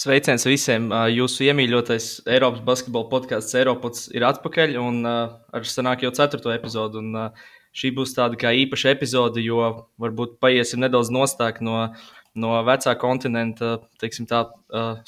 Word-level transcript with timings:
Sveiciens 0.00 0.46
visiem! 0.48 0.86
Jūsu 1.12 1.44
iemīļotais 1.50 2.04
Eiropas 2.32 2.62
basketbola 2.64 3.10
podkāsts 3.10 3.56
Eiropas 3.58 4.06
ir 4.14 4.24
atpakaļ 4.24 4.78
un 4.80 5.02
ar 5.04 5.66
sanāk 5.68 6.06
jau 6.06 6.12
ceturto 6.16 6.54
epizodu. 6.54 7.02
Un, 7.02 7.34
šī 7.76 7.90
būs 7.98 8.14
tāda 8.16 8.38
kā 8.40 8.54
īpaša 8.62 8.94
epizode, 8.94 9.42
jo 9.44 9.60
varbūt 10.00 10.38
paiesim 10.40 10.80
nedaudz 10.80 11.12
nostāk 11.12 11.60
no, 11.60 11.90
no 12.32 12.54
vecā 12.64 12.94
kontinenta, 13.02 13.74
teiksim 14.00 14.24
tā, 14.30 14.46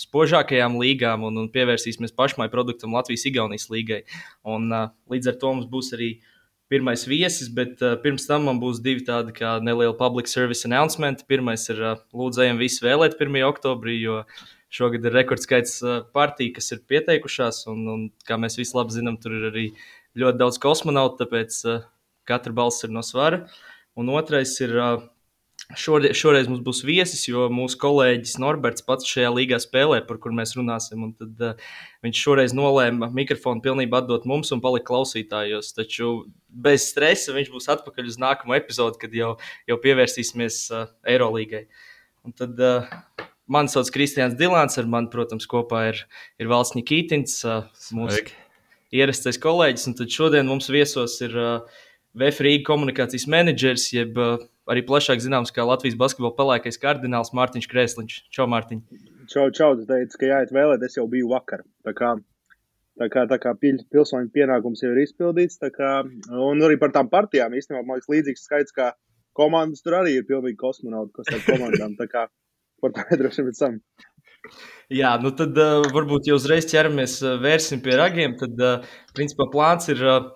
spožākajām 0.05 0.77
līgām 0.83 1.25
un, 1.31 1.41
un 1.41 1.49
pievērsīsimies 1.57 2.13
pašmai 2.19 2.51
produktam 2.53 2.93
Latvijas-Igaunijas 2.99 3.71
līgai. 3.73 4.03
Un, 4.45 4.69
līdz 5.09 5.33
ar 5.33 5.41
to 5.41 5.57
mums 5.57 5.73
būs 5.73 5.95
arī 5.97 6.13
pirmais 6.73 7.09
viesis, 7.09 7.49
bet 7.53 7.81
uh, 7.81 7.97
pirms 8.01 8.29
tam 8.29 8.47
man 8.49 8.61
būs 8.61 8.85
divi 8.85 9.03
tādi 9.05 9.33
kā 9.37 9.59
nelieli 9.65 9.97
public 9.97 10.29
service 10.29 10.69
announcement. 10.69 11.25
Pirmais 11.29 11.65
ir 11.73 11.81
uh, 11.81 12.01
lūdzējiem 12.17 12.61
visi 12.61 12.85
vēlēt 12.85 13.19
1. 13.21 13.41
oktobrī, 13.49 13.99
jo 14.01 14.23
Šogad 14.73 15.05
ir 15.05 15.13
rekordskaits 15.13 15.83
partiju, 16.17 16.55
kas 16.57 16.73
ir 16.73 16.85
pieteikušās, 16.89 17.67
un, 17.69 17.83
un 17.93 18.05
kā 18.25 18.39
mēs 18.41 18.57
visi 18.57 18.73
labi 18.79 18.95
zinām, 18.95 19.19
tur 19.21 19.35
ir 19.37 19.51
arī 19.51 19.67
ļoti 20.19 20.41
daudz 20.41 20.59
kosmonautu, 20.63 21.19
tāpēc 21.23 21.59
uh, 21.69 21.83
katra 22.29 22.53
balss 22.57 22.85
ir 22.87 22.93
no 22.95 23.03
svara. 23.05 23.45
Un 23.99 24.09
otrais 24.13 24.55
ir, 24.65 24.73
uh, 24.81 25.05
šoreiz, 25.79 26.17
šoreiz 26.19 26.49
mums 26.51 26.63
būs 26.65 26.83
viesis, 26.89 27.25
jo 27.29 27.47
mūsu 27.53 27.79
kolēģis 27.83 28.39
Norberts 28.43 28.85
pats 28.87 29.09
šajā 29.09 29.31
līgā 29.37 29.61
spēlē, 29.63 30.03
par 30.09 30.21
kur 30.23 30.35
mēs 30.37 30.55
runāsim. 30.59 31.05
Tad 31.21 31.47
uh, 31.49 31.71
viņš 32.05 32.25
šoreiz 32.27 32.57
nolēma 32.57 33.11
mikrofonu 33.15 33.65
pilnībā 33.65 34.03
atdot 34.03 34.29
mums 34.29 34.53
un 34.55 34.65
palikt 34.65 34.89
klausītājos. 34.91 35.73
Taču 35.77 36.13
bez 36.49 36.91
stresa 36.93 37.37
viņš 37.37 37.53
būs 37.55 37.71
atpakaļ 37.77 38.13
uz 38.13 38.21
nākamo 38.21 38.57
epizodi, 38.59 39.01
kad 39.05 39.17
jau, 39.17 39.35
jau 39.69 39.81
pievērsīsimies 39.85 40.65
uh, 40.73 40.93
Eirolīgai. 41.09 41.67
Un 42.23 42.37
tad 42.39 42.61
uh, 42.63 42.87
Mani 43.51 43.73
sauc 43.73 43.91
Kristians 43.91 44.37
Dilants, 44.39 44.79
ar 44.79 44.87
mani, 44.87 45.11
protams, 45.11 45.49
kopā 45.51 45.89
ir, 45.91 46.05
ir 46.39 46.51
Valsts 46.51 46.77
Nikītins, 46.79 47.41
mūsu 47.95 48.23
ierastais 48.95 49.41
kolēģis. 49.43 49.89
Un 49.91 49.97
tad 49.99 50.13
šodien 50.15 50.47
mums 50.47 50.71
viesos 50.71 51.19
ir 51.25 51.35
VFRīga 52.19 52.63
komunikācijas 52.69 53.27
menedžers, 53.33 53.89
jeb 53.97 54.19
arī 54.71 54.85
plašāk 54.87 55.23
zināms 55.25 55.51
kā 55.55 55.65
Latvijas 55.67 55.99
basketbola 55.99 56.37
pelēkais 56.39 56.79
kardināls 56.83 57.33
Mārtiņš 57.35 57.69
Krēsliņš. 57.73 58.19
Čau, 58.35 58.47
Mārtiņ! 58.53 58.83
Čau, 59.33 59.49
čau! 59.55 59.73
Tu 59.79 59.89
teici, 59.89 60.19
ka 60.21 60.29
jāiet 60.29 60.53
vēlēt, 60.55 60.85
es 60.87 60.99
jau 60.99 61.09
biju 61.11 61.33
vakar. 61.33 61.65
Tā 61.87 61.95
kā, 61.99 62.13
tā 63.01 63.09
kā, 63.11 63.25
tā 63.31 63.41
kā 63.43 63.55
pil, 63.59 63.81
pilsoņu 63.91 64.31
pienākums 64.35 64.85
jau 64.85 64.93
ir 64.95 65.03
izpildīts. 65.03 65.59
Kā, 65.75 65.95
un 66.31 66.63
arī 66.63 66.79
par 66.79 66.95
tām 66.95 67.11
partijām 67.11 67.57
īstenībā 67.59 67.83
man 67.83 67.99
liekas 67.99 68.13
līdzīgs 68.13 68.47
skaits, 68.47 68.77
kā 68.77 68.93
komandas 69.35 69.83
tur 69.83 69.99
arī 70.03 70.19
ir 70.21 70.29
pilnīgi 70.29 70.61
kosmonauti, 70.61 71.17
kas 71.17 71.33
ar 71.33 71.45
komandām. 71.49 71.97
Tā 71.99 72.07
kā, 72.13 72.29
par 72.83 72.95
to 72.97 73.07
nedroši 73.13 73.47
pēc 73.49 73.63
tam. 73.63 73.79
Jā, 74.93 75.15
nu 75.23 75.31
tad 75.37 75.57
uh, 75.57 75.87
varbūt 75.95 76.27
jau 76.29 76.37
uzreiz 76.37 76.67
ķeramies, 76.69 77.17
uh, 77.25 77.39
vērsim 77.41 77.81
pie 77.85 77.95
ragiem. 77.97 78.35
Tad, 78.41 78.59
uh, 78.61 78.97
principā, 79.17 79.47
plāns 79.53 79.89
ir 79.93 80.03
uh, 80.05 80.27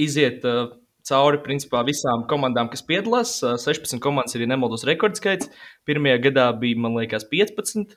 iziet 0.00 0.42
uh, 0.48 0.72
cauri 1.06 1.38
principā, 1.44 1.84
visām 1.86 2.24
komandām, 2.30 2.70
kas 2.72 2.82
piedalās. 2.86 3.36
Uh, 3.44 3.54
16 3.62 4.02
komandas 4.02 4.34
ir, 4.34 4.42
ja 4.42 4.50
nemaldos, 4.50 4.86
rekordskaits. 4.88 5.52
Pirmajā 5.86 6.18
gadā 6.30 6.48
bija, 6.58 6.80
man 6.82 6.98
liekas, 6.98 7.28
15. 7.30 7.94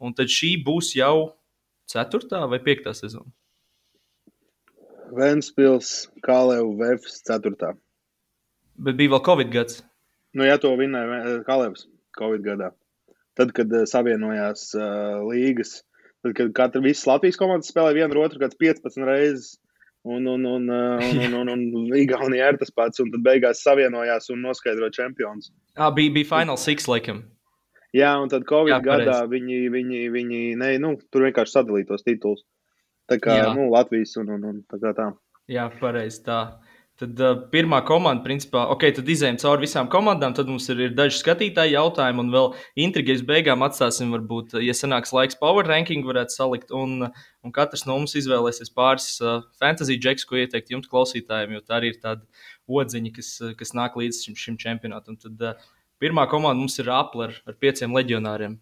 Un 0.00 0.16
tad 0.16 0.32
šī 0.32 0.56
būs 0.66 0.94
jau 0.98 1.36
4. 1.92 2.42
vai 2.50 2.62
5. 2.66 2.90
sezona. 2.96 3.30
Vēnspils, 5.14 6.08
Kalevs, 6.26 6.74
Vēfs 6.80 7.22
4. 7.28 7.74
Bet 8.80 8.98
bija 8.98 9.14
vēl 9.14 9.24
Covid 9.26 9.54
gads. 9.54 9.82
Nu, 10.34 10.46
ja 10.46 10.58
to 10.62 10.70
vinnēja 10.78 11.40
Kalevs 11.46 11.86
Covid 12.18 12.46
gadā 12.46 12.70
tad, 13.40 13.54
kad 13.56 13.72
uh, 13.72 13.86
savienojās 13.88 14.68
uh, 14.76 15.24
līgas, 15.26 15.80
tad, 16.22 16.36
kad 16.36 16.54
katra 16.56 16.84
visas 16.84 17.08
Latvijas 17.08 17.40
komandas 17.40 17.72
spēlēja 17.72 18.02
vienu 18.02 18.22
otru, 18.22 18.42
kāds 18.44 18.60
15 18.60 19.08
reizes. 19.08 19.56
Un, 20.00 20.24
un, 20.24 20.46
un, 20.48 20.62
un, 20.64 21.02
un, 21.04 21.34
un, 21.36 21.48
un, 21.52 21.64
un 21.76 21.90
Igaunija 22.00 22.46
ir 22.48 22.56
tas 22.56 22.70
pats, 22.72 23.02
un 23.02 23.10
tad 23.12 23.20
beigās 23.20 23.60
savienojās 23.60 24.30
un 24.32 24.40
noskaidroja 24.46 24.94
čempions. 24.96 25.50
Ah, 25.76 25.90
bija, 25.92 26.14
bija 26.14 26.28
Final 26.30 26.56
Six, 26.56 26.88
laikam. 26.88 27.20
Jā, 27.92 28.14
un 28.22 28.30
tad 28.30 28.46
Covid 28.48 28.76
Jā, 28.76 28.78
gadā 28.84 29.18
viņi, 29.28 29.64
viņi, 29.74 30.00
viņi 30.14 30.40
ne, 30.60 30.70
nu, 30.82 30.94
tur 31.12 31.26
vienkārši 31.26 31.56
sadalīja 31.56 31.90
tos 31.90 32.06
titulus. 32.06 32.46
Tā 33.10 33.18
kā 33.18 33.36
Jā. 33.40 33.50
nu, 33.56 33.66
Latvijas 33.72 34.14
un, 34.22 34.30
un, 34.36 34.44
un 34.46 34.60
tā 34.70 34.78
kā 34.82 34.94
tā. 34.94 35.08
Jā, 35.50 35.66
pareizi 35.80 36.22
tā. 36.28 36.40
Tad 37.00 37.20
uh, 37.24 37.36
pirmā 37.48 37.78
komanda, 37.88 38.20
principā, 38.26 38.66
ok, 38.74 38.82
tad 38.98 39.06
izējām 39.08 39.38
cauri 39.40 39.64
visām 39.64 39.86
komandām. 39.88 40.34
Tad 40.36 40.50
mums 40.52 40.66
ir, 40.68 40.82
ir 40.84 40.92
daži 40.92 41.16
skatītāji 41.16 41.72
jautājumi, 41.72 42.20
un 42.20 42.32
vēl 42.34 42.48
intrigas 42.84 43.22
beigām 43.24 43.64
atstāsim, 43.64 44.12
varbūt, 44.12 44.58
ja 44.60 44.74
sanāks 44.76 45.14
laiks, 45.16 45.38
power 45.40 45.64
ranking 45.64 46.04
varētu 46.04 46.36
salikt. 46.36 46.74
Un, 46.76 47.08
un 47.40 47.56
katrs 47.56 47.86
no 47.88 47.96
mums 47.96 48.18
izvēlēsies 48.20 48.74
pāris 48.76 49.08
uh, 49.24 49.40
fantasy 49.62 49.96
džeks, 49.96 50.28
ko 50.28 50.42
ieteikt 50.42 50.74
jums, 50.74 50.92
klausītājiem, 50.92 51.56
jo 51.56 51.64
tā 51.64 51.78
arī 51.80 51.94
ir 51.94 52.00
tāda 52.04 52.20
odziņa, 52.68 53.16
kas, 53.16 53.34
kas 53.56 53.72
nāk 53.80 53.96
līdz 53.96 54.20
šim, 54.26 54.36
šim 54.44 54.60
čempionātam. 54.60 55.16
Tad 55.24 55.40
uh, 55.40 55.68
pirmā 56.04 56.28
komanda 56.28 56.60
mums 56.60 56.76
ir 56.84 56.92
Apple 56.92 57.30
ar, 57.30 57.38
ar 57.48 57.60
pieciem 57.64 57.96
leģionāriem. 57.96 58.60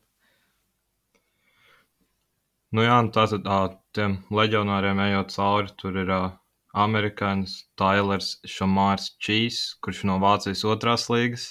Nu 2.70 2.87
jā, 2.87 3.03
nu 3.03 3.10
tā, 3.10 3.62
tiem 3.99 4.20
leģionāriem 4.31 5.09
ejot 5.10 5.34
cauri, 5.34 5.75
tur 5.82 6.05
ir. 6.06 6.20
Uh 6.22 6.37
amerikānis 6.84 7.55
Tailers 7.78 8.37
Šamārs 8.47 9.12
Čīs, 9.22 9.61
kurš 9.84 10.05
no 10.11 10.19
Vācijas 10.22 10.65
otrās 10.69 11.09
līgas. 11.12 11.47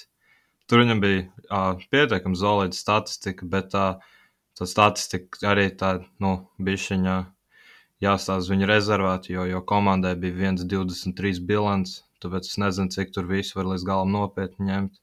Tur 0.68 0.82
viņam 0.82 1.00
bija 1.04 1.22
uh, 1.24 1.86
pietiekami 1.92 2.36
solida 2.36 2.76
statistika, 2.76 3.48
bet 3.48 3.76
uh, 3.78 3.96
tā 4.58 4.68
statistika 4.68 5.52
arī 5.52 5.68
tā, 5.80 5.94
nu, 6.24 6.34
bišķiņā 6.60 7.16
jāstāsta 8.04 8.38
uz 8.42 8.52
viņu 8.52 8.68
rezervātu, 8.70 9.32
jo, 9.36 9.48
jo 9.48 9.64
komandai 9.68 10.14
bija 10.20 10.52
1,23 10.52 11.42
bilants, 11.48 12.02
tāpēc 12.22 12.52
es 12.52 12.60
nezinu, 12.60 12.92
cik 12.94 13.16
tur 13.16 13.26
visu 13.30 13.58
var 13.58 13.72
līdz 13.72 13.88
galam 13.88 14.14
nopietni 14.14 14.70
ņemt. 14.70 15.02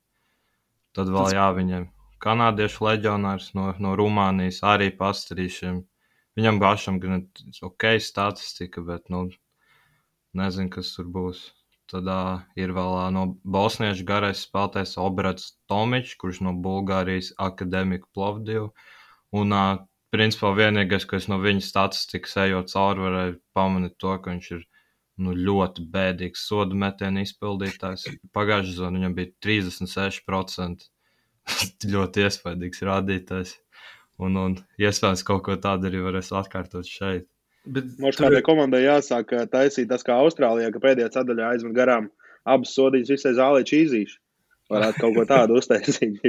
Tad 0.96 1.12
vēl 1.12 1.30
Tas... 1.32 1.38
jā, 1.40 1.50
viņiem 1.58 1.92
kanādiešu 2.26 2.86
leģionārs 2.88 3.52
no, 3.58 3.70
no 3.82 3.94
Rumānijas 4.00 4.62
arī 4.66 4.90
pastarīšiem. 4.98 5.82
Viņam 6.36 6.60
pašam 6.60 7.00
gan 7.04 7.26
ok 7.64 7.96
statistika, 8.04 8.84
bet, 8.84 9.08
nu, 9.14 9.28
Nezinu, 10.36 10.72
kas 10.74 10.92
tur 10.96 11.08
būs. 11.12 11.46
Tad 11.92 12.08
uh, 12.10 12.44
ir 12.58 12.74
vēl 12.76 12.94
uh, 12.98 13.10
no 13.14 13.26
bosniešu 13.56 14.06
garais 14.10 14.42
spēlētājs 14.48 14.96
Obrats 15.02 15.52
Tomičs, 15.70 16.16
kurš 16.22 16.42
no 16.48 16.56
Bulgārijas 16.66 17.32
akadēmika 17.48 18.10
Plovdivu. 18.18 18.72
Un, 19.38 19.54
uh, 19.54 19.84
principā, 20.16 20.52
vienīgais, 20.58 21.06
ko 21.06 21.20
es 21.20 21.30
no 21.32 21.38
viņa 21.44 21.62
statistikas 21.68 22.36
ejot 22.46 22.74
cauri, 22.74 23.06
varēju 23.06 23.38
pamanīt 23.58 23.96
to, 24.02 24.16
ka 24.18 24.34
viņš 24.34 24.50
ir 24.58 24.66
nu, 25.22 25.36
ļoti 25.48 25.86
bēdīgs 25.94 26.48
sodu 26.50 26.78
metienu 26.82 27.24
izpildītājs. 27.24 28.10
Pagājušajā 28.36 28.74
sezonā 28.74 29.00
viņam 29.00 29.18
bija 29.20 29.34
36%. 29.46 30.90
ļoti 31.94 32.26
iespaidīgs 32.26 32.84
rādītājs. 32.90 33.54
Un, 34.26 34.38
un 34.40 34.58
iespējams, 34.82 35.24
kaut 35.28 35.44
ko 35.46 35.58
tādu 35.62 35.90
arī 35.90 36.02
varēs 36.06 36.32
atkārtot 36.36 36.88
šeit. 36.88 37.28
Bet 37.66 37.96
Mums 37.98 38.18
tur... 38.18 38.28
kādai 38.28 38.44
komandai 38.46 38.84
jāsāk 38.86 39.34
taisīt 39.52 39.90
tas, 39.90 40.06
kā 40.06 40.20
Austrālijā, 40.22 40.70
ka 40.74 40.84
pēdējā 40.84 41.12
sadaļā 41.18 41.52
aizmet 41.56 41.76
garām 41.78 42.12
abas 42.46 42.76
sodītas 42.78 43.16
visai 43.16 43.34
zālē 43.38 43.66
čīzīši. 43.66 44.20
Varētu 44.74 45.02
kaut 45.02 45.18
ko 45.18 45.26
tādu 45.30 45.56
uztaisīt. 45.62 46.22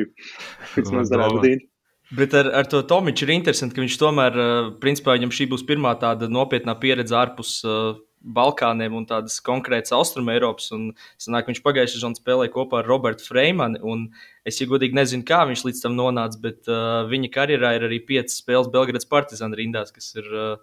Vismaz 0.77 1.13
varētu 1.13 1.43
būt. 1.43 1.69
Bet 2.17 2.35
ar, 2.39 2.53
ar 2.55 2.69
to 2.71 2.85
Tomiču 2.87 3.27
ir 3.27 3.35
interesanti, 3.35 3.75
ka 3.75 3.83
viņš 3.83 3.95
tomēr, 3.99 4.37
principā, 4.83 5.17
viņam 5.17 5.33
šī 5.35 5.49
būs 5.51 5.65
pirmā 5.67 5.97
tāda 5.99 6.29
nopietnā 6.31 6.77
pieredze 6.79 7.17
ārpus 7.19 7.57
uh, 7.67 7.97
Balkāniem 8.27 8.95
un 8.95 9.09
tādas 9.09 9.41
konkrētas 9.45 9.95
Austrum 9.97 10.31
Eiropas. 10.31 10.69
Un, 10.75 10.93
sanāk, 11.23 11.51
viņš 11.51 11.63
pagājušajā 11.65 11.99
sezonā 11.99 12.19
spēlēja 12.21 12.55
kopā 12.55 12.81
ar 12.81 12.89
Robertu 12.91 13.27
Freimanu. 13.27 13.99
Es, 14.47 14.61
ja 14.61 14.69
godīgi, 14.71 14.95
nezinu, 14.99 15.27
kā 15.27 15.43
viņš 15.51 15.67
līdz 15.67 15.83
tam 15.83 15.99
nonāca, 15.99 16.41
bet 16.43 16.71
uh, 16.71 17.03
viņa 17.11 17.33
karjerā 17.35 17.75
ir 17.77 17.89
arī 17.89 18.01
piecas 18.07 18.39
spēles 18.39 18.71
Belgradas 18.71 19.11
partizāna 19.11 19.59
rindās, 19.59 19.91
kas 19.94 20.12
ir 20.19 20.31
uh, 20.31 20.55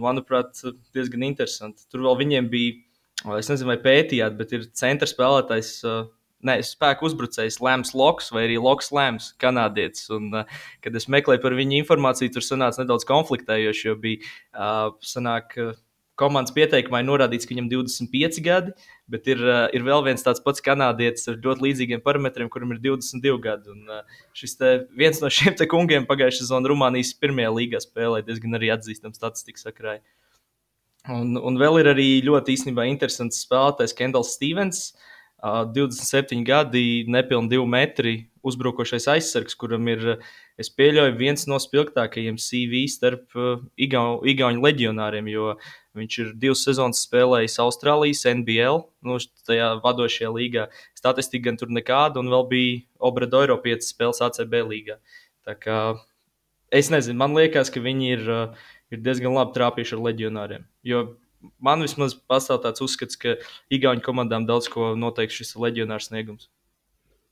manuprāt, 0.00 0.58
diezgan 0.96 1.26
interesanti. 1.26 1.84
Tur 1.92 2.06
vēl 2.06 2.18
viņiem 2.22 2.50
bija, 2.52 2.74
es 3.38 3.50
nezinu, 3.52 3.72
vai 3.72 3.78
pētījāt, 3.82 4.36
bet 4.38 4.56
ir 4.56 4.66
centra 4.78 5.08
spēlētājs. 5.10 5.76
Ne, 6.42 6.56
spēku 6.66 7.06
uzbrucējs 7.06 7.60
Lēms 7.62 7.92
Loks 7.94 8.32
vai 8.34 8.48
arī 8.48 8.56
Loks 8.58 8.88
Lēms, 8.90 9.28
kanādietis. 9.38 10.08
Un, 10.10 10.24
uh, 10.34 10.64
kad 10.82 10.96
es 10.98 11.06
meklēju 11.06 11.38
par 11.44 11.54
viņu 11.54 11.76
informāciju, 11.78 12.32
tur 12.34 12.42
sanāca 12.42 12.82
nedaudz 12.82 13.06
konfliktējoši, 13.06 13.84
jo 13.86 13.94
bija 14.02 14.24
uh, 14.26 14.88
sanāk, 15.06 15.54
uh, 15.62 15.76
komandas 16.20 16.54
pieteikumā 16.54 17.00
ir 17.02 17.08
norādīts, 17.08 17.46
ka 17.48 17.54
viņam 17.54 17.68
ir 17.68 17.74
25 17.74 18.40
gadi, 18.44 18.72
bet 19.10 19.28
ir, 19.32 19.42
uh, 19.44 19.66
ir 19.74 19.84
vēl 19.86 20.04
viens 20.06 20.24
tāds 20.24 20.42
pats 20.44 20.64
kanādietis 20.64 21.28
ar 21.30 21.38
ļoti 21.42 21.66
līdzīgiem 21.66 22.02
parametriem, 22.04 22.50
kuram 22.52 22.74
ir 22.74 22.82
22 22.84 23.38
gadi. 23.42 23.72
Un, 23.72 23.84
uh, 23.88 24.24
šis 24.36 24.56
te, 24.60 24.72
viens 24.98 25.22
no 25.22 25.30
šiem 25.32 25.56
kungiem 25.70 26.08
pagājušajā 26.08 26.44
sezonā 26.46 26.72
Rumānijas 26.72 27.14
pirmajā 27.20 27.54
līgā 27.56 27.82
spēlēja 27.82 28.28
diezgan 28.28 28.58
arī 28.58 28.72
atzīstams 28.76 29.20
statistikas 29.20 29.68
sakrā. 29.68 30.00
Un, 31.10 31.34
un 31.34 31.56
vēl 31.58 31.80
ir 31.80 31.88
arī 31.96 32.10
ļoti 32.22 32.54
īstenībā 32.54 32.86
interesants 32.86 33.42
spēlētājs 33.42 33.96
Kendalls 33.98 34.36
Stevens. 34.36 34.92
Uh, 35.42 35.64
27 35.74 36.44
gadi, 36.46 37.02
nepilni 37.10 37.50
2 37.50 37.64
metri, 37.66 38.12
uzbrukošais 38.46 39.06
aizsargs, 39.14 39.56
kuram 39.58 39.86
ir, 39.90 40.02
es 40.60 40.70
pieļauju, 40.74 41.14
viens 41.18 41.46
no 41.50 41.58
spilgtākajiem 41.62 42.38
CV 42.42 42.84
starp 42.90 43.36
uh, 43.38 43.62
Igaunu 43.78 44.64
leģionāriem, 44.64 45.30
jo 45.32 45.54
viņš 45.98 46.18
ir 46.24 46.30
divas 46.42 46.64
sezonas 46.66 47.02
spēlējis 47.06 47.60
Austrālijas 47.62 48.24
NBL, 48.32 48.82
nu, 49.06 49.18
tajā 49.46 49.72
vadošajā 49.84 50.30
līgā. 50.34 50.68
Statistika 50.98 51.50
gan 51.50 51.60
tur 51.60 51.72
nekāda, 51.72 52.22
un 52.22 52.32
vēl 52.32 52.46
bija 52.50 52.80
Obradoiro 53.10 53.58
5 53.62 53.88
spēles 53.88 54.22
ACB 54.26 54.62
līgā. 54.70 54.98
Tā 55.46 55.56
kā 55.58 55.80
es 56.72 56.90
nezinu, 56.92 57.18
man 57.20 57.36
liekas, 57.38 57.70
ka 57.72 57.82
viņi 57.84 58.14
ir, 58.16 58.30
uh, 58.30 58.70
ir 58.92 59.04
diezgan 59.04 59.36
labi 59.36 59.54
trāpījuši 59.58 59.98
ar 59.98 60.06
leģionāriem. 60.10 60.66
Jo 60.86 61.04
man 61.62 61.82
vismaz 61.84 62.14
pastāv 62.14 62.62
tāds 62.64 62.82
uzskats, 62.84 63.18
ka 63.18 63.36
Igaunijas 63.72 64.06
komandām 64.06 64.46
daudz 64.48 64.70
ko 64.72 64.92
noteiks 64.98 65.38
šis 65.38 65.56
leģionārs 65.58 66.10
sniegums. 66.10 66.48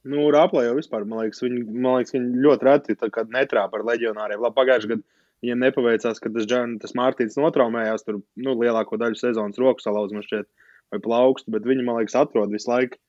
Nu, 0.08 0.30
Rāplē 0.32 0.64
jau 0.64 0.76
vispār, 0.78 1.04
man 1.08 1.26
liekas, 1.26 1.42
viņi, 1.44 1.64
man 1.68 1.98
liekas, 1.98 2.14
viņi 2.14 2.44
ļoti 2.44 2.66
reti 2.66 2.96
netrāpa 3.34 3.76
ar 3.76 3.84
leģionāriem. 3.90 4.40
Labi, 4.40 4.56
pagājušajā 4.56 4.94
gadā 4.94 5.04
viņiem 5.44 5.62
nepaveicās, 5.66 6.20
ka 6.22 6.32
tas, 6.32 6.48
tas 6.80 6.96
Mārtiņš 6.96 7.36
notraumējās 7.40 8.06
tur 8.06 8.20
nu, 8.40 8.56
lielāko 8.60 8.96
daļu 9.00 9.20
sezonas 9.20 9.60
roku 9.60 9.84
salauzuma 9.84 10.24
šķiet 10.24 10.48
vai 10.92 11.00
plaukstu, 11.04 11.52
bet 11.52 11.68
viņi, 11.68 11.84
man 11.84 12.00
liekas, 12.00 12.16
atrod 12.16 12.52
visu 12.52 12.72
laiku 12.72 13.00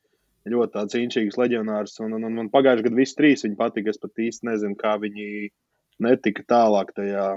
ļoti 0.52 0.74
tāds 0.76 0.98
inčīgs 1.00 1.40
leģionārs. 1.40 1.96
Un, 2.04 2.18
un, 2.18 2.28
un, 2.28 2.44
un 2.44 2.52
pagājušajā 2.52 2.90
gadā 2.90 3.00
visi 3.00 3.18
trīs 3.18 3.46
viņi 3.46 3.60
patika. 3.60 3.94
Es 3.94 4.02
pat 4.02 4.24
īsti 4.28 4.50
nezinu, 4.50 4.78
kā 4.80 4.98
viņi 5.00 5.52
netika 6.02 6.44
tālāk 6.50 6.92
tajā 6.98 7.28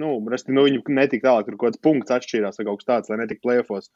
nu, 0.00 0.16
resti, 0.30 0.54
nu, 0.54 0.64
viņi 0.66 0.82
netika 0.96 1.30
tālāk, 1.30 1.48
tur 1.48 1.58
kaut 1.58 1.74
kāds 1.74 1.82
punkts 1.84 2.14
atšķīrās 2.14 2.58
vai 2.58 2.66
kaut 2.68 2.80
kas 2.80 2.88
tāds, 2.90 3.10
lai 3.12 3.20
netiktu 3.22 3.46
plēfos. 3.46 3.90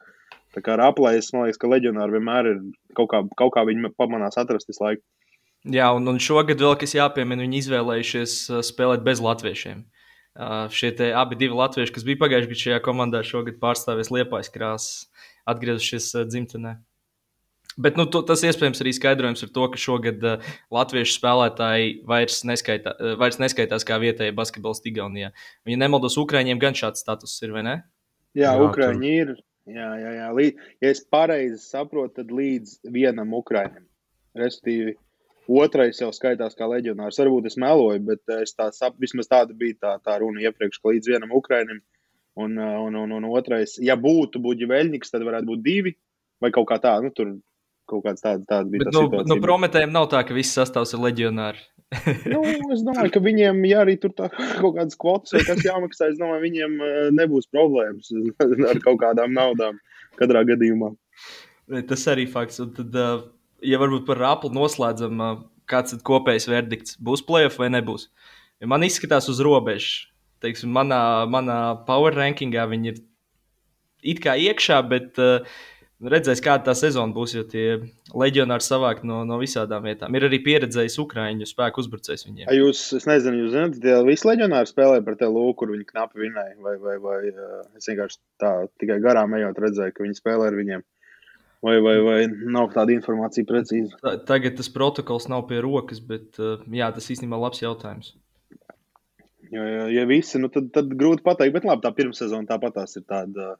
Tā 0.55 0.63
kā 0.65 0.73
ar 0.75 0.87
aplēs, 0.87 1.29
man 1.35 1.45
liekas, 1.45 1.59
ka 1.61 1.69
leģionāri 1.69 2.17
vienmēr 2.17 2.49
ir 2.49 2.59
kaut 2.97 3.11
kā, 3.11 3.21
kaut 3.37 3.53
kā 3.53 3.63
viņi 3.69 3.91
pamanās 3.99 4.39
atrast 4.41 4.69
visu 4.69 4.81
laiku. 4.83 5.03
Jā, 5.67 5.89
un, 5.91 6.07
un 6.07 6.19
šogad 6.23 6.61
vēl 6.61 6.77
kas 6.79 6.95
jāpiemina, 6.95 7.43
viņi 7.43 7.59
izvēlējušies 7.65 8.35
uh, 8.49 8.61
spēlēt 8.65 9.03
bez 9.05 9.21
latviešiem. 9.21 9.83
Uh, 10.39 10.69
šie 10.71 10.93
abi 11.19 11.35
divi 11.35 11.57
latvieši, 11.57 11.93
kas 11.93 12.05
bija 12.07 12.21
pagājušajā 12.21 12.47
gadā 12.49 12.61
šajā 12.63 12.83
komandā, 12.85 13.23
šogad 13.27 13.57
pārstāvēs 13.59 14.11
Liepājas 14.15 14.53
krāsas, 14.53 15.09
atgriezušies 15.49 16.13
uh, 16.15 16.23
dzimtenē. 16.29 16.77
Bet 17.79 17.99
nu, 17.99 18.05
to, 18.11 18.23
tas 18.27 18.41
iespējams 18.43 18.81
arī 18.83 18.91
skaidrojums 18.95 19.43
ar 19.45 19.51
to, 19.55 19.67
ka 19.71 19.79
šogad 19.79 20.23
uh, 20.25 20.47
latviešu 20.73 21.17
spēlētāji 21.19 21.91
vairs, 22.07 22.41
neskaitā, 22.47 22.95
uh, 22.95 23.13
vairs 23.19 23.37
neskaitās 23.43 23.85
kā 23.87 23.99
vietējie 24.01 24.33
basketbolisti 24.35 24.93
Igaunijā. 24.93 25.29
Ja 25.69 25.79
nemaldos, 25.79 26.17
Ukrāņiem 26.19 26.59
gan 26.59 26.75
šāds 26.79 27.03
status 27.03 27.35
ir, 27.43 27.53
vai 27.55 27.67
ne? 27.67 27.75
Jā, 28.31 28.53
jā 28.53 28.57
Ukrāņi 28.63 29.13
ir. 29.25 29.35
Jā, 29.69 29.89
jā, 30.01 30.15
jā. 30.17 30.31
Lī, 30.35 30.47
ja 30.83 30.91
es 30.93 31.03
pareizi 31.05 31.61
saprotu, 31.61 32.19
tad 32.21 32.33
līdz 32.33 32.79
vienam 32.93 33.35
Ukrāņam. 33.37 33.85
Respektīvi, 34.39 34.95
otrais 35.49 36.01
jau 36.01 36.09
skaitās 36.15 36.57
kā 36.57 36.67
leģionārs. 36.69 37.19
Varbūt 37.21 37.49
es 37.49 37.57
meloju, 37.61 38.01
bet 38.11 38.35
es 38.39 38.55
tā 38.57 38.69
saprotu, 38.75 39.05
vismaz 39.05 39.29
tāda 39.31 39.55
bija 39.57 39.77
tā, 39.81 39.95
tā 40.05 40.19
runa 40.21 40.43
iepriekš, 40.45 40.81
ka 40.81 40.93
līdz 40.93 41.13
vienam 41.13 41.33
Ukrāņam. 41.37 41.81
Un, 42.39 42.53
un, 42.55 42.95
un, 42.95 43.11
un 43.17 43.25
otrais, 43.35 43.73
ja 43.83 43.97
būtu 43.99 44.39
Buģiveļņiks, 44.39 45.11
tad 45.11 45.25
varētu 45.27 45.49
būt 45.49 45.63
divi 45.65 45.91
vai 46.39 46.53
kaut 46.55 46.69
kā 46.69 46.77
tā. 46.79 46.93
Nu, 47.03 47.11
tur 47.15 47.33
kaut 47.89 48.05
kāds 48.05 48.23
tāds, 48.23 48.45
tāds 48.47 48.69
bija. 48.71 48.85
Bet, 48.85 48.93
nu, 48.93 49.07
situācija. 49.07 49.31
nu, 49.31 49.39
prometējiem 49.43 49.91
nav 49.95 50.07
tā, 50.13 50.21
ka 50.27 50.37
viss 50.37 50.55
sastāvs 50.55 50.93
ir 50.95 51.03
leģionāri. 51.03 51.65
Nu, 52.29 52.41
es 52.73 52.83
domāju, 52.85 53.11
ka 53.15 53.21
viņiem, 53.23 53.61
ja 53.69 53.81
arī 53.83 53.95
tur 54.01 54.13
tā, 54.17 54.29
kaut 54.61 54.75
kādas 54.77 54.97
kvotas 54.99 55.33
vai 55.35 55.43
kas 55.47 55.63
jāmaksā, 55.65 56.11
es 56.13 56.19
domāju, 56.19 56.43
viņiem 56.45 56.75
eh, 56.85 56.97
nebūs 57.17 57.49
problēmas 57.53 58.11
ar 58.71 58.81
kaut 58.85 58.99
kādām 59.01 59.33
naudām 59.37 59.79
katrā 60.19 60.43
gadījumā. 60.47 60.93
Tas 61.89 62.05
arī 62.09 62.25
fakts. 62.29 62.61
Un 62.63 62.73
tad, 62.77 62.93
eh, 62.93 63.25
ja 63.71 63.81
varbūt 63.81 64.05
par 64.09 64.21
Apple 64.31 64.53
noslēdzam, 64.55 65.25
eh, 65.25 65.41
kāds 65.69 65.97
ir 65.97 66.05
kopējs 66.05 66.49
verdikts? 66.49 66.97
Būs 67.01 67.25
playoff 67.25 67.59
vai 67.61 67.71
nebūs? 67.73 68.09
Ja 68.61 68.69
man 68.69 68.85
izskatās 68.85 69.29
uz 69.31 69.41
robežas. 69.45 70.07
Teiksim, 70.43 70.71
manā, 70.71 71.27
manā 71.27 71.59
power 71.87 72.15
rankingā 72.15 72.63
viņi 72.71 72.93
ir 72.93 72.99
it 74.13 74.21
kā 74.23 74.37
iekšā, 74.39 74.77
bet 74.87 75.19
uh, 75.19 75.43
Redzēs, 75.99 76.39
kāda 76.39 76.69
tā 76.69 76.73
sezona 76.79 77.11
būs, 77.11 77.33
jo 77.35 77.41
tie 77.43 77.63
leģionāri 78.15 78.63
savākt 78.63 79.01
no, 79.03 79.17
no 79.27 79.35
visām 79.41 79.83
vietām. 79.83 80.15
Ir 80.15 80.29
arī 80.29 80.37
pieredzējis 80.45 80.95
Ukrāņu 81.03 81.47
spēku 81.49 81.83
uzbrucējs 81.83 82.23
viņiem. 82.23 82.45
A 82.47 82.55
jūs, 82.55 82.85
es 82.95 83.07
nezinu, 83.09 83.41
jūs 83.41 83.51
zināt, 83.51 83.75
tie 83.83 83.97
visi 84.07 84.29
leģionāri 84.29 84.71
spēlēja 84.71 85.03
par 85.03 85.17
te 85.19 85.27
lūku, 85.27 85.57
kur 85.59 85.73
viņi 85.73 85.89
knapi 85.89 86.23
vinēja. 86.23 86.55
Vai, 86.63 86.77
vai, 86.79 86.95
vai 87.03 87.17
es 87.75 87.91
vienkārši 87.91 88.19
tā 88.39 88.53
tikai 88.79 89.01
garām 89.03 89.35
ejot 89.35 89.59
redzēju, 89.65 89.97
ka 89.97 90.07
viņi 90.07 90.21
spēlē 90.21 90.47
ar 90.47 90.57
viņiem. 90.61 90.87
Vai, 91.67 91.75
vai, 91.83 91.97
vai 92.07 92.19
nav 92.47 92.71
tāda 92.71 92.95
informācija 92.95 93.43
precīzi? 93.49 93.99
Tagad 94.29 94.55
tas 94.55 94.71
protokols 94.71 95.27
nav 95.27 95.49
pie 95.51 95.59
rokas, 95.65 95.99
bet 95.99 96.39
jā, 96.39 96.93
tas 96.95 97.11
īstenībā 97.11 97.43
labs 97.43 97.59
jautājums. 97.59 98.13
Jo, 99.51 99.65
ja, 99.67 99.87
ja 99.91 100.07
visi, 100.07 100.39
nu 100.39 100.47
tad, 100.53 100.71
tad 100.71 100.95
grūti 100.95 101.25
pateikt, 101.25 101.57
bet 101.57 101.67
labi, 101.67 101.83
tā 101.83 101.91
pirmsezona 101.97 102.47
tāpat 102.47 102.79
tās 102.79 102.95
ir 102.95 103.03
tāda 103.03 103.57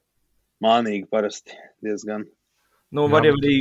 mānīgi 0.63 1.07
parasti 1.11 1.55
diezgan. 1.85 2.25
Nu, 2.95 3.07
var 3.11 3.27
jau 3.27 3.35
arī. 3.37 3.55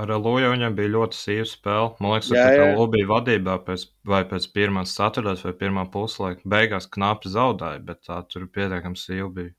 Ar 0.00 0.08
Lūju 0.08 0.54
viņam 0.54 0.72
bija 0.72 0.88
ļoti 0.88 1.18
sīva 1.18 1.48
spēle. 1.50 1.88
Man 2.00 2.14
liekas, 2.14 2.30
ka 2.32 2.68
Lūija 2.78 2.92
bija 2.94 3.08
vadībā 3.10 3.56
pēc, 3.66 3.82
vai 4.08 4.22
pēc 4.30 4.46
pirmās 4.54 4.94
ceturtdaļas 4.96 5.42
vai 5.44 5.52
pirmā 5.60 5.82
puslaika. 5.92 6.40
Beigās 6.48 6.88
knapi 6.88 7.32
zaudēja, 7.34 7.82
bet 7.84 8.00
tā 8.08 8.22
tur 8.32 8.46
pietiekami 8.48 8.96
sīva 8.96 9.28
bija. 9.36 9.52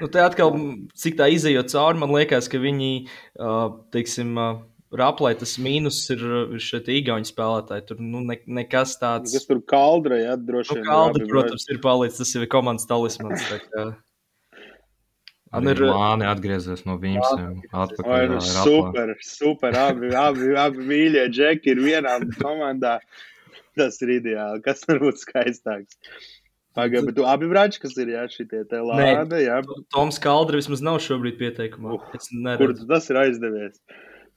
Nu, 0.00 0.08
te 0.10 0.22
atkal, 0.22 0.56
cik 0.98 1.20
tā 1.20 1.28
izējot 1.34 1.70
cauri, 1.70 2.02
man 2.02 2.14
liekas, 2.16 2.50
ka 2.50 2.58
viņi, 2.62 2.90
teiksim, 3.94 4.34
Raplē 4.96 5.32
tas 5.38 5.56
mīnus 5.58 5.98
ir 6.14 6.20
šeit 6.62 6.86
īgauni 6.90 7.26
spēlētāji. 7.26 7.86
Tur 7.88 8.02
nu, 8.02 8.20
ne, 8.26 8.36
nekas 8.58 8.94
tāds. 9.00 9.34
Kas 9.34 9.48
tur 9.48 9.58
kaldra, 9.66 10.18
jā, 10.22 10.36
droši 10.38 10.76
vien. 10.76 10.84
Nu, 10.84 10.90
kaldra, 10.90 11.26
protams, 11.30 11.66
ir 11.70 11.80
palicis. 11.82 12.20
Tas 12.22 12.34
ir 12.38 12.46
komandas 12.50 12.86
talismans. 12.90 13.42
Man 15.56 15.72
ir 15.72 15.82
plāni 15.82 16.28
atgriezties 16.28 16.84
no 16.88 16.98
viņiem. 17.02 17.60
Atpakaļ. 17.72 18.28
Nu, 18.34 18.40
super, 18.44 19.12
super. 19.24 19.78
Abi, 19.86 20.12
abi, 20.16 20.52
abi 20.60 20.88
mīļie 20.90 21.26
džeki 21.32 21.74
ir 21.74 21.82
vienā 21.84 22.18
komandā. 22.38 22.98
Tas 23.76 24.00
ir 24.04 24.16
ideāli. 24.20 24.62
Kas 24.64 24.84
var 24.88 25.02
būt 25.02 25.20
skaistāks? 25.20 25.98
Pagaidā, 26.76 27.06
bet 27.08 27.16
tu 27.16 27.24
abi 27.28 27.48
brāļi, 27.48 27.78
kas 27.80 27.94
ir 28.00 28.10
jā, 28.12 28.26
šitie 28.28 28.60
te 28.68 28.82
lāde, 28.84 29.38
jā. 29.40 29.62
Toms 29.94 30.18
Kaldra 30.20 30.60
vismaz 30.60 30.82
nav 30.84 30.98
šobrīd 31.04 31.38
pieteikumā. 31.40 31.94
Uh, 31.96 32.50
kur 32.60 32.74
tas 32.76 33.08
ir 33.08 33.20
aizdevies? 33.22 33.80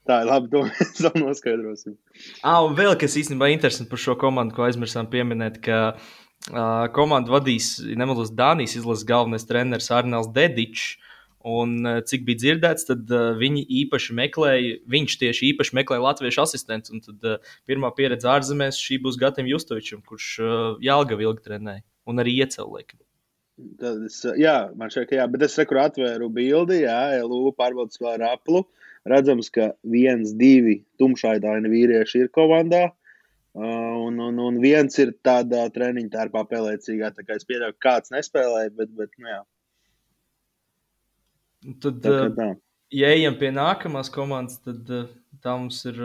Tā 0.08 0.22
ir 0.24 0.30
labi, 0.32 0.48
to 0.54 0.64
mēs 0.70 0.94
vēl 1.04 1.20
noskaidrosim. 1.26 1.98
Ah, 2.40 2.64
un 2.64 2.78
vēl 2.80 2.96
kas 3.00 3.18
īstenībā 3.20 3.52
interesanti 3.52 3.92
par 3.92 4.02
šo 4.02 4.16
komandu, 4.20 4.56
ko 4.56 4.66
aizmirsām 4.70 5.12
pieminēt, 5.12 5.60
ka 5.66 5.82
uh, 5.92 6.88
komandu 6.96 7.36
vadīs, 7.36 7.74
nemaldos, 7.92 8.32
Dānijas 8.36 8.78
izlases 8.80 9.08
galvenais 9.10 9.48
treneris 9.50 9.92
Arnēls 9.94 10.32
Dedičs. 10.36 10.96
Un, 11.48 11.78
cik 12.04 12.26
bija 12.28 12.42
dzirdēts, 12.42 12.84
tad 12.90 13.12
uh, 13.16 13.30
viņi 13.40 13.62
īpaši 13.86 14.16
meklēja, 14.18 14.80
viņš 14.92 15.14
tieši 15.22 15.52
īpaši 15.54 15.78
meklēja 15.78 16.04
latviešu 16.04 16.42
asistentu. 16.44 17.00
Tad 17.06 17.28
uh, 17.30 17.54
pirmā 17.70 17.94
pieredze 17.96 18.28
ārzemēs 18.28 18.80
šī 18.80 18.98
būs 19.06 19.20
Gatam 19.22 19.48
Justovičam, 19.48 20.02
kurš 20.04 20.34
uh, 20.44 20.58
Jālga 20.84 21.16
vilgi 21.20 21.46
trenēja 21.48 21.86
un 22.10 22.20
arī 22.20 22.36
iecēlēja. 22.44 23.00
Tad 23.80 24.04
es, 24.08 24.20
jā, 24.40 24.58
man 24.80 24.92
šeit, 24.92 25.14
jā, 25.16 25.26
bet 25.32 25.46
es 25.48 25.56
rekur 25.60 25.82
atvēru 25.86 26.28
bildi, 26.32 26.82
jā, 26.84 27.00
LU 27.24 27.54
pārbaudas 27.56 28.00
vēl 28.00 28.18
ar 28.18 28.26
aplu. 28.34 28.66
Redzams, 29.08 29.48
ka 29.56 29.72
viens, 29.88 30.34
divi 30.36 30.82
tumšaidaini 31.00 31.72
vīrieši 31.72 32.26
ir 32.26 32.34
komandā. 32.36 32.90
Un, 33.60 34.20
un, 34.22 34.40
un 34.44 34.60
viens 34.62 35.00
ir 35.02 35.16
tādā 35.26 35.64
treniņa 35.74 36.12
tērpā 36.14 36.44
pelēcīgā, 36.52 37.10
tā 37.16 37.26
kā 37.26 37.40
es 37.40 37.48
pieļauju, 37.50 37.76
ka 37.80 37.86
kāds 37.88 38.14
nespēlēja, 38.14 38.76
bet, 38.76 38.92
bet 38.96 39.16
nu 39.18 39.32
jā. 39.32 39.40
Tad, 41.84 41.98
tā, 42.04 42.20
tā. 42.36 42.50
ja 42.96 43.10
ejam 43.12 43.36
pie 43.40 43.50
nākamās 43.52 44.12
komandas, 44.14 44.62
tad 44.64 44.88
tā 45.44 45.56
mums 45.60 45.82
ir 45.90 45.98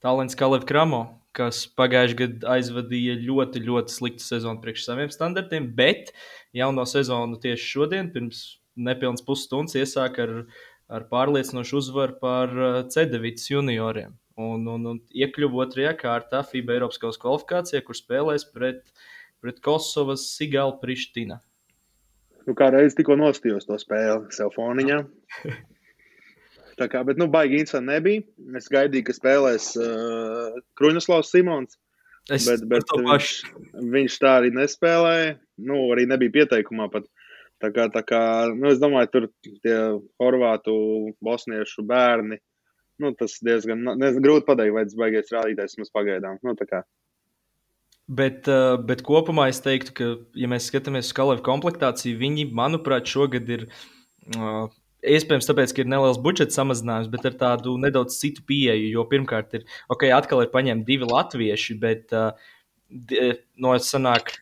Talants 0.00 0.38
Kalevs 0.38 0.68
Kramo, 0.68 1.02
kas 1.36 1.64
pagājušajā 1.78 2.18
gadā 2.18 2.54
aizvadīja 2.56 3.18
ļoti, 3.22 3.62
ļoti 3.66 3.94
sliktu 3.94 4.24
sezonu 4.24 4.62
priekš 4.62 4.86
saviem 4.86 5.10
standartiem, 5.12 5.68
bet 5.76 6.12
jauno 6.56 6.86
sezonu 6.88 7.38
tieši 7.42 7.68
šodien, 7.74 8.10
pirms 8.14 8.44
nepilnas 8.78 9.24
pusstundas, 9.26 9.76
iesāka 9.78 10.24
ar, 10.24 10.34
ar 10.90 11.06
pārliecinošu 11.10 11.78
uzvaru 11.82 12.18
pār 12.22 12.56
C9 12.94 13.50
junioriem. 13.52 14.16
Un, 14.40 14.64
un, 14.72 14.86
un 14.94 14.98
iekļuva 15.12 15.66
otrajā 15.66 15.92
kārtā 16.00 16.40
FIBA 16.46 16.78
Eiropas 16.78 17.00
kausa 17.02 17.20
kvalifikācijā, 17.20 17.82
kur 17.84 17.98
spēlēs 17.98 18.46
pret, 18.54 18.86
pret 19.42 19.60
Kosovas 19.64 20.30
Sigalu 20.32 20.78
Priština. 20.80 21.42
Nu, 22.46 22.54
kā 22.58 22.70
reiz 22.74 22.96
tikko 22.96 23.16
nostījos 23.20 23.68
to 23.68 23.76
spēli 23.80 24.32
sev 24.34 24.52
foniņā. 24.56 25.02
Tā 26.80 26.88
kā, 26.88 27.02
bet, 27.04 27.18
nu, 27.20 27.28
baigi 27.28 27.60
interesanti 27.60 27.92
nebija. 27.92 28.24
Es 28.56 28.70
gaidīju, 28.72 29.04
ka 29.10 29.16
spēlēs 29.16 29.72
uh, 29.76 30.60
Kruņaslavs 30.80 31.32
Simons. 31.34 31.76
Es 32.32 32.46
bet, 32.48 32.62
bet 32.70 32.92
viņš, 32.96 33.32
viņš 33.92 34.18
tā 34.22 34.36
arī 34.40 34.52
nespēlēja. 34.56 35.34
Nu, 35.66 35.82
arī 35.92 36.06
nebija 36.08 36.38
pieteikumā 36.38 36.88
pat. 36.92 37.08
Tā 37.60 37.68
kā, 37.76 37.90
tā 37.92 38.00
kā 38.08 38.20
nu, 38.54 38.70
es 38.70 38.78
domāju, 38.80 39.10
tur 39.12 39.26
tie 39.60 39.76
horvātu, 40.22 40.72
bosniešu 41.20 41.84
bērni 41.84 42.38
nu, 43.00 43.12
tas 43.16 43.38
diezgan 43.44 43.82
ne, 43.96 44.10
grūti 44.20 44.46
pateikt, 44.48 44.74
vai 44.76 44.84
tas 44.86 44.96
baigais 44.98 45.32
rādītājs 45.34 45.78
mums 45.80 45.92
pagaidām. 45.94 46.40
Nu, 46.44 46.54
Bet, 46.58 46.74
uh, 46.76 46.86
bet 48.10 49.04
kopumā 49.06 49.48
es 49.52 49.62
teiktu, 49.62 49.94
ka, 49.94 50.10
ja 50.38 50.50
mēs 50.50 50.66
skatāmies 50.70 51.10
uz 51.10 51.16
Kalēvu 51.16 51.44
komplektāciju, 51.46 52.18
viņi, 52.18 52.48
manuprāt, 52.56 53.06
šogad 53.10 53.50
ir 53.54 53.66
uh, 53.70 54.66
iespējams 55.06 55.48
tāpēc, 55.48 55.74
ka 55.74 55.84
ir 55.84 55.90
neliels 55.92 56.20
budžeta 56.22 56.58
samazinājums, 56.58 57.10
bet 57.12 57.28
ar 57.30 57.38
tādu 57.40 57.76
nedaudz 57.80 58.18
citu 58.20 58.44
pieeju. 58.48 58.90
Jo 58.96 59.06
pirmkārt, 59.10 59.54
ir, 59.60 59.66
ok, 59.92 60.08
atkal 60.16 60.44
ir 60.44 60.52
paņemti 60.52 60.88
divi 60.88 61.08
latvieši, 61.10 61.78
bet 61.80 62.16
uh, 62.16 62.32
no 63.62 63.76
sanāk, 63.78 64.34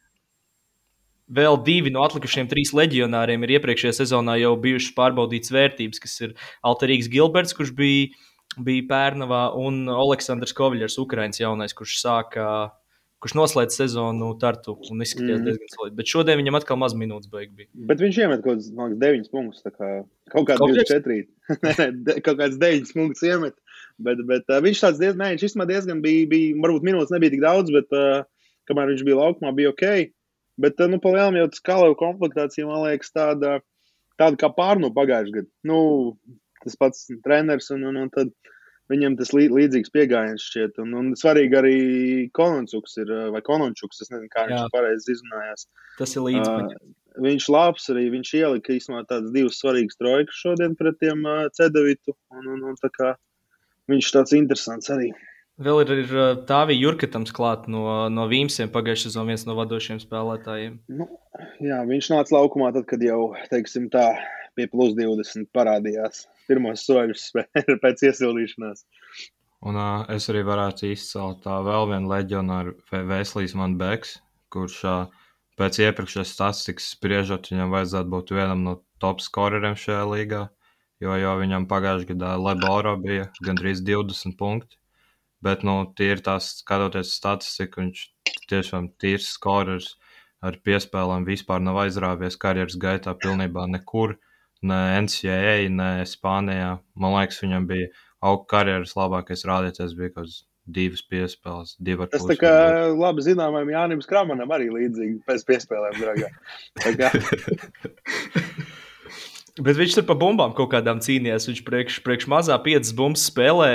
vēl 1.29 1.61
divi 1.65 1.93
no 1.93 2.03
atlikušiem 2.07 2.49
trīs 2.49 2.73
leģionāriem 2.77 3.45
ir 3.45 3.59
iepriekšējā 3.59 3.99
sezonā 4.01 4.39
jau 4.41 4.55
bijušas 4.61 4.97
pārbaudītas 4.97 5.53
vērtības, 5.53 6.01
kas 6.01 6.17
ir 6.25 6.35
Alterīgs 6.67 7.11
Gilberts, 7.13 7.53
kurš 7.57 7.75
bija, 7.77 8.09
bija 8.57 8.87
Pērnavā, 8.89 9.45
un 9.61 9.85
Aleksandrs 9.93 10.57
Koviļers, 10.57 10.97
Ukraiņas 11.05 11.45
jaunais, 11.45 11.77
kurš 11.77 12.01
sāka 12.01 12.47
kurš 13.23 13.35
noslēdz 13.35 13.77
sezonu 13.81 14.29
Tartu 14.39 14.77
un 14.93 15.03
izskatījās 15.03 15.41
mm. 15.41 15.47
diezgan 15.47 15.73
solidi. 15.73 15.97
Bet 15.99 16.11
šodien 16.11 16.39
viņam 16.41 16.59
atkal 16.61 16.79
maz 16.81 16.95
minūtes 16.99 17.31
beigas 17.33 17.55
bija. 17.57 17.71
Bet 17.91 18.03
viņš 18.03 18.19
iemet 18.23 18.45
kaut 18.45 18.61
kādus 18.61 19.01
9 19.03 19.31
punktus. 19.33 19.65
Kā, 19.75 19.89
kaut 20.35 20.47
kāds 20.51 20.63
24. 20.63 21.17
kaut 22.27 22.39
kāds 22.43 22.61
9 22.63 22.93
punktus 22.95 23.25
iemet. 23.27 23.57
Bet, 23.99 24.23
bet 24.29 24.47
uh, 24.53 24.61
viņš 24.63 24.83
tāds 24.85 25.01
diezgan, 25.03 25.25
nē, 25.25 25.31
viņš 25.35 25.57
diezgan 25.73 26.03
bija, 26.05 26.27
bija, 26.31 26.59
varbūt 26.63 26.87
minūtes 26.87 27.11
nebija 27.15 27.35
tik 27.35 27.43
daudz, 27.43 27.73
bet 27.75 27.97
uh, 27.99 28.21
kamēr 28.71 28.93
viņš 28.93 29.03
bija 29.09 29.19
laukumā, 29.19 29.51
bija 29.57 29.73
ok. 29.75 29.89
Bet, 30.63 30.79
uh, 30.79 30.91
nu, 30.91 31.01
palielam 31.03 31.39
jau 31.41 31.49
tas 31.51 31.65
kalēju 31.67 31.99
komplektācija, 31.99 32.69
man 32.71 32.85
liekas, 32.87 33.11
tāda, 33.11 33.57
tāda 34.21 34.39
kā 34.39 34.53
pārnu 34.55 34.93
pagājušajā 34.95 35.41
gadā. 35.41 35.51
Nu, 35.67 35.81
tas 36.63 36.79
pats 36.79 37.11
treneris 37.27 37.73
un, 37.75 37.83
un, 37.91 37.99
un 38.05 38.15
tad. 38.15 38.31
Uh, 38.31 38.55
Viņam 38.89 39.19
tas 39.19 39.35
lī, 39.37 39.49
līdzīgs 39.53 39.93
pieejams 39.93 40.45
šķiet. 40.49 40.79
Un, 40.81 40.95
un 40.97 41.09
svarīgi 41.21 41.59
arī 41.59 41.79
Konončuks 42.37 42.97
ir, 43.03 43.11
vai 43.35 43.43
Konončuks, 43.45 44.01
es 44.05 44.13
nezinu, 44.13 44.31
kā 44.33 44.47
viņš 44.49 44.63
Jā. 44.63 44.69
pareizi 44.73 45.13
izrunājās. 45.13 45.67
Tas 45.99 46.15
ir 46.17 46.25
līdzīgs. 46.25 46.77
Uh, 46.79 47.23
viņš 47.29 47.49
labs 47.53 47.89
arī, 47.93 48.07
viņš 48.15 48.35
ielika 48.41 48.73
īstenībā 48.73 49.03
tādas 49.11 49.35
divas 49.35 49.59
svarīgas 49.61 50.01
trojkas 50.01 50.41
šodien 50.41 50.77
pret 50.79 50.97
tiem 51.03 51.21
uh, 51.29 51.49
Cedavitu. 51.57 52.17
Un, 52.33 52.49
un, 52.55 52.63
un 52.71 52.79
tā 52.81 52.89
kā 52.95 53.13
viņš 53.93 54.15
tāds 54.17 54.37
interesants 54.39 54.89
arī. 54.95 55.13
Vēl 55.59 55.83
ir, 55.83 55.93
ir 56.05 56.11
Tāvija 56.47 56.79
Jurkatams 56.79 57.35
klāt 57.35 57.65
no, 57.69 57.83
no 58.15 58.29
Vīmsiem 58.31 58.71
pagājušajā 58.71 59.11
sezonā, 59.11 59.33
viens 59.33 59.45
no 59.49 59.57
vadošiem 59.59 59.99
spēlētājiem. 59.99 60.79
Nu, 61.01 61.09
jā, 61.59 61.81
viņš 61.89 62.13
nāca 62.15 62.37
laukumā 62.37 62.71
tad, 62.77 62.87
kad 62.89 63.03
jau, 63.03 63.33
teiksim 63.51 63.89
tā, 63.91 64.13
pie 64.55 64.69
plus 64.71 64.95
20 64.95 65.51
parādījās 65.53 66.29
pirmos 66.49 66.85
soļus 66.89 67.31
pēc 67.85 68.05
iesildīšanās. 68.11 68.85
Un 69.69 69.79
uh, 69.79 70.05
es 70.15 70.29
arī 70.31 70.45
varētu 70.47 70.93
izcelt 70.93 71.43
tā 71.47 71.57
vēl 71.67 71.89
vienu 71.93 72.13
leģionāru, 72.13 72.77
Vēslīs 72.93 73.57
Manbeks, 73.59 74.19
kurš 74.55 74.77
uh, 74.87 75.25
pēc 75.59 75.81
iepriekšējās 75.83 76.35
statistikas 76.37 76.93
spriežot, 76.95 77.51
viņam 77.51 77.75
vajadzētu 77.75 78.13
būt 78.13 78.35
vienam 78.37 78.63
no 78.67 78.77
top 79.03 79.23
skoreriem 79.25 79.75
šajā 79.79 80.05
līgā, 80.13 80.43
jo, 81.03 81.17
jo 81.19 81.33
viņam 81.41 81.67
pagājušajā 81.71 82.13
gadā 82.13 82.35
Leboro 82.39 82.95
bija 83.03 83.27
gandrīz 83.43 83.83
20 83.87 84.39
punkti. 84.39 84.79
Bet, 85.43 85.63
nu, 85.63 85.85
ir 86.03 86.23
tās, 86.27 86.51
skatoties 86.63 87.13
statistiku, 87.15 87.85
viņš 87.85 88.01
tiešām 88.51 88.89
tīrs 88.99 89.29
skorers 89.37 89.93
ar 90.43 90.59
piespēlēm 90.67 91.27
vispār 91.27 91.63
nav 91.63 91.79
aizrāvies 91.85 92.39
karjeras 92.43 92.79
gaitā 92.79 93.15
pilnībā 93.19 93.67
nekur 93.71 94.17
ne 94.67 94.81
NCAA, 95.05 95.69
ne 95.71 95.91
Spānijā. 96.09 96.77
Man 96.99 97.17
liekas, 97.17 97.43
viņam 97.45 97.69
bija 97.71 97.91
auga 98.25 98.45
karjeras 98.51 98.97
labākais 98.99 99.47
rādītājs, 99.49 99.97
bija 99.99 100.15
kaut 100.15 100.27
kāds 100.27 100.43
divas 100.69 101.03
piespēles, 101.09 101.77
divi 101.81 102.05
ar 102.05 102.11
pusi. 102.11 102.19
Tas 102.19 102.29
tā 102.29 102.37
kā 102.41 102.55
labi 102.93 103.25
zināmajam 103.25 103.71
Jānim 103.73 104.03
Kramanam 104.05 104.51
arī 104.53 104.69
līdzīgi 104.75 105.23
pēc 105.29 105.47
piespēlēm, 105.49 105.95
dragā. 106.03 106.29
Bet 109.59 109.75
viņš 109.75 109.97
tur 109.97 110.05
pa 110.07 110.15
bumbām 110.15 110.53
kaut 110.55 110.71
kādām 110.71 111.01
cīnījās. 111.03 111.49
Viņš 111.51 111.63
priekš, 111.67 111.97
priekš 112.07 112.29
mazā 112.31 112.55
piecas 112.63 112.93
bumbas 112.95 113.25
spēlē. 113.27 113.71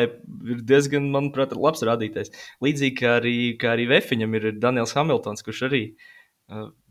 Ir 0.54 0.62
diezgan, 0.64 1.10
manuprāt, 1.12 1.52
labs 1.60 1.84
rādītājs. 1.84 2.32
Līdzīgi 2.64 2.96
kā 3.02 3.18
arī, 3.18 3.36
kā 3.60 3.74
arī 3.76 3.90
Vefiņam 3.92 4.38
ir 4.40 4.44
Daniels 4.64 4.96
Hamiltons, 4.96 5.44
kurš 5.44 5.66
arī 5.68 5.84
ir 5.84 6.14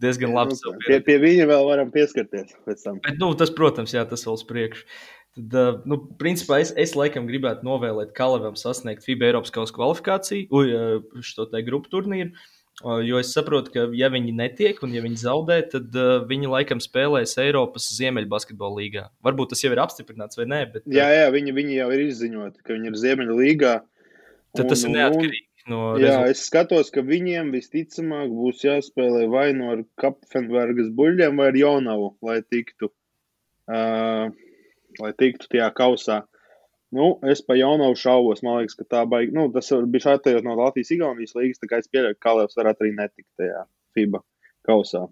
diezgan 0.02 0.34
labi. 0.36 0.56
Nu, 0.58 0.76
pie, 0.86 1.00
pie 1.04 1.18
viņa 1.22 1.48
vēl 1.50 1.66
varam 1.68 1.90
pieskarties. 1.94 2.54
Bet, 2.68 2.86
nu, 3.20 3.32
tas, 3.38 3.52
protams, 3.54 3.94
jā, 3.96 4.04
tas 4.08 4.24
vēl 4.26 4.38
uz 4.38 4.46
priekšu. 4.48 4.86
Tad, 5.32 5.86
nu, 5.88 5.96
principā 6.20 6.58
es, 6.60 6.74
es 6.76 6.92
laikam 6.98 7.28
gribētu 7.28 7.64
novēlēt 7.64 8.12
Kalavam 8.16 8.56
sasniegt 8.60 9.06
FIBA 9.06 9.30
Eiropas 9.30 9.54
kausa 9.54 9.72
kvalifikāciju, 9.78 10.64
šo 11.24 11.48
te 11.48 11.62
grupu 11.64 11.88
turnīru. 11.94 12.34
Jo 12.82 13.18
es 13.20 13.30
saprotu, 13.30 13.70
ka, 13.70 13.84
ja 13.94 14.08
viņi 14.10 14.32
netiek 14.34 14.78
un 14.82 14.94
ja 14.96 15.02
viņi 15.04 15.20
zaudē, 15.20 15.58
tad 15.70 15.92
uh, 15.94 16.24
viņi 16.26 16.48
laikam 16.50 16.80
spēlēs 16.82 17.36
Eiropas 17.38 17.84
Ziemeļbasketbola 17.94 18.80
līgā. 18.80 19.04
Varbūt 19.22 19.52
tas 19.52 19.62
jau 19.62 19.70
ir 19.74 19.80
apstiprināts 19.82 20.40
vai 20.40 20.48
nē. 20.50 20.60
Bet, 20.72 20.86
jā, 20.90 21.04
jā 21.12 21.28
viņi, 21.34 21.54
viņi 21.54 21.76
jau 21.78 21.88
ir 21.94 22.04
izziņoti, 22.08 22.64
ka 22.64 22.74
viņi 22.74 22.90
ir 22.90 22.98
Ziemeļa 23.04 23.36
līgā. 23.38 23.74
Tad 24.56 24.64
un, 24.66 24.70
tas 24.72 24.84
ir 24.88 24.94
neatkarīgi. 24.96 25.44
No 25.70 25.92
Jā, 25.94 26.18
rezultātu. 26.18 26.32
es 26.32 26.42
skatos, 26.48 26.90
ka 26.90 27.04
viņiem 27.06 27.52
visticamāk 27.54 28.32
būs 28.34 28.64
jāspēlē 28.66 29.28
vai 29.30 29.52
no 29.54 29.76
nu 29.78 29.86
Kapfenbergas 30.00 30.90
buļļiem, 30.96 31.38
vai 31.38 31.52
ar 31.52 31.58
Jonavu, 31.58 32.08
lai 32.26 32.40
tiktu, 32.42 32.90
uh, 33.70 34.32
lai 34.98 35.12
tiktu 35.22 35.50
tajā 35.52 35.70
kausā. 35.78 36.22
Nu, 36.92 37.14
es 37.24 37.40
pa 37.46 37.54
Jonavu 37.56 37.96
šaubos. 37.96 38.42
Man 38.44 38.58
liekas, 38.60 38.76
ka 38.76 38.84
tā 38.84 39.06
baigi. 39.08 39.32
Nu, 39.32 39.46
bija 39.48 40.18
atejot 40.18 40.44
no 40.44 40.58
Latvijas-Igaunijas 40.58 41.32
līgas, 41.38 41.62
tā 41.62 41.70
kā 41.70 41.80
es 41.80 41.88
pieļauju, 41.88 42.18
ka 42.18 42.26
Kalevs 42.26 42.58
varētu 42.58 42.84
arī 42.84 42.92
netikt 42.98 43.30
tajā 43.40 43.62
FIBA 43.96 44.20
kausā. 44.68 45.06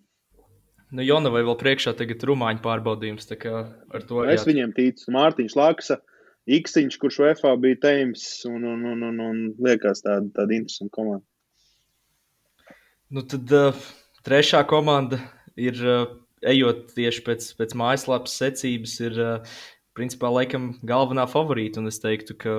Nu, 0.91 1.07
Jonavai 1.07 1.45
vēl 1.47 1.57
priekšā 1.57 1.95
tagad 1.97 2.27
rumāņu 2.27 2.61
pārbaudījums, 2.67 3.31
ar 3.31 4.05
to. 4.05 4.25
Es 4.27 4.43
jā... 4.43 4.51
viņiem 4.51 4.75
ticu. 4.77 5.07
Mārtiņš 5.15 5.57
Laksa 5.57 6.01
Iksiņš, 6.51 6.97
kurš 6.99 7.21
UFO 7.23 7.53
bija 7.63 7.79
teims, 7.85 8.25
un, 8.49 8.65
un, 8.67 8.87
un, 8.93 9.05
un, 9.07 9.21
un 9.23 9.43
liekas 9.63 10.03
tāda, 10.07 10.27
tāda 10.35 10.57
interesanta 10.57 10.95
komanda. 10.97 11.25
Nu, 13.11 13.23
tad 13.27 13.51
uh, 13.55 13.87
trešā 14.27 14.63
komanda 14.71 15.19
ir, 15.59 15.79
uh, 15.83 16.11
ejot 16.47 16.93
tieši 16.97 17.25
pēc, 17.27 17.49
pēc 17.59 17.75
mājaslapas 17.79 18.37
secības, 18.43 18.97
ir 19.03 19.19
uh, 19.19 19.59
principā 19.99 20.31
laikam 20.33 20.73
galvenā 20.87 21.27
favorīta. 21.31 21.83
Un 21.83 21.91
es 21.91 22.01
teiktu, 22.03 22.37
ka 22.39 22.57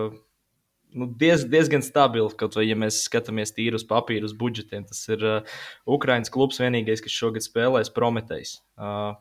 nu, 0.91 1.07
diez, 1.19 1.45
diezgan 1.47 1.83
stabils, 1.85 2.35
kaut 2.39 2.55
vai 2.59 2.67
ja 2.67 2.77
mēs 2.79 3.03
skatāmies 3.07 3.55
tīri 3.55 3.79
uz 3.79 3.85
papīra, 3.87 4.27
uz 4.27 4.35
budžetiem. 4.37 4.85
Tas 4.89 5.03
ir 5.11 5.25
uh, 5.25 5.59
Ukraiņas 5.89 6.33
klubs 6.33 6.61
vienīgais, 6.63 7.03
kas 7.03 7.15
šogad 7.15 7.47
spēlēs 7.47 7.93
Prometējs. 7.95 8.57
Uh, 8.75 9.15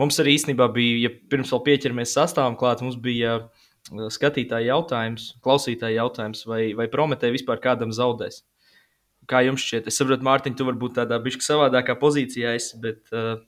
Mums 0.00 0.18
arī 0.20 0.34
īstenībā 0.36 0.68
bija, 0.74 1.06
ja 1.06 1.10
pirms 1.30 1.52
vēl 1.54 1.62
pieķeramies 1.70 2.12
sastāvam 2.18 2.56
klāt, 2.60 2.82
mums 2.84 2.98
bija 3.00 3.38
uh, 3.40 3.66
skatītāja 4.12 4.74
jautājums, 4.74 5.30
klausītāja 5.44 6.02
jautājums, 6.02 6.44
vai, 6.48 6.74
vai 6.76 6.88
Prometē 6.92 7.30
vispār 7.32 7.62
kādam 7.64 7.94
zaudēs. 7.96 8.42
Kā 9.26 9.40
jums 9.42 9.64
šķiet? 9.64 9.88
Es 9.90 9.98
saprotu, 9.98 10.26
Mārtiņ, 10.26 10.54
tu 10.58 10.66
varbūt 10.68 10.98
tādā 11.00 11.18
bišķi 11.22 11.48
savādākā 11.48 11.96
pozīcijā 11.98 12.52
esi, 12.58 12.76
bet 12.82 13.14
uh, 13.14 13.38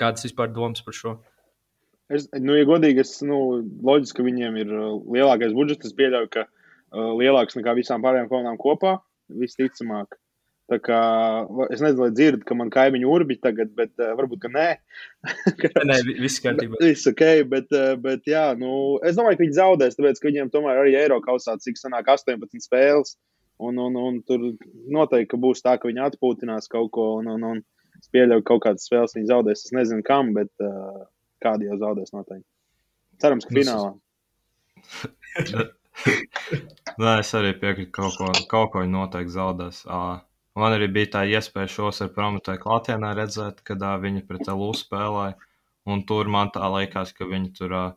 kādas 0.00 0.26
vispār 0.26 0.50
domas 0.52 0.82
par 0.84 0.96
šo? 0.96 1.14
Es, 2.10 2.26
nu, 2.34 2.56
ja 2.58 2.66
godīgi, 2.66 3.04
es, 3.04 3.14
nu, 3.22 3.38
loģiski, 3.86 4.18
ka 4.18 4.26
viņiem 4.26 4.58
ir 4.64 4.74
uh, 4.74 4.96
lielākais 5.14 5.54
budžets. 5.56 5.86
Es 5.86 5.96
pieļauju, 5.96 6.32
ka 6.34 6.44
uh, 6.48 7.12
lielāks 7.20 7.56
nekā 7.56 7.76
visām 7.78 8.02
pārējām 8.02 8.28
komandām 8.32 8.58
kopā, 8.60 8.96
visticamāk. 9.30 10.18
Tā 10.70 10.76
kā, 10.78 10.98
es 11.74 11.80
nezinu, 11.82 12.04
vai 12.04 12.10
dzirdat, 12.14 12.44
ka 12.46 12.54
man 12.54 12.68
kaimiņu 12.70 13.08
urbi 13.10 13.34
tagad, 13.42 13.72
bet 13.74 13.90
uh, 13.98 14.12
varbūt, 14.18 14.38
ka 14.44 14.50
nē. 14.54 14.66
nē, 15.90 15.96
viss 16.20 16.38
kārtībā. 16.44 16.78
Viss 16.78 17.10
ok, 17.10 17.24
bet, 17.50 17.66
uh, 17.74 17.96
bet 17.98 18.30
jā, 18.30 18.44
nu, 18.58 18.70
es 19.06 19.18
domāju, 19.18 19.40
ka 19.40 19.44
viņi 19.48 19.56
zaudēs, 19.58 19.98
tāpēc, 19.98 20.20
ka 20.22 20.30
viņiem 20.30 20.52
tomēr 20.54 20.78
arī 20.84 20.94
Eiro 21.00 21.18
kausā, 21.24 21.56
cik 21.58 21.80
sanāk 21.80 22.12
18 22.14 22.62
spēles, 22.62 23.16
un, 23.58 23.82
un, 23.82 23.98
un 23.98 24.22
tur 24.30 24.46
noteikti, 24.94 25.42
būs 25.42 25.66
tā, 25.66 25.74
ka 25.74 25.90
viņi 25.90 26.06
atpūtinās 26.06 26.70
kaut 26.70 26.94
ko, 26.94 27.08
un, 27.18 27.34
un, 27.34 27.50
un 27.50 27.64
es 27.98 28.06
pieļauju, 28.14 28.46
ka 28.46 28.52
kaut 28.54 28.64
kādas 28.68 28.86
spēles 28.86 29.18
viņi 29.18 29.30
zaudēs. 29.32 29.66
Es 29.66 29.74
nezinu, 29.74 30.06
kam, 30.06 30.30
bet 30.38 30.54
uh, 30.62 31.02
kādi 31.42 31.66
jau 31.66 31.82
zaudēs 31.82 32.14
noteikti. 32.14 32.46
Cerams, 33.20 33.50
ka 33.50 33.58
finālā. 33.58 33.90
Nē, 37.02 37.20
es 37.20 37.34
arī 37.36 37.52
piekrītu, 37.58 37.90
ka 37.90 38.06
kaut 38.06 38.18
ko, 38.22 38.32
kaut 38.54 38.72
ko 38.72 38.86
viņi 38.86 38.94
noteikti 38.94 39.34
zaudēs. 39.34 39.82
Uh, 39.90 40.22
Man 40.58 40.74
arī 40.74 40.88
bija 40.90 41.12
tā 41.14 41.22
iespēja 41.30 41.70
šos 41.70 42.02
ar 42.04 42.10
Prometēju 42.14 42.62
klātienē 42.64 43.12
redzēt, 43.18 43.62
kad 43.66 43.82
uh, 43.86 43.96
viņi 44.02 44.24
pret 44.26 44.48
LU 44.50 44.72
spēlēja. 44.74 45.36
Un 45.90 46.02
tur 46.06 46.28
man 46.28 46.50
tā 46.54 46.66
likās, 46.74 47.12
ka 47.16 47.28
viņi 47.28 47.52
tur 47.56 47.74
uh, 47.76 47.90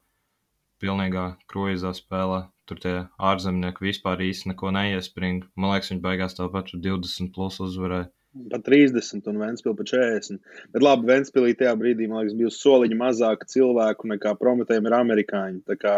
pilnīgā 0.84 1.26
kruīzā 1.50 1.94
spēlē. 1.98 2.44
Tur 2.70 2.80
tie 2.80 2.94
ārzemnieki 3.20 3.90
vispār 3.90 4.22
īsti 4.24 4.54
neko 4.54 4.72
neiespringa. 4.76 5.50
Man 5.60 5.74
liekas, 5.74 5.92
viņi 5.92 6.04
beigās 6.04 6.38
tāpat 6.38 6.72
20 6.76 7.34
plus 7.36 7.60
uzvarēja. 7.64 8.10
Pat 8.50 8.64
30 8.66 9.28
un 9.30 9.42
Vēnspils 9.42 9.76
pat 9.78 9.90
40. 9.92 10.40
Bet 10.74 10.86
labi, 10.86 11.10
Vēnspilī 11.10 11.54
tajā 11.58 11.74
brīdī, 11.78 12.08
man 12.10 12.24
liekas, 12.24 12.38
bija 12.40 12.54
soliņa 12.56 13.00
mazāk 13.02 13.44
cilvēku 13.50 14.10
nekā 14.14 14.34
Prometējiem 14.40 14.90
ir 14.90 14.96
amerikāņi. 14.98 15.60
Tā 15.70 15.78
kā 15.82 15.98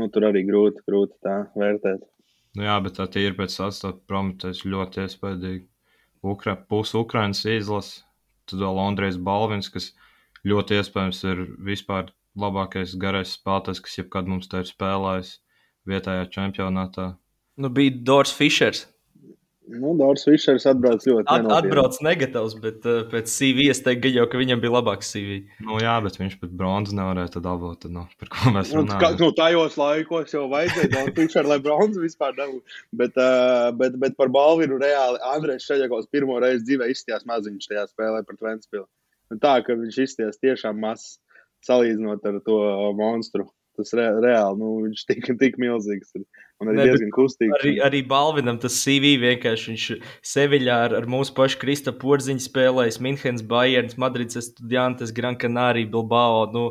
nu, 0.00 0.10
tur 0.12 0.28
arī 0.28 0.44
grūti, 0.48 0.82
grūti 0.88 1.16
tā 1.24 1.38
vērtēt. 1.56 2.02
Nu, 2.54 2.66
jā, 2.66 2.74
bet 2.84 2.98
tā 2.98 3.08
ir 3.22 3.38
pēc 3.38 3.54
sastāvdaļas 3.54 4.10
prometēs 4.10 4.64
ļoti 4.68 5.06
iespaidīgi. 5.06 5.64
Ukra, 6.24 6.56
Pusi 6.56 6.96
Ukrainas 6.98 7.44
izlase, 7.48 8.02
tad 8.48 8.62
vēl 8.64 8.80
Andrejs 8.80 9.18
Balvins, 9.20 9.70
kas 9.72 9.90
ļoti 10.48 10.78
iespējams 10.80 11.20
ir 11.28 11.42
vispār 11.66 12.12
labākais 12.40 12.96
garais 13.00 13.34
spēlētājs, 13.36 13.82
kas 13.84 13.98
jebkad 14.00 14.30
mums 14.30 14.48
te 14.50 14.62
ir 14.62 14.70
spēlējis 14.70 15.36
vietējā 15.88 16.26
čempionātā. 16.32 17.12
Nu, 17.60 17.70
bija 17.70 17.94
Dors 18.08 18.32
Fišers. 18.34 18.86
Nu, 19.64 19.94
Dārzs 19.96 20.26
Fišers 20.28 20.66
atbrauc 20.68 21.06
ļoti 21.08 21.24
At, 21.32 21.46
atbrauc 21.56 21.96
negatīvs, 22.04 22.56
bet 22.60 22.84
uh, 22.84 22.98
pēc 23.08 23.30
CV 23.32 23.70
es 23.72 23.80
teiktu, 23.84 24.10
jau, 24.12 24.26
ka 24.28 24.36
viņam 24.36 24.60
bija 24.60 24.74
labāks 24.74 25.08
CV. 25.14 25.38
Nu, 25.64 25.78
jā, 25.80 25.94
bet 26.04 26.18
viņš 26.20 26.34
pat 26.42 26.52
bronzas 26.58 26.96
nevarēja 26.98 27.40
dabūt. 27.44 27.78
Tad, 27.86 27.94
nu, 27.96 28.04
par 28.20 28.32
ko 28.34 28.52
mēs 28.52 28.74
runājam? 28.76 29.00
Kā, 29.00 29.10
nu, 29.22 29.30
tajos 29.38 29.78
laikos 29.80 30.36
jau 30.36 30.44
vajadzēja 30.52 30.90
Dārzs 30.92 31.16
Fišers, 31.18 31.48
lai 31.48 31.58
bronzas 31.64 32.02
vispār 32.04 32.36
dabūtu. 32.36 32.78
Bet, 33.00 33.16
uh, 33.16 33.70
bet, 33.80 33.96
bet 34.04 34.18
par 34.20 34.32
Balvinu 34.34 34.76
reāli 34.82 35.22
Andrēs 35.32 35.64
Šeļakovs 35.70 36.12
pirmo 36.12 36.36
reizi 36.44 36.66
dzīvē 36.68 36.90
izstījās 36.92 37.24
maziņš 37.30 37.72
tajā 37.72 37.88
spēlē 37.88 38.20
pret 38.28 38.44
Ventspilu. 38.44 38.88
Tā, 39.40 39.56
ka 39.64 39.78
viņš 39.80 40.00
izstījās 40.04 40.42
tiešām 40.44 40.76
mazs 40.84 41.16
salīdzinot 41.64 42.26
ar 42.28 42.40
to 42.44 42.60
monstru. 42.98 43.48
Tas 43.74 43.90
re, 43.96 44.06
reāli, 44.22 44.60
nu, 44.60 44.72
viņš 44.84 45.04
tik, 45.08 45.28
tik 45.40 45.56
milzīgs 45.62 46.14
ir. 46.18 46.26
Un 46.62 46.70
arī 46.70 46.78
ne, 46.78 46.84
diezgan 46.86 47.10
kustīgs. 47.14 47.54
Arī, 47.58 47.72
arī 47.82 48.02
Balvinam 48.06 48.60
tas 48.62 48.76
CV 48.78 49.16
vienkārši 49.18 49.72
viņš 49.72 49.86
Seviļā 50.30 50.76
ar, 50.86 50.94
ar 51.00 51.08
mūsu 51.10 51.34
pašu 51.34 51.58
Krista 51.62 51.90
Porziņu 51.90 52.44
spēlējis 52.44 53.00
Minhenes, 53.02 53.42
Bayerns, 53.50 53.98
Madrids, 53.98 54.38
Estudiantes, 54.38 55.10
Gran 55.16 55.40
Canaria, 55.40 55.90
Bilbao. 55.90 56.46
Nu, 56.54 56.68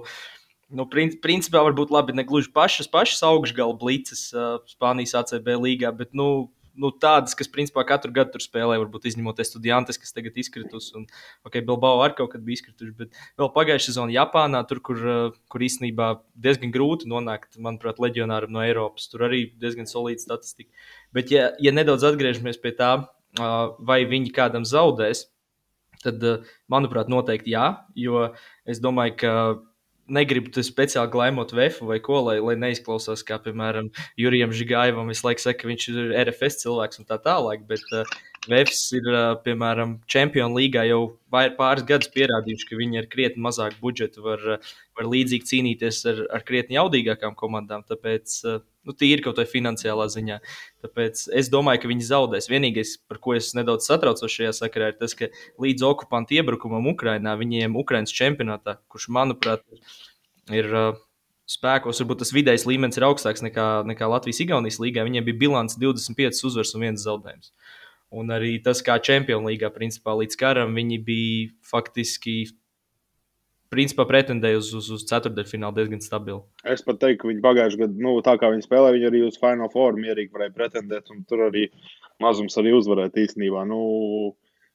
Nu, 0.74 0.88
principā 0.89 1.62
varbūt 1.62 1.91
labi, 1.93 2.15
ne 2.17 2.24
gluži 2.25 2.50
pašas, 2.50 2.88
pašas 2.89 3.19
augšgala 3.27 3.75
blīces 3.77 4.31
uh, 4.33 4.55
Spānijas 4.65 5.13
ACB 5.19 5.51
līgā, 5.62 5.91
bet 5.93 6.15
nu, 6.17 6.48
nu, 6.80 6.89
tādas, 7.03 7.36
kas 7.38 7.50
principā 7.51 7.84
katru 7.88 8.13
gadu 8.15 8.36
tur 8.36 8.44
spēlē, 8.44 8.77
varbūt 8.82 9.08
izņemot 9.12 9.42
studentus, 9.46 10.00
kas 10.01 10.15
tagad 10.15 10.38
izkritus. 10.39 10.89
Un, 10.98 11.06
ok, 11.48 11.60
Bilbao 11.65 12.01
arī 12.03 12.18
kaut 12.18 12.34
kad 12.34 12.46
bija 12.46 12.60
izkrituši, 12.60 12.94
bet 12.98 13.20
vēl 13.39 13.51
pagājušā 13.56 13.92
sezonā 13.92 14.15
Japānā, 14.15 14.63
tur, 14.70 14.82
kur, 14.86 15.01
eh, 15.01 15.42
kur 15.53 15.65
īstenībā 15.65 16.10
diezgan 16.36 16.74
grūti 16.74 17.10
nonākt, 17.10 17.58
manuprāt, 17.58 18.01
leģionāram 18.03 18.53
no 18.53 18.63
Eiropas. 18.65 19.10
Tur 19.12 19.27
arī 19.30 19.46
diezgan 19.60 19.89
solīda 19.89 20.25
statistika. 20.25 20.72
Bet, 21.13 21.32
ja, 21.32 21.51
ja 21.60 21.75
nedaudz 21.75 22.06
atgriežamies 22.08 22.62
pie 22.62 22.74
tā, 22.77 22.96
vai 23.80 24.03
viņi 24.06 24.34
kādam 24.34 24.65
zaudēs, 24.65 25.27
tad, 26.03 26.22
manuprāt, 26.70 27.10
noteikti 27.10 27.53
jā, 27.56 27.86
jo 27.96 28.34
es 28.70 28.82
domāju, 28.84 29.15
ka 29.18 29.34
negribu 30.13 30.63
speciāli 30.65 31.12
glaimot 31.13 31.53
Vēfu 31.55 31.88
vai 31.89 32.00
ko, 32.03 32.22
lai, 32.27 32.38
lai 32.43 32.55
neizklausās 32.60 33.25
kā, 33.27 33.39
piemēram, 33.43 33.89
Jurijam 34.20 34.53
Žigājevam. 34.55 35.12
Es 35.13 35.24
laiku 35.25 35.43
saku, 35.43 35.63
ka 35.63 35.72
viņš 35.72 35.89
ir 35.93 36.13
RFS 36.25 36.63
cilvēks 36.63 37.01
un 37.01 37.10
tā 37.10 37.20
tālāk, 37.24 37.65
bet 37.70 37.84
uh, 37.98 38.08
Vēfs 38.51 38.81
ir, 38.97 39.05
uh, 39.07 39.38
piemēram, 39.39 39.95
Champions 40.12 40.55
līgā 40.57 40.81
jau 40.89 41.00
pāris 41.31 41.85
gadus 41.88 42.09
pierādījuši, 42.12 42.65
ka 42.67 42.79
viņi 42.79 43.00
ar 43.00 43.05
krietni 43.12 43.43
mazāku 43.45 43.77
budžetu 43.79 44.23
var, 44.25 44.41
uh, 44.57 44.71
var 45.00 45.07
līdzīgi 45.07 45.47
cīnīties 45.47 46.01
ar, 46.12 46.19
ar 46.39 46.43
krietni 46.43 46.75
jaudīgākām 46.75 47.38
komandām. 47.39 47.85
Tāpēc, 47.88 48.35
uh, 48.43 48.59
nu, 48.83 48.95
tīri 49.00 49.23
kaut 49.23 49.39
vai 49.39 49.45
finansiālā 49.47 50.09
ziņā. 50.12 50.41
Tāpēc 50.83 51.23
es 51.39 51.51
domāju, 51.53 51.85
ka 51.85 51.91
viņi 51.93 52.09
zaudēs. 52.09 52.50
Vienīgais, 52.51 52.97
par 53.07 53.21
ko 53.23 53.38
es 53.38 53.53
nedaudz 53.55 53.88
satraucos 53.88 54.35
šajā 54.35 54.51
sakarā, 54.59 54.91
ir 54.91 55.00
tas, 55.00 55.15
ka 55.15 55.31
līdz 55.63 55.88
okupantu 55.93 56.35
iebrukumam 56.41 56.91
Ukrajinā 56.91 57.38
viņiem 57.39 57.79
Ukraiņas 57.79 58.17
čempionātā, 58.19 58.77
kurš, 58.91 59.07
manuprāt, 59.19 59.63
ir. 60.51 60.67
ir 60.67 61.01
Spēkos 61.53 62.00
varbūt 62.00 62.21
tas 62.21 62.29
vidējais 62.31 62.63
līmenis 62.63 62.95
ir 62.95 63.03
augstāks 63.03 63.43
nekā, 63.43 63.65
nekā 63.89 64.07
Latvijas-Igaunijas 64.07 64.77
līgā. 64.79 65.03
Viņiem 65.03 65.25
bija 65.27 65.39
bilants 65.41 65.75
25 65.75 66.39
uzvaras 66.47 66.71
un 66.77 66.85
1 66.88 67.01
zaudējums. 67.03 67.51
Un 68.13 68.29
arī 68.29 68.60
tas, 68.62 68.84
kā 68.86 69.00
Champions 69.01 69.48
līgā, 69.48 69.72
principā 69.74 70.13
līdz 70.20 70.38
karam, 70.38 70.75
viņi 70.77 71.00
bija 71.05 71.48
faktiski 71.65 72.36
principā 73.73 74.06
pretendēja 74.06 74.60
uz, 74.60 74.69
uz, 74.78 74.89
uz 74.93 75.06
ceturdaļfinālu 75.10 75.73
diezgan 75.80 76.04
stabili. 76.04 76.43
Es 76.69 76.86
pat 76.86 76.99
teiktu, 77.02 77.23
ka 77.23 77.32
viņi 77.32 77.41
pagājušajā 77.41 77.82
gadā, 77.82 78.04
nu, 78.06 78.13
tā 78.26 78.36
kā 78.38 78.52
viņi 78.54 78.67
spēlēja, 78.67 78.95
viņi 78.99 79.08
arī 79.10 79.21
uz 79.26 79.39
Final 79.41 79.71
Four 79.73 79.97
mierīgi 79.97 80.30
varēja 80.36 80.54
pretendēt, 80.54 81.10
un 81.10 81.23
tur 81.30 81.47
arī 81.47 81.67
mazums 82.21 82.58
arī 82.62 82.76
uzvarēt 82.78 83.17
īstenībā. 83.26 83.65
Nu, 83.69 83.82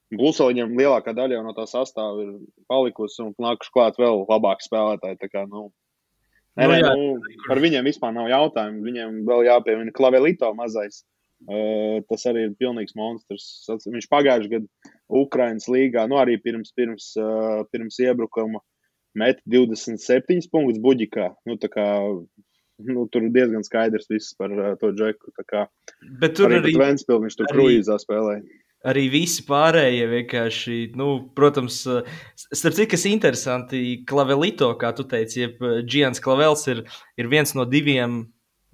Plus 0.08 0.38
viņam 0.40 0.70
lielākā 0.72 1.12
daļa 1.12 1.42
no 1.44 1.52
tā 1.52 1.66
sastāvā 1.68 2.22
ir 2.24 2.28
palikusi 2.72 3.20
un 3.26 3.34
nākuši 3.44 3.72
klāt 3.74 3.98
vēl 4.00 4.22
labāki 4.24 4.64
spēlētāji. 4.64 5.18
Tā 5.20 5.28
kā, 5.28 5.42
nu, 5.44 5.66
nē, 6.56 6.68
nu, 6.70 6.94
nu, 6.96 7.34
par 7.44 7.60
viņiem 7.60 7.84
vispār 7.84 8.14
nav 8.16 8.30
jautājumu. 8.32 8.80
Viņiem 8.86 9.18
vēl 9.28 9.44
jāpiemina 9.50 9.92
Klavelito 9.92 10.48
mazais. 10.56 11.02
Uh, 11.02 11.17
tas 11.46 12.26
arī 12.28 12.48
ir 12.48 12.56
pilnīgs 12.58 12.96
monstrs. 12.98 13.68
Viņš 13.86 14.08
pagājušajā 14.10 14.52
gadā 14.56 14.96
Ukraiņas 15.08 15.68
līgā, 15.70 16.04
nu 16.10 16.18
arī 16.20 16.36
pirms, 16.42 16.72
pirms, 16.76 17.12
uh, 17.20 17.64
pirms 17.72 17.98
iebrukuma, 18.02 18.60
met 19.18 19.40
27 19.46 20.50
punktus 20.52 20.80
buģikā. 20.82 21.30
Nu, 21.48 21.56
kā, 21.72 21.88
nu, 22.88 23.06
tur 23.12 23.28
diezgan 23.34 23.64
skaidrs 23.66 24.10
viss 24.10 24.36
par 24.38 24.52
uh, 24.52 24.72
to 24.80 24.92
džeku. 24.92 25.32
Bet 26.20 26.36
tur 26.38 26.50
arī, 26.50 26.62
arī 26.64 26.78
Ventspils, 26.82 27.22
viņš 27.26 27.38
tur 27.38 27.52
kruīzā 27.54 28.00
spēlēja. 28.02 28.42
Arī 28.86 29.08
visi 29.10 29.42
pārējie 29.42 30.04
vienkārši, 30.06 30.74
nu, 30.98 31.08
protams, 31.34 31.80
starp 32.38 32.76
citu, 32.76 32.92
kas 32.92 33.08
interesanti, 33.10 34.04
Klavelito, 34.06 34.70
kā 34.78 34.92
tu 34.94 35.02
teici, 35.08 35.40
jeb 35.42 35.64
Giants 35.82 36.22
Klavels 36.22 36.62
ir, 36.70 36.84
ir 37.18 37.30
viens 37.32 37.56
no 37.58 37.64
diviem, 37.66 38.20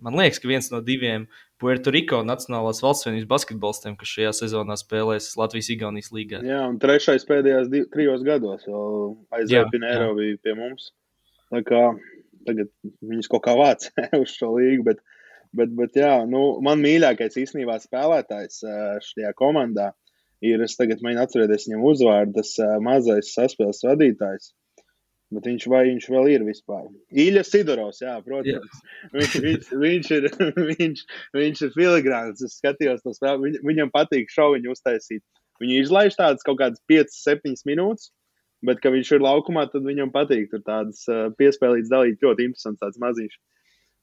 man 0.05 0.19
liekas, 0.21 0.43
ka 0.43 0.51
viens 0.51 0.69
no 0.75 0.83
diviem 0.85 1.25
Puerto 1.65 1.93
Rico 1.95 2.19
Nacionālās 2.29 2.83
valsts 2.85 3.07
vienības 3.09 3.29
basketbolistiem, 3.31 3.95
kas 3.97 4.11
šajā 4.13 4.33
sezonā 4.37 4.75
spēlēs 4.77 5.31
Latvijas-Igaunijas 5.41 6.11
līgā. 6.13 6.43
Jā, 6.45 6.59
un 6.69 6.77
trešais 6.83 7.25
pēdējos 7.25 7.71
div, 7.73 7.87
trijos 7.95 8.25
gados 8.27 8.67
aizēja 8.69 9.65
Pinēro 9.73 10.11
bija 10.19 10.37
pie 10.45 10.53
mums. 10.59 10.91
Tā 11.49 11.63
kā 11.65 11.81
tagad 12.45 12.69
viņus 13.01 13.31
kaut 13.33 13.47
kā 13.47 13.55
vāc 13.57 13.89
uz 14.21 14.35
šo 14.35 14.51
līgu, 14.59 14.85
bet, 14.91 15.01
bet, 15.57 15.73
bet 15.79 15.97
jā, 16.03 16.13
nu, 16.29 16.43
man 16.65 16.85
mīļākais 16.85 17.41
īstenībā 17.47 17.79
spēlētājs 17.81 18.61
šajā 19.09 19.33
komandā 19.41 19.95
ir, 20.45 20.61
es 20.67 20.77
tagad 20.77 21.01
mēģinu 21.01 21.25
atcerēties 21.25 21.71
viņam 21.71 21.89
uzvārdu, 21.95 22.43
tas 22.43 22.53
mazais 22.85 23.33
saspēles 23.39 23.81
vadītājs. 23.89 24.53
Bet 25.35 25.47
viņš 25.49 25.67
vai 25.73 25.85
viņš 25.89 26.09
vēl 26.13 26.29
ir 26.35 26.45
vispār? 26.47 26.85
Ilja 27.11 27.43
Sidorovs, 27.47 28.01
jā, 28.05 28.15
protams. 28.25 28.51
Jā. 28.53 29.09
Viņš, 29.15 29.37
viņš, 29.45 29.71
viņš, 29.85 30.11
ir, 30.19 30.29
viņš, 30.71 31.05
viņš 31.37 31.63
ir 31.67 31.73
filigrāns. 31.75 32.43
Es 32.45 32.59
skatījos 32.61 33.03
spēli. 33.05 33.49
Viņ, 33.49 33.57
viņam 33.71 33.95
patīk 33.95 34.31
šoviņu 34.35 34.75
uztaisīt. 34.75 35.25
Viņu 35.63 35.81
izlaiž 35.85 36.19
tādas 36.19 36.47
kaut 36.47 36.61
kādas 36.61 36.83
5-7 36.91 37.67
minūtes, 37.69 38.11
bet, 38.67 38.81
kad 38.83 38.95
viņš 38.95 39.15
ir 39.17 39.25
laukumā, 39.25 39.67
tad 39.73 39.87
viņam 39.87 40.13
patīk 40.15 40.51
tur 40.53 40.63
tādas 40.67 41.05
uh, 41.11 41.29
piespēlītas 41.39 41.93
dalīt. 41.93 42.23
Ļoti 42.23 42.49
interesants 42.51 42.83
tāds 42.83 43.01
maziņš. 43.03 43.37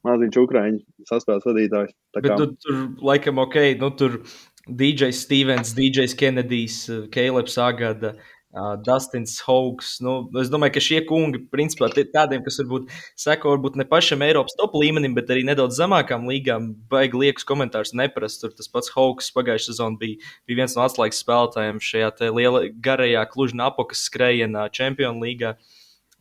Maziņš 0.07 0.37
Ukrāņu 0.41 1.05
saspēles 1.05 1.45
vadītājs. 1.45 1.91
Bet 2.17 2.31
tu, 2.39 2.47
tur, 2.63 2.77
laikam, 3.05 3.37
ok, 3.43 3.57
nu 3.77 3.91
tur 3.93 4.17
DJs 4.65 5.19
Stevens, 5.27 5.75
DJs 5.77 6.15
Kennedijs, 6.17 6.77
Keilebs 7.13 7.59
Agada, 7.61 8.15
uh, 8.53 8.75
Dustins 8.85 9.39
Haugs. 9.45 9.95
Nu, 10.03 10.15
es 10.41 10.51
domāju, 10.51 10.75
ka 10.75 10.83
šie 10.83 11.01
kungi, 11.07 11.41
principā, 11.51 11.89
tādiem, 11.91 12.43
kas 12.45 12.59
varbūt 12.61 12.91
seko 13.19 13.55
varbūt 13.55 13.79
ne 13.79 13.87
pašam 13.89 14.23
Eiropas 14.25 14.57
top 14.59 14.75
līmenim, 14.79 15.15
bet 15.17 15.31
arī 15.33 15.45
nedaudz 15.47 15.79
zemākām 15.79 16.27
līgām, 16.29 16.71
baigi 16.91 17.23
liekas 17.23 17.47
komentārus 17.47 17.95
neprast. 17.97 18.41
Tur 18.43 18.55
tas 18.57 18.71
pats 18.71 18.93
Haugs 18.95 19.31
pagājušajā 19.35 19.73
sezonā 19.73 20.01
bija, 20.01 20.31
bija 20.49 20.63
viens 20.63 20.77
no 20.77 20.85
atslēgas 20.85 21.21
spēlētājiem 21.23 21.83
šajā 21.91 22.31
lielajā, 22.31 22.73
garajā 22.83 23.25
klužna 23.31 23.71
apokas 23.71 24.05
skrējienā 24.09 24.69
Champions 24.75 25.23
līgā. 25.23 25.55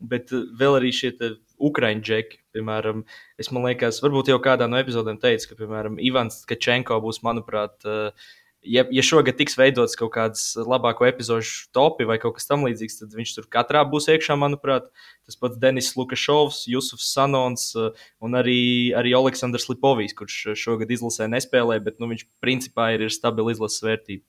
Bet 0.00 0.32
vēl 0.32 0.78
arī 0.78 0.94
šie 0.96 1.12
Ukrāņu 1.60 2.00
džeki, 2.00 2.38
piemēram, 2.56 3.02
es 3.40 3.50
man 3.52 3.66
liekas, 3.68 3.98
varbūt 4.00 4.30
jau 4.32 4.38
kādā 4.40 4.64
no 4.64 4.78
epizodēm 4.80 5.18
teicu, 5.20 5.50
ka, 5.50 5.58
piemēram, 5.58 5.98
Ivans 6.00 6.38
Kačenko 6.48 6.96
būs, 7.04 7.20
manuprāt, 7.26 7.76
uh, 7.84 8.30
ja, 8.62 8.84
ja 8.92 9.02
šogad 9.04 9.38
tiks 9.38 9.56
veidots 9.58 9.96
kaut 9.98 10.12
kāds 10.14 10.44
labāko 10.58 11.06
epizodu 11.08 11.46
topi 11.76 12.06
vai 12.08 12.18
kaut 12.22 12.36
kas 12.38 12.48
tamlīdzīgs, 12.50 12.98
tad 13.00 13.14
viņš 13.16 13.34
tur 13.36 13.48
katrā 13.52 13.82
būs 13.88 14.10
iekšā, 14.12 14.36
manuprāt. 14.40 14.90
Tas 15.28 15.38
pats 15.40 15.60
Denis 15.60 15.92
Lukašovs, 15.96 16.64
Jusufs 16.70 17.12
Sanons 17.14 17.70
eh, 17.78 18.08
un 18.24 18.36
arī, 18.38 18.60
arī 18.96 19.14
Aleksandrs 19.16 19.68
Lipovijs, 19.72 20.16
kurš 20.18 20.40
šogad 20.60 20.92
izlasē 20.92 21.30
nespēlē, 21.32 21.80
bet 21.84 22.00
nu, 22.02 22.10
viņš 22.12 22.26
principā 22.44 22.92
ir, 22.96 23.06
ir 23.08 23.14
stabila 23.14 23.54
izlases 23.54 23.84
vērtība. 23.86 24.24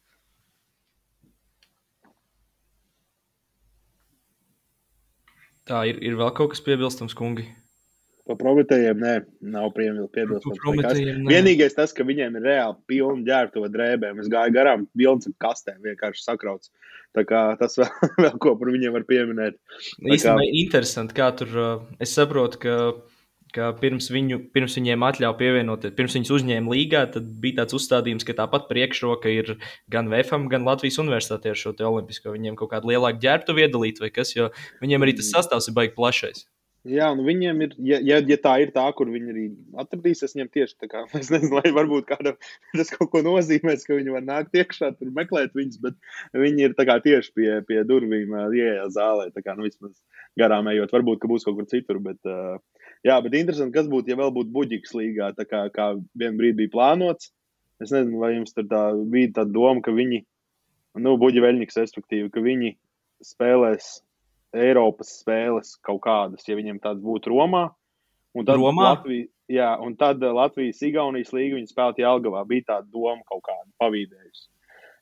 Tā 5.71 5.85
ir, 5.87 6.01
ir 6.03 6.17
vēl 6.19 6.31
kaut 6.35 6.55
kas 6.55 6.63
piebilstams, 6.65 7.13
kungi. 7.15 7.45
Par 8.29 8.37
prometējiem 8.37 8.99
nē, 9.01 9.13
nav 9.53 9.71
piebilstams. 9.75 10.61
Vienīgais 11.25 11.77
tas, 11.77 11.93
ka 11.97 12.05
viņiem 12.07 12.37
ir 12.37 12.45
reāli 12.45 12.77
pilni 12.91 13.25
ģērbtuve 13.27 13.71
drēbēm. 13.73 14.21
Es 14.21 14.29
gāju 14.31 14.53
garām, 14.55 14.85
vilns 14.97 15.29
ar 15.29 15.37
kastēm 15.41 15.79
vienkārši 15.85 16.25
sakrauts. 16.25 16.69
Tā 17.17 17.25
kā 17.27 17.41
tas 17.59 17.77
vēl, 17.81 18.11
vēl 18.27 18.37
ko 18.43 18.53
par 18.59 18.73
viņiem 18.75 18.93
var 18.95 19.07
pieminēt. 19.09 19.57
Īstenībā 20.05 20.37
kā... 20.45 20.51
interesanti, 20.63 21.17
kā 21.17 21.31
tur, 21.41 21.57
es 21.99 22.13
saprotu, 22.17 22.61
ka 22.61 22.77
ka 23.55 23.71
pirms, 23.79 24.07
viņu, 24.11 24.37
pirms 24.55 24.77
viņiem 24.79 25.03
atļāva 25.03 25.35
pievienoties, 25.39 25.93
pirms 25.97 26.15
viņus 26.15 26.31
uzņēma 26.37 26.71
līgā, 26.71 27.01
tad 27.11 27.27
bija 27.43 27.61
tāds 27.61 27.75
uzstādījums, 27.77 28.25
ka 28.27 28.35
tāpat 28.37 28.69
priekšroka 28.69 29.31
ir 29.31 29.57
gan 29.91 30.07
VFM, 30.11 30.47
gan 30.51 30.63
Latvijas 30.67 31.01
universitātē 31.03 31.51
ar 31.51 31.59
šo 31.59 31.75
olimpisko. 31.89 32.31
Viņiem 32.35 32.57
kaut 32.59 32.71
kāda 32.71 32.87
lielāka 32.87 33.19
ģērbtu 33.25 33.57
viedalīt 33.57 33.99
vai 34.03 34.11
kas, 34.15 34.31
jo 34.37 34.49
viņiem 34.83 35.03
arī 35.03 35.17
tas 35.19 35.31
sastāvs 35.33 35.67
ir 35.67 35.75
baigi 35.77 35.95
plašais. 35.97 36.45
Jā, 36.89 37.11
nu 37.13 37.21
viņiem 37.21 37.59
ir, 37.61 37.73
ja, 37.85 37.99
ja, 38.01 38.15
ja 38.25 38.35
tā 38.41 38.55
ir 38.63 38.71
tā, 38.73 38.87
kur 38.97 39.09
viņi 39.13 39.27
arī 39.29 39.43
atradīsies, 39.83 40.31
viņiem 40.33 40.47
tieši 40.55 40.79
tā 40.81 40.87
kā, 40.89 41.03
es 41.19 41.29
nezinu, 41.29 41.59
vai 41.59 41.69
varbūt 41.75 42.07
kādam 42.09 42.39
tas 42.79 42.89
kaut 42.95 43.11
ko 43.13 43.21
nozīmēs, 43.27 43.85
ka 43.85 43.99
viņi 43.99 44.15
var 44.15 44.25
nākt 44.25 44.57
iekšā, 44.57 44.89
tur 44.97 45.11
meklēt 45.13 45.53
viņus, 45.57 45.77
bet 45.83 45.99
viņi 46.33 46.65
ir 46.65 46.73
tā 46.79 46.87
kā 46.89 46.97
tieši 47.05 47.35
pie, 47.37 47.51
pie 47.69 47.83
durvīm, 47.85 48.33
ieejā 48.49 48.89
zālē, 48.97 49.29
tā 49.35 49.45
kā, 49.45 49.53
nu, 49.59 49.69
vismaz 49.69 49.93
garām 50.41 50.71
ejot, 50.73 50.89
varbūt, 50.97 51.21
ka 51.21 51.29
būs 51.29 51.45
kaut 51.45 51.59
kur 51.59 51.69
citur, 51.69 52.01
bet, 52.01 52.17
jā, 53.05 53.21
bet 53.21 53.37
interesanti, 53.37 53.77
kas 53.77 53.89
būtu, 53.91 54.09
ja 54.09 54.17
vēl 54.17 54.33
būtu 54.41 54.55
buģiks 54.57 54.97
līgā, 54.97 55.31
tā 55.37 55.45
kā, 55.45 55.67
kā 55.75 55.91
vien 56.17 56.41
brīdi 56.41 56.63
bija 56.63 56.73
plānots, 56.79 57.29
es 57.83 57.93
nezinu, 57.93 58.23
vai 58.25 58.39
jums 58.39 58.57
tur 58.57 58.65
tā 58.71 58.87
bija 59.05 59.35
tā 59.37 59.45
doma, 59.45 59.85
ka 59.85 59.93
viņi, 59.93 60.25
nu, 61.05 61.19
buģi 61.21 61.45
veļņiks, 61.45 61.83
respektīvi, 61.83 62.33
ka 62.33 62.41
viņi 62.41 62.79
spēlēs 63.21 63.99
Eiropas 64.55 65.13
spēles 65.21 65.75
kaut 65.85 66.01
kādas, 66.03 66.43
ja 66.49 66.57
viņiem 66.59 66.79
tāds 66.83 66.99
būtu 67.03 67.31
Romā. 67.31 67.69
Un 68.35 68.47
tad 68.47 68.59
Romā? 68.59 68.93
Latvija, 68.93 69.27
jā, 69.51 69.69
un 69.83 69.95
tad 69.99 70.23
eh, 70.23 70.31
Latvijas 70.35 70.81
Igaunijas 70.87 71.33
līga 71.35 71.57
viņa 71.59 71.71
spēlēja 71.71 72.05
Jelgavā. 72.07 72.43
Bija 72.47 72.67
tāda 72.73 72.87
doma 72.91 73.19
kaut 73.27 73.43
kāda 73.47 73.67
pavīdējusi. 73.83 74.45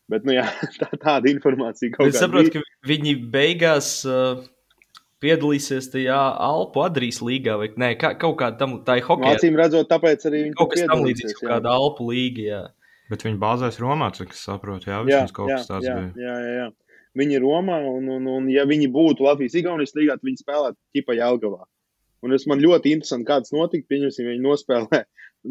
Bet, 0.09 0.23
nu 0.25 0.33
jā, 0.33 0.45
tā, 0.81 0.87
tāda 0.97 1.29
informācija 1.29 1.93
kaut 1.93 2.09
Es 2.09 2.15
kāda 2.17 2.23
saprotu, 2.25 2.49
bija. 2.55 2.63
ka 2.63 2.89
viņi 2.89 3.13
beigās 3.33 3.91
uh, 4.09 4.41
piedalīsies 5.21 5.91
tajā 5.93 6.17
Alpu 6.49 6.81
Adrijas 6.85 7.19
līgā 7.25 7.57
vai 7.61 7.69
nē, 7.77 7.91
kā, 8.01 8.13
kaut 8.21 8.37
kāda 8.41 8.57
tam 8.61 8.77
tā 8.87 8.97
ir 8.97 9.05
Nu, 9.05 9.11
hokeja. 9.11 9.37
Acīm 9.37 9.57
redzot, 9.59 9.89
tāpēc 9.91 10.25
arī 10.29 10.43
viņi 10.47 10.57
Kaut 10.57 10.73
kas 10.73 10.85
tam 10.89 11.03
līdzīgs, 11.05 11.35
kaut 11.37 11.45
jā. 11.45 11.51
kāda 11.55 11.73
Alpu 11.77 12.09
līga. 12.09 12.45
Jā. 12.49 12.61
Bet 13.09 13.25
viņi 13.25 13.39
bāzēs 13.41 13.79
Romā, 13.81 14.11
cik 14.13 14.33
es 14.33 14.41
saprotu. 14.45 14.89
Jā, 14.89 14.99
Jā, 15.01 15.05
vismaz 15.25 15.33
kaut 15.33 15.49
jā, 15.49 15.57
kas 15.61 15.69
tāds 15.69 15.87
jā, 15.89 15.95
bija. 15.97 16.13
jā, 16.25 16.35
jā, 16.45 16.53
jā. 16.63 16.67
Viņi 17.17 17.39
ir 17.39 17.45
Romā, 17.45 17.79
un, 17.89 18.05
un, 18.13 18.27
un 18.29 18.49
ja 18.53 18.67
viņi 18.69 18.91
būtu 18.93 19.25
Latvijas 19.25 19.57
Igaunijas 19.57 19.95
līgā, 19.97 20.17
tad 20.19 20.27
viņi 20.29 20.43
spēlētu 20.43 20.77
ķipa 20.95 21.17
Jelgavā. 21.17 21.63
Un 22.25 22.35
es 22.35 22.45
man 22.51 22.59
ļoti 22.61 22.93
interesanti, 22.93 23.27
kāds 23.29 23.53
notika. 23.55 23.87
Pieņemsim, 23.89 24.27
viņi 24.27 24.43
nospēlē, 24.43 24.99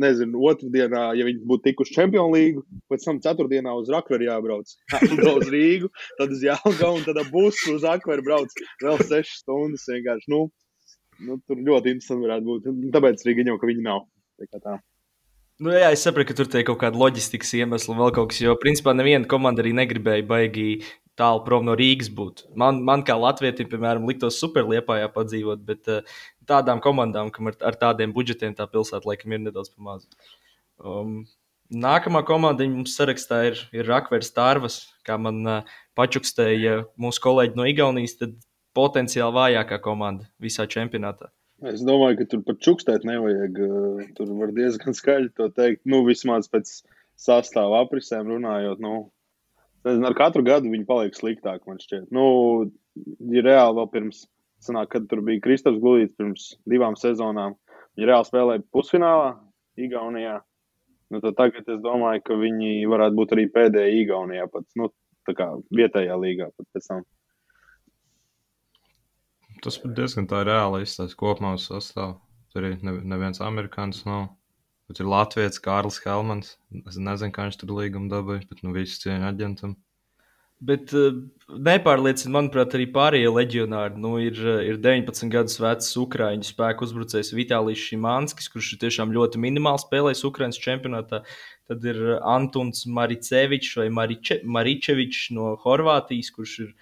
nezinu, 0.05 0.43
otrdienā, 0.51 1.05
ja 1.17 1.27
viņi 1.27 1.41
būtu 1.49 1.65
tikuši 1.71 1.97
Champions 1.97 2.35
League, 2.35 2.63
pēc 2.93 3.07
tam 3.07 3.21
ceturtdienā 3.25 3.73
uz 3.79 3.89
Rakveru 3.93 4.29
jābrauc. 4.29 4.75
Jā, 4.93 5.33
uz 5.33 5.49
Rīgu, 5.53 5.91
tad 6.21 6.35
uz 6.37 6.45
Jelgavu, 6.45 7.01
un 7.01 7.07
tad 7.09 7.23
busu 7.33 7.79
uz 7.79 7.89
Rakveru 7.89 8.27
brauc 8.27 8.53
vēl 8.85 9.01
sešas 9.01 9.41
stundas. 9.43 9.89
Vienkārši, 9.89 10.31
nu, 10.35 10.45
nu, 11.25 11.41
tur 11.49 11.65
ļoti 11.71 11.97
interesanti 11.97 12.29
varētu 12.29 12.49
būt. 12.53 12.71
Un 12.75 12.95
Tāpēc 12.95 13.25
arī 13.25 13.37
viņam, 13.41 13.59
ka 13.59 13.73
viņi 13.73 13.89
nav. 13.89 14.05
Tā 14.45 14.63
tā. 14.63 14.79
Nu, 15.59 15.73
jā, 15.75 15.89
es 15.91 16.05
saprotu, 16.07 16.29
ka 16.29 16.39
tur 16.39 16.53
ir 16.55 16.69
kaut 16.69 16.79
kāda 16.85 17.01
loģistikas 17.01 17.57
iemesla, 17.59 17.97
vēl 17.99 18.13
kaut 18.15 18.31
kas, 18.31 18.45
jo 18.45 18.53
principā 18.63 18.93
neviena 18.95 19.27
komanda 19.27 19.65
arī 19.65 19.73
negribēja 19.75 20.27
baigi 20.29 20.69
tālu 21.19 21.43
prom 21.47 21.67
no 21.67 21.75
Rīgas 21.79 22.11
būt. 22.15 22.45
Man, 22.59 22.83
man 22.87 23.03
kā 23.07 23.17
Latvijam, 23.19 23.69
piemēram, 23.71 24.07
liktos 24.09 24.39
super 24.41 24.69
liepājā 24.69 25.09
padzīvot, 25.15 25.65
bet 25.67 25.91
uh, 25.93 26.19
tādām 26.49 26.83
komandām, 26.85 27.33
kam 27.35 27.51
ar, 27.51 27.59
ar 27.71 27.79
tādiem 27.79 28.15
budžetiem 28.17 28.55
tā 28.59 28.69
pilsēta 28.71 29.09
laikam 29.09 29.35
ir 29.35 29.43
nedaudz 29.47 29.73
pamazs. 29.75 30.09
Um, 30.79 31.25
nākamā 31.75 32.23
komanda 32.29 32.67
mums 32.71 32.95
sarakstā 32.99 33.43
ir, 33.51 33.65
ir 33.75 33.89
Rakvers 33.91 34.31
Tārvas, 34.37 34.83
kā 35.07 35.19
man 35.21 35.43
uh, 35.47 35.75
pačukstēja 35.99 36.85
mūsu 37.01 37.25
kolēģi 37.25 37.59
no 37.59 37.67
Igaunijas, 37.69 38.19
tad 38.21 38.39
potenciāli 38.79 39.35
vājākā 39.35 39.81
komanda 39.83 40.29
visā 40.43 40.69
čempionātā. 40.71 41.33
Es 41.67 41.83
domāju, 41.83 42.21
ka 42.21 42.29
tur 42.31 42.45
pat 42.47 42.61
čukstēt 42.63 43.05
nevajag. 43.09 43.59
uh, 43.67 44.03
Tur 44.15 44.31
var 44.39 44.55
diezgan 44.55 44.95
skaļi 44.95 45.35
to 45.35 45.51
teikt. 45.51 45.83
Nu, 45.91 46.05
vismaz 46.07 46.47
pēc 46.53 46.71
sastāvā 47.19 47.83
aprisēm 47.83 48.31
runājot. 48.31 48.79
Nu, 48.83 49.09
nezinu, 49.89 50.07
ar 50.09 50.17
katru 50.19 50.45
gadu 50.47 50.71
viņi 50.73 50.87
paliek 50.89 51.17
sliktāk, 51.17 51.65
man 51.69 51.81
šķiet. 51.83 52.11
Nu, 52.15 52.27
ir 53.33 53.47
reāli 53.47 53.79
vēl 53.81 53.89
pirms, 53.93 54.23
sanāk, 54.65 54.93
kad 54.95 55.09
tur 55.11 55.23
bija 55.27 55.43
Kristofs 55.45 55.81
Gulīts 55.83 56.17
pirms 56.19 56.53
divām 56.69 56.97
sezonām. 56.99 57.57
Viņi 57.97 58.11
reāli 58.11 58.29
spēlēja 58.29 58.65
pusfinālā 58.75 59.33
Igaunijā. 59.79 60.39
Nu, 61.09 61.23
tagad 61.25 61.69
es 61.73 61.81
domāju, 61.83 62.23
ka 62.27 62.37
viņi 62.37 62.87
varētu 62.91 63.17
būt 63.17 63.37
arī 63.37 63.47
pēdējie 63.53 64.03
Igaunijā, 64.05 64.49
pat 64.53 64.67
nu, 64.79 64.91
kā 65.29 65.51
vietējā 65.75 66.17
līgā. 66.21 66.49
Tas 69.65 69.81
diezgan 69.83 70.29
tā 70.31 70.45
reāli 70.47 70.85
izstāsts 70.85 71.19
kopumā 71.19 71.57
uz 71.59 71.67
sastāvu. 71.69 72.19
Tur 72.53 72.65
arī 72.65 72.79
ne, 72.85 72.95
neviens 73.13 73.43
amerikānis 73.45 74.05
nav. 74.09 74.29
Tur 74.89 75.05
ir 75.05 75.11
Latvijas 75.13 75.61
Kārlis 75.61 76.01
Helmans. 76.01 76.55
Es 76.89 76.97
nezinu, 76.97 77.35
kā 77.35 77.45
viņš 77.45 77.61
tur 77.61 77.75
līgumu 77.77 78.09
dabūja, 78.09 78.47
bet 78.49 78.65
nu 78.65 78.73
visu 78.73 79.03
cieņu 79.03 79.29
aģentam. 79.29 79.77
Bet 80.59 80.91
uh, 80.97 81.13
nepārliecina, 81.55 82.33
manuprāt, 82.35 82.73
arī 82.75 82.89
pārējie 82.91 83.29
leģionāri. 83.31 84.01
Nu, 84.03 84.17
ir, 84.19 84.41
uh, 84.43 84.63
ir 84.67 84.81
19 84.83 85.31
gadus 85.31 85.59
vecs 85.63 85.93
Ukrāņu 86.01 86.49
spēku 86.49 86.83
uzbrucējs 86.89 87.31
Vitālijs 87.37 87.85
Šimanskis, 87.85 88.49
kurš 88.51 88.73
tiešām 88.83 89.13
ļoti 89.15 89.39
minimāli 89.45 89.85
spēlējis 89.85 90.25
Ukraiņas 90.27 90.61
čempionātā. 90.65 91.23
Tad 91.71 91.85
ir 91.87 92.01
Antons 92.27 92.89
Maricevičs 92.91 93.77
vai 93.79 93.87
Mariče, 93.95 94.41
Maričevičs 94.57 95.29
no 95.37 95.53
Horvātijas, 95.63 96.33
kurš 96.35 96.57
ir, 96.65 96.73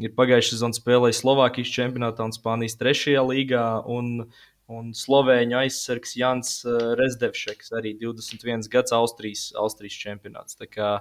ir 0.00 0.16
pagājušajā 0.16 0.56
sezonā 0.56 0.80
spēlējis 0.80 1.22
Slovākijas 1.22 1.74
čempionātā 1.76 2.26
un 2.26 2.34
Spānijas 2.34 2.80
trešajā 2.80 3.22
līgā. 3.30 3.66
Un, 3.86 4.24
un 4.70 4.94
Slovēņu 4.96 5.58
aizsargs 5.64 6.14
Jans 6.18 6.60
uh, 6.68 6.94
Rezdevšeks, 7.00 7.74
arī 7.78 7.96
21 8.00 8.70
gads 8.72 8.94
Austrijas, 8.96 9.50
Austrijas 9.58 9.98
čempionāts. 10.04 10.58
Tā 10.60 10.70
kā, 10.70 10.94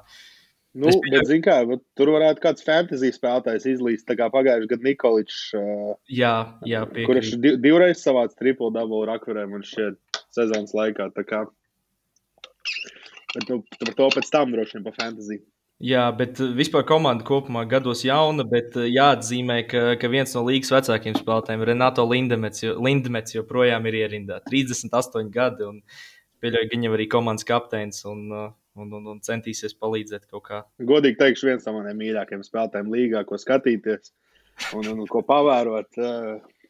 Nu, 0.77 0.85
Es 0.85 0.99
bet, 1.01 1.25
zin 1.25 1.41
kā, 1.41 1.55
bet 1.65 1.81
tur 1.97 2.11
varētu 2.13 2.43
kāds 2.43 2.61
fantasy 2.61 3.09
spēlētājs 3.09 3.63
izlīst. 3.71 4.05
Tā 4.05 4.13
kā 4.19 4.27
pagājušajā 4.29 4.69
gadā 4.69 4.85
Nikoličs, 4.85 5.39
uh, 5.57 5.95
jā, 6.05 6.33
jā 6.69 6.83
kurš 6.93 7.31
piekrīt. 7.31 7.39
div, 7.41 7.55
divreiz 7.63 8.03
savāca 8.03 8.37
triplu 8.37 8.69
dabulu 8.75 9.07
rakverē, 9.09 9.47
man 9.49 9.65
šķiet, 9.65 9.97
sezonas 10.37 10.75
laikā. 10.77 11.09
tā 11.15 11.25
kā. 11.25 11.41
Bet 13.33 13.49
nu, 13.49 13.63
par 13.79 13.95
to 13.97 14.11
pēc 14.13 14.29
tam 14.35 14.53
droši 14.53 14.77
vien 14.77 14.85
pa 14.85 14.93
fantasy. 14.93 15.39
Jā, 15.79 16.09
bet 16.11 16.41
uh, 16.43 16.51
vispār 16.57 16.83
komanda 16.83 17.23
kopumā 17.23 17.61
gados 17.71 18.01
jauna, 18.03 18.43
bet 18.43 18.73
uh, 18.75 18.83
jāatzīmē, 18.83 19.61
ka, 19.69 19.83
ka 20.01 20.09
viens 20.11 20.33
no 20.35 20.43
līgas 20.43 20.73
vecākiem 20.75 21.15
spēlētājiem, 21.15 21.63
Renato 21.69 22.03
Lindemets, 22.03 22.65
Lindemets 22.75 23.37
joprojām 23.37 23.87
ir 23.87 24.01
ierindā. 24.01 24.41
38 24.49 25.31
gadi 25.31 25.63
un 25.69 25.79
pieļauju, 26.43 26.67
ka 26.67 26.75
viņam 26.75 26.97
arī 26.97 27.07
komandas 27.11 27.47
kapteinis 27.47 28.03
un, 28.11 28.25
uh, 28.27 28.51
un, 28.75 28.91
un, 28.99 29.07
un 29.13 29.23
centīsies 29.23 29.77
palīdzēt 29.79 30.27
kaut 30.27 30.45
kā. 30.49 30.61
Godīgi 30.91 31.21
teikšu, 31.23 31.47
viens 31.53 31.67
no 31.67 31.77
maniem 31.77 32.03
mīļākajiem 32.03 32.43
spēlētājiem 32.49 32.93
līgā, 32.97 33.23
ko 33.29 33.39
skatīties 33.39 34.11
un, 34.75 34.83
un, 34.83 34.95
un 34.97 35.07
ko 35.07 35.23
pavērot. 35.27 36.03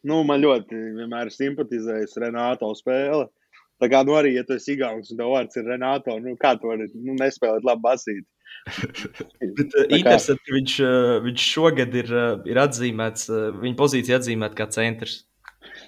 Nu, 0.06 0.22
man 0.24 0.40
ļoti 0.40 0.78
vienmēr 1.00 1.28
ir 1.28 1.34
simpatizējis 1.34 2.18
Renato 2.22 2.70
spēle. 2.78 3.26
Tā 3.80 3.88
kā, 3.88 4.04
nu, 4.04 4.14
arī, 4.16 4.34
ja 4.36 4.44
tu 4.46 4.54
esi 4.54 4.74
Igaunis 4.76 5.10
un 5.12 5.18
tev 5.18 5.32
vārds 5.32 5.56
ir 5.56 5.66
Renato, 5.66 6.14
nu, 6.20 6.34
kā 6.40 6.54
tu 6.60 6.68
vari 6.70 6.86
nu, 6.94 7.16
nespēlēt 7.18 7.66
labi 7.66 7.84
basīt? 7.86 8.26
Bet 8.68 9.74
uh, 9.74 9.88
interesanti, 9.88 10.44
ka 10.46 10.56
viņš, 10.56 10.76
uh, 10.84 11.16
viņš 11.24 11.48
šogad 11.54 11.96
ir, 11.96 12.12
uh, 12.12 12.46
ir 12.48 12.60
atzīmēts, 12.60 13.26
uh, 13.32 13.50
viņa 13.56 13.78
pozīcija 13.78 14.20
atzīmēta 14.20 14.58
kā 14.58 14.68
centrs. 14.74 15.22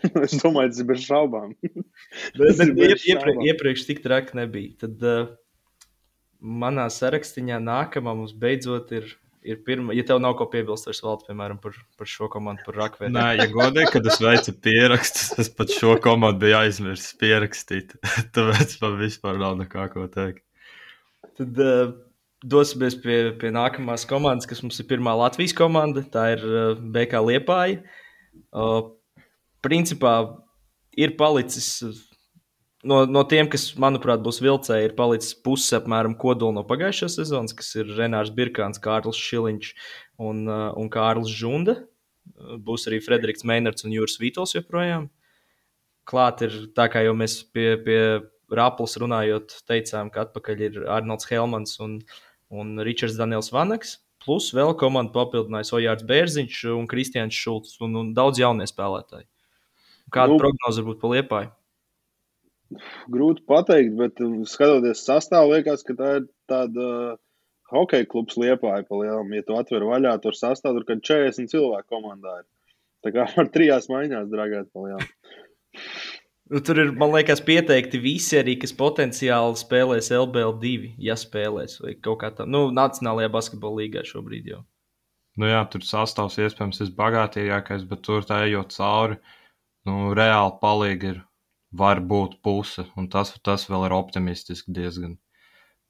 es 0.26 0.34
domāju, 0.40 0.72
tas 0.72 0.82
ir 0.82 0.88
bez 0.90 1.06
šaubām. 1.06 1.54
Bet, 2.36 2.58
bet 2.58 2.74
bez 2.76 3.04
šaubām. 3.06 3.40
iepriekš 3.48 3.86
tik 3.88 4.02
traki 4.04 4.36
nebija. 4.36 4.74
Tad 4.82 5.04
uh, 5.06 5.30
manā 6.42 6.88
sarakstā 6.92 7.58
nākamā 7.62 8.12
mums 8.18 8.34
beidzot 8.36 8.92
ir, 8.92 9.06
ir 9.46 9.62
pirmā. 9.64 9.94
Ja 9.96 10.04
tev 10.08 10.20
nav 10.20 10.36
ko 10.40 10.48
piebilst, 10.52 10.88
vairs 10.88 11.00
valda, 11.04 11.28
piemēram, 11.30 11.60
par, 11.62 11.76
par 11.96 12.10
šo 12.10 12.28
komandu, 12.32 12.66
par 12.66 12.80
Rakvēru. 12.82 13.14
Nē, 13.14 13.26
ja 13.40 13.48
godīgi, 13.52 13.88
kad 13.94 14.08
es 14.10 14.20
veicu 14.22 14.56
pierakstus, 14.66 15.32
es 15.40 15.52
pat 15.56 15.72
šo 15.72 15.96
komandu 16.04 16.44
biju 16.44 16.58
aizmirsis 16.60 17.16
pierakstīt. 17.20 17.96
Tāpēc 18.36 18.76
man 18.82 18.98
vispār 19.00 19.40
nav 19.40 19.56
nekā 19.62 19.88
ko 19.94 20.08
teikt. 20.12 20.44
Tad 21.38 21.62
uh, 21.64 21.94
dosimies 22.42 22.96
pie, 22.98 23.18
pie 23.38 23.50
nākamās 23.54 24.06
komandas, 24.08 24.48
kas 24.50 24.62
mums 24.64 24.80
ir 24.82 24.88
pirmā 24.90 25.14
Latvijas 25.18 25.54
komanda. 25.56 26.04
Tā 26.14 26.32
ir 26.36 26.46
uh, 26.46 26.72
BK 26.94 27.22
Liepāja. 27.28 27.82
Uh, 28.52 28.92
principā 29.64 30.16
ir 30.98 31.16
palicis. 31.20 31.74
uh, 31.86 32.08
No, 32.82 33.04
no 33.06 33.20
tiem, 33.30 33.46
kas, 33.46 33.68
manuprāt, 33.78 34.24
būs 34.26 34.40
vilcēji, 34.42 34.88
ir 34.88 34.94
palicis 34.98 35.36
puses 35.38 35.70
apmēram 35.76 36.16
kodola 36.18 36.56
no 36.56 36.64
pagājušās 36.66 37.14
sezonas, 37.20 37.54
kas 37.54 37.68
ir 37.78 37.92
Renārs 37.94 38.32
Birkāns, 38.34 38.80
Kārlis 38.82 39.20
Šiliņš 39.22 39.68
un, 40.18 40.40
uh, 40.48 40.64
un 40.74 40.90
Kārlis 40.90 41.30
Žunda. 41.30 41.76
Uh, 41.78 42.56
Būs 42.66 42.88
arī 42.90 42.98
Frederiks 43.02 43.46
Meinards 43.46 43.86
un 43.86 43.94
Jūras 43.94 44.18
Vītols 44.18 44.56
joprojām. 44.56 45.06
Klāt 46.10 46.42
ir 46.42 46.58
tā, 46.74 46.88
kā 46.90 47.04
jau 47.06 47.14
mēs 47.14 47.38
pie, 47.54 47.76
pie 47.86 48.00
Rāplas 48.52 48.98
runājot, 49.00 49.54
teicām, 49.70 50.10
ka 50.12 50.26
atpakaļ 50.26 50.66
ir 50.66 50.82
Arnolds 50.90 51.30
Helmans 51.30 51.78
un, 51.84 52.00
un 52.52 52.76
Ričards 52.84 53.18
Daniels 53.18 53.50
Vanaks. 53.54 53.98
Plus 54.22 54.52
vēl 54.54 54.76
komandu 54.78 55.10
papildinājis 55.16 55.72
Ojārs 55.74 56.04
Bērziņš 56.06 56.58
un 56.76 56.86
Kristians 56.90 57.34
Šulcs 57.34 57.80
un, 57.82 57.96
un 57.98 58.12
daudz 58.14 58.38
jaunie 58.38 58.68
spēlētāji. 58.70 59.26
Kāda 60.14 60.36
Nu, 60.36 60.38
prognoze 60.38 60.84
varbūt 60.84 61.00
pa 61.00 61.10
liepāju? 61.10 61.50
Grūti 63.12 63.44
pateikt, 63.48 63.96
bet 63.98 64.22
uh, 64.22 64.38
skatoties 64.48 65.02
sastāvā, 65.04 65.58
liekas, 65.58 65.82
ka 65.88 65.96
tā 65.98 66.12
ir 66.20 66.28
tāda 66.48 66.86
uh, 66.86 67.18
hokeja 67.72 68.08
klubs 68.08 68.38
liepāja 68.40 68.86
pa 68.88 69.00
lielam. 69.00 69.32
Ja 69.36 69.44
tu 69.46 69.58
atver 69.58 69.86
vaļā, 69.88 70.14
tur 70.22 70.36
sastāv, 70.36 70.78
tur 70.78 70.88
kad 70.88 71.02
40 71.08 71.50
cilvēku 71.52 71.90
komandā 71.92 72.42
ir. 72.42 72.48
Tā 73.02 73.14
kā 73.16 73.26
ar 73.42 73.50
trijās 73.52 73.90
maiņās 73.92 74.30
dragāt 74.32 74.70
pa 74.72 74.86
lielam. 74.86 75.08
Nu, 76.52 76.60
tur 76.60 76.76
ir, 76.82 76.90
man 77.00 77.14
liekas, 77.14 77.40
pieteikti 77.40 77.96
visi 78.02 78.36
arī, 78.36 78.58
kas 78.60 78.74
potenciāli 78.76 79.56
spēlēs 79.56 80.10
LBL2, 80.12 80.90
ja 81.00 81.14
spēlēs 81.16 81.78
vai 81.80 81.94
kaut 81.96 82.18
kā 82.20 82.28
tāda. 82.28 82.44
Nu, 82.52 82.66
Nacionālajā 82.76 83.30
basketbola 83.32 83.78
līgā 83.80 84.02
šobrīd 84.04 84.50
jau. 84.50 84.58
Nu, 85.40 85.46
jā, 85.48 85.62
tur 85.72 85.80
sastāvs 85.88 86.34
iespējams 86.44 86.82
ir 86.84 86.90
bagātīgākais, 86.98 87.86
bet 87.88 88.02
tur 88.04 88.26
tā 88.28 88.42
ejot 88.44 88.74
cauri, 88.74 89.16
nu, 89.88 90.10
reāli 90.18 90.52
palīgi 90.60 91.08
ir 91.14 91.22
var 91.82 92.02
būt 92.10 92.34
puse, 92.44 92.84
un 93.00 93.06
tas, 93.14 93.32
tas 93.48 93.64
vēl 93.70 93.86
ir 93.86 93.94
optimistiski 93.96 94.74
diezgan. 94.76 95.14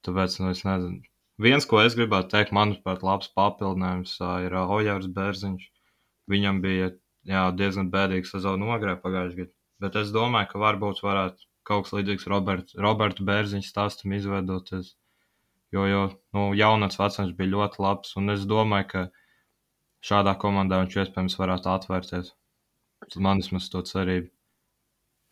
Tāpēc, 0.06 0.36
nu, 0.44 0.52
es 0.54 0.62
nezinu. 0.68 1.02
Viens, 1.42 1.66
ko 1.66 1.80
es 1.82 1.96
gribētu 1.98 2.36
teikt, 2.36 2.54
manuprāt, 2.54 3.02
labs 3.02 3.32
papildinājums 3.34 4.14
ir 4.46 4.54
Ojārs 4.62 5.10
Bērziņš. 5.10 5.66
Viņam 6.30 6.62
bija 6.62 6.92
jā, 7.26 7.48
diezgan 7.58 7.90
bēdīga 7.90 8.30
sezona 8.30 8.62
nogrē 8.62 8.94
pagājušajā 9.02 9.40
gadā 9.40 9.56
Bet 9.82 9.96
es 9.98 10.12
domāju, 10.14 10.50
ka 10.52 10.62
varbūt 10.62 11.02
varētu 11.04 11.48
kaut 11.68 11.86
kas 11.86 11.94
līdzīgs 11.96 12.28
Robert, 12.30 12.74
Roberta 12.86 13.24
Bērziņa 13.26 13.66
stāstam 13.68 14.14
izveidoties. 14.16 14.92
Jo, 15.72 15.86
jo 15.88 16.02
nu, 16.36 16.50
jaunats 16.58 17.00
vecums 17.00 17.32
bija 17.38 17.54
ļoti 17.54 17.82
labs, 17.82 18.12
un 18.20 18.34
es 18.34 18.44
domāju, 18.48 18.88
ka 18.92 19.02
šādā 20.04 20.34
komandā 20.42 20.82
viņš 20.82 20.98
iespējams 21.02 21.38
varētu 21.40 21.72
atvērties. 21.72 22.32
Man 23.16 23.42
vismaz 23.42 23.68
to 23.72 23.82
cerību. 23.88 24.28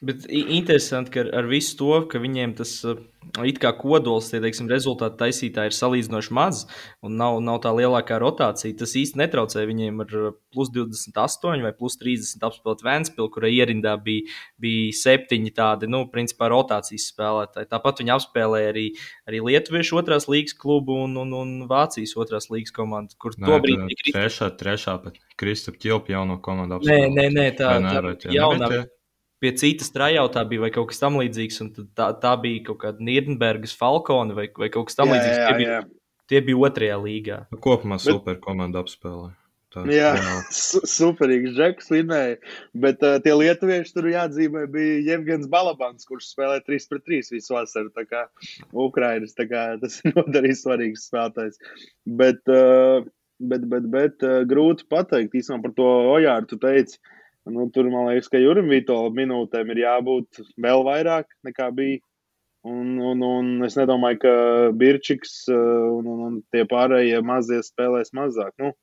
Bet 0.01 0.25
interesanti, 0.33 1.13
ka 1.13 1.27
ar 1.37 1.45
visu 1.51 1.75
to, 1.77 1.91
ka 2.09 2.21
viņiem 2.23 2.55
tas 2.57 2.71
uh, 2.89 2.97
it 3.45 3.59
kā 3.61 3.69
kodols, 3.77 4.31
tie 4.33 4.39
teiksim, 4.41 4.69
rezultātu 4.73 5.19
taisītāji 5.21 5.69
ir 5.69 5.75
salīdzinoši 5.77 6.33
maz 6.33 6.63
un 7.05 7.19
nav, 7.21 7.37
nav 7.45 7.59
tā 7.67 7.73
lielākā 7.77 8.17
rotācija. 8.23 8.79
Tas 8.81 8.95
īsti 8.97 9.21
netraucē 9.21 9.67
viņiem 9.69 9.99
ar 10.07 10.15
uh, 10.17 10.31
plus 10.55 10.71
28 10.73 11.67
vai 11.67 11.73
plus 11.77 11.99
30 12.01 12.47
apspēlēt 12.49 12.85
Vēnspili, 12.87 13.29
kurai 13.35 13.51
ierindā 13.59 13.93
bija, 14.01 14.25
bija 14.63 14.95
septiņi 14.97 15.53
tādi, 15.59 15.91
nu, 15.93 16.07
principā 16.15 16.49
rotācijas 16.49 17.11
spēlētāji. 17.13 17.69
Tāpat 17.69 18.01
viņi 18.01 18.15
apspēlēja 18.15 18.71
arī, 18.73 18.87
arī 19.29 19.43
Lietuviešu 19.51 20.01
otrās 20.01 20.31
līgas 20.33 20.57
klubu 20.57 20.97
un, 21.03 21.19
un, 21.21 21.35
un 21.43 21.53
Vācijas 21.69 22.17
otrās 22.17 22.49
līgas 22.49 22.73
komandu, 22.73 23.19
kur 23.21 23.37
nē, 23.37 23.53
tobrīd 23.53 23.85
bija 23.85 24.01
Kristap... 24.01 24.17
trešā, 24.17 24.49
trešā, 24.65 24.97
bet 25.05 25.21
Kristap 25.37 25.77
Ķilpa 25.77 26.17
jauno 26.17 26.41
komandu 26.41 26.81
apspēlēja. 26.81 27.13
Nē, 27.13 27.29
nē, 27.29 27.37
nē, 27.37 27.47
tā, 27.61 27.75
tā, 27.85 28.17
tā 28.25 28.33
jaunā. 28.33 28.65
Nebija, 28.65 28.89
pie 29.41 29.55
citas 29.57 29.93
trajautā 29.95 30.45
bija 30.49 30.67
vai 30.67 30.71
kaut 30.75 30.91
kas 30.93 31.01
tamlīdzīgs, 31.03 31.61
un 31.65 31.73
tā, 31.97 32.11
tā 32.21 32.37
bija 32.43 32.67
kaut 32.71 32.83
kāda 32.85 33.05
Nīderlandes 33.07 33.75
Falkona 33.79 34.37
vai, 34.37 34.49
vai 34.61 34.71
kaut 34.73 34.91
kas 34.91 34.99
tamlīdzīgs. 35.01 35.43
Tie, 35.43 35.59
bija, 35.61 35.83
tie 36.31 36.41
bija 36.47 36.65
otrajā 36.69 36.97
līgā. 37.01 37.45
Kopumā 37.57 38.01
bet, 38.01 38.09
super 38.09 38.41
komanda 38.45 38.83
apspēlē. 38.85 39.33
Tā, 39.71 39.85
jā, 39.87 40.11
su, 40.55 40.83
superīgs 40.91 41.55
džeks 41.55 41.93
vinēja, 41.95 42.41
bet 42.83 43.05
uh, 43.07 43.21
tie 43.23 43.37
lietuvieši 43.39 43.95
tur 43.95 44.09
jāatzīmē 44.11 44.65
bija 44.73 44.99
Jevgens 45.13 45.47
Balabans, 45.51 46.09
kurš 46.09 46.33
spēlē 46.33 46.59
3 46.67 46.91
pret 46.91 47.07
3 47.07 47.31
visu 47.37 47.55
vasaru, 47.55 47.93
tā 47.95 48.05
kā 48.09 48.25
Ukrainas, 48.75 49.37
tā 49.39 49.47
kā 49.51 49.69
tas 49.83 50.01
ir 50.03 50.17
nodarījis 50.17 50.65
svarīgs 50.67 51.07
spēlētājs. 51.07 51.63
Bet, 52.19 52.43
uh, 52.51 53.07
bet, 53.39 53.69
bet, 53.71 53.87
bet 53.95 54.27
uh, 54.27 54.41
grūti 54.51 54.91
pateikt, 54.91 55.39
īstenībā 55.39 55.69
par 55.69 55.77
to 55.79 55.89
Ojāru 56.17 56.51
tu 56.51 56.59
teici, 56.67 56.99
uh, 56.99 57.20
Nu, 57.53 57.67
tur 57.75 57.89
man 57.93 58.11
liekas, 58.11 58.31
ka 58.33 58.41
Jurim 58.41 58.71
Vitola 58.73 59.11
minūtēm 59.15 59.73
ir 59.75 59.85
jābūt 59.85 60.43
vēl 60.61 60.85
vairāk 60.87 61.29
nekā 61.47 61.71
bija. 61.77 62.03
Un, 62.69 62.99
un, 63.01 63.23
un 63.25 63.65
es 63.65 63.77
nedomāju, 63.79 64.19
ka 64.21 64.33
Birčiks 64.77 65.47
uh, 65.49 65.87
un, 65.97 66.09
un, 66.13 66.25
un 66.27 66.35
tie 66.53 66.67
pārējie 66.69 67.23
mazie 67.25 67.63
spēlēs 67.65 68.13
mazāk. 68.17 68.53
Nu, 68.61 68.75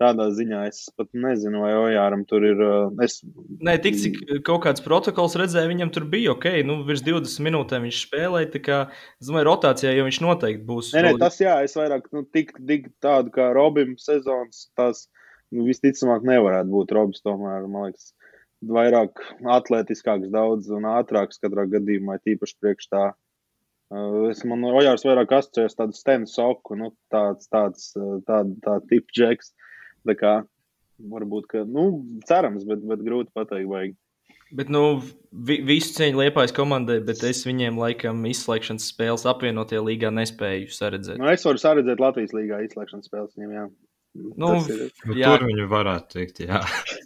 tādā 0.00 0.26
ziņā 0.34 0.64
es 0.70 0.80
pat 0.96 1.10
nezinu, 1.14 1.60
vai 1.62 1.70
Ojāram 1.76 2.24
tur 2.28 2.44
ir. 2.48 2.62
Uh, 2.64 3.04
es... 3.04 3.20
Nē, 3.62 3.76
tik 3.84 3.98
cik 4.00 4.18
kaut 4.46 4.64
kāds 4.64 4.82
protokols 4.84 5.36
redzēja, 5.38 5.70
viņam 5.70 5.92
tur 5.94 6.08
bija 6.10 6.34
ok. 6.34 6.48
Nu, 6.66 6.80
virs 6.88 7.04
20 7.06 7.46
minūtēm 7.46 7.86
viņš 7.86 8.02
spēlēja. 8.08 8.50
Tā 8.56 8.62
kā, 8.64 8.80
es 9.20 9.30
domāju, 9.30 9.50
rotācijā 9.52 9.94
jau 9.94 10.08
viņš 10.08 10.20
noteikti 10.24 10.66
būs. 10.66 10.92
Nē, 10.96 11.04
nē 11.06 11.14
tas 11.20 11.38
jā, 11.42 11.60
es 11.66 11.76
vairāk 11.78 12.08
nu, 12.16 12.24
tik, 12.34 12.56
tik 12.66 12.90
tādu 13.04 13.34
kā 13.34 13.52
Robim 13.56 13.94
sezonas. 14.00 14.66
Tās, 14.78 15.06
nu, 15.54 15.66
visticamāk, 15.68 16.26
nevarētu 16.26 16.72
būt 16.72 16.94
Robs. 16.96 17.22
Tomēr, 17.24 17.66
man 17.70 17.90
liekas, 17.90 18.12
vairāk 18.60 19.22
atletiskāks, 19.56 20.30
daudz 20.32 20.70
un 20.74 20.88
ātrāks 20.90 21.40
katrā 21.42 21.66
gadījumā, 21.70 22.20
tīpaši 22.24 22.58
priekš 22.60 22.90
tā. 22.92 23.04
Uh, 23.90 24.28
es 24.30 24.44
man 24.46 24.62
Ojārs 24.70 25.02
vairāk 25.02 25.32
asociējos 25.40 25.74
tādu 25.78 25.96
stenu 25.98 26.28
soku, 26.30 26.76
nu, 26.78 26.92
tāds, 27.10 27.48
tāds, 27.50 27.88
uh, 27.98 28.20
tāda, 28.28 28.54
tā 28.62 28.76
tipa 28.86 29.16
džeks. 29.16 29.50
Tā 30.06 30.14
kā 30.16 30.34
varbūt, 31.10 31.48
ka, 31.50 31.64
nu, 31.66 31.88
cerams, 32.28 32.62
bet, 32.68 32.84
bet 32.86 33.02
grūti 33.04 33.34
pateikt, 33.34 33.68
vajag. 33.70 33.98
Bet, 34.50 34.70
nu, 34.72 34.98
vi, 35.30 35.60
visu 35.62 35.92
cieņu 35.94 36.24
liepais 36.24 36.54
komandai, 36.54 36.98
bet 37.06 37.22
es 37.26 37.44
viņiem 37.46 37.76
laikam 37.78 38.24
izslēgšanas 38.26 38.88
spēles 38.90 39.26
apvienotie 39.30 39.78
līgā 39.82 40.10
nespēju 40.14 40.72
saredzēt. 40.74 41.20
Nu, 41.22 41.28
es 41.30 41.46
varu 41.46 41.62
saredzēt 41.62 42.02
Latvijas 42.02 42.34
līgā 42.34 42.58
izslēgšanas 42.66 43.10
spēles 43.10 43.36
viņiem, 43.38 43.52
jā. 43.54 43.66
Nu, 44.12 44.48
ir, 44.66 44.88
nu, 45.06 45.14
tur 45.14 45.44
viņi 45.46 45.64
varētu 45.70 46.16
teikt, 46.16 46.40
jā. 46.42 46.58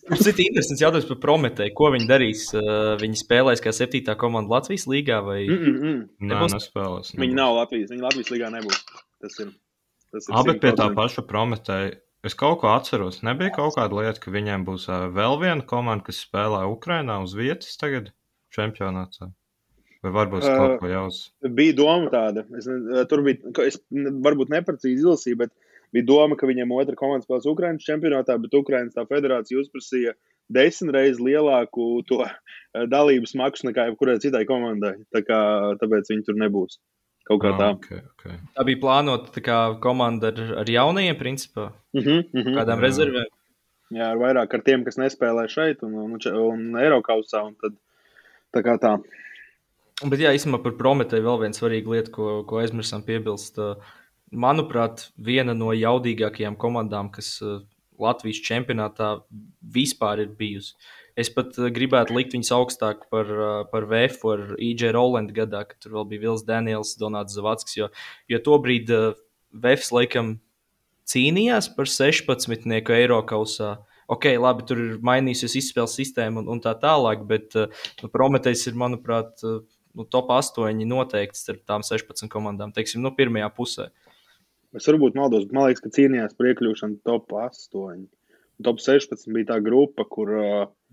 Mums 0.08 0.28
ir 0.30 0.38
interesants 0.46 0.80
jautājums 0.80 1.08
par 1.10 1.18
Prometēju. 1.20 1.72
Ko 1.76 1.90
viņi 1.92 2.06
darīs? 2.08 2.44
Uh, 2.56 2.94
viņi 3.00 3.18
spēlēs 3.20 3.60
kā 3.64 3.74
septītā 3.76 4.14
komanda 4.20 4.54
Latvijas 4.54 4.86
līgā 4.88 5.18
vai 5.26 5.42
mm 5.44 5.74
-mm. 5.74 5.98
Nē, 6.30 6.38
nespēlēs. 6.54 7.12
Nebūs. 7.12 7.20
Viņi 7.20 7.36
nav 7.36 7.58
Latvijas, 7.58 7.90
viņi 7.92 8.06
Latvijas 8.06 8.32
līgā 8.32 8.48
nebūs. 8.54 8.80
Tas 9.20 9.36
ir. 9.44 9.52
Tas 10.14 10.28
ir 10.28 10.38
Abi 10.40 10.54
pie 10.62 10.72
tā 10.72 10.88
paša 10.96 11.26
Prometēja. 11.28 11.92
Es 12.24 12.34
kaut 12.40 12.62
ko 12.62 12.72
atceros. 12.72 13.20
Nebija 13.22 13.52
kaut 13.52 13.76
kāda 13.76 14.00
lieta, 14.00 14.20
ka 14.20 14.32
viņiem 14.32 14.64
būs 14.64 14.88
uh, 14.88 15.04
vēl 15.12 15.36
viena 15.42 15.60
komanda, 15.60 16.04
kas 16.06 16.22
spēlē 16.24 16.64
Ukrainā 16.72 17.18
uz 17.20 17.34
vietas 17.36 17.76
tagad 17.76 18.14
čempionātā. 18.56 19.28
Vai 20.00 20.12
varbūt 20.12 20.44
uh, 20.44 20.56
kaut 20.56 20.80
ko 20.80 20.88
jauns? 20.88 21.20
Bija 21.44 21.76
doma 21.76 22.08
tāda. 22.08 22.46
Es, 22.56 22.64
tur 23.10 23.22
bija, 23.28 23.52
es 23.68 23.76
varbūt 24.24 24.48
neprecīzi 24.56 25.04
izlasīju, 25.04 25.36
bet 25.44 25.52
bija 25.94 26.08
doma, 26.08 26.38
ka 26.38 26.48
viņiem 26.50 26.72
otra 26.74 26.98
komanda 26.98 27.26
spēlēs 27.26 27.50
Ukraiņas 27.50 27.86
čempionātā, 27.86 28.36
bet 28.42 28.56
Ukraiņas 28.58 28.96
tā 28.96 29.06
federācija 29.10 29.62
uzprasīja 29.62 30.14
desmit 30.52 30.94
reizes 30.96 31.22
lielāku 31.22 32.02
to 32.08 32.24
eh, 32.26 32.34
dalības 32.90 33.36
maksu 33.38 33.70
nekā 33.70 33.88
jebkurai 33.90 34.18
citai 34.22 34.44
komandai. 34.48 34.96
Tā 35.14 35.24
kā, 35.26 35.38
tāpēc 35.80 36.10
viņi 36.12 36.26
tur 36.26 36.40
nebūs. 36.42 36.80
Kaut 37.24 37.40
kā 37.40 37.54
ah, 37.54 37.56
tā. 37.56 37.70
Okay, 37.78 38.02
okay. 38.12 38.36
Tā 38.52 38.66
bija 38.68 38.82
plānota 38.82 39.32
tā 39.32 39.40
kā 39.44 39.58
komanda 39.80 40.28
ar, 40.28 40.42
ar 40.60 40.68
jaunajiem, 40.68 41.16
principā. 41.16 41.70
Uh 41.96 42.02
-huh, 42.02 42.20
uh 42.20 42.42
-huh. 42.42 42.54
Kādām 42.58 42.78
jā. 42.78 42.84
rezervēm? 42.84 43.30
Jā, 43.94 44.10
ar 44.10 44.18
vairāk 44.18 44.54
ar 44.54 44.62
tiem, 44.62 44.84
kas 44.84 44.98
nespēlē 44.98 45.48
šeit 45.48 45.82
un, 45.82 45.94
un, 45.94 46.18
un 46.34 46.76
Eiropausā. 46.80 47.54
Tā 48.52 48.62
kā 48.62 48.78
tā. 48.78 48.98
Bet, 50.02 50.20
jā, 50.20 50.34
īstenībā 50.34 50.62
par 50.62 50.72
Prometēju 50.72 51.22
vēl 51.22 51.40
viena 51.40 51.54
svarīga 51.54 51.90
lieta, 51.90 52.10
ko, 52.10 52.42
ko 52.42 52.56
aizmirsām 52.56 53.04
piebilst. 53.06 53.58
Uh, 53.58 53.76
manuprāt, 54.34 55.08
viena 55.16 55.54
no 55.56 55.72
jaudīgākajām 55.74 56.56
komandām, 56.60 57.10
kas 57.14 57.36
uh, 57.42 57.62
Latvijas 58.00 58.42
čempionātā 58.44 59.16
vispār 59.74 60.24
ir 60.24 60.34
bijusi. 60.38 60.74
Es 61.18 61.30
pat 61.32 61.54
uh, 61.60 61.70
gribētu 61.74 62.16
likt 62.16 62.34
viņus 62.34 62.52
augstāk 62.56 63.06
par, 63.12 63.30
uh, 63.30 63.56
par 63.70 63.86
VF 63.90 64.24
ar 64.32 64.44
IJ 64.58 64.90
Rolandu 64.96 65.36
gadā, 65.36 65.64
kad 65.68 65.78
tur 65.82 65.98
vēl 65.98 66.08
bija 66.10 66.26
Vils 66.26 66.46
Daniels, 66.46 66.96
Donāts 67.00 67.36
Zavadskis. 67.36 67.78
Jo, 67.78 67.90
jo 68.30 68.40
tobrīd 68.44 68.90
VF 69.54 69.90
laikam 69.94 70.36
cīnījās 71.10 71.70
par 71.76 71.90
16. 71.90 72.66
eiro 72.98 73.20
kausā. 73.28 73.76
Ok, 74.10 74.28
labi, 74.36 74.66
tur 74.68 74.80
ir 74.82 74.96
mainījusies 75.04 75.54
izspēles 75.62 75.94
sistēma 75.96 76.42
un, 76.42 76.50
un 76.52 76.58
tā 76.60 76.74
tālāk, 76.76 77.22
bet 77.24 77.54
nu, 77.56 78.10
Prometējs 78.12 78.66
ir, 78.68 78.74
manuprāt, 78.76 79.40
nu, 79.40 80.04
top 80.12 80.28
8 80.34 80.82
noteikti 80.84 81.40
starp 81.40 81.62
tām 81.64 81.86
16 81.86 82.28
komandām, 82.28 82.74
teiksim, 82.76 83.00
nu, 83.00 83.14
pirmajā 83.16 83.48
pusē. 83.56 83.86
Uh, 83.88 84.13
Es 84.74 84.88
varbūt 84.90 85.18
maldos, 85.18 85.46
bet 85.46 85.54
man 85.54 85.68
liekas, 85.68 85.82
ka 85.84 85.92
cīnījās 85.94 86.34
par 86.38 86.50
iekļūšanu 86.50 87.02
top 87.06 87.34
8. 87.38 88.06
Top 88.64 88.80
16 88.82 89.30
bija 89.34 89.52
tā 89.52 89.60
grupa, 89.62 90.06
kur. 90.10 90.30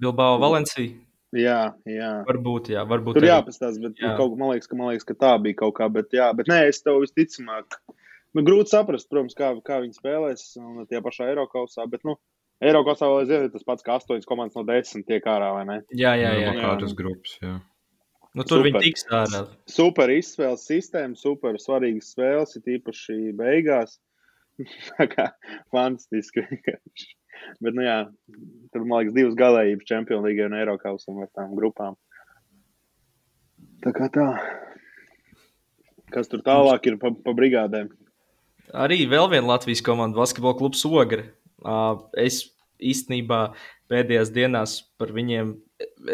Bilbao 0.01 0.37
Valencija. 0.41 0.93
Jā, 1.37 1.71
jā. 1.87 2.11
Varbūt, 2.27 2.73
jā. 2.73 2.83
Varbūt 2.87 3.15
Tur 3.17 3.27
jāpastāsta, 3.27 3.79
bet 3.85 4.01
jā. 4.01 4.11
kaut, 4.19 4.35
man, 4.39 4.51
liekas, 4.51 4.67
ka, 4.67 4.77
man 4.77 4.91
liekas, 4.91 5.07
ka 5.07 5.15
tā 5.15 5.31
bija 5.43 5.61
kaut 5.63 5.77
kā. 5.77 5.87
Bet, 5.93 6.11
jā, 6.15 6.27
bet 6.35 6.51
nē, 6.51 6.65
es 6.69 6.83
tev 6.83 6.99
visticamāk. 7.05 7.79
Nu, 8.35 8.43
grūti 8.47 8.73
saprast, 8.73 9.07
protams, 9.11 9.35
kā, 9.37 9.53
kā 9.65 9.79
viņi 9.83 9.97
spēlēs 9.97 10.43
un 10.59 10.83
tie 10.91 10.99
pašā 11.03 11.29
Eiropausā. 11.31 11.87
Bet, 11.91 12.03
nu, 12.07 12.17
Eiropausā 12.61 13.07
vēl 13.07 13.23
aizvien 13.23 13.47
ir 13.47 13.53
tas 13.55 13.65
pats, 13.67 13.85
kā 13.85 13.95
8 14.01 14.27
komandas 14.27 14.59
no 14.59 14.65
10 14.67 15.07
tiek 15.07 15.25
ārā, 15.31 15.53
vai 15.55 15.65
ne? 15.69 15.79
Jā, 15.95 16.13
jā, 16.19 16.33
jā. 16.35 16.43
jā, 16.43 16.53
jā. 16.59 16.65
Kādas 16.67 16.95
grupas, 16.99 17.37
jā. 17.41 17.55
Nu, 18.31 18.45
tur 18.45 18.61
super. 18.61 18.67
viņi 18.69 18.83
tiks 18.85 19.07
ārā. 19.11 19.41
Super 19.67 20.11
izspēles 20.13 20.63
sistēma, 20.69 21.17
super 21.19 21.57
svarīgas 21.59 22.13
spēles, 22.13 22.55
ir 22.55 22.77
īpaši 22.77 23.17
beigās. 23.35 23.97
Fantastiski. 25.73 26.45
Bet, 27.59 27.73
nu 27.73 27.83
jā, 27.83 27.97
tur, 28.71 28.85
man 28.85 29.01
liekas, 29.01 29.15
divas 29.17 29.35
galējības 29.39 29.89
Champions 29.89 30.23
League 30.27 30.45
un 30.45 30.55
Eiropausam 30.55 31.19
ar 31.23 31.31
tām 31.35 31.55
grupām. 31.57 31.97
Tā 33.81 33.91
kā 33.97 34.07
tā. 34.13 34.27
Kas 36.13 36.29
tur 36.31 36.43
tālāk 36.45 36.87
ir 36.91 36.99
pa, 37.01 37.11
pa 37.15 37.33
brigādēm? 37.35 37.89
Arī 38.77 39.03
vēl 39.11 39.27
viena 39.31 39.55
Latvijas 39.55 39.81
komanda, 39.83 40.19
basketbola 40.19 40.55
klubs 40.59 40.83
Ogre. 40.87 41.31
Es 42.19 42.43
īstenībā 42.81 43.41
pēdējās 43.91 44.32
dienās 44.34 44.77
par 44.99 45.13
viņiem, 45.15 45.54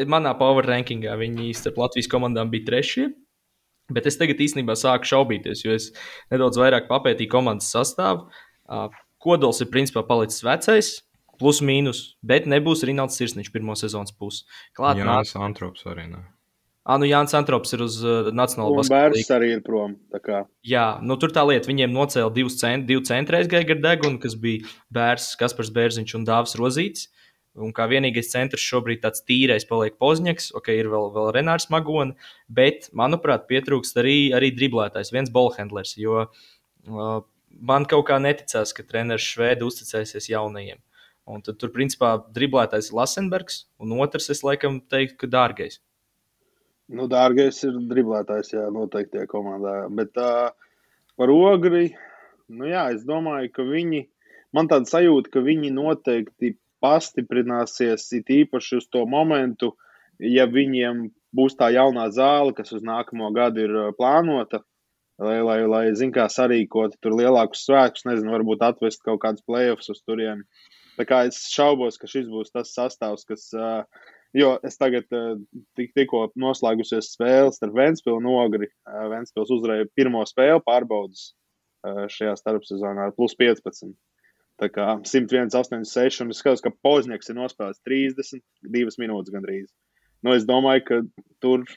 manā 0.09 0.33
power 0.39 0.67
rankingā, 0.67 1.15
viņi 1.19 1.53
starp 1.57 1.79
Latvijas 1.85 2.09
komandām 2.11 2.51
bija 2.53 2.71
trešie. 2.71 3.09
Bet 3.93 4.07
es 4.09 4.19
tagad 4.19 4.41
īstenībā 4.43 4.75
sāku 4.75 5.07
šaubīties, 5.07 5.63
jo 5.63 5.75
es 5.77 5.91
nedaudz 6.33 6.59
vairāk 6.59 6.89
papētīju 6.89 7.31
komandas 7.31 7.69
sastāvu. 7.71 8.27
Kodols 9.23 9.61
ir 9.63 9.71
principā 9.71 10.03
palicis 10.07 10.43
vecais, 10.43 10.89
plus 11.39 11.61
mīnus, 11.63 12.17
bet 12.25 12.49
nebūs 12.51 12.83
Rinalds 12.87 13.15
Sirsniņš 13.19 13.53
pirmo 13.53 13.77
sezonas 13.79 14.11
pusi. 14.11 14.43
Klāt, 14.75 14.99
Jā, 14.99 15.07
nāc... 15.07 15.31
Antrops 15.39 15.87
arī. 15.87 16.09
Ne. 16.11 16.25
Ah, 16.87 16.95
nu 16.95 17.07
Jānis 17.07 17.35
Antrops 17.35 17.73
ir 17.75 17.81
uz 17.83 17.97
uh, 17.99 18.29
Nacionālo 18.31 18.77
basketbolu. 18.77 19.11
Bērns 19.11 19.31
arī 19.35 19.49
ir 19.57 19.63
prom. 19.65 19.97
Jā, 20.63 20.85
nu 21.03 21.17
tur 21.19 21.33
tā 21.35 21.43
lieta. 21.43 21.67
Viņiem 21.67 21.91
nocēla 21.91 22.31
divus 22.31 22.55
cent, 22.61 22.85
divu 22.87 23.03
centrēs 23.07 23.49
Gaigar 23.51 23.81
Degunu, 23.83 24.21
kas 24.23 24.37
bija 24.39 24.63
Bērs, 24.95 25.33
Kaspars 25.39 25.71
Bērziņš 25.75 26.15
un 26.15 26.23
Dāvs 26.29 26.55
Rozīts. 26.59 27.09
Un 27.57 27.71
kā 27.73 27.87
vienīgais 27.89 28.29
centrs 28.29 28.61
šobrīd 28.61 29.01
tāds 29.01 29.23
tīrais 29.25 29.65
paliek 29.65 29.95
Pozņaks, 30.01 30.51
ok, 30.59 30.69
ir 30.77 30.89
vēl, 30.91 31.07
vēl 31.15 31.31
Renārs 31.33 31.71
Magona, 31.73 32.13
bet, 32.47 32.91
manuprāt, 32.97 33.47
pietrūkst 33.49 33.97
arī, 33.97 34.17
arī 34.37 34.51
driblētājs, 34.53 35.13
viens 35.15 35.31
bolhendlers, 35.33 35.95
jo 35.97 36.27
uh, 36.27 37.15
man 37.71 37.87
kaut 37.89 38.05
kā 38.11 38.19
neticās, 38.21 38.75
ka 38.77 38.85
treneris 38.85 39.25
Švēdi 39.25 39.65
uzticēsies 39.65 40.29
jaunajiem. 40.29 40.77
Un 41.27 41.41
tad 41.43 41.57
tur, 41.59 41.73
principā, 41.73 42.13
driblētājs 42.35 42.91
ir 42.91 42.99
Lasenbergs, 43.01 43.63
un 43.83 43.97
otrs, 43.97 44.29
es 44.31 44.45
laikam 44.45 44.79
teiktu, 44.93 45.17
ka 45.23 45.31
dārgais. 45.33 45.81
Nu, 46.87 47.09
dārgais 47.11 47.57
ir 47.67 47.81
driblētājs, 47.89 48.53
jā, 48.53 48.67
noteikti 48.71 49.17
tajā 49.17 49.27
komandā. 49.33 49.73
Bet 49.91 50.15
uh, 50.23 50.53
par 51.19 51.33
ogri, 51.33 51.89
nu 52.47 52.69
jā, 52.69 52.85
es 52.95 53.03
domāju, 53.07 53.51
ka 53.57 53.65
viņi, 53.67 54.05
man 54.55 54.69
tāda 54.71 54.87
sajūta, 54.87 55.33
ka 55.33 55.43
viņi 55.43 55.73
noteikti 55.75 56.53
pastiprināsies 56.83 58.07
it 58.17 58.31
īpaši 58.33 58.79
uz 58.81 58.87
to 58.93 59.03
momentu, 59.09 59.73
ja 60.19 60.47
viņiem 60.49 61.07
būs 61.37 61.57
tā 61.59 61.69
jaunā 61.75 62.07
zāle, 62.15 62.55
kas 62.57 62.73
uz 62.75 62.85
nākamo 62.85 63.29
gadu 63.35 63.65
ir 63.65 63.75
plānota, 63.99 64.63
lai, 65.21 65.39
lai, 65.45 65.59
lai 65.69 65.83
zin, 65.97 66.13
kā 66.15 66.27
sarīkot 66.31 66.97
tur 67.01 67.17
lielākus 67.17 67.65
svētkus, 67.67 68.05
nezinu, 68.09 68.33
varbūt 68.35 68.65
atvest 68.65 69.03
kaut 69.05 69.21
kādus 69.23 69.45
playoffs 69.45 69.89
uz 69.93 70.03
turieni. 70.05 70.45
Tā 70.97 71.05
kā 71.05 71.25
es 71.29 71.43
šaubos, 71.53 71.99
ka 72.01 72.09
šis 72.09 72.29
būs 72.29 72.53
tas 72.53 72.73
sastāvs, 72.73 73.25
kas 73.29 73.51
Jo 74.35 74.57
es 74.67 74.75
tagad 74.77 75.07
tik, 75.77 75.93
tikko 75.95 76.27
noslēgusies 76.39 77.13
spēle 77.13 77.53
starp 77.55 77.77
Vēnspilsnu 77.77 78.27
un 78.33 78.41
Ogri. 78.43 78.67
Uh, 78.85 79.07
Vēnspils 79.13 79.53
uzvarēja 79.55 79.87
pirmo 79.95 80.23
spēli 80.27 80.63
pārbaudas 80.67 81.31
šajā 81.87 82.33
starpsezonā 82.35 83.07
ar 83.07 83.13
plus 83.15 83.35
15. 83.39 83.93
Tā 84.57 84.69
kā 84.73 84.85
101, 85.05 85.51
86, 85.53 86.23
un 86.23 86.33
es 86.33 86.39
skatos, 86.41 86.63
ka 86.65 86.73
Pozņaks 86.85 87.29
ir 87.29 87.37
nospēlējis 87.37 87.83
32 87.85 89.01
minūtes 89.03 89.33
gandrīz. 89.33 89.67
Nu, 90.25 90.33
es 90.33 90.47
domāju, 90.49 90.85
ka 90.87 91.01
tur 91.43 91.67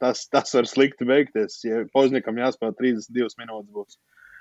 tas, 0.00 0.24
tas 0.32 0.54
var 0.56 0.68
slikti 0.68 1.08
beigties, 1.08 1.58
ja 1.66 1.82
Pozņakam 1.92 2.40
jāspēlē 2.40 2.72
32 2.78 3.42
minūtes 3.42 3.74
būs. 3.74 4.00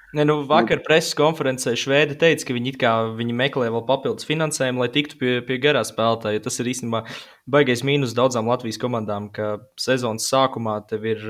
Ne, 0.09 0.23
nu, 0.25 0.39
vakar 0.49 0.79
preses 0.81 1.13
konferencē 1.13 1.75
Šveida 1.77 2.15
teica, 2.17 2.47
ka 2.47 2.53
viņi, 2.55 2.71
kā, 2.81 2.93
viņi 3.13 3.35
meklē 3.37 3.67
vēl 3.69 3.83
papildus 3.85 4.25
finansējumu, 4.25 4.81
lai 4.81 4.89
tiktu 4.89 5.19
pie, 5.19 5.33
pie 5.45 5.59
garā 5.61 5.83
spēlētāja. 5.85 6.41
Tas 6.47 6.57
ir 6.57 6.71
īstenībā 6.71 7.03
baigais 7.45 7.83
mīnus 7.85 8.15
daudzām 8.17 8.49
Latvijas 8.49 8.81
komandām, 8.81 9.27
ka 9.35 9.59
sezonas 9.77 10.25
sākumā 10.31 10.79
tev 10.89 11.05
ir. 11.11 11.27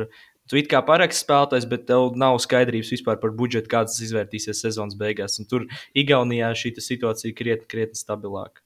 Tu 0.49 0.61
it 0.61 0.69
kā 0.71 0.81
paraksti 0.85 1.23
spēlētājs, 1.25 1.67
bet 1.69 1.85
tev 1.89 2.15
nav 2.19 2.39
skaidrības 2.41 2.93
vispār 2.95 3.19
par 3.21 3.35
budžetu, 3.37 3.69
kāds 3.71 3.95
tas 3.95 4.07
izvērtīsies 4.07 4.63
sezonas 4.65 4.97
beigās. 4.99 5.37
Un 5.41 5.49
tur 5.49 5.67
Igaunijā 5.97 6.49
šī 6.57 6.73
situācija 6.81 7.37
krietni, 7.37 7.69
krietni 7.69 7.99
stabilāka 7.99 8.63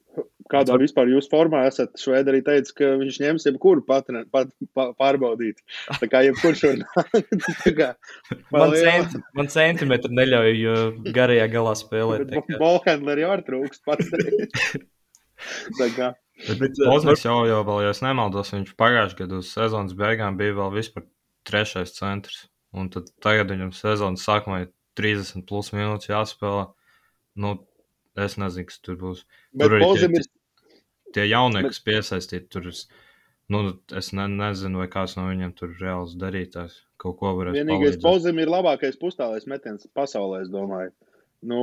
kādā 0.51 0.77
vispār 0.81 1.09
jūs 1.11 1.27
formā 1.31 1.63
esat. 1.69 1.93
Šveida 1.99 2.33
arī 2.33 2.41
teica, 2.45 2.73
ka 2.77 2.89
viņš 3.01 3.19
ņems 3.23 3.47
jebkuru 3.49 3.83
pat, 3.87 4.09
pat, 4.33 4.51
pat, 4.75 4.93
pārbaudīt. 4.99 5.61
Tā 6.01 6.09
kā 6.11 6.23
jebkurš 6.27 6.63
var 6.67 6.81
nākt. 6.83 8.01
man, 8.53 8.75
centi, 8.77 9.23
man 9.37 9.51
centimetri 9.53 10.13
neļauj 10.19 10.65
garajā 11.15 11.47
galā 11.53 11.75
spēlēt. 11.79 12.35
Bolhandleri 12.59 13.25
jau 13.25 13.31
ar 13.37 13.45
trūkst 13.47 13.85
pats. 13.87 14.11
tā 15.79 15.89
kā. 15.95 16.13
Bet 16.59 16.79
Ozmeks 16.89 17.25
jau, 17.25 17.43
jau 17.45 17.61
vēl, 17.67 17.83
ja 17.85 17.91
es 17.93 18.01
nemaldos, 18.03 18.53
viņš 18.55 18.73
pagājušajā 18.79 19.19
gadā 19.19 19.41
uz 19.41 19.51
sezonas 19.53 19.93
beigām 19.97 20.39
bija 20.39 20.55
vēl 20.57 20.73
vispār 20.73 21.05
trešais 21.47 21.95
centrs. 21.97 22.47
Un 22.73 22.89
tad 22.93 23.11
tagad 23.21 23.51
viņam 23.53 23.73
sezonas 23.77 24.25
sākumā 24.25 24.63
ir 24.63 24.71
30 24.97 25.45
plus 25.49 25.69
minūtes 25.75 26.09
jāspēlē. 26.09 26.67
Nu, 27.43 27.55
es 28.17 28.37
nezinu, 28.41 28.69
kas 28.69 28.81
tur 28.85 28.97
būs. 29.01 29.25
Bet 29.53 29.69
tur 29.69 29.77
arī 29.77 30.09
tie, 30.13 30.23
tie 31.13 31.27
jaunie, 31.29 31.63
kas 31.67 31.81
piesaistīti, 31.85 32.49
tur 32.53 32.69
nu, 33.53 33.63
es 33.97 34.11
ne, 34.17 34.27
nezinu, 34.31 34.81
vai 34.81 34.89
kāds 34.91 35.17
no 35.19 35.27
viņiem 35.29 35.53
tur 35.57 35.73
reāls 35.81 36.15
darītājs 36.19 36.79
kaut 37.01 37.17
ko 37.19 37.33
varēs 37.37 37.57
Vienīgais 37.57 37.99
Pozim 38.03 38.39
ir 38.41 38.51
labākais 38.51 38.97
pustālais 39.01 39.47
metiens 39.49 39.85
pasaulē, 39.97 40.43
es 40.45 40.53
domāju. 40.53 40.93
Nu, 41.43 41.59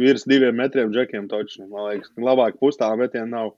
virs 0.00 0.26
diviem 0.26 0.56
metriem 0.58 0.90
džekiem 0.90 1.28
točni, 1.30 1.68
man 1.70 1.92
liekas, 1.92 2.10
labāk 2.18 2.58
pustālā 2.58 2.98
metiena 3.04 3.28
nav. 3.30 3.52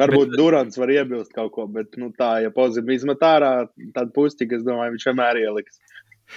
Varbūt 0.00 0.32
bet, 0.32 0.38
Durants 0.38 0.78
var 0.80 0.92
iebilst 0.92 1.34
kaut 1.34 1.52
ko, 1.54 1.66
bet 1.70 1.98
nu, 2.00 2.10
tā, 2.16 2.38
ja 2.44 2.52
Pozim 2.54 2.88
izmet 2.94 3.22
ārā, 3.24 3.66
tad 3.96 4.14
pusti, 4.16 4.48
es 4.56 4.64
domāju, 4.66 4.94
viņš 4.96 5.06
vienmēr 5.10 5.40
ieliks. 5.42 5.78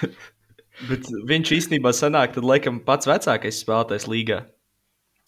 bet 0.90 1.10
viņš 1.32 1.54
īstenībā 1.58 1.94
sanāk, 1.96 2.36
tad 2.36 2.48
laikam 2.48 2.82
pats 2.86 3.10
vecākais 3.10 3.62
spēlētājs 3.64 4.08
līgā. 4.12 4.44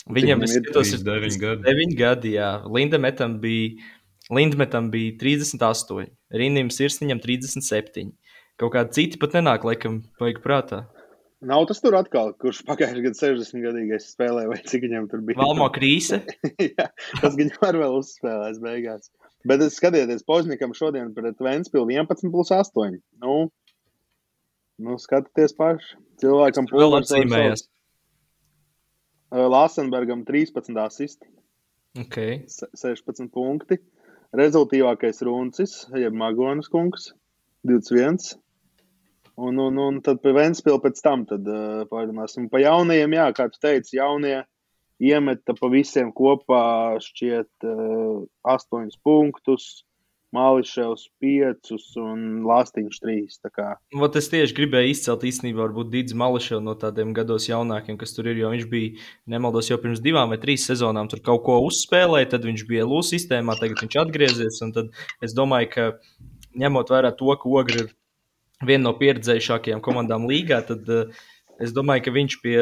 Viņam 0.09 0.45
ir 0.45 0.51
skatos, 0.51 0.93
9 1.05 1.39
gadi. 1.41 1.65
9 1.67 1.97
gadi, 1.99 2.35
jā. 2.37 2.51
Lindemetam 2.65 3.37
bija, 3.43 3.89
Lindemetam 4.33 4.89
bija 4.93 5.17
38, 5.21 6.09
Rindim 6.39 6.71
Sirsniņam 6.73 7.21
37. 7.21 8.13
Kaut 8.59 8.73
kādi 8.75 8.97
citi 8.97 9.19
pat 9.21 9.37
nenāk, 9.37 9.67
laikam, 9.67 10.01
vajag 10.21 10.41
prātā. 10.43 10.83
Nav 11.39 11.65
tas 11.69 11.79
tur 11.79 11.95
atkal, 11.95 12.33
kurš 12.35 12.65
pagājušajā 12.67 13.03
gadā 13.05 13.15
60 13.15 13.63
gadīgais 13.63 14.09
spēlēja, 14.11 14.49
vai 14.51 14.57
cik 14.67 14.83
viņam 14.83 15.05
tur 15.11 15.21
bija. 15.23 15.39
Valmo 15.39 15.69
krīse. 15.71 16.19
jā, 16.65 16.89
tas 17.21 17.37
viņam 17.39 17.61
var 17.61 17.77
vēl 17.79 17.95
uzspēlēs 18.01 18.59
beigās. 18.63 19.07
Bet 19.47 19.63
es 19.63 19.77
skatieties, 19.79 20.25
Poznikam 20.27 20.75
šodien 20.75 21.13
pret 21.15 21.39
Ventspilu 21.39 21.87
11 21.95 22.33
plus 22.33 22.51
8. 22.51 22.97
Nu, 23.23 23.37
nu 24.83 24.97
skatieties 24.99 25.55
paši. 25.55 25.95
Cilvēkam 26.19 26.67
vēl 26.73 26.99
atzīmējas. 26.99 27.69
Lāsenbergam 29.31 30.25
13 30.27 30.75
asisti. 30.83 31.29
Okay. 32.03 32.43
16 32.49 33.31
punkti. 33.31 33.79
Rezultātīvākais 34.35 35.23
runcis, 35.25 35.79
jeb 35.97 36.13
Magonas 36.13 36.67
kungs, 36.69 37.13
21. 37.65 38.35
Un, 39.39 39.59
un, 39.63 39.77
un 39.79 39.99
tad 40.03 40.19
pie 40.23 40.33
Vēnspils 40.35 40.81
pēc 40.83 41.03
tam 41.05 41.25
tad, 41.29 41.47
uh, 41.47 41.83
pārunāsim. 41.91 42.49
Pa 42.51 42.59
jaunajiem, 42.59 43.13
jā, 43.15 43.27
kā 43.37 43.47
tu 43.51 43.61
teici, 43.63 43.97
jaunie 43.99 44.41
iemeta 44.99 45.55
pa 45.55 45.69
visiem 45.71 46.11
kopā 46.15 46.63
šķiet 47.03 47.69
uh, 47.69 48.25
8 48.43 48.99
punktus. 49.05 49.85
Māliševs 50.35 51.07
5 51.23 51.71
un 52.03 52.25
Lāstiņš 52.45 52.99
3. 53.01 53.63
Vat 53.97 54.17
es 54.19 54.29
tieši 54.29 54.55
gribēju 54.59 54.91
izcelt 54.93 55.25
īstenībā 55.25 55.63
varbūt 55.63 55.89
Dīdzi 55.93 56.17
Māliševu 56.21 56.61
no 56.67 56.75
tādiem 56.77 57.15
gados 57.17 57.47
jaunākiem, 57.49 57.97
kas 57.97 58.13
tur 58.13 58.29
ir, 58.29 58.37
jo 58.43 58.51
viņš 58.53 58.67
bija, 58.69 59.07
nemaldos, 59.33 59.71
jau 59.71 59.79
pirms 59.81 60.03
divām 60.05 60.29
vai 60.29 60.37
trīs 60.41 60.67
sezonām 60.69 61.09
tur 61.09 61.23
kaut 61.25 61.41
ko 61.47 61.57
uzspēlēja, 61.65 62.35
tad 62.35 62.45
viņš 62.45 62.65
bija 62.69 62.85
LU 62.85 63.01
sistēmā, 63.09 63.57
tagad 63.57 63.81
viņš 63.81 63.97
atgriezies, 64.03 64.61
tad 64.77 64.93
es 65.25 65.33
domāju, 65.33 65.71
ka 65.73 65.89
ņemot 66.61 66.93
vērā 66.93 67.15
to, 67.17 67.33
ka 67.33 67.49
Ogri 67.49 67.87
ir 67.87 67.89
viena 68.65 68.89
no 68.89 68.95
pieredzējušākajām 68.99 69.83
komandām 69.85 70.27
līgā, 70.29 70.61
tad 70.67 70.89
uh, 70.91 71.19
es 71.61 71.75
domāju, 71.75 72.07
ka 72.07 72.15
viņš 72.15 72.39
pie 72.43 72.57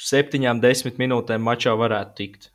septiņām, 0.00 0.60
desmit 0.64 0.98
minūtēm 1.00 1.44
mačā 1.44 1.74
varētu 1.78 2.18
tikt. 2.18 2.50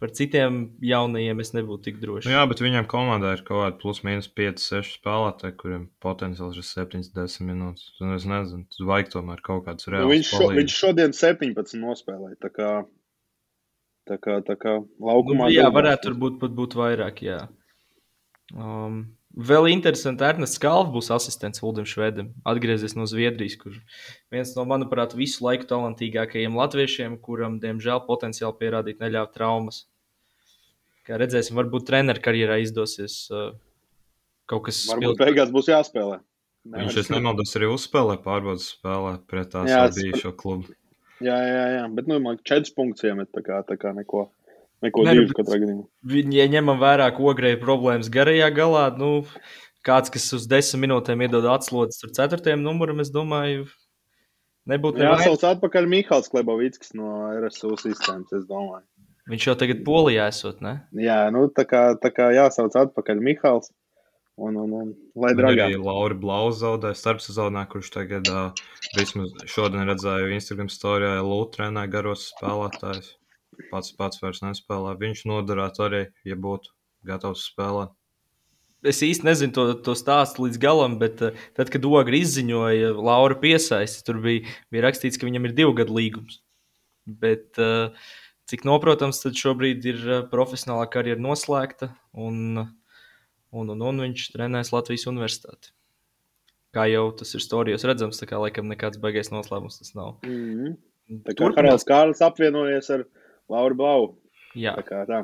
Par 0.00 0.08
citiem 0.16 0.62
jaunajiem 0.80 1.42
es 1.42 1.50
nebūtu 1.52 1.84
tik 1.90 1.98
drošs. 2.00 2.24
Nu 2.24 2.32
jā, 2.32 2.44
bet 2.48 2.62
viņam 2.64 2.86
komandā 2.88 3.34
ir 3.36 3.42
kaut 3.44 3.58
kāda 3.60 3.76
plus 3.82 3.98
mīnus 4.06 4.30
5, 4.32 4.62
6 4.64 4.94
spēlētāji, 4.96 5.56
kuriem 5.60 5.82
potenciāls 6.00 6.56
ir 6.56 6.64
7, 6.64 7.02
10 7.18 7.44
minūtes. 7.44 7.90
Un 8.00 8.14
es 8.14 8.24
nezinu, 8.28 8.64
tas 8.72 8.86
vajag 8.88 9.12
tomēr 9.12 9.42
kaut 9.44 9.66
kāds 9.66 9.90
reāls. 9.90 10.06
Nu, 10.06 10.14
viņš, 10.14 10.30
šo, 10.32 10.48
viņš 10.56 10.78
šodien 10.84 11.12
17 11.18 11.76
nospēlēja. 11.82 12.38
Tā 12.40 12.52
kā, 12.54 12.70
tā 14.08 14.16
kā, 14.24 14.38
tā 14.46 14.56
kā 14.62 14.78
laukumā. 14.80 15.50
Nu, 15.50 15.56
jā, 15.58 15.68
varētu 15.68 16.16
būt 16.24 16.40
pat 16.40 16.56
būt 16.62 16.80
vairāk, 16.80 17.20
jā. 17.28 17.42
Um, 18.56 19.02
Vēl 19.30 19.68
interesanti, 19.70 20.24
Ernests 20.26 20.58
Kalvs 20.58 20.90
būs 20.90 21.10
asistents 21.14 21.62
Uldim 21.62 21.86
Švedam. 21.86 22.32
Atgriezies 22.50 22.96
no 22.98 23.04
Zviedrijas, 23.06 23.54
kur 23.60 23.76
viens 24.34 24.50
no, 24.56 24.64
manuprāt, 24.66 25.14
visu 25.14 25.44
laiku 25.46 25.68
talantīgākajiem 25.70 26.56
latviešiem, 26.58 27.14
kuram, 27.22 27.60
diemžēl, 27.62 28.02
potenciāli 28.08 28.58
pierādīt 28.58 28.98
neļāva 29.04 29.30
traumas. 29.36 29.84
Kā 31.06 31.20
redzēsim, 31.22 31.54
varbūt 31.60 31.86
treneru 31.86 32.22
karjerā 32.24 32.58
izdosies 32.64 33.22
uh, 33.30 33.52
kaut 34.50 34.66
kas 34.66 34.82
Varbūt 34.90 35.14
spilgts. 35.14 35.22
beigās 35.22 35.54
būs 35.54 35.70
jāspēlē. 35.70 36.18
Viņš, 36.74 36.98
es 37.04 37.08
nemaldos, 37.14 37.54
arī 37.56 37.70
uzspēlē 37.72 38.18
pārbaudas 38.24 38.66
spēlē 38.74 39.14
pret 39.30 39.54
tās 39.54 39.96
bijušo 39.96 40.34
klubu. 40.36 40.74
Jā, 41.22 41.36
jā, 41.36 41.64
jā, 41.76 41.86
bet 41.94 42.10
nu, 42.10 42.18
man 42.24 42.38
četras 42.42 42.72
punktus 42.74 43.06
iemet, 43.06 43.30
tā 43.32 43.44
kā, 43.44 43.62
tā 43.68 43.76
kā 43.80 43.94
neko, 43.96 44.26
neko 44.84 45.04
Nē, 45.06 45.14
divus 45.16 45.32
bet- 45.32 45.40
katrā 45.40 45.58
gadījumā. 45.62 45.84
Viņi, 46.14 46.38
ja 46.40 46.46
ņemam 46.56 46.80
vērā, 46.80 47.10
ka 47.16 47.26
ogrē 47.32 47.54
ir 47.56 47.60
problēmas 47.62 48.10
garajā 48.12 48.48
galā, 48.56 48.86
nu, 48.98 49.24
kāds, 49.86 50.12
kas 50.12 50.28
uz 50.36 50.46
desmit 50.50 50.86
minūtēm 50.86 51.26
iedod 51.26 51.46
atslodzes 51.52 52.04
ar 52.06 52.14
ceturtajam 52.18 52.62
numuram, 52.64 53.00
es 53.04 53.12
domāju, 53.12 53.66
nebūtu 54.68 55.00
nevajag. 55.02 55.26
Jāsauc 55.26 55.44
atpakaļ 55.54 55.90
Mihāls 55.90 56.30
Klebovickis 56.32 56.94
no 56.98 57.28
RSU 57.40 57.76
sistēmas, 57.80 58.32
es 58.36 58.46
domāju. 58.48 58.86
Viņš 59.30 59.46
jau 59.46 59.54
tagad 59.60 59.84
polijā 59.86 60.26
esot, 60.32 60.62
ne? 60.64 60.80
Jā, 60.96 61.22
nu 61.30 61.44
tā 61.54 61.62
kā, 61.68 61.84
tā 62.00 62.10
kā 62.10 62.32
jāsauc 62.34 62.74
atpakaļ 62.74 63.20
Mihāls 63.22 63.70
un, 64.40 64.56
un, 64.56 64.72
un 64.72 64.90
lai 65.14 65.34
dragā. 65.38 65.68
Arī 65.68 65.78
Laura 65.78 66.16
Blauza 66.18 66.64
zaudēja 66.64 66.98
starpsezonā, 66.98 67.66
kurš 67.70 67.92
tagad 67.94 68.26
uh, 68.32 68.50
vismaz 68.96 69.30
šodien 69.52 69.86
redzēju 69.86 70.32
Instagram 70.34 70.70
storijā, 70.72 71.20
Lūtrēnē 71.22 71.84
garos 71.92 72.30
spēlētājs. 72.32 73.12
Pats 73.70 73.92
pats 73.98 74.20
vairs 74.22 74.42
nespēlē. 74.44 74.94
Viņš 75.00 75.24
noderētu 75.30 75.86
arī, 75.86 76.02
ja 76.28 76.36
būtu 76.36 76.72
gatavs 77.06 77.48
spēlēt. 77.50 77.92
Es 78.80 79.02
īsti 79.04 79.26
nezinu 79.26 79.52
to, 79.52 79.64
to 79.84 79.92
stāstu 79.98 80.46
līdz 80.46 80.60
galam, 80.62 80.94
bet 81.02 81.20
uh, 81.20 81.36
tad, 81.56 81.68
kad 81.72 81.84
Ogri 81.84 82.22
izziņoja 82.24 82.94
Laura 82.96 83.36
piesaisti, 83.36 84.04
tur 84.06 84.22
bija, 84.24 84.46
bija 84.72 84.86
rakstīts, 84.86 85.20
ka 85.20 85.28
viņam 85.28 85.50
ir 85.50 85.56
divu 85.58 85.74
gadu 85.76 85.98
līgums. 85.98 86.38
Bet, 87.04 87.60
uh, 87.60 87.92
cik 88.48 88.64
noprotams, 88.64 89.20
tad 89.20 89.36
šobrīd 89.36 89.84
ir 89.92 90.00
uh, 90.06 90.22
profesionālā 90.32 90.88
karjera 90.92 91.20
noslēgta, 91.20 91.90
un, 92.16 92.62
un, 93.52 93.74
un, 93.76 93.84
un 93.90 94.02
viņš 94.06 94.30
trenēs 94.32 94.72
Latvijas 94.72 95.04
universitāti. 95.12 95.74
Kā 96.72 96.86
jau 96.88 97.08
tas 97.18 97.34
ir 97.34 97.42
stāstījis, 97.44 97.84
redzams, 97.90 98.20
tā 98.22 98.30
kā 98.30 98.40
laikam 98.40 98.70
nekāds 98.70 99.00
baigais 99.02 99.32
noslēpums 99.34 99.80
tas 99.82 99.92
nav. 99.98 100.16
Mm 100.24 100.40
-hmm. 100.56 100.76
Tā 101.26 101.34
kā 101.34 101.42
Turpinās- 101.42 101.58
Haralds 101.58 101.84
Kārlis 101.84 102.22
apvienojies 102.22 102.90
ar 102.94 103.04
Lauru 103.50 103.78
Blau. 103.78 104.08
Jā. 104.58 104.74
Tā 104.78 104.86
kā 104.86 105.04
tā. 105.08 105.20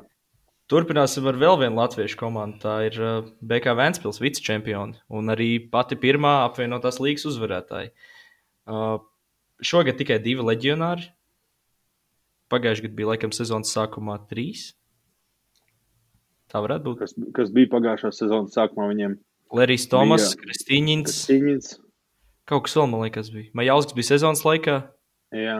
Turpināsim 0.71 1.27
ar 1.31 1.37
vēl 1.39 1.61
vienu 1.61 1.79
latviešu 1.79 2.19
komandu. 2.19 2.59
Tā 2.65 2.79
ir 2.89 2.97
BK 3.39 3.77
Vēnspils 3.79 4.19
vicečempioni 4.23 4.99
un 5.15 5.31
arī 5.31 5.51
pati 5.71 5.99
pirmā 5.99 6.41
apvienotās 6.49 6.99
līgas 7.03 7.29
uzvarētāja. 7.31 7.93
Uh, 8.67 8.99
šogad 9.63 9.99
tikai 10.01 10.19
divi 10.25 10.43
leģionāri. 10.43 11.07
Pagājušajā 12.51 12.89
gadā 12.89 12.99
bija 12.99 13.13
laikam 13.13 13.33
sezonas 13.35 13.71
sākumā 13.75 14.19
trīs. 14.31 14.73
Tā 16.51 16.63
varētu 16.63 16.87
būt. 16.91 17.01
Kas, 17.03 17.15
kas 17.35 17.55
bija 17.55 17.71
pagājušā 17.73 18.13
sezonas 18.15 18.55
sākumā 18.55 18.91
viņiem? 18.91 19.17
Lerijs 19.55 19.87
Tomas. 19.91 20.33
Kristīņins. 20.39 21.75
Kaut 22.47 22.67
kas 22.67 22.77
vēl, 22.79 22.91
man 22.91 23.03
liekas, 23.07 23.31
bija. 23.35 23.51
Majausks 23.59 23.95
bija 23.95 24.11
sezonas 24.13 24.43
laikā. 24.47 24.81
Jā. 25.35 25.59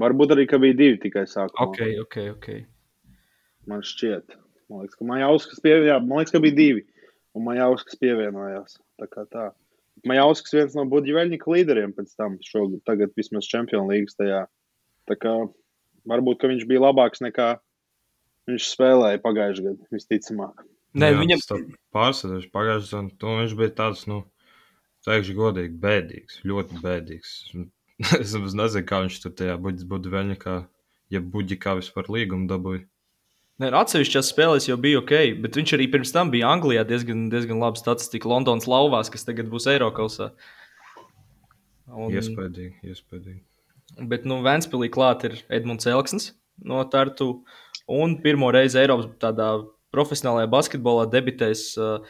Varbūt 0.00 0.34
arī, 0.34 0.44
ka 0.50 0.60
bija 0.60 0.76
divi 0.76 0.98
tikai 1.00 1.24
sākumā. 1.30 1.68
Ok, 1.68 1.80
ok, 2.04 2.16
ok. 2.34 2.48
Man 3.70 3.84
šķiet. 3.86 4.36
Man 4.70 4.82
liekas, 4.82 4.98
ka 4.98 5.06
Majauskas 5.08 5.62
pievienojās. 5.64 6.02
Man 6.04 6.20
liekas, 6.20 6.34
ka 6.34 6.42
bija 6.44 6.58
divi. 6.58 6.82
Un 7.36 7.46
Majauskas 7.46 7.98
pievienojās. 8.00 8.76
Tā 9.00 9.08
kā 9.10 9.24
tā. 9.32 9.50
Majauskas 10.06 10.52
viens 10.52 10.74
no 10.76 10.84
Budļveļņika 10.92 11.52
līderiem 11.52 11.94
pēc 11.96 12.12
tam 12.18 12.36
šogad, 12.44 12.82
tagad 12.88 13.14
vismaz 13.16 13.48
Champions 13.48 13.88
League 13.88 14.12
tajā. 14.12 14.44
Tā 15.08 15.16
kā 15.16 15.32
varbūt, 16.10 16.42
ka 16.42 16.50
viņš 16.52 16.66
bija 16.68 16.84
labāks 16.84 17.22
nekā 17.24 17.54
viņš 18.50 18.70
spēlēja 18.74 19.22
pagājušajā 19.24 19.66
gadā, 19.66 19.88
visticamāk. 19.94 20.64
Nē, 20.96 21.10
viņam 21.18 21.42
pārsēdējuši 21.96 22.52
pagājušajā 22.54 22.88
sezonā. 22.88 23.14
to 23.20 23.38
Viņš 23.40 23.54
bija 23.58 23.72
tāds, 23.80 24.04
nu, 24.10 24.20
teikšu, 25.06 25.34
godīgi, 25.36 25.80
bēdīgs. 25.82 26.38
Ļoti 26.48 26.80
bēdīgs. 26.84 27.32
es 28.20 28.34
nezinu, 28.36 28.84
kā 28.88 29.02
viņš 29.04 29.22
tur 29.22 29.32
tajā 29.38 29.56
būtu 29.62 30.12
veņā, 30.12 30.36
kā, 30.40 30.58
ja 31.12 31.22
buģikā 31.22 31.78
vispār 31.80 32.10
līgumu 32.12 32.48
dabūja. 32.50 32.84
Nē, 33.56 33.70
nu, 33.72 33.78
atsevišķās 33.80 34.34
spēlēs 34.34 34.66
jau 34.68 34.76
bija 34.76 35.00
ok, 35.00 35.14
bet 35.40 35.56
viņš 35.56 35.72
arī 35.78 35.86
pirms 35.88 36.12
tam 36.12 36.28
bija 36.32 36.50
Anglijā 36.52 36.82
diezgan, 36.84 37.30
diezgan 37.32 37.62
labi 37.62 37.80
statistika 37.80 38.28
Londonas 38.28 38.68
lauvās, 38.68 39.08
kas 39.12 39.24
tagad 39.24 39.48
būs 39.48 39.68
Eiropausā. 39.72 40.34
Un... 41.88 42.10
Iespējīgi, 42.12 42.74
iespējīgi. 42.84 43.40
Bet, 44.10 44.26
nu, 44.28 44.42
Vēnspīlī 44.44 44.90
klāt 44.92 45.24
ir 45.24 45.38
Edmunds 45.48 45.88
Elksnis 45.88 46.34
no 46.68 46.82
Tartu. 46.92 47.30
Un 47.88 48.18
pirmo 48.20 48.50
reizi 48.52 48.82
Eiropas 48.82 49.08
tādā 49.22 49.48
profesionālajā 49.94 50.50
basketbolā 50.52 51.06
debitēs, 51.08 51.70
uh, 51.80 52.04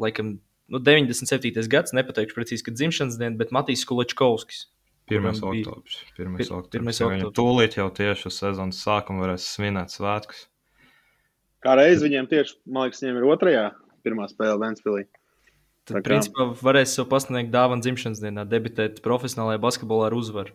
laikam, 0.00 0.36
nu, 0.72 0.80
97. 0.80 1.66
gads, 1.68 1.92
nepateikšu 1.98 2.38
precīzi, 2.38 2.64
kad 2.64 2.78
dzimšanas 2.78 3.18
diena, 3.20 3.36
bet 3.36 3.52
Matīs 3.52 3.84
Kulečkovskis. 3.84 4.68
1. 5.06 5.40
kuram 5.40 5.52
bija- 5.54 5.68
oktobris. 5.68 5.96
1. 6.18 6.36
Pir- 6.36 6.52
oktobris. 6.58 7.00
Viņam 7.00 7.32
tūlīt 7.32 7.76
jau 7.78 7.88
tieši 7.90 8.26
uz 8.26 8.38
sezonas 8.38 8.82
sākuma 8.82 9.22
varēs 9.26 9.46
svinēt 9.54 9.94
svētkus. 9.94 10.46
Kā 11.62 11.76
reiz 11.78 12.02
viņiem 12.02 12.28
tieši, 12.30 12.56
man 12.66 12.86
liekas, 12.86 13.02
viņiem 13.02 13.16
ir 13.20 13.28
otrajā 13.30 13.66
pirmā 14.04 14.26
spēle 14.30 14.58
Ventspīlī. 14.62 15.06
Tad, 15.86 16.02
principā, 16.02 16.48
varēs 16.58 16.96
sev 16.98 17.06
pasniegt 17.06 17.52
dāvanu 17.54 17.82
dzimšanas 17.82 18.18
dienā, 18.22 18.42
debitēt 18.48 19.00
profesionālajā 19.02 19.60
basketbolā 19.62 20.08
ar 20.10 20.14
uzvaru. 20.18 20.52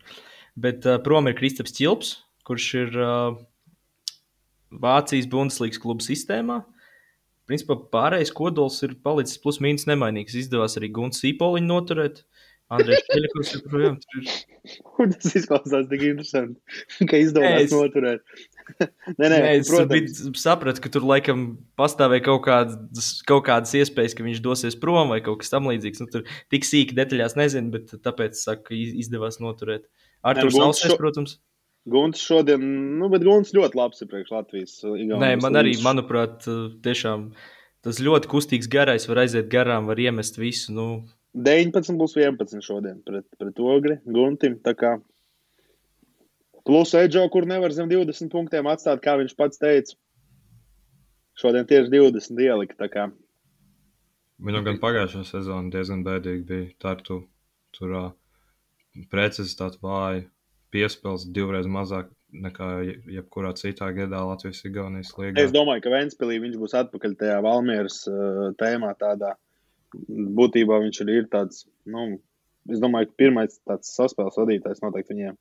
Bet 0.59 0.85
uh, 0.85 0.97
prom 0.99 1.27
ir 1.27 1.35
Kristaps 1.37 1.71
Čilps, 1.71 2.17
kurš 2.43 2.67
ir 2.81 2.97
uh, 2.99 3.37
Vācijas 4.71 5.27
Bundeslīgas 5.31 5.79
kluba 5.79 6.03
sistēmā. 6.03 6.61
Principā 7.47 7.75
pārējais 7.91 8.31
kodols 8.35 8.81
ir 8.83 8.95
palicis 9.03 9.39
plus 9.41 9.59
mīnus 9.63 9.87
nemainīgs. 9.87 10.35
Izdevās 10.39 10.77
arī 10.79 10.91
Gunts 10.91 11.23
Sīpoliņu 11.23 11.67
noturēt. 11.67 12.23
Andrejs 12.71 13.03
Čeļakovs 13.11 13.51
joprojām 13.57 13.97
tur 13.99 14.21
ir. 14.21 14.31
Tas 15.17 15.33
izklausās 15.39 15.87
tik 15.89 16.03
interesanti, 16.07 16.59
ka 17.09 17.17
izdevās 17.19 17.65
es- 17.65 17.73
noturēt. 17.73 18.21
nē, 18.79 18.87
nē, 19.17 19.37
Nē, 19.41 19.51
es 19.59 19.71
biju- 19.89 20.31
sapratu, 20.39 20.79
ka 20.83 20.89
tur 20.93 21.01
laikam 21.09 21.57
pastāvēja 21.79 22.23
kaut 22.29 22.43
kādas, 22.45 23.09
kaut 23.27 23.43
kādas 23.49 23.73
iespējas, 23.75 24.15
ka 24.15 24.23
viņš 24.23 24.41
dosies 24.45 24.77
prom 24.79 25.09
vai 25.11 25.19
kaut 25.25 25.41
kas 25.41 25.49
tamlīdzīgs. 25.51 25.99
Nu, 26.03 26.07
tur 26.13 26.23
tik 26.53 26.63
sīki 26.67 26.95
detaļās 26.95 27.35
nezinu, 27.39 27.71
bet 27.73 27.91
tāpēc 28.05 28.37
saku, 28.39 28.77
izdevās 28.77 29.41
noturēt. 29.43 29.89
Ar 30.23 30.35
to 30.39 30.47
sausēs, 30.53 30.93
šo- 30.93 30.99
protams. 31.01 31.39
Gunts 31.89 32.21
šodien, 32.21 32.61
nu, 32.99 33.09
bet 33.09 33.23
Gunts 33.25 33.51
ļoti 33.57 33.73
labs 33.75 34.03
ir 34.03 34.07
priekš 34.11 34.29
Latvijas. 34.35 34.75
uh, 34.85 34.93
Nē, 34.95 35.33
man 35.41 35.57
arī, 35.57 35.73
manuprāt, 35.81 36.45
tiešām 36.85 37.31
tas 37.81 37.97
ļoti 37.97 38.29
kustīgs 38.29 38.69
garais 38.69 39.07
var 39.09 39.23
aiziet 39.25 39.49
garām, 39.49 39.87
var 39.89 39.95
iemest 39.97 40.37
visu. 40.37 40.69
Nu, 40.77 40.85
19 41.33 41.97
plus 41.97 42.15
11 42.19 42.61
šodien 42.65 43.01
pret, 43.05 43.25
pret 43.39 43.59
Ogri, 43.63 43.97
Guntim. 44.05 44.57
Plus 46.65 46.93
Edžo, 46.93 47.23
kur 47.33 47.47
nevar 47.49 47.73
zem 47.73 47.89
20 47.89 48.29
punktiem 48.29 48.67
atstāt, 48.69 49.01
kā 49.01 49.15
viņš 49.17 49.35
pats 49.39 49.61
teica. 49.61 49.95
Šodien 51.39 51.65
tieši 51.65 51.89
20 51.89 52.41
ielika. 52.43 53.07
Viņam 54.41 54.65
gan 54.67 54.77
pagājušā 54.81 55.23
sezona 55.25 55.71
diezgan 55.73 56.03
bēdīgi 56.05 56.45
bija. 56.45 56.69
Tā 56.81 56.95
ir 56.97 57.03
tu, 57.07 57.17
tur 57.77 57.95
uh, 57.97 58.09
precizitāte 59.13 59.79
vāja, 59.81 60.25
piespēles 60.73 61.27
divreiz 61.33 61.65
mazāk 61.69 62.09
nekā 62.31 62.69
je- 62.87 62.97
jebkurā 63.17 63.53
citā 63.59 63.89
gadā 63.95 64.21
Latvijas-Igaunijas 64.27 65.13
līgā. 65.17 65.37
Es 65.41 65.51
domāju, 65.55 65.83
ka 65.85 65.93
Ventspīlī 65.93 66.39
viņš 66.43 66.59
būs 66.61 66.75
atpakaļ 66.79 67.15
tajā 67.19 67.39
Valmieras 67.45 68.03
uh, 68.09 68.51
tēmā. 68.59 68.93
Tādā. 68.99 69.33
Būtībā 70.41 70.79
viņš 70.83 71.01
arī 71.03 71.17
ir 71.21 71.29
tāds, 71.31 71.65
nu, 71.89 72.19
es 72.71 72.81
domāju, 72.83 73.09
ka 73.11 73.19
pirmais 73.25 73.57
tāds 73.67 73.91
saspēles 73.97 74.39
vadītājs 74.39 74.83
noteikti 74.83 75.15
viņiem. 75.15 75.39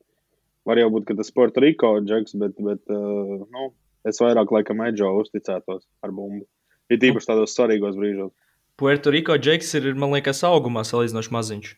Var 0.67 0.81
jau 0.81 0.89
būt, 0.93 1.07
ka 1.07 1.17
tas 1.17 1.31
Puerto 1.33 1.63
Rico 1.63 1.93
džeks, 2.05 2.35
bet, 2.41 2.57
bet 2.61 2.93
uh, 2.93 3.45
nu, 3.49 3.69
es 4.07 4.19
vairāk 4.21 4.51
laikam 4.53 4.83
Edžo 4.85 5.09
uzticētos 5.21 5.87
ar 6.05 6.13
bumbu. 6.13 6.45
Ir 6.91 6.99
tīpaši 7.01 7.31
tādos 7.31 7.55
svarīgos 7.55 7.95
brīžos. 7.97 8.33
Puerto 8.81 9.13
Rico 9.13 9.37
Džeks 9.37 9.75
ir, 9.77 9.91
man 9.99 10.11
liekas, 10.15 10.41
augumā 10.47 10.83
salīdzinoši 10.87 11.33
maziņš. 11.35 11.71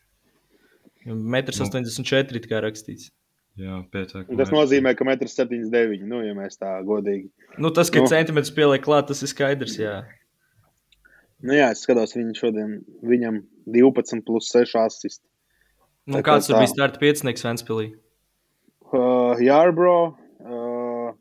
1,84 1.09 2.39
m 2.39 2.47
kā 2.47 2.61
rakstīts. 2.63 3.11
Jā, 3.59 3.83
pietiekami. 3.93 4.37
Tas 4.39 4.49
nozīmē, 4.49 4.95
ka 4.97 5.05
1,79 5.05 5.99
m, 5.99 6.07
nu, 6.09 6.21
ja 6.25 6.33
mēs 6.37 6.57
tā 6.57 6.71
godīgi. 6.87 7.27
Nu, 7.61 7.69
tas, 7.75 7.91
ka 7.93 8.01
Nu. 8.01 8.07
nu. 8.07 8.09
centimetrus 8.09 8.53
pieliek 8.55 8.81
klāt, 8.81 9.11
tas 9.11 9.21
ir 9.21 9.29
skaidrs. 9.29 9.75
Jā. 9.77 9.99
Nu, 11.43 11.53
jā, 11.57 11.69
es 11.75 11.81
skatos, 11.83 12.13
viņu 12.15 12.35
šodien, 12.39 12.77
viņam 13.03 13.41
12 13.67 14.23
plus 14.27 14.47
6 14.53 14.77
asisti. 14.79 15.25
Nu, 16.07 16.17
Tā 16.19 16.23
kā 16.23 16.33
kāds 16.37 16.47
tur 16.49 16.59
bija 16.61 16.71
starta 16.71 16.99
piecinieks 17.01 17.43
Ventspīlī? 17.45 17.89
uh, 18.93 19.35
Jārbro, 19.43 20.15
uh, 20.43 21.11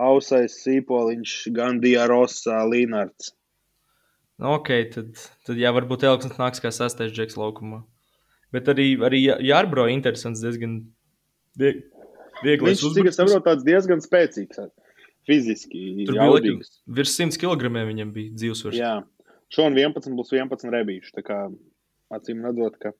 Ausais, 0.00 0.54
Sīpoliņš, 0.64 1.34
Gandija 1.56 2.06
Rosa, 2.08 2.62
Līnārds. 2.70 3.32
Nu, 4.40 4.54
ok, 4.56 4.70
tad, 4.94 5.10
tad 5.44 5.58
jā, 5.60 5.68
varbūt 5.76 6.04
Elksnis 6.08 6.38
nāks 6.40 6.62
kā 6.64 6.70
sastais 6.72 7.12
džeks 7.12 7.36
laukumā. 7.36 7.82
Bet 8.54 8.70
arī, 8.72 8.94
arī 9.04 9.18
Jā- 9.26 9.38
Jārbro 9.44 9.84
interesants 9.92 10.40
diezgan 10.42 10.78
vie- 11.60 11.82
viegli. 12.42 12.70
Viņš, 12.72 12.86
cik 12.96 13.10
es 13.12 13.16
saprotu, 13.20 13.44
tāds 13.50 13.66
diezgan 13.66 14.00
spēcīgs. 14.00 14.62
Fiziski, 15.28 16.06
Tur 16.08 16.14
bija 16.16 16.30
laikam 16.32 16.56
jaudīgs. 16.56 16.70
virs 16.88 17.12
100 17.20 17.36
kg 17.38 17.68
viņam 17.90 18.12
bija 18.16 18.32
dzīvesvars. 18.40 18.78
Jā, 18.80 18.94
Šodien 19.50 19.78
11 19.78 20.14
plus 20.14 20.30
11 20.36 20.70
rebīšu. 20.74 21.14
Tā 21.16 21.24
kā 21.26 21.38
acīm 22.14 22.44
redzot, 22.46 22.78
ka 22.82 22.94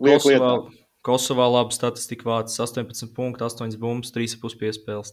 Kosovā. 0.00 0.56
Kosovā 1.04 1.46
laba 1.52 1.74
statistika 1.74 2.26
vācis 2.26 2.58
18 2.64 3.12
punktu, 3.14 3.44
8 3.44 3.76
bumbas, 3.78 4.10
3,5 4.14 4.56
piespēles. 4.62 5.12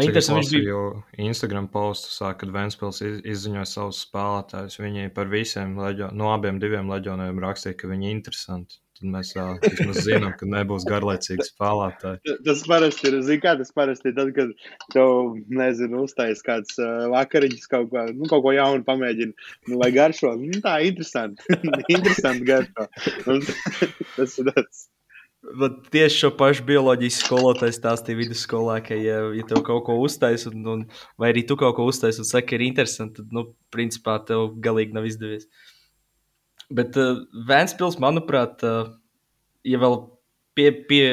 Interesanti, 0.00 0.40
viņš 0.40 0.52
bija. 0.56 0.80
Instagram 1.28 1.68
postu, 1.70 2.10
sāk, 2.10 2.40
kad 2.42 2.52
Vēnspils 2.52 3.02
iz, 3.04 3.20
izziņoja 3.34 3.68
savus 3.68 4.02
spēlētājus. 4.06 4.80
Viņi 4.82 5.12
par 5.14 5.30
visiem, 5.30 5.76
leģio, 5.78 6.10
no 6.16 6.32
abiem 6.34 6.58
diviem 6.62 6.90
leģioniem 6.90 7.38
rakstīja, 7.44 7.78
ka 7.78 7.92
viņi 7.92 8.08
ir 8.10 8.16
interesanti. 8.16 8.81
Tad 9.02 9.10
mēs 9.10 9.32
vismaz 9.64 10.04
zinām, 10.06 10.34
ka 10.38 10.46
nebūs 10.46 10.84
garlaicīgi 10.86 11.48
spēlētāji. 11.48 12.36
Tas 12.46 12.60
parasti 12.70 13.08
ir, 13.10 13.16
zini, 13.26 13.40
kā 13.42 13.56
tas 13.58 13.74
parasti 13.74 14.12
ir 14.12 14.14
tad, 14.14 14.30
kad 14.36 14.52
tev, 14.94 15.32
nezinu, 15.50 16.04
uztais 16.06 16.44
kāds 16.46 16.78
uh, 16.78 17.08
vakariņš 17.10 17.66
kaut 17.72 17.90
ko, 17.90 18.04
nu, 18.14 18.28
kaut 18.30 18.44
ko 18.46 18.54
jaunu 18.54 18.86
pamēģina, 18.86 19.50
nu, 19.72 19.80
vai 19.82 19.90
garšo. 19.96 20.36
Nu, 20.38 20.62
tā 20.62 20.78
ir 20.84 20.92
interesanti. 20.92 21.42
interesanti 21.96 22.46
garšo. 22.46 22.86
Un 23.32 23.42
tas 24.16 24.38
ir 24.38 24.52
tas. 24.52 24.86
Bet 25.58 25.80
tieši 25.90 26.20
šo 26.22 26.28
pašu 26.38 26.62
bioloģijas 26.68 27.18
skolotāju 27.24 27.74
stāstīja 27.74 28.20
vidusskolā, 28.20 28.78
ka, 28.86 28.94
ja, 28.94 29.18
ja 29.34 29.48
tev 29.50 29.64
kaut 29.66 29.82
ko 29.88 29.98
uztaisīs, 30.04 30.46
un, 30.52 30.62
un, 30.70 30.84
vai 31.18 31.32
arī 31.32 31.42
tu 31.48 31.58
kaut 31.58 31.74
ko 31.80 31.88
uztaisīsi 31.90 32.22
un 32.22 32.30
saki, 32.30 32.52
ka 32.52 32.60
ir 32.60 32.68
interesanti, 32.68 33.18
tad, 33.18 33.34
nu, 33.34 33.48
principā, 33.74 34.20
tev 34.28 34.52
galīgi 34.62 34.94
nav 34.94 35.10
izdevies. 35.10 35.50
Bet 36.72 36.98
uh, 37.00 37.22
Vēnspils, 37.48 37.98
manuprāt, 38.02 38.62
uh, 38.66 38.92
ja 39.68 39.80
vēl 39.82 39.98
pie, 40.56 40.68
pie, 40.88 41.06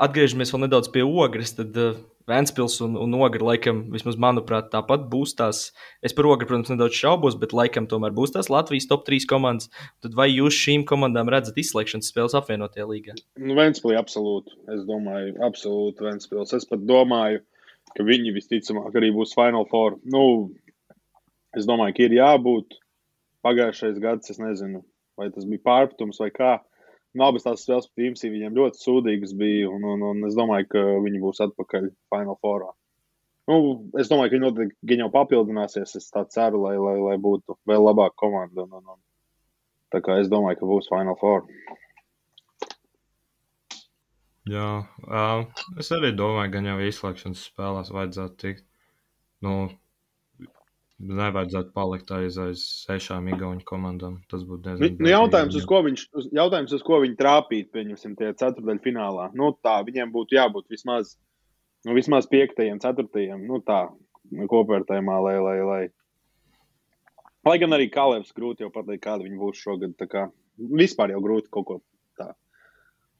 atgriežamies 0.00 0.52
vēl 0.54 0.66
nedaudz 0.66 0.92
pie 0.92 1.04
ogres, 1.06 1.54
tad 1.58 1.76
uh, 1.80 1.96
Vēnspils 2.26 2.80
un, 2.82 2.96
un 2.98 3.12
Ogra, 3.14 3.44
laikam, 3.52 3.84
vismaz 3.94 4.16
manuprāt, 4.18 4.66
tāpat 4.72 5.04
būs 5.12 5.36
tās. 5.38 5.60
Es 6.02 6.14
par 6.16 6.26
Ogru, 6.26 6.48
protams, 6.50 6.72
nedaudz 6.72 6.96
šaubos, 6.98 7.36
bet 7.38 7.54
laikam 7.54 7.86
tomēr 7.86 8.14
būs 8.16 8.34
tās 8.34 8.50
Latvijas 8.50 8.88
top 8.90 9.04
3 9.06 9.28
komandas. 9.30 9.70
Tad 10.02 10.16
vai 10.18 10.26
jūs 10.32 10.58
šīm 10.58 10.82
komandām 10.90 11.30
redzat 11.30 11.60
izslēgšanas 11.62 12.10
spēles 12.10 12.34
apvienotajā 12.34 12.88
līgā? 12.90 13.14
Nu, 13.38 13.54
Ventspilī 13.58 13.94
absolūti. 14.00 14.58
Es 14.74 14.82
domāju, 14.88 15.36
absolūti 15.46 16.08
Ventspils. 16.08 16.56
Es 16.58 16.66
pat 16.66 16.82
domāju, 16.88 17.44
ka 17.94 18.06
viņi 18.10 18.34
visticamāk 18.34 18.98
arī 18.98 19.12
būs 19.14 19.36
Final 19.38 19.68
Four. 19.70 20.00
Nu, 20.02 20.24
es 21.54 21.70
domāju, 21.70 21.94
ka 21.94 22.08
ir 22.08 22.18
jābūt. 22.18 22.80
Pagājušais 23.46 24.00
gads, 24.02 24.32
es 24.34 24.40
nezinu, 24.42 24.82
vai 25.18 25.30
tas 25.34 25.46
bija 25.46 25.62
pārpratums 25.68 26.18
vai 26.22 26.32
kā. 26.34 26.56
Nu, 27.16 27.24
abas 27.24 27.46
tās 27.46 27.62
spēles 27.64 27.86
pret 27.94 28.10
Imsī 28.10 28.28
viņiem 28.32 28.56
ļoti 28.58 28.82
sūdīgas 28.82 29.32
bija, 29.38 29.70
un, 29.72 29.86
un, 29.94 30.02
un 30.10 30.26
es 30.28 30.34
domāju, 30.36 30.68
ka 30.74 30.82
viņi 31.04 31.22
būs 31.22 31.40
atpakaļ 31.46 31.88
Final 32.12 32.36
Fourā. 32.42 32.74
Nu, 33.46 33.56
es 34.00 34.10
domāju, 34.10 34.32
ka 34.32 34.36
viņi 34.36 34.44
noteikti 34.44 34.90
gan 34.90 35.04
jau 35.04 35.10
papildināsies. 35.14 35.94
Es 36.00 36.10
tā 36.10 36.24
ceru, 36.34 36.64
lai, 36.66 36.74
lai, 36.82 36.96
lai 36.98 37.14
būtu 37.22 37.54
vēl 37.70 37.86
labāka 37.86 38.18
komanda. 38.24 38.66
Un, 38.66 38.80
un, 38.80 38.96
un. 38.96 39.02
Tā 39.94 40.02
kā 40.02 40.18
es 40.20 40.30
domāju, 40.32 40.58
ka 40.60 40.70
būs 40.72 40.90
Final 40.90 41.16
Four. 41.20 41.46
Jā, 44.50 44.68
uh, 45.06 45.64
es 45.78 45.90
arī 45.94 46.12
domāju, 46.14 46.52
ka 46.54 46.62
jau 46.66 46.78
izslēgšanas 46.90 47.46
spēlēs 47.48 47.94
vajadzētu 47.94 48.36
tikt. 48.42 48.66
Nu, 49.46 49.54
nevajadzētu 50.96 51.72
palikt 51.76 52.10
aiz, 52.16 52.38
aiz 52.40 52.62
sešām 52.86 53.28
igauņu 53.34 53.64
komandām. 53.68 54.16
Tas 54.30 54.44
būtu 54.48 54.64
diezgan. 54.64 54.96
Nu, 55.02 55.10
jautājums, 55.10 55.58
uz 55.58 55.66
ko 55.68 55.82
viņš, 55.84 56.04
uz, 56.16 56.28
jautājums, 56.36 56.72
uz 56.72 56.84
ko 56.86 57.00
viņi 57.04 57.18
trāpītu, 57.20 57.72
pieņemsim, 57.76 58.16
tie 58.16 58.32
ceturdaļu 58.32 58.82
finālā. 58.84 59.28
Nu, 59.36 59.52
tā, 59.64 59.76
viņiem 59.86 60.14
būtu 60.14 60.38
jābūt 60.38 60.72
vismaz, 60.72 61.14
nu, 61.86 61.92
vismaz 61.98 62.28
piektajiem, 62.32 62.80
ceturtajiem, 62.84 63.44
nu, 63.48 63.60
tā, 63.66 63.84
kopvērtējumā, 64.32 65.20
lai, 65.28 65.36
lai, 65.44 65.58
lai. 65.68 65.82
Lai 67.46 67.60
gan 67.62 67.76
arī 67.76 67.90
Kalevs 67.92 68.34
grūti 68.34 68.64
jau 68.64 68.72
pateikt, 68.74 69.04
kāda 69.04 69.22
viņi 69.26 69.38
būs 69.38 69.60
šogad. 69.62 69.92
tā 70.00 70.08
Kā, 70.10 70.26
vispār 70.56 71.12
jau 71.12 71.20
grūti 71.22 71.52
kaut 71.52 71.68
ko 71.68 71.80
tā. 72.18 72.32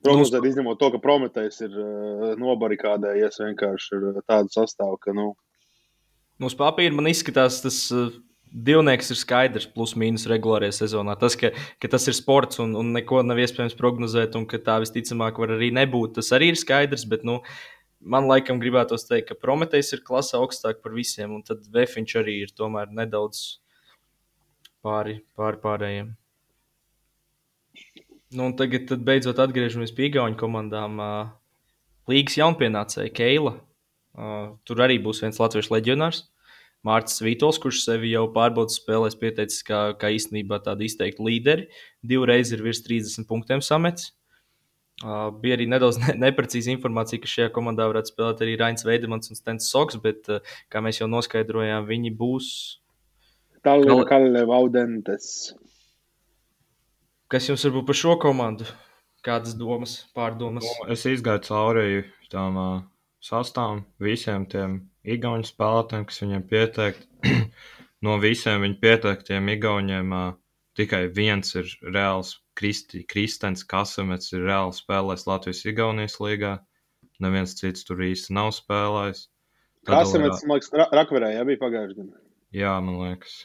Prognozēt, 0.03 0.49
izņemot 0.49 0.81
to, 0.81 0.89
ka 0.95 0.99
Prometējs 1.03 1.61
ir 1.69 1.77
uh, 1.77 2.33
nobarikādējies 2.41 3.39
vienkārši 3.45 4.01
ar 4.01 4.25
tādu 4.27 4.51
sastāvu, 4.57 4.99
ka, 5.03 5.15
nu, 5.15 5.35
Nu, 5.37 5.46
uz 6.45 6.57
papīra 6.59 6.95
man 6.97 7.09
izskatās, 7.09 7.63
tas 7.65 7.79
uh, 7.95 8.11
divnieks 8.53 9.11
ir 9.13 9.19
skaidrs, 9.21 9.69
plus 9.73 9.95
mīnus 9.99 10.27
regulārajā 10.31 10.75
sezonā. 10.81 11.17
Tas, 11.21 11.37
ka, 11.39 11.53
ka 11.83 11.91
tas 11.93 12.07
ir 12.09 12.17
sports 12.17 12.61
un, 12.63 12.75
un 12.79 12.93
neko 12.97 13.23
nav 13.27 13.41
iespējams 13.43 13.77
prognozēt, 13.79 14.37
un 14.39 14.47
ka 14.49 14.61
tā 14.63 14.79
visticamāk 14.85 15.41
var 15.43 15.57
arī 15.57 15.73
nebūt, 15.77 16.17
tas 16.19 16.33
arī 16.37 16.53
ir 16.53 16.61
skaidrs. 16.61 17.07
Bet, 17.11 17.27
nu, 17.29 17.41
man 18.01 18.29
laikam 18.31 18.61
gribētos 18.63 19.09
teikt, 19.09 19.31
ka 19.31 19.41
Prometējs 19.41 19.97
ir 19.97 20.05
klase 20.07 20.37
augstāk 20.39 20.83
par 20.85 20.95
visiem, 20.97 21.35
un 21.37 21.45
tad 21.47 21.67
Vēfiņš 21.73 22.19
arī 22.23 22.41
ir 22.45 22.55
tomēr 22.57 22.93
nedaudz 22.95 23.59
pāri, 24.85 25.21
pāri 25.37 25.63
pārējiem. 25.63 26.15
Nu, 28.37 28.51
tagad 28.59 28.91
beidzot 29.07 29.39
atgriežamies 29.41 29.93
pie 29.95 30.09
Igaunijas 30.11 30.41
komandām. 30.41 30.99
Līgas 32.11 32.37
jaunpienācēja 32.39 33.13
Keila. 33.15 33.57
Uh, 34.17 34.57
tur 34.65 34.81
arī 34.81 34.97
būs 35.03 35.21
viens 35.21 35.39
latviešu 35.41 35.75
leģionārs. 35.75 36.25
Mārcis 36.87 37.21
Vītols, 37.25 37.59
kurš 37.61 37.83
sevi 37.85 38.13
jau 38.13 38.27
pārbaudas 38.33 38.79
spēlēs, 38.79 39.17
pieteicis 39.19 39.65
kā, 39.67 39.81
kā 39.99 40.13
īstenībā 40.15 40.61
tādu 40.65 40.87
izteiktu 40.87 41.27
līderi. 41.27 41.67
Divreiz 42.07 42.53
ir 42.55 42.63
virs 42.65 42.81
30 42.87 43.27
punktiem 43.29 43.65
samets. 43.65 44.13
Uh, 45.05 45.29
bija 45.43 45.59
arī 45.59 45.67
nedaudz 45.69 45.99
ne, 46.01 46.15
neprecīza 46.25 46.73
informācija, 46.73 47.21
ka 47.21 47.29
šajā 47.29 47.51
komandā 47.53 47.85
varētu 47.91 48.15
spēlēt 48.15 48.41
arī 48.47 48.55
Rains 48.61 48.87
Veidemans 48.87 49.29
un 49.29 49.37
Stens 49.37 49.69
Soks, 49.69 49.99
bet, 50.01 50.25
uh, 50.33 50.57
kā 50.73 50.81
mēs 50.85 51.03
jau 51.03 51.11
noskaidrojām, 51.13 51.85
viņi 51.91 52.15
būs. 52.17 52.49
tālāk 53.67 53.91
Kal- 53.91 54.09
Kalevs 54.09 54.57
Audentes. 54.57 55.31
Kas 57.29 57.51
jums 57.51 57.67
varbūt 57.67 57.91
par 57.91 57.99
šo 57.99 58.17
komandu? 58.23 58.71
Kādas 59.27 59.57
domas, 59.59 60.05
pārdomas? 60.17 60.65
Es 60.89 61.03
izgāju 61.11 61.43
cauri 61.51 62.05
tam 62.31 62.57
uh, 62.63 62.77
sastāvam, 63.27 63.85
visiem 64.03 64.47
tiem 64.51 64.79
igauņu 65.17 65.49
spēlētājiem, 65.51 66.07
kas 66.09 66.23
viņiem 66.23 66.45
pieteikti. 66.51 67.33
no 68.07 68.19
visiem 68.23 68.63
viņu 68.65 68.79
pieteiktiem 68.83 69.49
igauņiem 69.57 70.13
uh, 70.15 70.35
tikai 70.77 71.07
viens 71.17 71.55
ir 71.59 71.71
reāls 71.83 72.37
Kristi, 72.57 73.03
Kristens 73.09 73.65
Kasamets, 73.69 74.33
ir 74.37 74.47
reāli 74.49 74.77
spēlējis 74.77 75.27
Latvijas-Igaunijas 75.31 76.21
līgā. 76.23 76.55
Neviens 77.25 77.57
cits 77.57 77.87
tur 77.89 78.03
īsti 78.05 78.35
nav 78.37 78.53
spēlējis. 78.57 79.27
Tad 79.87 80.11
vēl, 80.11 80.25
man 80.49 80.59
liekas, 80.59 80.73
Ra- 80.77 80.91
Rakverē, 81.01 81.33
jā, 81.37 81.45
bija 81.49 81.63
pagājušajā 81.63 81.99
gadā. 82.03 82.23
Jā, 82.57 82.75
man 82.85 82.99
liekas. 83.05 83.37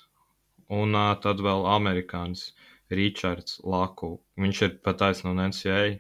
Un 0.72 0.96
uh, 0.96 1.12
tad 1.24 1.44
vēl 1.44 1.68
amerikānis 1.70 2.50
Ričards 2.92 3.60
Laku. 3.68 4.16
Viņš 4.40 4.62
ir 4.68 4.74
pataisno 4.84 5.36
no 5.36 5.48
NCA, 5.52 6.00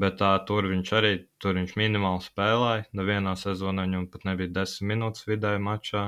bet 0.00 0.20
uh, 0.24 0.36
tur 0.48 0.68
viņš 0.70 0.92
arī 0.98 1.14
tur 1.42 1.56
viņš 1.60 1.74
minimāli 1.80 2.26
spēlēja. 2.26 2.86
Nevienā 3.00 3.36
sezonā 3.38 3.86
viņam 3.86 4.10
pat 4.12 4.28
nebija 4.28 4.52
10 4.60 4.90
minūtes 4.90 5.26
vidēji 5.30 5.62
mačā. 5.62 6.04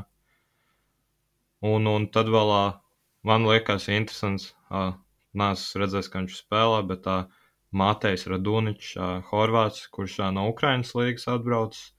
Un, 1.66 1.88
un 1.90 2.06
tad 2.12 2.30
vēl 2.32 2.54
uh, 2.54 2.78
man 3.26 3.48
liekas 3.48 3.90
interesants. 3.92 4.52
Uh, 4.70 4.94
Nē, 5.36 5.50
es 5.52 5.68
redzēju, 5.76 6.08
ka 6.08 6.20
viņš 6.22 6.36
spēlē, 6.40 6.78
bet 6.88 7.02
tā 7.04 7.16
uh, 7.26 7.42
Matejs 7.76 8.24
Raduničs, 8.30 8.94
uh, 8.96 9.20
Horvāts, 9.30 9.86
kurš 9.92 10.20
uh, 10.20 10.30
no 10.32 10.46
Ukrainas 10.48 10.94
līgas 10.96 11.26
atbraucis. 11.28 11.92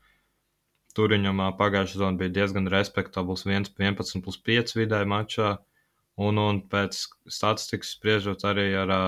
Tur 0.98 1.14
viņam 1.14 1.44
pagājušā 1.60 1.94
sezona 1.94 2.18
bija 2.18 2.34
diezgan 2.40 2.70
respektabls, 2.74 3.46
1, 3.46 3.68
11 3.78 4.24
plus 4.26 4.40
5 4.50 4.74
vidēji 4.80 5.10
mačā. 5.12 5.52
Un, 6.18 6.40
un 6.42 6.64
pēc 6.72 7.04
statistikas 7.30 7.92
spriežot 7.94 8.46
arī 8.50 8.72
ar, 8.74 8.94
ā, 8.96 9.02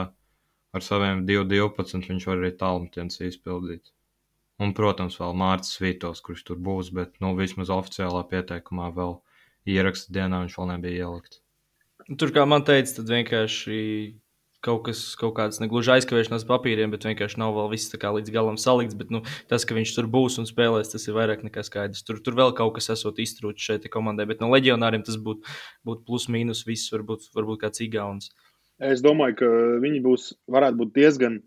ar 0.76 0.86
saviem 0.86 1.26
2-12, 1.28 2.10
viņš 2.12 2.28
var 2.30 2.42
arī 2.42 2.52
tālmetienus 2.60 3.22
izpildīt. 3.26 3.92
Un, 4.60 4.74
protams, 4.76 5.16
vēl 5.22 5.36
Mārcis 5.40 5.80
Vītos, 5.80 6.20
kurš 6.24 6.44
tur 6.50 6.58
būs, 6.60 6.92
bet 6.96 7.16
nu, 7.24 7.32
vismaz 7.38 7.72
oficiālā 7.72 8.26
pieteikumā 8.28 8.90
vēl 8.96 9.22
ieraksta 9.70 10.12
dienā 10.16 10.44
viņš 10.44 10.58
vēl 10.60 10.74
nebija 10.74 11.06
ielikts. 11.06 11.40
Tur, 12.20 12.34
kā 12.36 12.44
man 12.50 12.66
teica, 12.68 12.98
tad 12.98 13.12
vienkārši 13.14 13.80
kaut 14.66 14.84
kas, 14.90 15.02
kaut 15.20 15.36
kāds 15.38 15.62
negluži 15.64 15.94
aizkavēšanās 15.94 16.46
papīriem, 16.48 16.92
bet 16.92 17.06
vienkārši 17.08 17.40
nav 17.40 17.54
vēl 17.56 17.70
viss 17.72 17.92
tā 17.92 18.00
kā 18.02 18.12
līdz 18.16 18.34
galam 18.36 18.58
salikts. 18.60 18.98
Bet 19.00 19.14
nu, 19.14 19.22
tas, 19.52 19.64
ka 19.68 19.78
viņš 19.78 19.94
tur 19.96 20.10
būs 20.12 20.40
un 20.42 20.50
spēlēs, 20.50 20.92
tas 20.92 21.08
ir 21.08 21.16
vairāk 21.16 21.46
nekā 21.48 21.64
skaidrs. 21.64 22.04
Tur, 22.08 22.20
tur 22.26 22.36
vēl 22.40 22.52
kaut 22.58 22.76
kas 22.76 22.92
esot 22.96 23.22
iztrūcis 23.24 23.70
šeit 23.70 23.88
komandai, 23.94 24.28
bet 24.30 24.44
no 24.44 24.52
leģionāriem 24.52 25.06
tas 25.08 25.20
būtu 25.22 25.48
būt 25.88 26.04
plus 26.08 26.28
mīnus 26.34 26.66
viss, 26.68 26.92
varbūt, 26.92 27.30
varbūt 27.36 27.64
kāds 27.64 27.86
igauns. 27.86 28.34
Es 28.80 29.04
domāju, 29.04 29.36
ka 29.42 29.48
viņi 29.84 30.00
būs, 30.04 30.32
varētu 30.52 30.80
būt 30.80 30.96
diezgan 30.96 31.40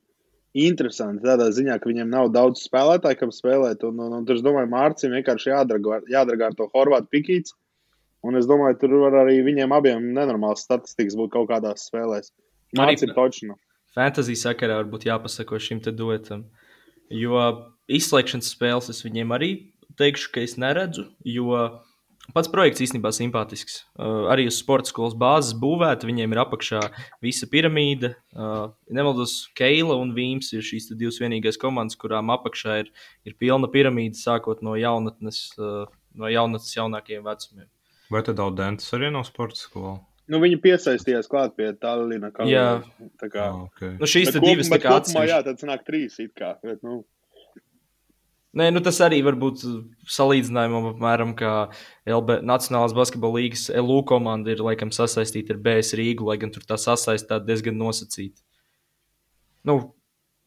interesanti 0.53 1.25
tādā 1.25 1.49
ziņā, 1.55 1.79
ka 1.81 1.89
viņiem 1.89 2.11
nav 2.13 2.29
daudz 2.35 2.67
spēlētāju, 2.67 3.19
kam 3.23 3.33
spēlēt. 3.33 3.85
Un, 3.89 4.01
un, 4.05 4.19
un 4.19 4.27
tur, 4.29 4.37
es 4.37 4.45
domāju, 4.45 4.69
Mārcis 4.73 5.13
vienkārši 5.13 5.55
jādragā, 5.55 6.51
ar 6.51 6.57
to 6.59 6.69
Horvātu 6.75 7.09
pikīts. 7.15 7.57
Un 8.23 8.37
es 8.39 8.47
domāju, 8.47 8.79
tur 8.85 8.99
var 9.03 9.17
arī 9.25 9.41
viņiem 9.43 9.73
abiem 9.75 10.13
nenormāls 10.15 10.63
statistikas 10.67 11.17
būt 11.19 11.33
kaut 11.33 11.49
kādās 11.51 11.89
spēlēs. 11.89 12.31
Mārcis 12.79 13.09
ir 13.09 13.15
točs. 13.17 13.47
Fantāzija 13.97 14.41
sakarā 14.47 14.79
varbūt 14.81 15.09
jāpasako 15.09 15.59
šim 15.61 15.81
te 15.85 15.93
duetam. 15.93 16.47
Jo 17.13 17.41
izslēgšanas 17.93 18.53
spēles 18.55 18.93
es 18.93 19.03
viņiem 19.05 19.35
arī 19.37 19.51
teikšu, 20.01 20.31
ka 20.33 20.45
es 20.45 20.55
neredzu. 20.61 21.09
Jo 21.29 21.83
Pats 22.31 22.47
projekts 22.49 22.81
īstenībā 22.85 23.11
simpātisks. 23.13 23.81
Uh, 23.99 24.29
arī 24.31 24.47
uz 24.47 24.55
sporta 24.63 24.89
skolas 24.89 25.17
bāzes 25.19 25.57
būvēta. 25.59 26.07
Viņiem 26.07 26.33
ir 26.33 26.41
apakšā 26.45 26.81
visa 27.25 27.49
piramīda. 27.51 28.13
Uh, 28.31 28.71
nemaldos, 28.95 29.49
Keila 29.59 29.99
un 29.99 30.15
Vīms 30.17 30.53
ir 30.55 30.63
šīs 30.63 30.87
divas 30.95 31.19
vienīgās 31.21 31.59
komandas, 31.61 31.99
kurām 31.99 32.31
apakšā 32.33 32.79
ir, 32.85 32.93
ir 33.27 33.35
pilna 33.43 33.69
piramīda, 33.73 34.15
sākot 34.17 34.63
no 34.63 34.79
jaunatnes, 34.79 35.43
uh, 35.59 35.91
no 36.15 36.31
jaunatnes 36.31 36.73
jaunākajiem 36.79 37.27
vecumiem. 37.27 37.69
Vai 38.13 38.23
tad 38.23 38.41
Audentis 38.45 38.95
arī 38.95 39.11
no 39.13 39.25
sporta 39.27 39.59
skolas? 39.59 40.01
Nu, 40.31 40.39
viņi 40.41 40.61
piesaistījās 40.63 41.27
klāt 41.29 41.57
pie 41.59 41.73
Tallina. 41.83 42.31
Jā, 42.47 42.85
tā 43.21 43.29
kā. 43.29 43.49
Ah, 43.51 43.65
okay. 43.67 43.97
Nu, 43.99 44.07
šīs 44.09 44.31
Bet 44.31 44.39
ir 44.39 44.45
divas 44.47 44.71
kopumā- 44.71 44.93
kopumā, 44.95 45.25
jā, 45.29 45.41
tad 45.45 45.59
sanāk 45.61 45.83
trīs 45.85 46.21
it 46.23 46.31
kā. 46.39 46.55
Bet, 46.63 46.79
nu, 46.87 47.03
Nē, 48.53 48.67
nu 48.69 48.83
tas 48.85 48.99
arī 49.01 49.23
var 49.25 49.37
būt 49.41 49.63
salīdzinājumam, 50.13 50.91
apmēram, 50.91 51.31
kā 51.39 51.53
LB 52.05 52.43
Nacionālās 52.45 52.93
basketbola 52.93 53.41
līnijas 53.41 53.71
LU 53.81 54.03
komanda 54.09 54.53
ir 54.53 54.61
laikam 54.61 54.91
sasaistīta 54.93 55.55
ar 55.55 55.61
BS 55.65 55.95
Rīgu, 55.97 56.27
lai 56.29 56.37
gan 56.43 56.53
tur 56.53 56.67
tā 56.69 56.77
sasaistā 56.77 57.39
diezgan 57.41 57.79
nosacīta. 57.81 58.45
Nu, 59.65 59.77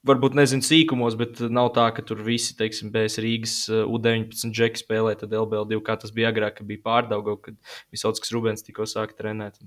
varbūt 0.06 0.38
nezinu 0.38 0.62
sīkumos, 0.68 1.18
bet 1.18 1.42
nav 1.50 1.72
tā, 1.74 1.88
ka 1.98 2.04
tur 2.06 2.22
visi, 2.28 2.54
teiksim, 2.60 2.92
BS 2.94 3.18
Rīgas 3.26 3.56
uh, 3.72 3.88
U19 3.90 4.54
džeki 4.54 4.84
spēlē, 4.84 5.16
tad 5.18 5.34
LBL2, 5.34 5.80
kā 5.88 5.96
tas 6.02 6.14
bija 6.14 6.30
agrāk, 6.30 6.60
kad 6.60 6.70
bija 6.70 6.84
pārdauga, 6.86 7.40
kad 7.48 7.58
Visautskas 7.96 8.34
Rubens 8.36 8.66
tikko 8.68 8.86
sāka 8.90 9.18
trenēt. 9.18 9.58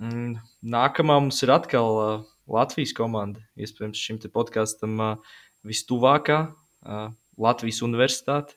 Mm, 0.00 0.34
Nākamā 0.74 1.20
mums 1.22 1.38
ir 1.46 1.54
atkal 1.54 2.00
uh, 2.00 2.26
Latvijas 2.50 2.96
komanda. 2.96 3.44
Iespējams, 3.54 4.02
šim 4.02 4.18
podkāstam 4.34 4.98
uh, 4.98 5.38
vistuvākā 5.62 6.48
Latvijas 7.40 7.82
Universitāte. 7.86 8.56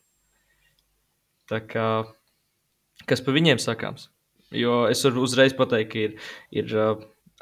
Tā 1.52 1.60
kā, 1.68 1.88
kas 3.10 3.24
par 3.24 3.36
viņiem 3.36 3.60
sakāms? 3.60 4.10
Jo 4.54 4.84
es 4.92 5.02
varu 5.06 5.26
uzreiz 5.26 5.56
pateikt, 5.58 5.92
ka 5.92 6.04
ir, 6.08 6.18
ir 6.54 6.76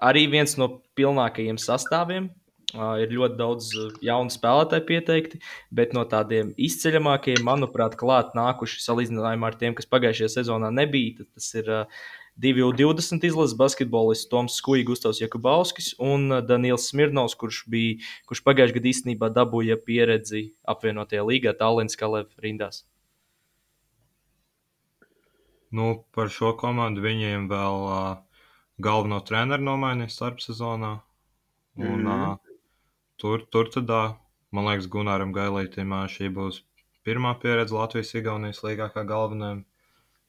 arī 0.01 0.27
viens 0.31 0.55
no 0.57 0.69
pilnākajiem 0.97 1.59
sastāviem. 1.61 2.31
Ir 2.71 3.11
ļoti 3.11 3.35
daudz 3.35 3.69
jaunu 3.99 4.31
spēlētāju 4.31 4.85
pieteikti, 4.87 5.41
bet 5.75 5.91
no 5.91 6.05
tādiem 6.07 6.53
izceļamākajiem, 6.55 7.43
manuprāt, 7.43 7.97
klāt 7.99 8.31
nākuši 8.37 8.79
salīdzinājumā 8.85 9.49
ar 9.51 9.57
tiem, 9.59 9.75
kas 9.75 9.89
pagājušajā 9.91 10.29
sezonā 10.37 10.69
nebija. 10.71 11.25
Tas 11.35 11.49
ir 11.59 11.67
uh, 12.35 12.41
2U20 12.41 13.25
izlases 13.27 13.57
basketbolists 13.57 14.29
Toms 14.29 14.55
Skuja, 14.57 14.85
Gustavs 14.87 15.19
Jakubauskis 15.21 15.93
un 15.99 16.31
uh, 16.31 16.39
Daniels 16.41 16.87
Smirnovs, 16.89 17.35
kurš, 17.35 17.63
bija, 17.67 17.99
kurš 18.25 18.41
pagājušajā 18.47 18.77
gadā 18.79 18.89
īstenībā 18.93 19.29
dabūja 19.35 19.77
pieredzi 19.85 20.53
apvienotajā 20.65 21.25
līgā 21.27 21.53
Tallinas 21.59 21.99
Kalevas 21.99 22.31
rindās. 22.41 22.85
Nu, 25.71 26.03
par 26.11 26.27
šo 26.33 26.51
komandu 26.59 27.03
viņiem 27.03 27.45
vēl 27.51 27.85
uh, 27.87 28.17
galveno 28.83 29.21
treneru 29.23 29.63
nomainīja 29.63 30.11
starpsezonā. 30.11 30.97
Un, 31.79 32.01
Mhm. 32.03 32.07
uh, 32.07 32.37
tur, 33.17 33.45
tur 33.51 33.69
tad, 33.71 33.89
uh, 33.89 34.17
man 34.51 34.65
liekas, 34.67 34.89
Gunāram 34.91 35.31
Gailītam 35.31 35.93
uh, 35.95 36.07
šī 36.11 36.27
būs 36.35 36.63
pirmā 37.07 37.31
pieredze 37.39 37.73
Latvijas-Igaunijas 37.77 38.59
līgā 38.65 38.89
kā 38.93 39.05
galvenajam. 39.07 39.63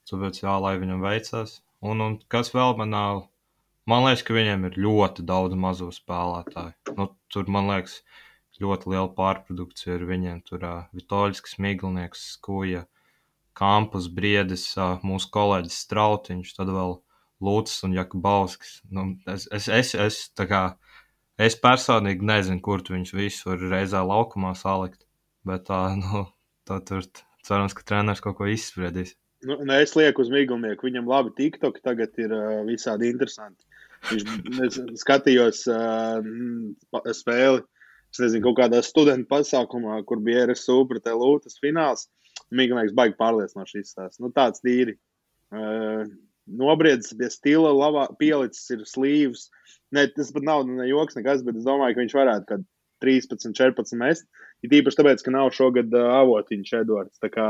Tāpēc 0.07 0.43
jā, 0.45 0.55
lai 0.63 0.77
viņam 0.79 1.03
veicas. 1.03 1.63
Un, 1.83 2.03
un 2.05 2.19
kas 2.31 2.53
vēl 2.55 2.77
man 2.79 2.93
nav? 2.95 3.25
Man 3.91 4.05
liekas, 4.07 4.23
ka 4.23 4.37
viņiem 4.37 4.69
ir 4.69 4.77
ļoti 4.79 5.25
daudz 5.27 5.57
mazo 5.59 5.89
spēlētāju. 5.91 6.95
Nu, 6.95 7.09
tur, 7.33 7.49
man 7.51 7.67
liekas, 7.73 7.97
ļoti 8.63 8.93
liela 8.93 9.09
pārprodukcija 9.17 9.97
ir 9.97 10.05
viņiem. 10.07 10.43
Tur 10.47 10.63
uh, 10.63 10.85
Vitoļs, 10.95 11.43
Miglinieks, 11.63 12.23
Skuja, 12.37 12.85
Kampus, 13.59 14.07
Briedis, 14.15 14.69
uh, 14.79 15.03
mūsu 15.03 15.33
kolēģis 15.35 15.81
Strautiņš, 15.87 16.53
tad 16.59 16.71
vēl 16.71 17.01
Lūcis 17.43 17.83
un 17.89 17.97
Jakubauskis. 17.97 18.77
Nu, 18.95 19.09
es, 19.27 19.49
es, 19.51 19.67
es, 19.67 19.95
es, 19.99 20.21
kā, 20.39 20.63
es 21.35 21.59
personīgi 21.59 22.23
nezinu, 22.29 22.63
kur 22.63 22.85
viņus 22.87 23.15
visus 23.19 23.49
var 23.49 23.67
reizē 23.75 24.05
laukumā 24.07 24.55
salikt. 24.59 25.03
Bet 25.43 25.67
tā, 25.67 25.83
nu, 25.99 26.29
tā 26.69 26.79
tur 26.87 27.03
cerams, 27.43 27.75
ka 27.75 27.83
treneris 27.83 28.23
kaut 28.23 28.39
ko 28.39 28.47
izspriedīs. 28.47 29.17
Nu, 29.49 29.59
nu, 29.65 29.75
es 29.75 29.95
lieku 29.99 30.25
uz 30.25 30.31
Miglnieku. 30.33 30.89
Viņam 30.89 31.11
labi 31.11 31.35
TikTok 31.39 31.81
tagad 31.85 32.17
ir 32.23 32.33
uh, 32.37 32.63
visādi 32.69 33.11
interesanti. 33.13 33.65
Viņš 34.11 34.81
skatījos 34.99 35.63
uh, 35.71 36.25
spēli. 37.15 37.63
Es 38.13 38.21
nezinu, 38.21 38.45
kaut 38.45 38.59
kādā 38.59 38.83
studentu 38.85 39.31
pasākumā, 39.31 40.03
kur 40.05 40.21
bija 40.25 40.45
RSU 40.51 40.83
pret 40.91 41.07
Lūtas 41.17 41.57
fināls. 41.63 42.09
Miglnieks 42.53 42.93
baigi 42.97 43.17
pārliecinoši 43.21 43.81
izstāsta. 43.81 44.21
Nu, 44.21 44.33
tāds 44.35 44.61
tīri. 44.65 44.99
Uh, 45.53 46.05
Nobriedzis 46.53 47.15
pie 47.17 47.29
stila, 47.31 47.71
labā, 47.71 48.09
pielicis 48.19 48.73
ir 48.75 48.83
slīvs. 48.89 49.47
Ne, 49.95 50.09
tas 50.11 50.33
pat 50.35 50.45
nav 50.45 50.65
ne 50.67 50.89
joks, 50.89 51.17
nekas, 51.17 51.45
bet 51.47 51.61
es 51.61 51.67
domāju, 51.67 51.95
ka 51.95 52.03
viņš 52.03 52.15
varētu 52.19 52.49
kaut 52.49 52.65
13, 53.05 53.55
14 53.59 53.99
mest. 53.99 54.27
Ir 54.63 54.75
īpaši 54.79 54.99
tāpēc, 54.99 55.23
ka 55.25 55.35
nav 55.35 55.53
šogad 55.57 55.95
uh, 55.95 56.11
avotiņš 56.21 56.75
Edvards. 56.83 57.21
Tā 57.23 57.31
kā 57.33 57.47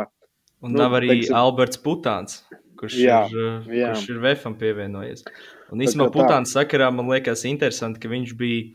Un 0.63 0.73
Nu, 0.73 0.79
nav 0.79 0.93
arī 1.01 1.09
teiksim- 1.11 1.35
Alberts 1.35 1.77
Putāns, 1.83 2.43
kurš, 2.79 2.95
Jā, 3.03 3.25
ir, 3.31 3.37
uh, 3.37 3.67
jā. 3.67 3.93
kurš 3.95 4.09
ir 4.15 4.21
VFam 4.23 4.55
pievienojies. 4.59 5.25
Un 5.73 5.79
īstenībā. 5.83 6.11
Putāns 6.15 6.53
sakarā 6.55 6.93
man 6.95 7.09
liekas 7.11 7.45
interesanti, 7.49 7.99
ka 8.03 8.09
viņš 8.13 8.35
bija 8.39 8.71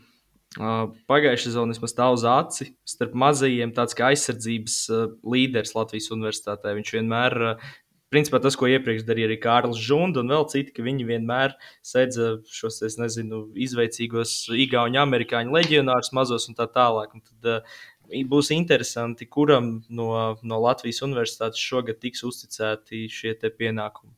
uh, 0.60 0.88
pagājušajā 1.08 1.48
sezonā 1.52 1.74
vismaz 1.76 1.94
tā 1.94 2.08
uz 2.12 2.24
aci 2.28 2.72
starp 2.84 3.14
mazajiem, 3.14 3.72
tāds 3.76 3.94
kā 3.96 4.10
aizsardzības 4.12 4.78
uh, 4.90 5.04
līderis 5.24 5.74
Latvijas 5.76 6.10
universitātē. 6.10 6.74
Viņš 6.76 6.92
vienmēr, 6.98 7.36
uh, 7.54 7.68
principā 8.12 8.40
tas, 8.40 8.56
ko 8.56 8.66
iepriekš 8.66 9.04
darīja 9.04 9.28
arī 9.28 9.36
Kārlis 9.40 9.80
Žunda 9.84 10.20
un 10.24 10.28
vēl 10.32 10.48
citi, 10.48 10.72
ka 10.72 10.82
viņi 10.82 11.04
vienmēr 11.08 11.52
sēdza 11.84 12.38
šos, 12.48 12.82
es 12.88 12.96
nezinu, 12.98 13.46
izveicīgos 13.54 14.48
igauņu, 14.56 14.98
amerikāņu 15.04 15.52
leģionārus 15.52 16.12
mazos 16.16 16.48
un 16.48 16.56
tā 16.58 16.66
tālāk. 16.72 17.12
Un 17.14 17.20
tad, 17.20 17.64
Būs 18.08 18.48
interesanti, 18.54 19.26
kuram 19.28 19.82
no, 19.92 20.10
no 20.42 20.58
Latvijas 20.64 21.02
universitātes 21.04 21.60
šogad 21.60 21.98
tiks 22.00 22.24
uzticēti 22.24 23.06
šie 23.12 23.34
pienākumi. 23.36 24.14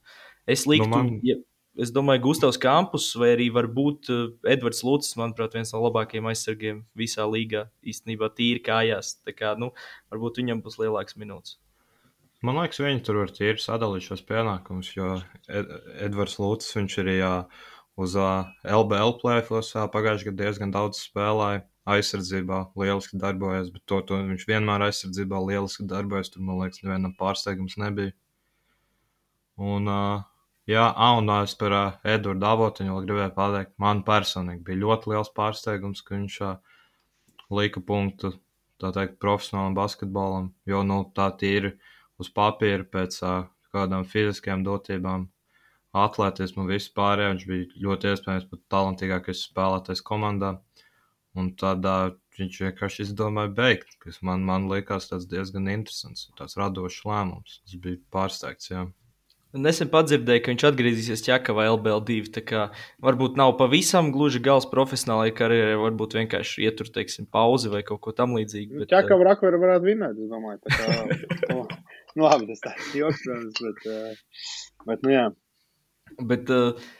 Es 0.46 0.66
liktu, 0.66 0.86
Nu, 0.88 0.96
man- 0.96 1.20
ja, 1.26 1.36
es 1.78 1.90
domāju, 1.90 2.22
Gustavs 2.28 2.58
Kampus 2.58 3.08
vai 3.18 3.32
arī 3.36 3.48
varbūt 3.50 4.10
uh, 4.10 4.28
Edvards 4.46 4.82
Lūcis, 4.86 5.16
manuprāt, 5.18 5.54
viens 5.54 5.72
no 5.74 5.82
labākajiem 5.82 6.28
aizsargiem 6.30 6.84
visā 6.96 7.26
līgā. 7.26 7.68
Īstenībā 7.82 8.30
tīri 8.34 8.62
kājās. 8.62 9.16
Tā 9.24 9.34
kā, 9.34 9.56
nu, 9.58 9.72
varbūt 10.12 10.38
viņam 10.42 10.62
būs 10.62 10.78
lielāks 10.78 11.18
minūtes. 11.18 11.58
Man 12.42 12.56
liekas, 12.56 12.80
viņi 12.80 13.02
tur 13.04 13.18
var 13.20 13.34
tīri 13.36 13.60
sadalīt 13.60 14.06
šos 14.06 14.22
pienākumus, 14.24 14.94
jo 14.96 15.18
Ed 15.48 15.66
Edvards 16.06 16.38
Lūcis 16.40 16.78
viņš 16.78 16.94
arī 17.02 17.18
jā, 17.18 17.34
uz 18.00 18.14
uh, 18.16 18.46
LBL 18.64 19.18
plēfos 19.20 19.74
pagājušajā 19.92 20.30
gadā 20.30 20.46
diezgan 20.46 20.72
daudz 20.72 21.02
spēlēja. 21.04 21.66
Aizsardzībā 21.88 22.58
lieliski 22.76 23.18
darbojas, 23.20 23.70
bet 23.72 23.82
to, 23.88 24.00
to 24.06 24.18
viņš 24.28 24.44
vienmēr 24.48 24.84
aizsardzībā 24.88 25.40
lieliski 25.46 25.86
darbojas. 25.88 26.28
Tur, 26.32 26.44
man 26.44 26.60
liekas, 26.60 26.82
nevienam 26.84 27.14
pārsteigums 27.18 27.78
nebija. 27.80 28.12
Un, 29.60 29.88
uh, 29.88 30.20
jā, 30.68 30.84
un 31.16 31.32
es 31.38 31.54
par 31.60 31.76
uh, 31.76 31.96
Edvardu 32.04 32.46
Avotiņu 32.50 32.94
vēl 32.94 33.08
gribēju 33.08 33.32
pateikt, 33.36 33.72
man 33.80 34.04
personīgi 34.06 34.64
bija 34.68 34.82
ļoti 34.84 35.12
liels 35.12 35.32
pārsteigums, 35.36 36.04
ka 36.04 36.16
viņš 36.16 36.38
uh, 36.46 36.78
lika 37.56 37.82
punktu 37.84 38.34
teikt, 38.80 39.18
profesionālam 39.20 39.76
basketbolam, 39.76 40.52
jo 40.68 40.80
nu, 40.86 41.02
tā 41.16 41.28
tīri 41.40 41.74
uz 42.20 42.30
papīra 42.32 42.86
pēc 42.88 43.20
uh, 43.24 43.42
kādām 43.74 44.06
fiziskajām 44.08 44.64
dotībām, 44.66 45.26
atletismu 45.96 46.64
un 46.64 46.70
vispār. 46.70 47.24
Viņš 47.26 47.46
bija 47.50 47.84
ļoti 47.84 48.12
iespējams 48.14 48.48
pat 48.50 48.62
talantīgākais 48.74 49.44
spēlētājs 49.50 50.04
komandā. 50.06 50.54
Un 51.38 51.52
tad 51.58 51.84
uh, 51.86 52.08
viņš 52.38 52.62
vienkārši 52.64 53.04
izdomāja 53.04 53.52
beigt, 53.54 53.92
kas 54.02 54.18
man, 54.26 54.42
man 54.46 54.66
likās 54.70 55.10
tas 55.10 55.28
diezgan 55.30 55.68
interesants, 55.70 56.26
tāds 56.38 56.56
radošs 56.58 57.04
lēmums. 57.06 57.60
Es 57.68 57.76
biju 57.78 58.00
pārsteigts. 58.14 58.72
Jā. 58.72 58.88
Nesen 59.50 59.88
padzirdēju, 59.90 60.42
ka 60.44 60.52
viņš 60.52 60.64
atgriezīsies 60.68 61.24
Čakavā 61.26 61.64
LBL2. 61.72 62.30
Tā 62.36 62.42
kā 62.46 62.66
varbūt 63.02 63.38
nav 63.38 63.56
pavisam 63.58 64.12
gluži 64.14 64.38
gals 64.46 64.68
profesionālajai 64.70 65.34
karjerai, 65.40 65.80
varbūt 65.80 66.14
vienkārši 66.20 66.68
ietur, 66.68 66.90
teiksim, 66.94 67.26
pauzi 67.26 67.72
vai 67.72 67.82
kaut 67.86 67.98
ko 68.04 68.14
tamlīdzīgu. 68.14 68.84
Bet, 68.84 68.92
Čakā 68.92 69.18
var 69.18 69.32
akvēra 69.32 69.58
varētu 69.58 69.88
vinēt, 69.88 70.22
es 70.22 70.30
domāju. 70.30 70.60
Tā 70.66 70.78
kā, 70.78 71.18
nu, 71.50 71.64
nu, 72.14 72.28
labi, 72.28 72.46
tas 72.52 72.62
tāds 72.68 72.94
joks, 72.94 73.26
protams, 73.26 73.58
bet, 73.66 73.90
uh, 73.90 74.86
bet, 74.86 75.02
nu 75.06 75.14
jā. 75.16 75.26
Bet 76.30 76.54
uh, 76.54 76.90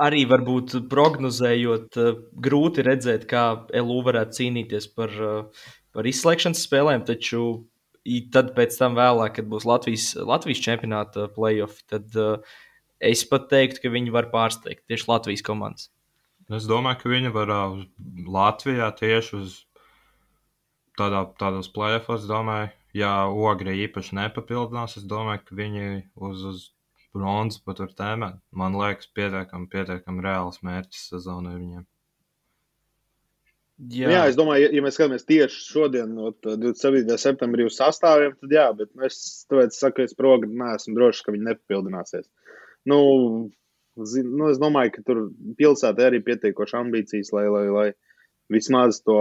arī 0.00 0.24
varbūt 0.30 0.76
prognozējot, 0.90 2.00
uh, 2.00 2.18
grūti 2.46 2.84
redzēt, 2.86 3.28
kā 3.30 3.44
LU 3.80 4.00
varētu 4.06 4.40
cīnīties 4.40 4.90
par, 4.96 5.14
uh, 5.20 5.64
par 5.94 6.10
izslēgšanas 6.10 6.64
spēlēm. 6.66 7.06
Taču 7.08 7.44
tad, 8.34 8.52
pēc 8.56 8.76
tam, 8.80 8.98
vēlāk, 8.98 9.38
kad 9.38 9.50
būs 9.50 9.66
Latvijas, 9.68 10.12
Latvijas 10.20 10.62
čempionāta 10.64 11.28
playoff, 11.34 11.82
tad 11.90 12.12
uh, 12.20 12.56
es 13.00 13.24
pat 13.28 13.48
teiktu, 13.52 13.84
ka 13.84 13.92
viņi 13.94 14.14
var 14.14 14.30
pārsteigt 14.32 14.84
tieši 14.90 15.10
Latvijas 15.10 15.44
komandas. 15.46 15.90
Es 16.52 16.66
domāju, 16.68 17.00
ka 17.00 17.12
viņi 17.12 17.32
var 17.32 17.52
uz 17.72 17.86
Latvijā 18.28 18.90
tieši 18.98 19.36
uz 19.38 19.60
tādā, 20.98 21.24
tādos 21.40 21.70
plēfos, 21.72 22.26
domāju, 22.28 22.68
ja 22.94 23.24
ogri 23.26 23.78
īpaši 23.86 24.18
nepapildinās, 24.20 24.98
es 25.00 25.06
domāju, 25.08 25.42
ka 25.48 25.56
viņi 25.58 25.86
uz, 26.14 26.44
uz 26.50 26.66
bronzas 27.14 27.62
pat 27.64 27.80
var 27.82 27.96
tēmēt. 27.98 28.38
Man 28.56 28.76
liekas, 28.78 29.10
pietiekami, 29.16 29.70
pietiekami 29.72 30.24
reāls 30.24 30.62
mērķis 30.66 31.10
sezonai 31.14 31.56
viņiem. 31.56 31.84
Jā. 33.90 34.06
jā, 34.12 34.20
es 34.30 34.36
domāju, 34.38 34.68
ja, 34.70 34.82
mēs 34.84 34.94
skatāmies 34.94 35.26
tieši 35.26 35.64
šodien, 35.66 36.12
no 36.14 36.28
27. 36.44 37.16
septembrī 37.18 37.64
uz 37.66 37.74
sastāviem, 37.80 38.36
tad 38.38 38.52
jā, 38.54 38.68
bet 38.78 38.92
es 39.02 39.16
tāpēc 39.50 39.74
saku, 39.74 40.04
es 40.06 40.14
progu 40.14 40.46
neesmu 40.46 40.94
drošs, 40.94 41.24
ka 41.26 41.34
viņi 41.34 41.48
nepapildināsies. 41.48 42.28
Nu, 42.86 43.00
zin, 44.06 44.30
nu, 44.30 44.46
es 44.52 44.60
domāju, 44.62 44.94
ka 44.94 45.02
tur 45.08 45.24
pilsētā 45.58 46.06
arī 46.06 46.22
pietiekoši 46.22 46.78
ambīcijas, 46.84 47.32
lai, 47.34 47.48
lai, 47.50 47.64
lai 47.74 47.88
vismaz 48.54 49.02
to 49.02 49.18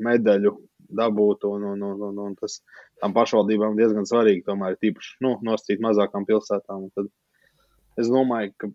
medaļu 0.00 0.54
dabūtu, 0.98 1.50
un, 1.56 1.66
un, 1.72 1.82
un, 1.90 2.04
un, 2.08 2.22
un 2.28 2.36
tas 2.38 2.60
tam 3.02 3.14
pašvaldībām 3.16 3.76
diezgan 3.78 4.08
svarīgi, 4.08 4.44
tomēr 4.46 4.78
tīpaši 4.80 5.18
nu, 5.24 5.36
nosacīt 5.46 5.82
mazākām 5.84 6.26
pilsētām. 6.28 6.88
Tad 6.96 7.10
es 8.00 8.10
domāju, 8.12 8.54
ka 8.58 8.70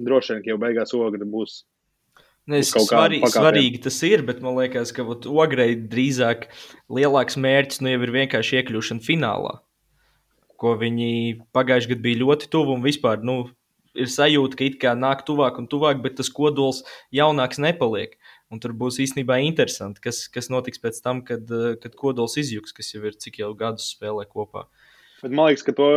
droši 0.00 0.34
vien, 0.36 0.44
ka 0.44 0.54
jau 0.54 0.62
beigās 0.62 0.96
ogra 0.96 1.28
būs 1.28 1.62
Es, 2.50 2.72
svarīgi, 2.72 3.28
svarīgi 3.30 3.80
tas 3.84 3.98
ir, 4.06 4.24
bet 4.26 4.40
man 4.42 4.56
liekas, 4.56 4.90
ka 4.96 5.04
Ogrei 5.04 5.76
drīzāk 5.76 6.48
lielāks 6.90 7.36
mērķis 7.38 7.82
nu, 7.84 7.92
ir 7.94 8.14
vienkārši 8.14 8.58
iekļūšana 8.60 9.04
finālā. 9.04 9.58
Ko 10.60 10.74
viņi 10.80 11.10
pagājušajā 11.54 11.92
gadā 11.92 12.04
bija 12.08 12.20
ļoti 12.24 12.48
tuvu 12.52 12.74
un 12.74 12.82
vispār 12.84 13.22
nu, 13.24 13.36
ir 13.94 14.10
sajūta, 14.10 14.58
ka 14.58 14.66
it 14.66 14.80
kā 14.82 14.96
nāk 14.98 15.22
tuvāk 15.28 15.60
un 15.60 15.68
tuvāk, 15.70 16.02
bet 16.02 16.18
tas 16.18 16.32
kodols 16.32 16.82
jaunāks 17.14 17.60
nepaliek. 17.62 18.16
Un 18.50 18.58
tur 18.62 18.74
būs 18.74 18.98
īstenībā 19.02 19.38
interesanti, 19.46 20.02
kas, 20.02 20.24
kas 20.32 20.50
notiks 20.50 20.82
pēc 20.82 20.98
tam, 21.04 21.20
kad, 21.26 21.50
kad 21.82 21.92
kodols 21.98 22.34
izjūgs, 22.40 22.74
kas 22.74 22.94
jau 22.94 23.04
ir 23.06 23.14
cik 23.14 23.42
jau 23.44 23.52
gadus 23.58 23.92
spēlē 23.94 24.26
kopā. 24.30 24.64
Bet 25.20 25.30
man 25.30 25.50
liekas, 25.52 25.62
ka 25.66 25.76
to 25.76 25.90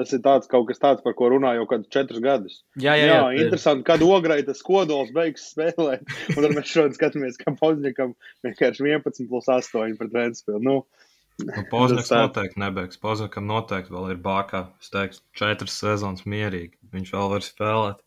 Tas 0.00 0.14
ir 0.16 0.22
tāds, 0.24 0.48
kaut 0.48 0.64
kas 0.70 0.80
tāds, 0.80 1.02
par 1.04 1.12
ko 1.18 1.28
runā 1.28 1.50
jau 1.58 1.66
kādus 1.68 1.90
četrus 1.92 2.22
gadus. 2.24 2.54
Jā, 2.80 2.94
jā, 2.96 3.04
jā. 3.04 3.16
jā 3.20 3.42
interesanti, 3.44 3.84
kad 3.84 4.00
ograi 4.06 4.38
tas 4.46 4.62
kodols 4.64 5.10
beigs 5.12 5.50
spēlēt. 5.52 6.06
Un 6.32 6.38
tad 6.40 6.54
mēs 6.56 6.70
šodien 6.70 6.96
skatāmies, 6.96 7.36
ka 7.40 7.52
Pozņikam 7.58 8.14
vienkārši 8.46 8.86
11 8.86 9.28
plus 9.28 9.50
8 9.52 9.98
pret 10.00 10.14
Vēnspili. 10.14 10.62
Nu, 10.64 10.78
nu, 11.44 11.64
Pozņiks 11.72 12.12
noteikti 12.16 12.62
nebeigs. 12.64 13.00
Pozņikam 13.02 13.44
noteikti 13.50 13.92
vēl 13.92 14.14
ir 14.14 14.22
bākā, 14.24 14.70
es 14.80 14.88
teiktu, 14.94 15.20
četras 15.36 15.76
sezonas 15.82 16.24
mierīgi. 16.24 16.78
Viņš 16.96 17.12
vēl 17.18 17.32
var 17.34 17.44
spēlēt. 17.44 18.00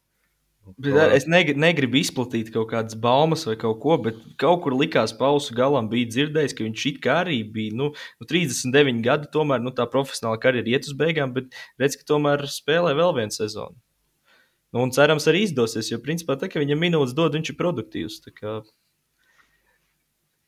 Bet, 0.63 0.95
es 1.11 1.25
negribu, 1.27 1.59
negribu 1.59 1.97
izplatīt 1.99 2.47
kaut 2.53 2.69
kādas 2.71 2.95
baumas 2.99 3.41
vai 3.43 3.57
kaut 3.59 3.81
ko, 3.83 3.97
bet 4.05 4.19
kaut 4.39 4.61
kur 4.63 4.75
likās, 4.79 5.11
pausu 5.19 5.55
galam 5.57 5.89
bija 5.91 6.07
dzirdējis, 6.07 6.55
ka 6.55 6.63
viņš 6.63 6.85
it 6.89 6.99
kā 7.03 7.17
arī 7.25 7.41
bija 7.55 7.75
nu, 7.75 7.89
nu, 8.21 8.27
39 8.29 9.01
gadi. 9.03 9.27
Tomēr 9.33 9.59
nu, 9.63 9.73
tā 9.75 9.83
profesionāla 9.91 10.39
karjera 10.39 10.71
iet 10.71 10.87
uz 10.87 10.95
beigām, 10.99 11.35
bet 11.35 11.51
redz, 11.81 11.99
ka 11.99 12.07
tomēr 12.13 12.45
spēlē 12.47 12.95
vēl 12.95 13.11
vienu 13.19 13.35
sezonu. 13.35 13.75
Nu, 14.73 14.85
un 14.87 14.95
cerams, 14.95 15.27
arī 15.29 15.43
izdosies, 15.49 15.91
jo 15.91 15.99
principā 16.01 16.39
tā, 16.39 16.47
ka 16.49 16.63
viņam 16.63 16.79
minūtes 16.81 17.17
dod, 17.17 17.35
viņš 17.35 17.51
ir 17.51 17.59
produktīvs. 17.59 18.21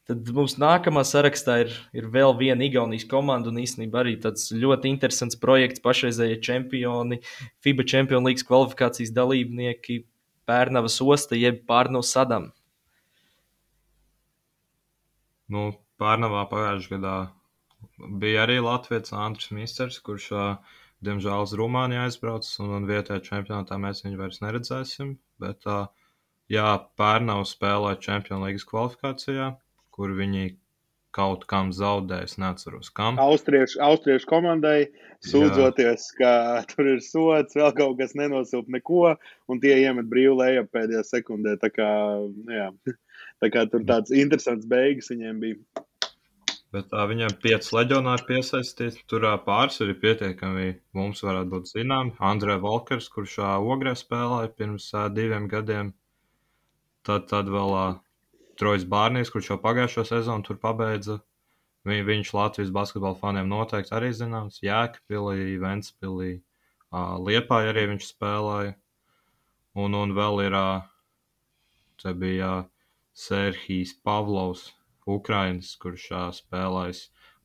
Tad 0.05 0.27
mums 0.37 0.53
nākamā 0.61 1.01
sarakstā 1.01 1.55
ir, 1.63 1.71
ir 1.97 2.05
vēl 2.13 2.35
viena 2.37 2.61
Igaunijas 2.67 3.07
komanda, 3.09 3.49
un 3.49 3.57
īstenībā 3.57 4.03
arī 4.03 4.11
tāds 4.21 4.51
ļoti 4.53 4.91
interesants 4.93 5.39
projekts. 5.41 5.81
Pašreizējie 5.81 6.35
čempioni, 6.45 7.17
FIBA 7.65 7.87
Champions 7.89 8.27
League 8.27 8.45
kvalifikācijas 8.45 9.15
dalībnieki, 9.15 10.03
Pērnavas 10.45 10.99
osta, 11.01 11.33
jeb 11.33 11.63
Pārnavas 11.65 12.13
sadam. 12.13 12.51
Nu, 15.49 15.71
Pārnavā 15.97 16.45
pagājušajā 16.53 16.93
gadā 16.99 17.15
bija 18.21 18.45
arī 18.45 18.59
Latvijas 18.61 19.09
Antris 19.17 19.49
Misters, 19.57 19.97
kurš, 20.05 20.29
diemžēl, 21.01 21.49
uz 21.49 21.57
Rumāniju 21.57 22.05
aizbraucis, 22.05 22.59
un, 22.61 22.85
vietējā 22.85 23.23
čempionātā 23.31 23.81
mēs 23.81 24.05
viņu 24.05 24.21
vairs 24.21 24.41
neredzēsim. 24.45 25.15
Bet, 25.41 25.65
jā, 26.53 26.71
Pērnavas 27.01 27.57
spēlē 27.57 27.97
Champions 28.05 28.45
League 28.45 28.69
kvalifikācijā 28.69 29.55
kur 29.95 30.13
viņi 30.17 30.55
kaut 31.15 31.45
kam 31.51 31.71
zaudēja. 31.75 32.27
Es 32.27 32.35
neatceros, 32.41 32.91
kam. 32.95 33.19
Austriešu, 33.21 33.79
austriešu 33.85 34.27
komandai 34.29 34.89
sūdzoties, 35.25 36.09
Jā. 36.19 36.19
ka 36.19 36.73
tur 36.73 36.91
ir 36.95 37.01
sots, 37.03 37.55
vēl 37.55 37.71
kaut 37.77 37.97
kas 38.01 38.15
nenosilp 38.19 38.69
neko, 38.75 39.15
un 39.47 39.63
tie 39.63 39.77
iemet 39.85 40.09
brīvu 40.11 40.37
leju 40.41 40.67
pēdējā 40.75 41.05
sekundē. 41.07 41.55
Tā 41.61 41.71
kā, 41.73 41.89
jā, 42.51 42.69
tā 43.43 43.51
kā 43.53 43.65
tur 43.71 43.87
tāds 43.87 44.13
interesants 44.15 44.67
beigas 44.69 45.11
viņiem 45.13 45.43
bija. 45.43 45.85
Bet 46.75 46.89
tā, 46.91 47.05
viņam 47.07 47.37
pieci 47.39 47.71
leģionāri 47.71 48.25
piesaistīti. 48.27 49.05
Tur 49.07 49.23
pāris 49.45 49.79
ir 49.79 49.93
pietiekami. 50.01 50.73
Mums 50.97 51.23
varētu 51.23 51.53
būt 51.53 51.69
zināms, 51.71 52.17
Andrē 52.19 52.57
Valkers, 52.59 53.07
kurš 53.13 53.37
ogrē 53.45 53.93
spēlēja 53.95 54.51
pirms 54.57 54.89
diviem 55.15 55.47
gadiem. 55.47 55.93
Tad, 57.07 57.29
tad 57.31 57.47
vēl 57.53 57.71
Trojs 58.59 58.85
Bārnīs, 58.87 59.31
kurš 59.31 59.49
jau 59.51 59.57
pagājušo 59.61 60.05
sezonu 60.07 60.45
tur 60.47 60.59
pabeidza. 60.61 61.19
Vi, 61.85 61.99
viņš 62.07 62.31
Latvijas 62.33 62.71
basketbola 62.73 63.17
faniem 63.19 63.49
noteikti 63.51 63.93
arī 63.93 64.09
zināms. 64.15 64.61
Jēkabpilī, 64.63 65.57
Ventspilī, 65.61 66.31
Liepā 67.27 67.59
arī 67.69 67.83
viņš 67.91 68.07
spēlēja. 68.13 68.73
Un, 69.75 69.97
un 69.99 70.13
vēl 70.15 70.45
ir, 70.45 70.55
te 71.99 72.13
bija 72.15 72.53
Serhijas 73.11 73.91
Pavlovs, 74.07 74.69
Ukrainis, 75.05 75.73
kurš 75.81 76.07
spēlējis 76.39 77.03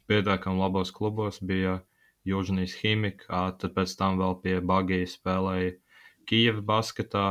pietiekami 0.09 0.63
labos 0.63 0.95
klubos, 0.95 1.41
bija 1.43 1.81
Južnijas 2.25 2.79
Himika, 2.81 3.51
tad 3.59 3.75
pēc 3.75 3.97
tam 3.99 4.17
vēl 4.23 4.39
pie 4.45 4.57
Bagijas 4.63 5.19
spēlēja 5.19 5.75
Kijeva 6.31 6.65
basketā, 6.71 7.27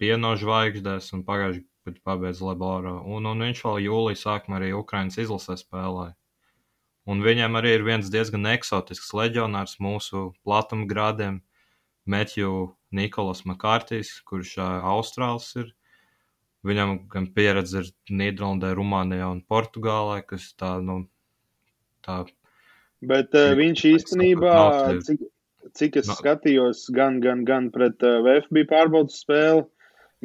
pieno 0.00 0.34
zvaigždēs 0.40 1.12
un 1.14 1.22
pagājušajā 1.28 1.68
kad 1.84 2.00
pabeidz 2.04 2.42
Leboro. 2.44 2.98
Un, 3.04 3.26
un 3.28 3.44
viņš 3.44 3.64
vēl 3.66 3.82
jūlijā 3.86 4.20
sākumā 4.20 4.60
arī 4.60 4.72
Ukraiņas 4.76 5.20
izlasē 5.26 5.56
spēlēja. 5.60 6.14
Un 7.04 7.20
viņam 7.20 7.58
arī 7.60 7.74
ir 7.76 7.84
viens 7.84 8.08
diezgan 8.12 8.48
eksotisks 8.48 9.12
leģionārs 9.12 9.76
mūsu 9.84 10.30
platuma 10.44 10.88
grādiem, 10.88 11.42
Metju 12.08 12.74
Nikolas 12.92 13.42
Makārtīs, 13.48 14.12
kurš 14.28 14.56
Austrāls 14.64 15.50
ir. 15.60 15.72
Viņam 16.64 16.96
gan 17.12 17.28
pieredze 17.36 17.82
ir 17.82 17.90
Nīderlandē, 18.08 18.72
Rumānijā 18.76 19.28
un 19.28 19.42
Portugālē, 19.44 20.22
kas 20.24 20.48
tā, 20.56 20.78
nu, 20.80 21.02
tā. 22.04 22.22
Bet 23.04 23.36
uh, 23.36 23.52
viņš 23.58 23.84
īstenībā, 23.90 24.54
cik, 25.04 25.26
cik 25.76 25.98
es 26.00 26.08
no. 26.08 26.16
skatījos, 26.16 26.86
gan, 26.96 27.20
gan, 27.24 27.44
gan 27.44 27.68
pret 27.74 28.00
uh, 28.00 28.22
VF 28.24 28.48
bija 28.56 28.70
pārbaudas 28.70 29.20
spēle, 29.20 29.66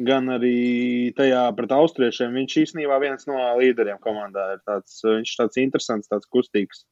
gan 0.06 0.30
arī 0.32 1.10
tajā 1.16 1.42
pret 1.56 1.72
austriešiem. 1.74 2.36
Viņš 2.38 2.56
īstenībā 2.64 2.98
viens 3.02 3.26
no 3.28 3.38
līderiem 3.58 4.00
komandā 4.02 4.54
ir 4.54 4.62
tāds, 4.68 5.00
viņš 5.04 5.36
tāds 5.40 5.60
interesants, 5.62 6.10
tāds 6.10 6.28
kustīgs. 6.32 6.84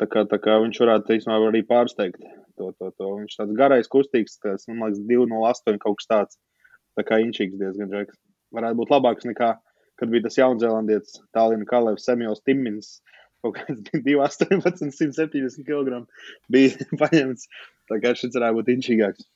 Tā 0.00 0.08
kā, 0.10 0.24
tā 0.26 0.40
kā 0.42 0.56
viņš 0.62 0.80
varētu, 0.82 1.06
teiksim, 1.06 1.34
arī 1.36 1.62
pārsteigt 1.66 2.18
to, 2.58 2.72
to, 2.78 2.90
to. 2.98 3.10
Viņš 3.20 3.36
tāds 3.38 3.58
garais, 3.58 3.90
kustīgs, 3.90 4.38
kas, 4.42 4.66
man 4.70 4.88
liekas, 4.88 5.04
2-0-8 5.10 5.78
kaut 5.82 6.00
kas 6.00 6.10
tāds. 6.10 6.40
Tā 6.98 7.04
kā 7.06 7.20
inčīgs 7.22 7.58
diezgan 7.58 7.90
džeks. 7.90 8.18
Varētu 8.54 8.80
būt 8.80 8.92
labāks 8.94 9.26
nekā, 9.26 9.52
kad 9.98 10.10
bija 10.10 10.26
tas 10.26 10.38
jaunzēlandietis 10.38 11.20
Tālina 11.34 11.66
Kalevs, 11.70 12.06
Semjos 12.06 12.42
Timmins. 12.46 12.96
Kaut 13.44 13.58
kāds 13.58 13.82
bija 13.86 14.26
2,18, 14.26 14.90
170 14.98 15.66
kg. 15.68 16.02
Bija 16.50 16.90
paņemts. 16.98 17.48
Tā 17.90 18.00
kā 18.02 18.14
šis 18.18 18.34
varētu 18.34 18.60
būt 18.60 18.74
inčīgāks. 18.78 19.26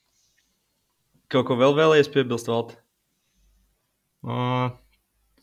Kaut 1.28 1.50
ko 1.50 1.58
vēl 1.60 1.74
vēlējies 1.76 2.08
piebilst, 2.14 2.48
Valti? 2.48 2.78
O, 4.26 4.70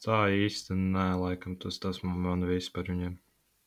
tā 0.04 0.24
īsti 0.36 0.76
nē, 0.76 1.12
laikam 1.22 1.56
tas, 1.62 1.80
tas 1.84 2.02
man, 2.04 2.18
man 2.26 2.50
viss 2.50 2.74
par 2.74 2.90
viņiem. 2.92 3.16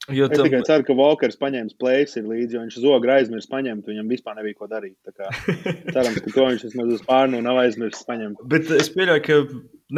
Jo 0.09 0.29
tam... 0.29 0.41
Es 0.41 0.49
tikai 0.49 0.61
ceru, 0.65 0.85
ka 0.89 0.95
Walkers 0.97 1.37
paņēma 1.41 1.75
plēs 1.81 2.17
ir 2.17 2.29
līdzi, 2.29 2.57
jo 2.57 2.63
viņš 2.63 2.77
zogu 2.81 3.11
aizmirst 3.13 3.51
paņemt, 3.53 3.89
viņam 3.91 4.09
vispār 4.09 4.39
nebija 4.39 4.57
ko 4.57 4.69
darīt. 4.71 4.97
Cerams, 5.93 6.21
ka 6.25 6.33
to 6.33 6.47
viņš 6.47 6.65
vismaz 6.65 6.95
uz 6.97 7.03
pārnu 7.05 7.43
nav 7.45 7.61
aizmirsis 7.61 8.07
paņemt. 8.09 8.41
Bet 8.49 8.73
es 8.73 8.89
pieļauju, 8.95 9.25
ka 9.27 9.39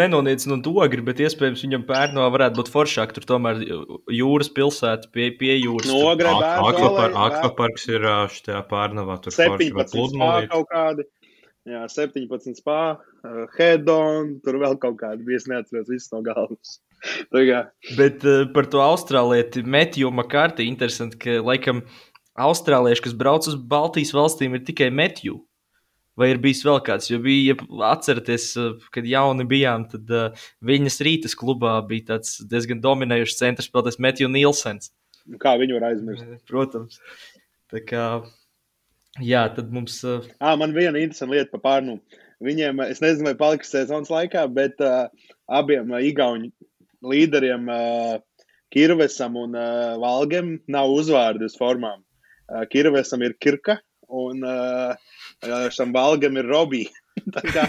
nenoniec 0.02 0.46
no 0.50 0.58
dogri, 0.64 1.04
bet 1.06 1.22
iespējams 1.22 1.62
viņam 1.66 1.86
pērnā 1.86 2.26
varētu 2.34 2.58
būt 2.58 2.72
foršāk. 2.74 3.14
Tur 3.14 3.28
tomēr 3.36 3.62
jūras 4.14 4.50
pilsēta 4.56 5.12
pie, 5.14 5.30
pie 5.38 5.54
jūras. 5.60 5.90
No 5.90 6.02
ogre 6.10 6.34
bērnu. 6.42 7.22
Akvaparks 7.28 7.86
ir 7.92 8.10
šajā 8.34 8.64
pārnavā. 8.70 9.20
Tur 9.22 9.36
17 9.36 10.50
kaut 10.50 10.70
kādi. 10.74 11.06
Jā, 11.68 11.82
17 11.92 12.56
spāņu, 12.56 13.10
uh, 13.20 13.42
Hedon, 13.58 14.38
tur 14.44 14.56
vēl 14.62 14.78
kaut 14.80 14.96
kāda 15.02 15.20
bija. 15.26 15.42
Es 15.42 15.48
neatceros 15.50 15.90
visu 15.92 16.14
no 16.14 16.22
galvas. 16.24 16.78
Bet 17.98 18.24
uh, 18.24 18.46
par 18.54 18.68
to 18.72 18.80
austrālieti 18.84 19.64
Metju 19.64 20.12
Makārti 20.14 20.64
interesanti, 20.68 21.20
ka 21.20 21.36
laikam 21.44 21.82
austrālieši, 22.40 23.04
kas 23.04 23.16
brauc 23.16 23.48
uz 23.50 23.58
Baltijas 23.60 24.14
valstīm, 24.16 24.56
ir 24.56 24.64
tikai 24.64 24.88
Metju. 24.94 25.42
Vai 26.18 26.32
ir 26.32 26.40
bijis 26.42 26.64
vēl 26.66 26.80
kāds? 26.84 27.08
Jo 27.08 27.20
bija, 27.22 27.54
ja 27.54 27.90
atceraties, 27.92 28.50
kad 28.92 29.06
jauni 29.08 29.46
bijām, 29.48 29.86
tad 29.92 30.10
uh, 30.16 30.48
viņas 30.64 31.00
rītas 31.06 31.36
klubā 31.38 31.76
bija 31.88 32.14
tāds 32.14 32.40
diezgan 32.50 32.80
dominējošs 32.84 33.38
centrs, 33.40 33.68
spēlētājs 33.70 34.00
Metju 34.00 34.32
Nilsens. 34.32 34.90
Kā 35.40 35.54
viņi 35.60 35.76
var 35.76 35.90
aizmirst? 35.92 36.26
Protams. 36.48 37.00
Tā 37.70 37.84
kā, 37.86 38.04
jā, 39.18 39.44
tad 39.56 39.72
mums. 39.74 39.98
Uh... 40.06 40.22
À, 40.38 40.54
man 40.60 40.74
viena 40.76 41.00
interesanta 41.00 41.34
lieta 41.34 41.56
par 41.56 41.64
pārnu. 41.66 41.98
Viņiem, 42.40 42.80
es 42.88 43.02
nezinu, 43.02 43.26
vai 43.28 43.36
paliks 43.36 43.72
sezonas 43.74 44.12
laikā, 44.12 44.46
bet 44.54 44.80
uh, 44.80 45.10
abiem 45.50 45.90
uh, 45.92 46.00
Igaunu 46.00 46.52
līderiem, 47.04 47.66
uh, 47.68 48.46
Kirvesam 48.70 49.36
un 49.36 49.56
uh, 49.58 49.98
Valgam, 50.00 50.54
nav 50.70 50.92
uzvārdu 50.94 51.48
uz 51.50 51.56
formām. 51.58 52.04
Uh, 52.48 52.64
Kirvesam 52.70 53.24
ir 53.26 53.36
Kirka 53.42 53.80
un 54.10 54.44
uh, 54.46 54.94
šam 55.74 55.92
Valgam 55.96 56.38
ir 56.38 56.48
Robija. 56.48 56.92
kā, 57.54 57.66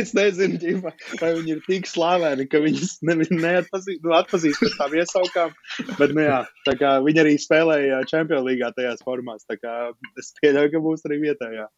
es 0.00 0.12
nezinu, 0.16 0.58
ģipa, 0.62 0.92
vai 1.20 1.32
viņi 1.38 1.54
ir 1.56 1.60
tik 1.66 1.90
slaveni, 1.90 2.46
ka 2.50 2.62
viņus 2.64 2.96
ne, 3.06 3.18
neatpazīst 3.26 4.02
nu, 4.04 4.14
pēc 4.62 4.78
tām 4.78 4.96
iesaukām. 5.00 5.54
Bet, 5.98 6.16
nu, 6.16 6.24
jā, 6.26 6.40
kā, 6.80 6.96
viņi 7.06 7.22
arī 7.24 7.36
spēlēja 7.42 8.02
Champions 8.10 8.46
League 8.46 8.72
tajās 8.78 9.04
formās. 9.06 9.46
Es 9.46 10.34
pieļauju, 10.40 10.74
ka 10.74 10.84
būs 10.88 11.06
arī 11.08 11.22
vietējā. 11.28 11.68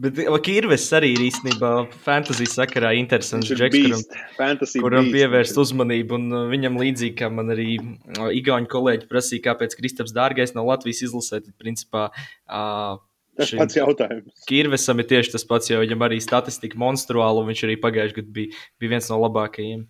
Bet 0.00 0.16
Kirvis 0.46 0.86
arī 0.96 1.10
ir 1.12 1.26
īstenībā 1.26 1.70
fantasy 2.06 2.46
sakarā 2.48 2.94
interesants 2.96 3.50
džeks, 3.50 4.06
kuram, 4.38 4.62
kuram 4.80 5.10
pievērst 5.12 5.58
uzmanību. 5.60 6.16
Un 6.16 6.32
uh, 6.32 6.46
viņam 6.48 6.78
līdzīgi, 6.80 7.16
kā 7.18 7.28
man 7.32 7.52
arī 7.52 7.74
uh, 7.76 8.30
Igauni 8.32 8.70
kolēģi 8.70 9.10
prasīja, 9.10 9.44
kāpēc 9.50 9.76
Kristaps 9.76 10.14
Dārgais 10.16 10.54
no 10.56 10.64
Latvijas 10.70 11.02
izlasē, 11.04 11.42
tad 11.44 11.52
principā 11.60 12.06
uh, 12.14 12.96
Tas 13.40 13.52
pats 13.58 13.78
jautājums. 13.78 14.44
Kirvesam 14.48 15.02
ir 15.02 15.08
tieši 15.10 15.34
tas 15.34 15.46
pats, 15.48 15.70
jo 15.72 15.80
viņam 15.82 16.04
arī 16.06 16.20
statistika 16.22 16.78
monstruāla, 16.80 17.42
un 17.42 17.50
viņš 17.50 17.64
arī 17.66 17.76
pagājušajā 17.82 18.18
gadā 18.20 18.34
bija, 18.36 18.64
bija 18.80 18.94
viens 18.94 19.10
no 19.12 19.20
labākajiem. 19.24 19.86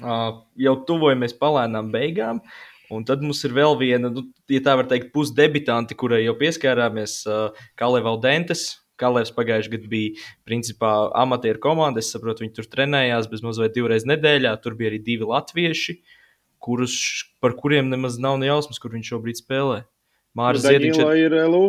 Uh, 0.00 0.40
jau 0.58 0.78
tuvojamies 0.88 1.36
palēnām 1.38 1.92
beigām. 1.94 2.40
Un 2.92 3.04
tad 3.08 3.22
mums 3.24 3.40
ir 3.46 3.54
vēl 3.56 3.76
viena, 3.80 4.10
nu, 4.12 4.26
ja 4.50 4.60
tā 4.64 4.74
var 4.78 4.88
teikt, 4.90 5.12
pusdebitanti, 5.14 5.96
kurai 5.98 6.24
jau 6.24 6.34
pieskārāmies, 6.38 7.22
uh, 7.28 7.66
Kalevs 7.80 8.18
Dentes. 8.22 8.64
Kalevs 9.00 9.32
pagājušajā 9.34 9.72
gadā 9.72 9.88
bija 9.90 10.26
principā 10.46 10.90
amatieru 11.18 11.58
komanda. 11.62 11.98
Es 11.98 12.12
saprotu, 12.14 12.44
viņi 12.44 12.54
tur 12.60 12.68
trenējās 12.70 13.26
bezmazliet 13.32 13.74
divreiz 13.74 14.06
nedēļā. 14.06 14.52
Tur 14.62 14.76
bija 14.78 14.92
arī 14.92 15.00
divi 15.02 15.26
latvieši, 15.26 15.96
kurus, 16.62 16.94
par 17.42 17.56
kuriem 17.58 17.90
nemaz 17.90 18.20
nav 18.22 18.38
ne 18.38 18.52
jausmas, 18.52 18.78
kur 18.78 18.94
viņš 18.94 19.10
šobrīd 19.14 19.40
spēlē. 19.42 19.80
Mārcis 20.38 20.66
Ziedņš 20.66 21.02
ir 21.18 21.34
LU. 21.46 21.64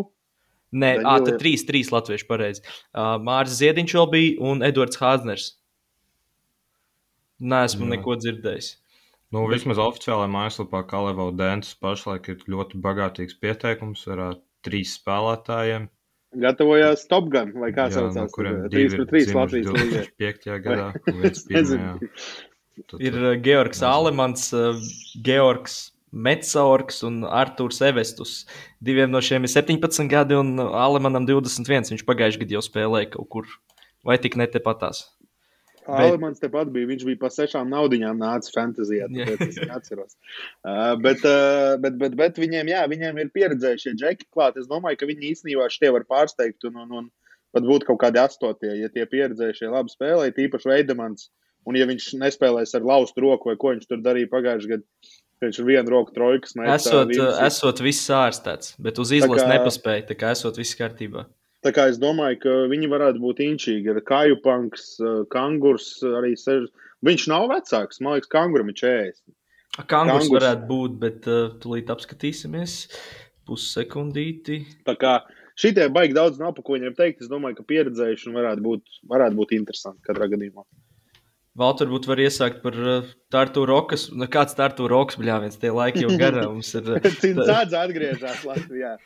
Nē, 0.76 0.95
ah, 1.05 1.20
tad 1.24 1.38
trīs, 1.39 1.63
trīs 1.68 1.91
latvieši 1.93 2.26
pareizi. 2.28 2.63
Uh, 2.91 3.16
Mārcis 3.24 3.61
Ziediņš 3.61 3.93
vēl 3.99 4.09
bija 4.11 4.34
un 4.49 4.66
Edvards 4.66 4.99
Hāzners. 4.99 5.51
Nē, 7.39 7.66
esmu 7.68 7.86
Jā. 7.88 7.91
neko 7.95 8.18
dzirdējis. 8.20 8.72
Nu, 9.36 9.43
Bet... 9.45 9.57
Vismaz 9.57 9.80
oficiālajā 9.84 10.32
mājaslapā 10.32 10.82
Kalevau 10.89 11.32
Dēntas 11.36 11.76
pašlaik 11.82 12.30
ir 12.32 12.43
ļoti 12.51 12.80
bagātīgs 12.84 13.38
pieteikums 13.41 14.05
ar 14.11 14.24
uh, 14.24 14.34
trīs 14.66 14.95
spēlētājiem. 14.99 15.89
Gatavojās 16.41 17.05
Top 17.07 17.30
Gun, 17.32 17.53
vai 17.61 17.72
kā 17.76 17.88
saucās? 17.93 18.18
No 18.18 18.28
kuriem 18.34 18.66
divi 18.72 18.91
ir 18.99 19.07
trīs 19.09 19.32
Latvijas 19.36 19.72
līnijā. 19.72 20.05
5. 20.20 20.47
gadā 20.66 20.89
pirmajā. 21.05 21.95
Ir 22.99 23.20
Georgs 23.43 23.84
Alemans, 23.88 24.49
uh, 24.55 24.80
Georgs 25.24 25.80
Metsaurks 26.16 27.01
un 27.07 27.24
Arthurs 27.28 27.82
Evestus. 27.84 28.38
Diviem 28.84 29.11
no 29.11 29.22
šiem 29.24 29.45
ir 29.45 29.51
17 29.51 30.07
gadi, 30.11 30.39
un 30.39 30.55
Alemanam 30.63 31.28
21. 31.28 31.91
Viņš 31.91 32.07
pagājušajā 32.07 32.45
gadā 32.45 32.57
jau 32.57 32.63
spēlēja 32.66 33.11
kaut 33.18 33.30
kur, 33.36 33.51
vai 34.07 34.18
tik 34.24 34.39
ne 34.39 34.47
tepatās. 34.49 35.05
Alemans 35.86 36.41
tepat 36.41 36.72
bija. 36.74 36.88
Viņš 36.89 37.03
bija 37.05 37.20
pa 37.22 37.30
sešām 37.34 37.70
naudiņām 37.70 38.18
nācis 38.22 38.53
fantāzijā. 38.55 39.09
Es 39.36 39.59
atceros. 39.78 40.16
Uh, 40.66 40.95
bet, 41.01 41.22
uh, 41.28 41.76
bet, 41.82 41.99
bet, 42.01 42.16
bet 42.18 42.39
viņiem, 42.41 42.72
jā, 42.74 42.82
viņiem 42.89 43.22
ir 43.22 43.32
pieredzējušie 43.36 43.93
džeki 43.99 44.30
klāt. 44.34 44.57
Es 44.57 44.70
domāju, 44.72 44.99
ka 45.01 45.09
viņi 45.09 45.32
īstenībā 45.34 45.70
šie 45.74 45.91
var 45.93 46.07
pārsteigt 46.09 46.66
un, 46.70 46.80
un, 46.86 46.95
un 47.01 47.11
pat 47.55 47.68
būt 47.68 47.86
kaut 47.88 48.01
kādi 48.01 48.20
astotie, 48.20 48.74
ja 48.82 48.89
tie 48.91 49.05
pieredzējušie 49.09 49.70
labi 49.72 49.93
spēlē, 49.93 50.32
tīpaši 50.36 50.72
Veidemans. 50.72 51.30
Un 51.66 51.78
ja 51.80 51.86
viņš 51.89 52.11
nespēlēs 52.22 52.76
ar 52.78 52.84
laustu 52.86 53.24
roku 53.24 53.49
vai 53.49 53.57
ko 53.61 53.72
viņš 53.74 53.88
tur 53.89 54.01
darīja 54.05 54.30
pagājušajā 54.34 54.76
gadā, 54.76 54.86
Viņš 55.44 55.58
ir 55.60 55.68
viena 55.68 55.92
roka 55.92 56.14
trojkas. 56.16 56.56
Esot, 56.56 57.10
viens... 57.12 57.40
esot 57.44 57.82
viss 57.84 58.12
ārstēts, 58.14 58.76
bet 58.82 59.02
uz 59.04 59.12
izlases 59.18 59.44
kā... 59.44 59.52
nepaspēja. 59.52 60.06
Tā 60.12 60.18
kā 60.20 60.32
esot 60.36 60.60
viss 60.62 60.78
kārtībā. 60.80 61.26
Tā 61.66 61.74
kā 61.76 61.88
es 61.90 61.98
domāju, 61.98 62.38
ka 62.44 62.56
viņi 62.72 62.88
varētu 62.92 63.22
būt 63.24 63.42
inčīgi. 63.42 63.90
Ir 63.90 64.04
kāju 64.06 64.38
punks, 64.44 64.96
kangurs 65.34 65.96
arī 66.06 66.36
sež. 66.38 66.70
Viņš 67.06 67.26
nav 67.32 67.50
vecāks. 67.52 68.00
Man 68.06 68.16
liekas, 68.16 68.32
kanguram 68.32 68.70
ir 68.72 68.78
40. 68.80 69.24
Kangurs, 69.76 69.90
kangurs 69.92 70.30
varētu 70.32 70.68
būt, 70.70 71.00
bet 71.02 71.26
uh, 71.28 71.50
tūlīt 71.60 71.90
apskatīsimies 71.92 72.78
pussekundīti. 73.50 74.62
Tā 74.88 74.96
kā 75.02 75.18
šitie 75.60 75.90
baigi 75.94 76.16
daudz 76.16 76.40
nav, 76.40 76.54
pa 76.56 76.64
ko 76.64 76.78
viņiem 76.78 76.96
teikt. 76.96 77.26
Es 77.26 77.32
domāju, 77.32 77.60
ka 77.60 77.68
pieredzējuši 77.74 78.34
varētu 78.38 78.64
būt, 78.66 79.02
varētu 79.12 79.40
būt 79.42 79.56
interesanti 79.58 80.06
katrā 80.08 80.30
gadījumā. 80.32 80.64
Valter 81.56 81.88
varbūt 81.88 82.08
var 82.10 82.20
iesākt 82.20 82.58
par 82.60 82.76
uh, 82.76 83.12
Tartu 83.32 83.62
Rokas. 83.70 84.10
Nu, 84.12 84.28
kāds 84.32 84.58
Tartu 84.58 84.89
Rokas, 84.91 85.16
bļā, 85.22 85.38
viens 85.45 85.60
tie 85.62 85.70
laiki 85.72 86.01
jau 86.03 86.18
garā 86.20 86.43
mums 86.51 86.74
ir. 86.76 86.89
Cits 87.06 87.39
tāds 87.47 87.76
atgriežas 87.80 88.41
Latvijā. 88.43 88.97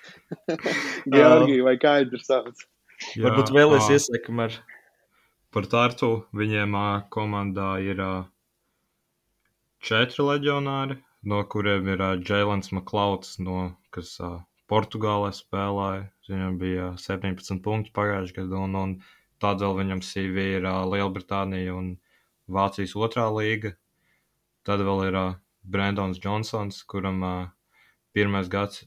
Georgija 1.13 1.67
vai 1.67 1.75
kā 1.81 1.99
ir 2.05 2.17
sauc. 2.25 2.65
Jā, 3.13 3.27
varbūt 3.27 3.53
vēlēs 3.53 3.91
iesākam 3.93 4.41
ar. 4.47 4.57
Par 5.53 5.69
Tartu 5.69 6.11
viņiem 6.41 6.73
komandā 7.13 7.69
ir 7.85 8.01
četri 9.85 10.25
leģionāri, 10.25 10.97
no 11.29 11.45
kuriem 11.53 11.93
ir 11.93 12.03
Jēlens 12.25 12.73
Maklauds, 12.73 13.37
no, 13.45 13.69
kas 13.93 14.17
Portugālē 14.69 15.29
spēlēja. 15.37 16.03
Viņam 16.29 16.59
bija 16.61 16.91
17 17.01 17.61
punkti 17.65 17.93
pagājušajā 17.93 18.41
gadā, 18.41 18.65
un, 18.65 18.77
un 18.77 18.99
tādēļ 19.41 19.81
viņam 19.83 20.05
CV 20.05 20.53
ir 20.57 20.65
Lielbritānija 20.65 21.77
un 21.77 21.93
Lielbritānija 21.93 22.05
Vācijas 22.49 22.95
otrā 22.97 23.27
līga. 23.33 23.73
Tad 24.67 24.83
vēl 24.85 25.05
ir 25.07 25.17
uh, 25.17 25.37
Brendons 25.63 26.19
Johnsons, 26.23 26.81
kuram 26.89 27.23
uh, 27.23 27.47
pirmais 28.15 28.49
gads. 28.51 28.83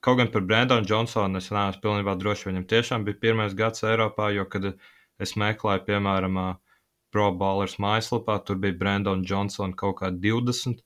Kaut 0.00 0.16
gan 0.20 0.30
par 0.32 0.46
Brendonu 0.48 0.88
Johnsonu 0.88 1.40
es 1.42 1.50
neesmu 1.52 1.82
pilnībā 1.84 2.16
drošs, 2.16 2.46
viņam 2.48 2.66
tiešām 2.70 3.04
bija 3.04 3.20
pirmais 3.20 3.56
gads 3.56 3.84
Eiropā, 3.84 4.30
jo, 4.32 4.46
kad 4.48 4.70
es 5.20 5.36
meklēju, 5.36 5.84
piemēram, 5.88 6.38
uh, 6.40 6.54
Pro 7.10 7.32
Ballers 7.34 7.74
mājaslapā, 7.82 8.38
tur 8.46 8.60
bija 8.62 8.78
Brendons 8.78 9.26
Johnsons 9.28 9.76
kaut 9.78 9.98
kā 10.00 10.12
20. 10.14 10.80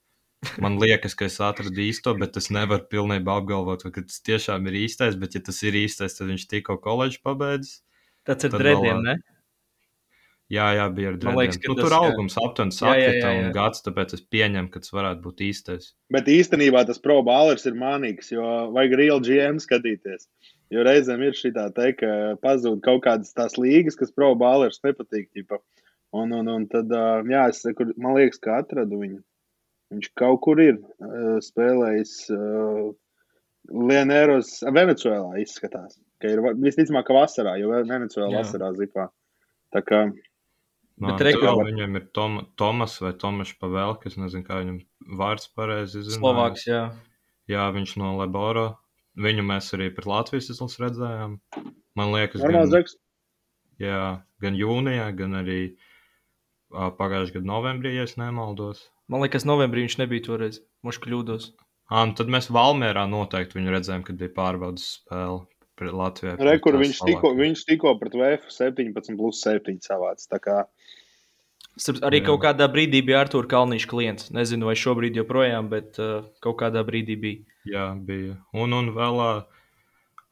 Man 0.60 0.76
liekas, 0.80 1.14
ka 1.16 1.28
es 1.28 1.38
atradu 1.40 1.80
īsto, 1.84 2.12
bet 2.20 2.36
es 2.40 2.50
nevaru 2.52 2.84
pilnībā 2.90 3.38
apgalvot, 3.40 3.84
ka 3.94 4.04
tas 4.04 4.20
tiešām 4.24 4.68
ir 4.70 4.80
īstais. 4.84 5.16
Bet, 5.20 5.36
ja 5.36 5.44
tas 5.44 5.60
ir 5.64 5.76
īstais, 5.78 6.16
tad 6.18 6.28
viņš 6.32 6.46
tikko 6.50 6.76
koledžu 6.84 7.22
pabeidzis. 7.24 7.80
Tas 8.28 8.44
ir 8.44 8.52
drēdiem, 8.52 9.00
vēl, 9.00 9.04
ne? 9.04 9.33
Jā, 10.52 10.66
jā, 10.76 10.88
bija 10.92 11.10
ar 11.10 11.14
drēbēm. 11.20 11.54
Nu, 11.64 11.74
tur 11.78 11.94
augums 11.96 12.34
aptuveni 12.36 12.74
sakrita 12.76 13.30
un 13.32 13.46
gads, 13.54 13.80
tāpēc 13.86 14.12
es 14.18 14.24
pieņemu, 14.28 14.68
ka 14.72 14.82
tas 14.84 14.92
varētu 14.92 15.22
būt 15.24 15.40
īstais. 15.46 15.94
Bet 16.12 16.28
īstenībā 16.28 16.82
tas 16.88 17.00
pro 17.00 17.22
bālers 17.24 17.64
ir 17.64 17.78
mānīgs, 17.80 18.28
jo 18.34 18.44
vajag 18.74 18.96
real 19.00 19.22
GM 19.24 19.60
skatīties. 19.62 20.28
Jo 20.74 20.84
reizēm 20.84 21.22
ir 21.24 21.36
šī 21.38 21.54
tā 21.56 21.64
te, 21.76 21.92
ka 21.96 22.10
pazūd 22.44 22.82
kaut 22.84 23.04
kādas 23.06 23.32
tās 23.36 23.56
līgas, 23.60 23.96
kas 23.96 24.12
pro 24.12 24.34
bālers 24.36 24.82
nepatīk. 24.84 25.30
Ķipa. 25.32 25.60
Un, 26.14 26.34
un, 26.36 26.50
un 26.52 26.66
tad, 26.70 26.92
jā, 27.30 27.46
es, 27.50 27.62
kur, 27.78 27.94
man 28.00 28.18
liekas, 28.18 28.42
ka 28.44 28.60
atradu 28.60 29.00
viņu. 29.00 29.22
Viņš 29.94 30.12
kaut 30.18 30.42
kur 30.44 30.60
ir 30.60 30.76
spēlējis 31.44 32.14
Lienēros, 33.72 34.58
Venecuēlā 34.76 35.40
izskatās. 35.40 35.96
Ka 36.20 36.30
ir 36.30 36.44
visticamāk, 36.60 37.08
ka 37.08 37.16
vasarā, 37.16 37.56
jo 37.60 37.72
Venecuēlā 37.72 38.30
vasarā 38.36 38.70
zipā. 38.76 39.08
Tā 39.74 39.82
kā 39.82 40.04
No, 41.02 41.10
Bet 41.10 41.24
rekur... 41.26 41.50
Viņam 41.66 41.98
ir 41.98 42.04
Tom, 42.14 42.38
Tomas 42.58 42.94
vai 43.02 43.10
Tomašs 43.18 43.56
Pavēlka, 43.58 44.10
es 44.10 44.18
nezinu, 44.20 44.46
kā 44.46 44.60
viņam 44.60 44.78
vārds 45.18 45.48
pareizi 45.56 45.98
izrunāt. 46.00 46.20
Slovāks, 46.20 46.66
jā. 46.70 46.82
Jā, 47.50 47.64
viņš 47.74 47.96
no 48.00 48.14
Leboro. 48.20 48.68
Viņu 49.18 49.44
mēs 49.46 49.72
arī 49.76 49.90
pret 49.94 50.06
Latvijas 50.10 50.52
izlases 50.54 50.80
redzējām. 50.82 51.36
Man 51.98 52.14
liekas, 52.14 52.42
gan, 52.42 52.86
jā, 53.82 53.98
gan 54.42 54.56
jūnijā, 54.58 55.10
gan 55.18 55.38
arī 55.42 55.58
pagājušajā 56.74 57.38
gadā 57.38 57.50
novembrī, 57.50 57.94
ja 57.98 58.06
nemaldos. 58.18 58.86
Man 59.10 59.22
liekas, 59.22 59.46
novembrī 59.46 59.84
viņš 59.84 59.98
nebija 60.00 60.26
toreiz. 60.30 60.62
Moš 60.86 60.98
kļūdos. 61.04 61.50
À, 61.92 62.02
nu 62.08 62.16
tad 62.18 62.30
mēs 62.32 62.48
Valmērā 62.54 63.04
noteikti 63.10 63.58
viņu 63.58 63.74
redzējām, 63.74 64.06
kad 64.06 64.18
bija 64.18 64.32
pārbaudas 64.34 64.86
spēle 64.98 65.44
pret 65.78 65.94
Latviju. 65.96 66.36
Rekur 66.48 66.78
viņš 66.80 67.00
tikko, 67.08 67.32
viņš 67.38 67.64
tikko 67.68 67.94
pret 68.00 68.16
VF 68.18 68.52
17 68.52 69.16
plus 69.18 69.40
7 69.44 69.80
savāds. 69.84 70.28
Arī 72.06 72.20
Jā. 72.20 72.26
kaut 72.28 72.44
kādā 72.44 72.68
brīdī 72.70 73.00
bija 73.02 73.24
Arthurs 73.24 73.50
Kalniņš 73.50 73.86
klients. 73.90 74.28
Nezinu, 74.34 74.68
vai 74.70 74.76
šobrīd 74.78 75.18
joprojām, 75.18 75.66
bet 75.72 75.98
uh, 75.98 76.28
kaut 76.44 76.60
kādā 76.60 76.84
brīdī 76.86 77.16
bija. 77.18 77.56
Jā, 77.66 77.88
bija. 77.98 78.36
Un, 78.54 78.76
un 78.76 78.92
vēl 78.94 79.18
uh, 79.24 79.64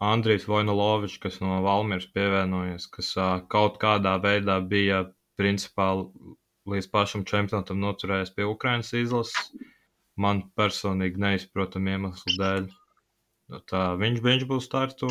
Andrijs 0.03 0.47
Vojnolovičs, 0.51 1.19
kas 1.23 1.41
no 1.43 1.59
Valmieras 1.65 2.07
pievienojies, 2.15 2.87
kas 2.95 3.11
uh, 3.19 3.41
kaut 3.51 3.81
kādā 3.83 4.15
veidā 4.23 4.61
bija 4.63 5.09
principā 5.41 5.91
līdz 6.71 6.89
pašam 6.95 7.27
čempionātam 7.27 7.81
noturējies 7.83 8.35
pie 8.37 8.47
Ukraiņas 8.47 8.95
izlases. 9.03 9.53
man 10.23 10.43
personīgi 10.59 11.19
neizprotamu 11.19 11.95
iemeslu 11.95 12.35
dēļ. 12.39 12.67
Nu, 13.51 13.61
tā, 13.69 13.83
viņš, 14.01 14.23
viņš 14.25 14.47
būs 14.51 14.69
startu. 14.69 15.11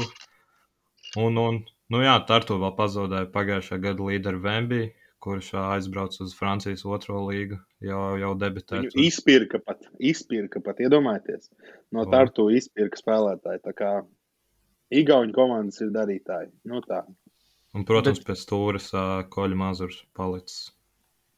Un, 1.20 1.38
un 1.38 1.60
nu 1.92 2.02
jā, 2.04 2.16
Tartu 2.28 2.58
vēl 2.62 2.74
pazaudēja 2.78 3.30
pagājušā 3.34 3.80
gada 3.84 4.08
līderu 4.08 4.40
Vembi, 4.44 4.82
kurš 5.22 5.52
aizbrauca 5.60 6.24
uz 6.24 6.34
Francijas 6.38 6.86
otro 6.88 7.26
līgu, 7.28 7.60
jau, 7.84 8.02
jau 8.22 8.32
debitēja. 8.40 8.88
Viņu 8.88 9.06
izpirka 9.06 9.60
pat, 9.62 9.84
izpirka 10.00 10.64
pat, 10.64 10.80
iedomājieties, 10.82 11.52
no 11.94 12.08
Tartu 12.10 12.48
izpirka 12.56 13.00
spēlētāji. 13.02 13.64
Tā 13.68 13.76
kā 13.78 13.92
Igauņu 14.92 15.36
komandas 15.36 15.80
ir 15.84 15.92
darītāji. 15.96 16.50
Nu, 16.68 16.82
tā. 16.84 17.04
Un, 17.76 17.86
protams, 17.88 18.20
Bet... 18.20 18.32
pēc 18.32 18.42
stūres 18.44 18.90
uh, 18.92 19.22
Koļa 19.32 19.60
Mazurs 19.60 20.02
palicis. 20.18 20.72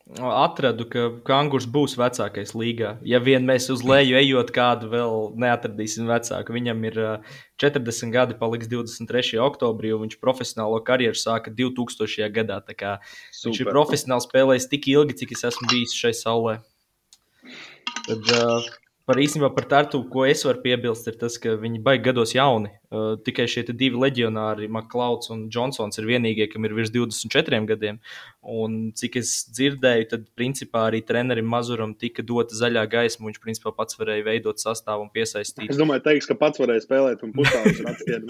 Atradu, 0.03 0.83
ka 0.91 1.05
Kangurs 1.23 1.63
būs 1.63 1.95
vecākais 1.95 2.51
līgā. 2.59 2.97
Ja 3.07 3.21
vien 3.23 3.45
mēs 3.47 3.69
uz 3.71 3.85
leju 3.87 4.17
ejot, 4.19 4.51
kādu 4.53 4.89
vēl 4.91 5.29
neatradīsim 5.39 6.09
vecāku. 6.11 6.53
Viņam 6.53 6.83
ir 6.89 6.99
uh, 6.99 7.37
40 7.63 8.11
gadi, 8.11 8.35
paliks 8.37 8.67
23. 8.67 9.39
oktobrī, 9.39 9.93
un 9.95 10.03
viņš 10.03 10.19
profesionālo 10.19 10.81
karjeru 10.83 11.15
sāka 11.15 11.55
2000. 11.55 12.27
gadā. 12.35 12.59
Viņš 12.67 13.63
ir 13.63 13.71
profesionāli 13.71 14.27
spēlējis 14.27 14.69
tik 14.75 14.91
ilgi, 14.91 15.17
cik 15.23 15.33
es 15.37 15.47
esmu 15.53 15.71
bijis 15.71 15.95
šai 15.95 16.13
saulē. 16.19 16.59
Tad, 18.03 18.33
uh, 18.35 18.67
Par 19.03 19.17
īstenībā 19.19 19.49
par 19.51 19.65
Tartu, 19.67 19.99
ko 20.07 20.21
es 20.23 20.45
varu 20.47 20.61
piebilst, 20.63 21.09
ir 21.11 21.17
tas, 21.19 21.35
ka 21.41 21.57
viņi 21.59 21.81
baigi 21.83 22.05
gados 22.05 22.31
jauni. 22.31 22.69
Uh, 22.87 23.17
tikai 23.19 23.49
šie 23.51 23.65
divi 23.75 23.99
leģionāri, 23.99 24.69
Maklauds 24.71 25.27
un 25.33 25.41
Džonsons, 25.51 25.99
ir 25.99 26.05
vienīgie, 26.07 26.45
kam 26.47 26.63
ir 26.63 26.75
virs 26.77 26.91
24 26.93 27.59
gadiem. 27.67 27.97
Un 28.47 28.77
cik 28.95 29.17
es 29.19 29.33
dzirdēju, 29.51 30.07
tad 30.13 30.23
principā 30.39 30.85
arī 30.87 31.01
trenerim 31.03 31.49
Mazuram 31.51 31.91
tika 31.99 32.23
dota 32.23 32.55
zaļā 32.55 32.85
gaisma. 32.93 33.27
Viņš 33.27 33.41
principā 33.43 33.73
pats 33.75 33.99
varēja 33.99 34.23
veidot 34.29 34.63
sastāvu 34.63 35.03
un 35.03 35.11
piesaistīt. 35.11 35.67
Es 35.67 35.81
domāju, 35.81 36.05
teiks, 36.07 36.29
ka 36.31 36.39
pats 36.39 36.63
varēja 36.63 36.85
spēlēt 36.85 37.27
un 37.27 37.35
putālus 37.35 37.83
atstiet. 37.91 38.23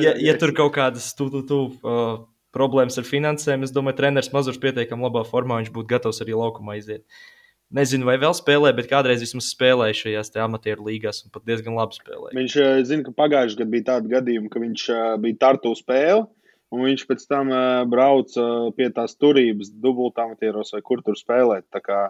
ja, 0.06 0.16
ja 0.16 0.38
tur 0.40 0.54
kaut 0.56 0.72
kādas 0.78 1.12
tu, 1.18 1.28
tu, 1.28 1.44
tu, 1.44 1.60
uh, 1.84 2.24
problēmas 2.56 2.96
ar 2.96 3.04
finansēm, 3.04 3.68
es 3.68 3.76
domāju, 3.76 4.00
treneris 4.00 4.32
Mazurs 4.32 4.64
pietiekami 4.64 5.10
labā 5.10 5.26
formā, 5.28 5.60
viņš 5.60 5.72
būtu 5.76 5.92
gatavs 5.92 6.24
arī 6.24 6.40
laukumā 6.40 6.80
iziet. 6.80 7.04
Uh, 7.04 7.38
Nezinu, 7.72 8.04
vai 8.04 8.18
vēl 8.20 8.34
spēlē, 8.36 8.74
bet 8.76 8.90
kādreiz 8.90 9.22
vismaz 9.24 9.48
spēlēja 9.48 9.96
šajās 9.96 10.34
amatieru 10.44 10.90
līgās 10.90 11.22
un 11.24 11.32
pat 11.32 11.46
diezgan 11.48 11.78
labi 11.78 11.96
spēlēja. 11.96 12.36
Viņš 12.36 12.56
uh, 12.60 12.80
zina, 12.84 13.06
ka 13.06 13.14
pagājušajā 13.16 13.62
gadā 13.62 13.72
bija 13.72 13.86
tāda 13.86 14.10
gadījuma, 14.12 14.50
ka 14.52 14.60
viņš 14.60 14.86
uh, 14.92 15.04
bija 15.22 15.38
tartu 15.46 15.72
spēle. 15.78 16.26
Un 16.72 16.86
viņš 16.86 17.04
pēc 17.08 17.24
tam 17.28 17.50
uh, 17.52 17.82
brauca 17.88 18.44
pie 18.76 18.88
tās 18.96 19.16
turības, 19.20 19.72
dubultā 19.72 20.24
amatieros 20.24 20.72
vai 20.72 20.80
kur 20.84 21.02
tur 21.04 21.16
spēlēt. 21.20 21.66
Tā 21.72 21.80
kā, 21.84 22.00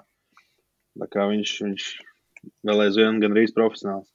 tā 1.02 1.08
kā 1.10 1.26
viņš, 1.30 1.54
viņš 1.66 1.86
vēl 2.66 2.84
aizvien 2.86 3.18
gan 3.22 3.34
rīz 3.38 3.54
profesionāls. 3.54 4.10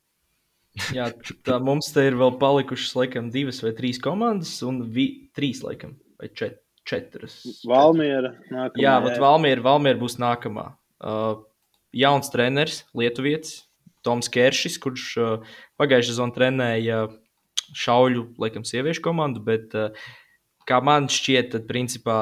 Jā, 0.93 1.09
tā 1.47 1.57
mums 1.63 1.89
te 1.95 2.03
ir 2.05 2.15
vēl 2.19 2.35
palikušas, 2.39 2.95
laikam, 2.99 3.31
divas 3.33 3.63
vai 3.63 3.73
trīs 3.75 3.99
komandas, 4.03 4.51
un 4.67 4.83
vi, 4.93 5.07
trīs, 5.35 5.63
laikam, 5.65 5.95
vai 6.21 6.29
čet, 6.37 6.59
četras. 6.87 7.39
Valmiera. 7.67 8.35
Nākamā, 8.51 8.83
jā, 8.83 8.97
bet 9.03 9.17
Valmiera, 9.23 9.63
Valmiera 9.65 9.99
būs 9.99 10.19
nākamā. 10.21 10.69
Uh, 10.97 11.43
jauns 11.93 12.31
treneris, 12.33 12.83
Lietuvietis, 12.97 13.63
Toms 14.05 14.29
Kēršis, 14.33 14.77
kurš 14.81 15.09
uh, 15.21 15.57
pagājušajā 15.81 16.13
sezonā 16.13 16.35
trenēja 16.35 17.01
šauļu, 17.75 18.31
laikam, 18.39 18.63
sieviešu 18.67 19.03
komandu, 19.05 19.43
bet 19.43 19.75
uh, 19.77 19.91
kā 20.67 20.79
man 20.83 21.07
šķiet, 21.11 21.49
tad 21.53 21.67
principā 21.69 22.17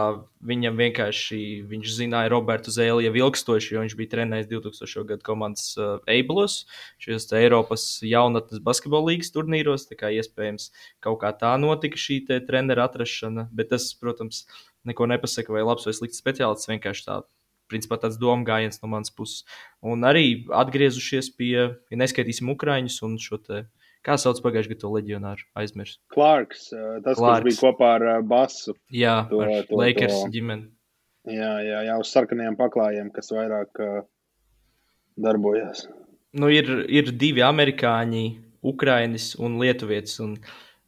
viņam 0.46 0.78
vienkārši 0.78 1.40
viņš 1.70 1.94
zināja 1.98 2.32
Robertu 2.34 2.74
Zēli 2.74 3.08
jau 3.08 3.14
ilgstoši, 3.24 3.74
jo 3.74 3.84
viņš 3.84 3.96
bija 3.98 4.12
trenējis 4.14 4.50
2000. 4.52 5.06
gadu 5.12 5.26
komandas 5.26 5.72
uh, 5.80 5.98
Eiblos, 6.12 6.64
šajos 7.02 7.30
Eiropas 7.40 7.88
jaunatnes 8.06 8.62
basketbola 8.66 9.12
līgas 9.14 9.34
turnīros. 9.36 9.88
Tā 9.90 9.98
kā 10.00 10.14
iespējams 10.14 10.70
kaut 11.06 11.22
kā 11.24 11.34
tā 11.38 11.56
notika 11.62 12.00
šī 12.00 12.22
trenera 12.48 12.86
atrašana, 12.90 13.48
bet 13.56 13.74
tas, 13.74 13.90
protams, 13.98 14.46
neko 14.86 15.10
nepasaka, 15.10 15.54
vai 15.54 15.66
labs 15.66 15.88
vai 15.90 15.96
slikts 15.98 16.22
speciālists. 16.22 16.70
Vienkārši 16.70 17.10
tā 17.10 17.24
principā 17.72 17.98
tāds 18.02 18.20
domu 18.22 18.46
gājiens 18.48 18.82
no 18.82 18.92
manas 18.92 19.14
puses. 19.14 19.44
Un 19.86 20.06
arī 20.08 20.46
atgriezušies 20.54 21.32
pie, 21.38 21.54
ja 21.92 22.00
neskaitīsim 22.02 22.52
Ukrāņus 22.54 23.02
un 23.08 23.18
šo 23.22 23.42
te. 23.42 23.66
Kā 24.06 24.20
sauc 24.22 24.38
pagājušajā 24.44 24.76
gadā 24.76 24.82
to 24.84 24.92
leģionāru? 24.94 25.46
Aizmirst. 25.58 25.98
Klārks, 26.14 26.68
tas 27.02 27.18
Clarks. 27.18 27.48
bija 27.48 27.58
kopā 27.64 27.96
ar 27.98 28.04
Basu. 28.22 28.76
Jā, 28.94 29.24
to, 29.32 29.42
to, 29.66 29.80
Lakers 29.82 30.20
to... 30.20 30.30
ģimeni. 30.36 30.70
Jā, 31.26 31.56
jā, 31.66 31.80
jā, 31.88 31.96
uz 31.98 32.12
sarkaniem 32.14 32.54
paklājiem, 32.60 33.10
kas 33.14 33.32
vairāk 33.34 33.82
uh, 33.82 34.04
darbojas. 35.18 35.88
Nu, 36.38 36.52
ir, 36.54 36.70
ir 36.92 37.10
divi 37.18 37.42
amerikāņi, 37.46 38.26
Ukrāņš 38.66 39.32
un 39.46 39.58
Lietuvietis. 39.62 40.20
Un 40.22 40.36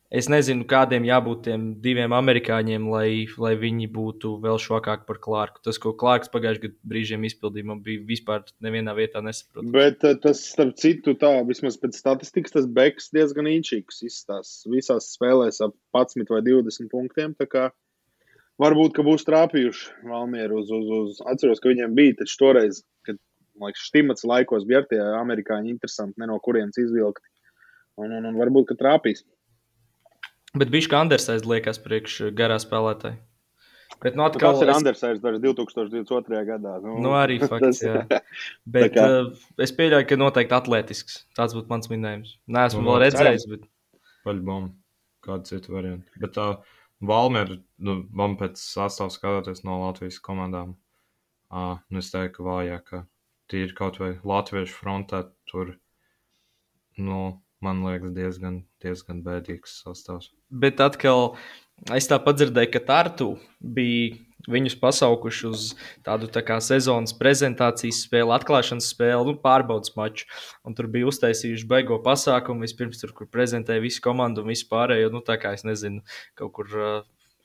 Es 0.07 0.29
nezinu, 0.31 0.63
kādiem 0.63 1.03
jābūt 1.03 1.41
tiem 1.49 1.63
diviem 1.83 2.13
amerikāņiem, 2.15 2.85
lai, 2.87 3.25
lai 3.43 3.51
viņi 3.59 3.89
būtu 3.91 4.37
vēl 4.39 4.59
švakāki 4.63 5.03
par 5.09 5.17
Klārku. 5.19 5.59
Tas, 5.67 5.79
ko 5.83 5.91
Klārks 5.99 6.31
pagājušajā 6.31 6.63
gadā 6.63 6.91
brīžiem 6.93 7.25
izpildīja, 7.27 7.67
man 7.67 7.81
bija 7.83 8.05
vispār 8.07 8.45
nevienā 8.63 8.93
vietā 8.95 9.19
nesaprotams. 9.25 9.73
Bet 9.75 10.07
eh, 10.07 10.15
tas, 10.23 10.45
starp 10.53 10.79
citu, 10.79 11.17
tā 11.19 11.33
vismaz 11.49 11.75
pēc 11.81 11.99
statistikas, 11.99 12.55
tas 12.55 12.71
Beks 12.79 13.11
diezgan 13.11 13.51
īčīgs 13.51 13.99
izstāsts. 14.07 14.63
Visās 14.71 15.11
spēlēs 15.17 15.59
ap 15.67 15.75
11 15.91 16.31
vai 16.31 16.39
20 16.47 16.87
punktiem. 16.93 17.35
Varbūt, 18.63 18.95
ka 18.95 19.03
būs 19.03 19.27
trāpījuši 19.27 20.07
Valmieru 20.07 20.63
uz, 20.63 20.71
uz, 20.71 20.87
uz. 21.01 21.23
Atceros, 21.27 21.59
ka 21.59 21.69
viņiem 21.73 21.99
bija 21.99 22.21
taču 22.23 22.45
toreiz, 22.45 22.85
kad, 23.05 23.19
liekas, 23.59 23.89
Štimats 23.91 24.23
laikos 24.23 24.63
bija 24.69 24.85
tie 24.87 25.03
amerikāņi 25.19 25.75
interesanti, 25.75 26.15
ne 26.23 26.31
no 26.31 26.39
kurienes 26.39 26.79
izvilkti. 26.79 27.27
Un, 27.99 28.15
un, 28.15 28.31
un 28.31 28.39
varbūt, 28.39 28.71
ka 28.71 28.79
trāpīs. 28.79 29.27
Bet 30.55 30.71
viņš 30.73 30.87
kā 30.91 31.01
Andersons 31.03 31.47
liekas 31.47 31.81
priekš 31.83 32.29
garā 32.37 32.59
spēlētāja. 32.63 33.17
Bet, 33.97 34.13
nu, 34.13 34.27
atkal, 34.27 34.53
tas 34.53 34.61
ir 34.61 34.69
es... 34.69 34.77
Andersons 34.77 35.21
2022. 35.23 36.41
gadā. 36.47 36.77
Nu, 36.83 36.99
nu 37.01 37.15
arī 37.17 37.39
fakts, 37.41 37.81
jā. 37.81 38.03
Bet 38.77 38.93
kā... 38.93 39.07
uh, 39.25 39.45
es 39.63 39.73
pieļauju, 39.73 40.07
ka 40.07 40.19
noteikti 40.21 40.55
atletisks. 40.57 41.23
Tas 41.37 41.55
būtu 41.57 41.71
mans 41.71 41.89
minējums. 41.89 42.35
Nē, 42.45 42.67
esmu 42.69 42.83
nu, 42.83 42.91
vēl 42.91 43.07
redzējis. 43.07 43.47
Bet... 43.51 43.65
Paļbom, 44.27 44.69
kādu 45.25 45.49
citu 45.49 45.73
variantu. 45.73 46.21
Bet 46.21 46.35
tā 46.37 46.49
uh, 46.53 46.75
Valmiera, 47.05 47.59
nu, 47.77 47.99
man 48.09 48.35
pēc 48.39 48.57
sastāvā 48.57 49.13
skatoties 49.13 49.61
no 49.67 49.77
Latvijas 49.83 50.17
komandām, 50.23 50.73
uh, 51.53 51.77
nu, 51.93 52.01
es 52.01 52.09
teiktu, 52.13 52.39
ka 52.39 52.45
vājāk, 52.47 52.87
ka 52.89 53.01
tīri 53.51 53.75
kaut 53.77 53.99
vai 54.01 54.15
latviešu 54.25 54.73
frontē 54.79 55.21
tur, 55.51 55.75
nu, 56.97 57.19
man 57.63 57.81
liekas, 57.85 58.13
diezgan, 58.15 58.61
diezgan 58.83 59.23
bēdīgs 59.25 59.81
sastāvs. 59.83 60.31
Bet 60.49 60.81
atkal 60.83 61.35
es 61.95 62.09
tā 62.09 62.19
dzirdēju, 62.21 62.71
ka 62.73 62.83
Tartu 62.87 63.33
bija 63.59 64.15
viņus 64.47 64.77
pasaukuši 64.79 65.47
uz 65.49 65.63
tādu 66.05 66.29
tā 66.31 66.43
kā 66.45 66.59
sezonas 66.63 67.15
prezentācijas 67.17 68.03
spēli, 68.05 68.31
atklāšanas 68.37 68.91
spēli, 68.93 69.25
nu, 69.27 69.35
pārbaudas 69.43 69.93
maču. 69.97 70.27
Un 70.63 70.77
tur 70.77 70.87
bija 70.91 71.09
uztaisījuši 71.09 71.67
beigo 71.67 71.99
pasākumu. 72.05 72.63
Vispirms 72.63 73.01
tur, 73.01 73.11
kur 73.17 73.29
prezentēja 73.31 73.83
visu 73.83 74.03
komandu 74.05 74.45
un 74.45 74.53
visu 74.53 74.69
pārējo, 74.71 75.11
nu, 75.13 75.23
tā 75.25 75.39
kā 75.41 75.53
es 75.57 75.67
nezinu, 75.67 76.03
kaut 76.39 76.55
kur. 76.57 76.73
Uh, 76.73 76.97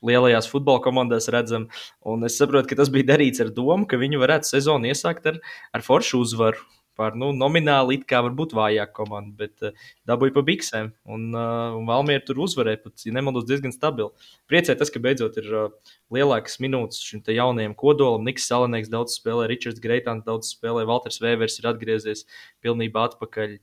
lielajās 0.03 0.49
futbola 0.51 0.81
komandās 0.83 1.29
redzam. 1.31 1.69
Un 2.03 2.27
es 2.27 2.35
saprotu, 2.35 2.67
ka 2.67 2.75
tas 2.75 2.89
bija 2.91 3.13
darīts 3.13 3.39
ar 3.39 3.53
domu, 3.55 3.87
ka 3.87 3.95
viņi 4.01 4.19
varētu 4.19 4.49
sezonu 4.49 4.89
iesākt 4.91 5.29
ar, 5.31 5.37
ar 5.71 5.85
foršu 5.85 6.19
uzvaru 6.19 6.59
par 6.99 7.15
nu, 7.17 7.31
nomināli 7.35 7.97
it 7.97 8.05
kā 8.09 8.19
varbūt 8.25 8.53
vājāku 8.57 8.95
komandu, 8.99 9.33
bet 9.39 9.65
uh, 9.65 9.73
dabūja 10.09 10.35
pa 10.35 10.43
biksēm. 10.45 10.91
Un, 11.09 11.25
uh, 11.33 11.73
un 11.77 11.87
Valmiera 11.89 12.23
tur 12.25 12.43
uzvarēja, 12.45 12.81
pat, 12.85 13.03
ja 13.07 13.15
nemaldos, 13.15 13.47
diezgan 13.49 13.73
stabili. 13.73 14.11
Priecē 14.51 14.75
tas, 14.79 14.91
ka 14.93 15.01
beidzot 15.03 15.39
ir 15.41 15.49
uh, 15.57 15.95
lielākas 16.13 16.59
minūtes 16.63 17.01
šim 17.03 17.23
jaunajam 17.33 17.75
kodolam. 17.79 18.25
Niks 18.27 18.47
Salanēks 18.49 18.93
daudz 18.93 19.17
spēlē, 19.17 19.49
Ričards 19.51 19.83
Greitāns 19.83 20.25
daudz 20.27 20.53
spēlē, 20.53 20.85
Valters 20.89 21.21
Vēvers 21.23 21.59
ir 21.61 21.69
atgriezies 21.73 22.25
pilnībā 22.65 23.09
atpakaļ. 23.09 23.57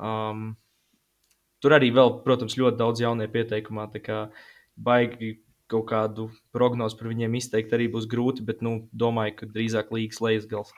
Um, 0.00 0.50
tur 1.60 1.76
arī 1.76 1.90
vēl, 1.94 2.20
protams, 2.24 2.58
ļoti 2.60 2.80
daudz 2.80 3.02
jaunie 3.02 3.28
pieteikumā. 3.30 3.90
Tā 3.92 4.02
kā 4.04 4.24
baigi 4.80 5.38
kaut 5.70 5.86
kādu 5.90 6.30
prognozi 6.54 6.98
par 6.98 7.10
viņiem 7.12 7.36
izteikt 7.38 7.74
arī 7.76 7.86
būs 7.92 8.08
grūti, 8.10 8.44
bet 8.46 8.64
nu, 8.66 8.88
domāju, 8.90 9.36
ka 9.38 9.50
drīzāk 9.54 9.92
līgas 9.94 10.22
lejas 10.24 10.48
gals. 10.50 10.74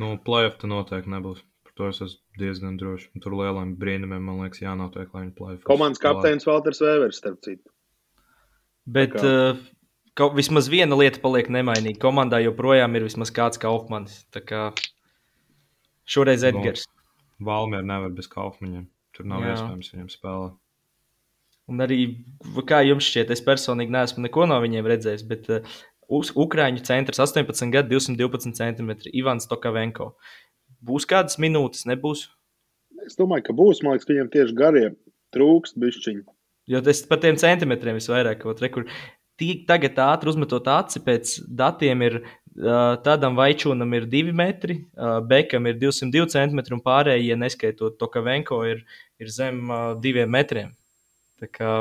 Nu, 0.00 0.16
playoff 0.22 0.58
tā 0.60 0.68
noteikti 0.70 1.12
nebūs. 1.12 1.40
Par 1.64 1.76
to 1.78 1.88
es 1.92 2.02
esmu 2.04 2.40
diezgan 2.40 2.76
drošs. 2.80 3.08
Tur 3.24 3.36
lieliem 3.38 3.72
brīnumiem, 3.80 4.26
man 4.28 4.42
liekas, 4.42 4.60
jānotiek, 4.64 5.08
lai 5.12 5.24
viņi 5.26 5.32
playoff. 5.38 5.64
Komandas 5.68 6.02
kapteinis 6.02 6.48
Valters 6.48 6.82
Vēvers, 6.84 7.20
starp 7.22 7.40
citu. 7.46 7.72
Bet 8.86 9.16
uh, 9.18 9.56
kaut, 10.18 10.36
vismaz 10.36 10.68
viena 10.72 10.98
lieta 10.98 11.22
paliek 11.22 11.48
nemainīga. 11.52 12.00
Komandā 12.02 12.42
joprojām 12.44 12.94
ir 12.98 13.06
vismaz 13.08 13.32
kāds 13.34 13.60
Kaufmanis. 13.62 14.20
Tā 14.34 14.44
kā 14.44 14.68
šoreiz 16.06 16.44
nu, 16.44 16.52
Edgars. 16.52 16.86
No, 16.86 17.48
Valmiera 17.48 17.84
nevar 17.86 18.14
bez 18.16 18.28
Kaufmaņiem. 18.32 18.86
Tur 19.16 19.28
nav 19.32 19.44
Jā. 19.44 19.56
iespējams 19.56 19.92
viņam 19.94 20.12
spēlēt. 20.12 20.56
Un 21.66 21.82
arī, 21.82 21.98
kā 22.68 22.78
jums 22.86 23.08
šķiet, 23.08 23.32
es 23.34 23.42
personīgi 23.42 23.90
neesmu 23.90 24.22
neko 24.22 24.44
no 24.46 24.60
viņiem 24.62 24.86
redzējis, 24.86 25.24
bet 25.26 25.48
uh, 25.50 25.78
Ukrāņu 26.08 26.84
centrs 26.86 27.18
18 27.22 27.72
gadu 27.74 27.96
212 27.96 28.54
cm. 28.54 28.92
Ivans 29.12 29.48
Tokavenko. 29.50 30.12
Būs 30.86 31.06
kādas 31.08 31.38
minūtes, 31.42 31.86
nebūs? 31.88 32.28
Es 33.06 33.18
domāju, 33.18 33.48
ka 33.48 33.56
būs. 33.56 33.82
Man 33.82 33.96
liekas, 33.96 34.06
ka 34.06 34.14
viņam 34.14 34.32
tieši 34.32 34.56
garie 34.56 34.86
trūkst 35.34 35.78
bišķiņi. 35.82 36.24
Jo 36.70 36.80
tas 36.82 37.02
par 37.06 37.20
tiem 37.22 37.38
centimetriem 37.38 37.98
visvairāk 37.98 38.42
kaut 38.42 38.62
kur 38.74 38.86
Tī- 39.36 39.66
Tagad 39.68 39.98
ātri 40.00 40.30
uzmetot 40.32 40.66
aci 40.72 41.02
pēc 41.04 41.34
datiem 41.44 42.02
ir 42.06 42.14
tādam 43.04 43.36
vaičūnam 43.36 43.90
ir 43.98 44.06
2 44.08 44.32
metri, 44.32 44.78
Bekam 45.28 45.66
ir 45.68 45.76
202 45.76 46.24
cm 46.32 46.62
un 46.72 46.80
pārējie, 46.80 47.36
neskaitot 47.36 47.98
to, 48.00 48.08
ka 48.08 48.22
Venko 48.24 48.62
ir, 48.64 48.80
ir 49.20 49.28
zem 49.28 49.68
uh, 49.68 49.92
2 50.00 50.24
metriem. 50.26 50.72
Tā 51.36 51.50
kā 51.52 51.72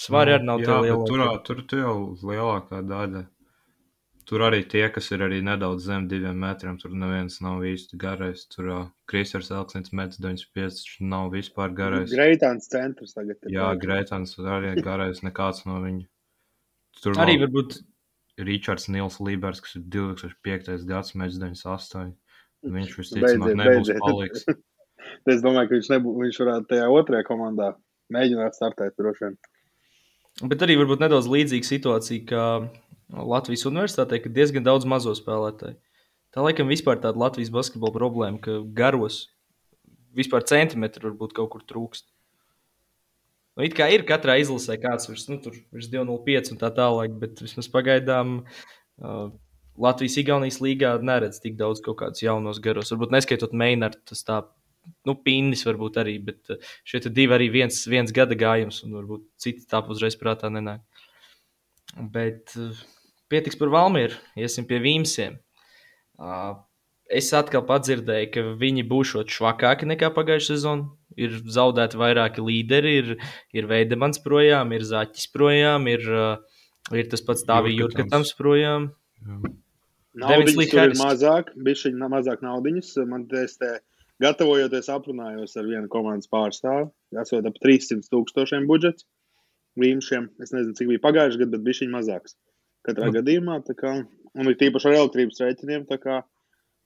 svari 0.00 0.34
arī 0.36 0.48
nav 0.48 0.60
Nu, 0.60 0.66
jā, 0.66 0.80
tie 0.82 0.96
bet 0.96 1.06
tur, 1.10 1.22
tur, 1.46 1.62
tur 1.70 1.82
jau 1.82 1.96
lielākā 2.24 2.82
daļa. 2.88 3.24
Tur 4.24 4.40
arī 4.40 4.62
tie, 4.64 4.86
kas 4.88 5.10
ir 5.12 5.20
arī 5.26 5.42
nedaudz 5.44 5.84
zem 5.84 6.06
diviem 6.08 6.38
metriem, 6.40 6.78
tur 6.80 6.94
neviens 6.96 7.42
nav 7.44 7.60
īsti 7.68 7.98
garais. 8.00 8.46
Tur 8.48 8.70
uh, 8.72 8.84
Kristers 9.10 9.50
Elksnis 9.52 9.92
1,95 9.92 11.02
m 11.02 11.10
nav 11.12 11.28
vispār 11.34 11.74
garais. 11.76 12.08
Greitāns 12.08 12.70
centrs 12.72 13.12
tagad 13.12 13.36
ir. 13.44 13.52
Jā, 13.52 13.68
Greitans 13.80 14.32
arī 14.40 14.72
garais 14.80 15.20
nekāds 15.26 15.66
no 15.68 15.82
viņa. 15.84 16.06
Tur 17.04 17.20
Arī 17.20 17.36
vēl 17.36 17.44
varbūt 17.44 17.82
Ričards 18.48 18.88
Nils 18.88 19.20
Lībers, 19.20 19.60
kas 19.60 19.76
ir 19.76 19.84
2005. 19.92 20.86
gads, 20.88 21.12
mēs 21.20 21.36
98. 21.38 22.14
Viņš 22.74 22.94
visticamāk 22.98 23.58
nebūs 23.60 23.90
beidziet. 23.90 24.00
paliks. 24.00 24.46
Es 25.28 25.42
domāju, 25.44 25.68
ka 25.68 25.76
viņš, 25.76 25.88
nebū, 25.92 26.12
viņš 26.16 26.38
varētu 26.40 26.68
tajā 26.70 26.84
otrajā 26.90 27.24
komandā 27.28 27.66
mēģināt 28.14 28.56
startēt 28.56 28.94
droši 28.96 29.26
vien. 29.26 29.34
Bet 30.42 30.64
arī 30.66 30.74
varbūt 30.80 31.04
nedaudz 31.04 31.28
līdzīga 31.30 31.68
situācija, 31.68 32.24
kā 32.26 32.46
Latvijas 33.14 33.66
universitātē, 33.68 34.18
ka 34.22 34.32
diezgan 34.34 34.64
daudz 34.66 34.86
mazo 34.88 35.14
spēlētāju. 35.14 35.76
Tā 36.34 36.42
laikam 36.42 36.66
vispār 36.66 36.98
tāda 36.98 37.20
Latvijas 37.20 37.52
basketbola 37.54 37.94
problēma, 37.94 38.40
ka 38.42 38.58
garos 38.74 39.28
vispār 40.18 40.42
centimetru 40.48 41.12
varbūt 41.12 41.36
kaut 41.36 41.52
kur 41.52 41.62
trūkst. 41.62 42.08
Nu, 43.54 43.62
it 43.62 43.76
kā 43.78 43.86
ir 43.94 44.02
katrā 44.06 44.34
izlasē 44.42 44.74
kāds 44.82 45.06
virs, 45.06 45.28
nu, 45.30 45.38
virs 45.70 45.90
2,05 45.92 46.50
un 46.54 46.58
tā 46.58 46.72
tālāk, 46.74 47.14
bet 47.20 47.38
vismaz 47.44 47.70
pagaidām 47.70 48.40
uh, 48.42 49.28
Latvijas-Igaunijas 49.78 50.58
līgā 50.62 50.96
neredz 51.02 51.38
tik 51.42 51.54
daudz 51.60 51.82
kaut 51.84 52.00
kādus 52.02 52.24
jaunos 52.24 52.58
garos. 52.62 52.90
Varbūt 52.90 53.14
neskaitot 53.14 53.54
Meinardu, 53.54 54.02
tas 54.10 54.26
tā, 54.26 54.40
nu, 55.08 55.14
Pīnis 55.26 55.64
varbūt 55.66 56.00
arī, 56.02 56.18
bet 56.24 56.52
uh, 56.52 56.74
šie 56.88 57.02
te 57.04 57.12
divi 57.12 57.36
arī 57.36 57.48
viens, 57.52 57.80
viens 57.90 58.12
gada 58.14 58.36
gājums, 58.38 58.82
un 58.86 58.98
varbūt 58.98 59.26
citi 59.40 59.66
tā 59.70 59.82
uzreiz 59.90 60.16
prātā 60.20 60.50
nenāk. 60.52 60.84
Bet 62.14 62.54
uh, 62.58 62.84
pietiks 63.32 63.58
par 63.60 63.72
Valmieru, 63.74 64.18
iesim 64.38 64.66
pie 64.68 64.80
Vīmsiem. 64.82 65.38
Uh, 66.20 66.56
es 67.10 67.30
atkal 67.36 67.64
padzirdēju, 67.68 68.30
ka 68.34 68.44
viņi 68.60 68.86
būs 68.90 69.16
švakāki 69.34 69.88
nekā 69.92 70.12
pagājušā 70.14 70.54
sezonā. 70.54 70.90
Ir 71.14 71.36
zaudēti 71.46 71.98
vairāki 72.00 72.42
līderi, 72.42 72.92
ir, 72.98 73.10
ir 73.54 73.68
Veidemans 73.70 74.18
projām, 74.24 74.72
ir 74.74 74.82
Zaķis 74.82 75.28
projām, 75.30 75.86
ir, 75.86 76.08
uh, 76.10 76.64
ir 76.90 77.06
tas 77.12 77.22
pats 77.22 77.46
Tāvija 77.46 77.84
Jurkatams. 77.84 78.32
Projām. 78.34 78.88
Tur 80.14 80.42
ir 80.42 80.96
mazāk, 80.98 81.52
bija 81.54 81.80
šī 81.84 81.92
mazāk 82.10 82.42
naudiņas. 82.42 82.90
Man 83.10 83.28
te, 83.30 83.44
es 83.46 83.54
te 83.58 83.70
gatavojoties, 84.22 84.90
aprunājos 84.92 85.56
ar 85.58 85.66
vienu 85.68 85.90
komandas 85.92 86.30
pārstāvu. 86.30 86.90
Esot 87.20 87.48
ap 87.50 87.58
300 87.62 88.10
tūkstošiem 88.12 88.68
budžets. 88.70 89.06
Vīmšiem. 89.80 90.28
Es 90.42 90.52
nezinu, 90.54 90.76
cik 90.78 90.92
bija 90.92 91.02
pagājušajā 91.02 91.40
gadā, 91.42 91.50
bet 91.56 91.64
bija 91.66 91.80
šī 91.80 91.90
mazāks. 91.90 92.36
Katrā 92.86 93.08
Nu. 93.08 93.16
gadījumā, 93.16 93.58
kā, 93.74 93.94
un 94.38 94.50
ir 94.50 94.58
tīpaši 94.60 94.90
ar 94.90 94.98
elektrības 95.00 95.40
rēķiniem, 95.42 95.86
tā 95.88 95.98
kā 95.98 96.20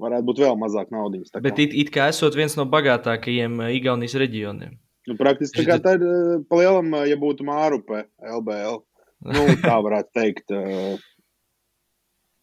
varētu 0.00 0.28
būt 0.30 0.40
vēl 0.44 0.56
mazāk 0.56 0.92
kā. 0.92 1.42
Bet 1.44 1.58
it, 1.58 1.74
it 1.74 1.90
kā 1.92 2.08
esot 2.12 2.38
viens 2.38 2.54
no 2.56 2.64
bagātākajiem 2.70 3.58
uh, 3.60 3.72
Igaunijas 3.74 4.14
reģioniem. 4.22 4.78
Nu, 5.08 5.16
praktiski 5.16 5.64
tā, 5.64 5.78
tā 5.80 5.96
ir 5.96 6.04
eh, 6.04 6.32
palielam, 6.50 6.90
eh, 7.00 7.06
ja 7.12 7.16
būtu 7.20 7.46
Mārupe 7.48 8.04
LBL. 8.20 8.82
Nu, 9.28 9.44
tā 9.62 9.76
varētu 9.86 10.12
teikt. 10.16 10.52
eh, 10.52 10.98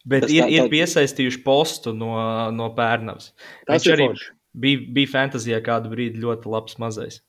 Bet 0.06 0.28
ir, 0.30 0.46
ir 0.54 0.68
piesaistījuši 0.70 1.40
postu 1.42 1.90
no, 1.94 2.12
no 2.54 2.68
Pērnavas. 2.74 3.32
Tas 3.66 3.82
Viņš 3.82 3.86
ir 3.88 3.94
arī 3.96 4.08
forši. 4.12 4.28
Bija, 4.56 4.82
bija 4.96 5.12
fantāzijā 5.12 5.60
kādu 5.64 5.92
brīdi 5.92 6.22
ļoti 6.22 6.50
labs 6.52 6.78
mazais. 6.82 7.20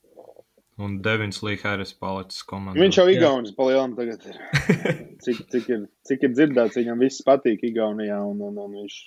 Un 0.78 1.00
Devins 1.02 1.40
Līhēris 1.42 1.90
palicis 1.98 2.44
komandā. 2.46 2.78
Viņš 2.78 2.98
jau. 3.00 3.06
Igaunis 3.10 3.54
palielam 3.56 3.96
tagad 3.98 4.22
ir. 4.30 4.36
Cik, 5.24 5.40
cik, 5.50 5.64
ir, 5.74 5.80
cik 6.06 6.22
ir 6.28 6.34
dzirdēts, 6.36 6.76
viņam 6.78 7.00
viss 7.02 7.24
patīk 7.26 7.64
Igaunijā. 7.66 8.20
Un, 8.22 8.38
un, 8.46 8.60
un 8.62 8.76
viņš, 8.76 8.98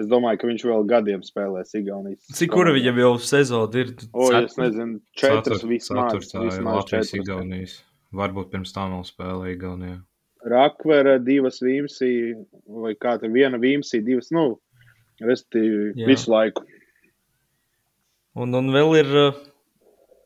es 0.00 0.08
domāju, 0.08 0.40
ka 0.40 0.48
viņš 0.48 0.64
vēl 0.70 0.86
gadiem 0.88 1.20
spēlēs 1.26 1.76
Igaunijas. 1.76 2.24
Cik 2.38 2.54
kura 2.54 2.72
viņam 2.72 3.02
jau 3.02 3.10
sezona 3.20 3.82
ir? 3.82 3.92
O, 4.14 4.30
es 4.30 4.54
Ceturta? 4.54 4.62
nezinu, 4.64 4.96
četras 5.12 5.60
Cetur- 5.60 5.68
vismaz. 5.74 6.14
ceturtā 6.16 6.46
ir 6.48 6.64
Latvijas 6.64 7.12
četras. 7.12 7.12
Igaunijas. 7.20 7.76
Varbūt 8.16 8.48
pirms 8.54 8.72
tam 8.72 8.96
vēl 8.96 9.04
spēlēja 9.10 9.58
Igaunijā. 9.58 9.98
Rakvera, 10.50 11.18
divas 11.20 11.60
vīmsī, 11.60 12.10
vai 12.80 12.94
kā 12.96 13.18
tur 13.20 13.28
viena 13.36 13.60
vīmsī, 13.60 14.00
divas, 14.06 14.32
nu, 14.32 14.54
Jā. 15.20 16.06
visu 16.08 16.32
laiku. 16.32 16.64
Un, 18.38 18.54
un 18.54 18.70
vēl 18.74 18.96
ir 19.00 19.12
uh, 19.18 19.38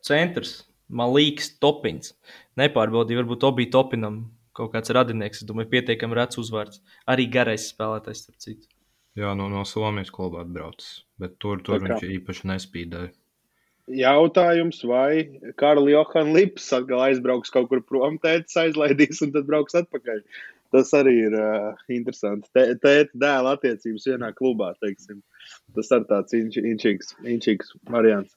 centrs, 0.05 0.59
Malīks 0.93 1.55
Topins. 1.63 2.13
Nepārbaudīju, 2.61 3.23
varbūt 3.23 3.47
Obija 3.49 3.73
Topinam 3.79 4.21
kaut 4.55 4.75
kāds 4.75 4.93
radinieks. 4.95 5.43
Es 5.43 5.49
domāju, 5.49 5.73
pietiekami 5.73 6.19
rets 6.19 6.39
uzvārds. 6.41 6.83
Arī 7.11 7.27
garais 7.33 7.71
spēlētājs, 7.73 8.27
starp 8.27 8.45
citu. 8.45 8.69
Jā, 9.19 9.33
no, 9.39 9.49
no 9.51 9.63
Somijas 9.67 10.13
klubā 10.15 10.43
atbraucis. 10.43 11.05
Bet 11.23 11.39
tur, 11.43 11.63
tur 11.65 11.83
viņš 11.83 12.07
īpaši 12.19 12.49
nespīdēja. 12.51 13.13
Jautājums, 13.93 14.79
vai 14.89 15.27
Karls 15.61 15.91
Johans 15.93 16.33
Lips 16.33 16.71
atkal 16.73 17.03
aizbrauks 17.05 17.53
kaut 17.53 17.69
kur 17.69 17.83
prom, 17.85 18.17
tētis 18.23 18.57
aizlaidīs 18.57 19.21
un 19.27 19.35
tad 19.35 19.45
brauks 19.49 19.77
atpakaļ. 19.77 20.23
Tas 20.75 20.89
arī 20.97 21.13
ir 21.27 21.35
uh, 21.37 21.75
interesanti. 21.93 22.49
Tē- 22.57 22.79
Tēta 22.83 23.21
dēla 23.21 23.53
attiecības 23.59 24.09
vienā 24.09 24.33
klubā, 24.35 24.73
teiksim. 24.83 25.21
Tas 25.77 25.93
ir 25.93 26.09
tāds 26.09 26.35
inč, 26.35 26.57
inčīgs, 26.59 27.13
inčīgs 27.29 27.77
variants. 27.93 28.33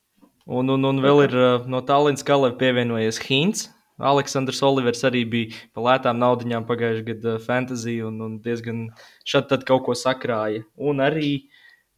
Un, 0.45 0.69
un, 0.69 0.83
un 0.85 1.01
vēl 1.03 1.23
ir 1.25 1.33
uh, 1.33 1.65
no 1.67 1.81
Tallinas 1.81 2.27
Kaleva 2.27 2.55
pievienojies 2.59 3.23
Hints. 3.25 3.69
Aleksandrs 3.97 4.59
Olivers 4.61 5.01
arī 5.07 5.23
bija 5.25 5.55
par 5.73 5.87
lētām 5.87 6.19
naudaiņām 6.21 6.67
pagājušajā 6.69 7.05
gadā 7.07 7.37
fantasy 7.41 7.95
un, 8.05 8.19
un 8.21 8.35
diezgan 8.43 8.83
šādi 9.25 9.63
kaut 9.65 9.87
ko 9.87 9.95
sakrāja. 9.97 10.61
Un 10.77 11.01
arī, 11.01 11.47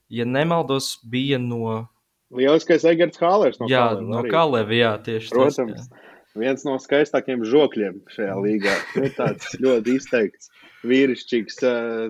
ja 0.08 0.24
nemaldos, 0.24 0.94
bija 1.04 1.42
no, 1.42 1.90
Lieliskais 2.36 2.86
Egerts 2.86 3.22
Hālers 3.22 3.58
no 3.62 3.68
jā, 3.70 3.82
Kaleva 3.90 4.06
no. 4.06 4.24
Kaleva. 4.30 4.76
Jā, 4.76 4.92
tieši 5.06 5.32
tas, 5.32 5.34
Protams, 5.34 5.88
jā. 5.90 6.18
viens 6.44 6.66
no 6.68 6.76
skaistākajiem 6.82 7.46
žokļiem 7.50 8.02
šajā 8.14 8.36
līgā. 8.46 8.76
Nu, 9.00 9.10
tāds 9.18 9.56
ļoti 9.64 9.96
izteikts, 9.98 10.52
vīrišķīgs, 10.88 11.62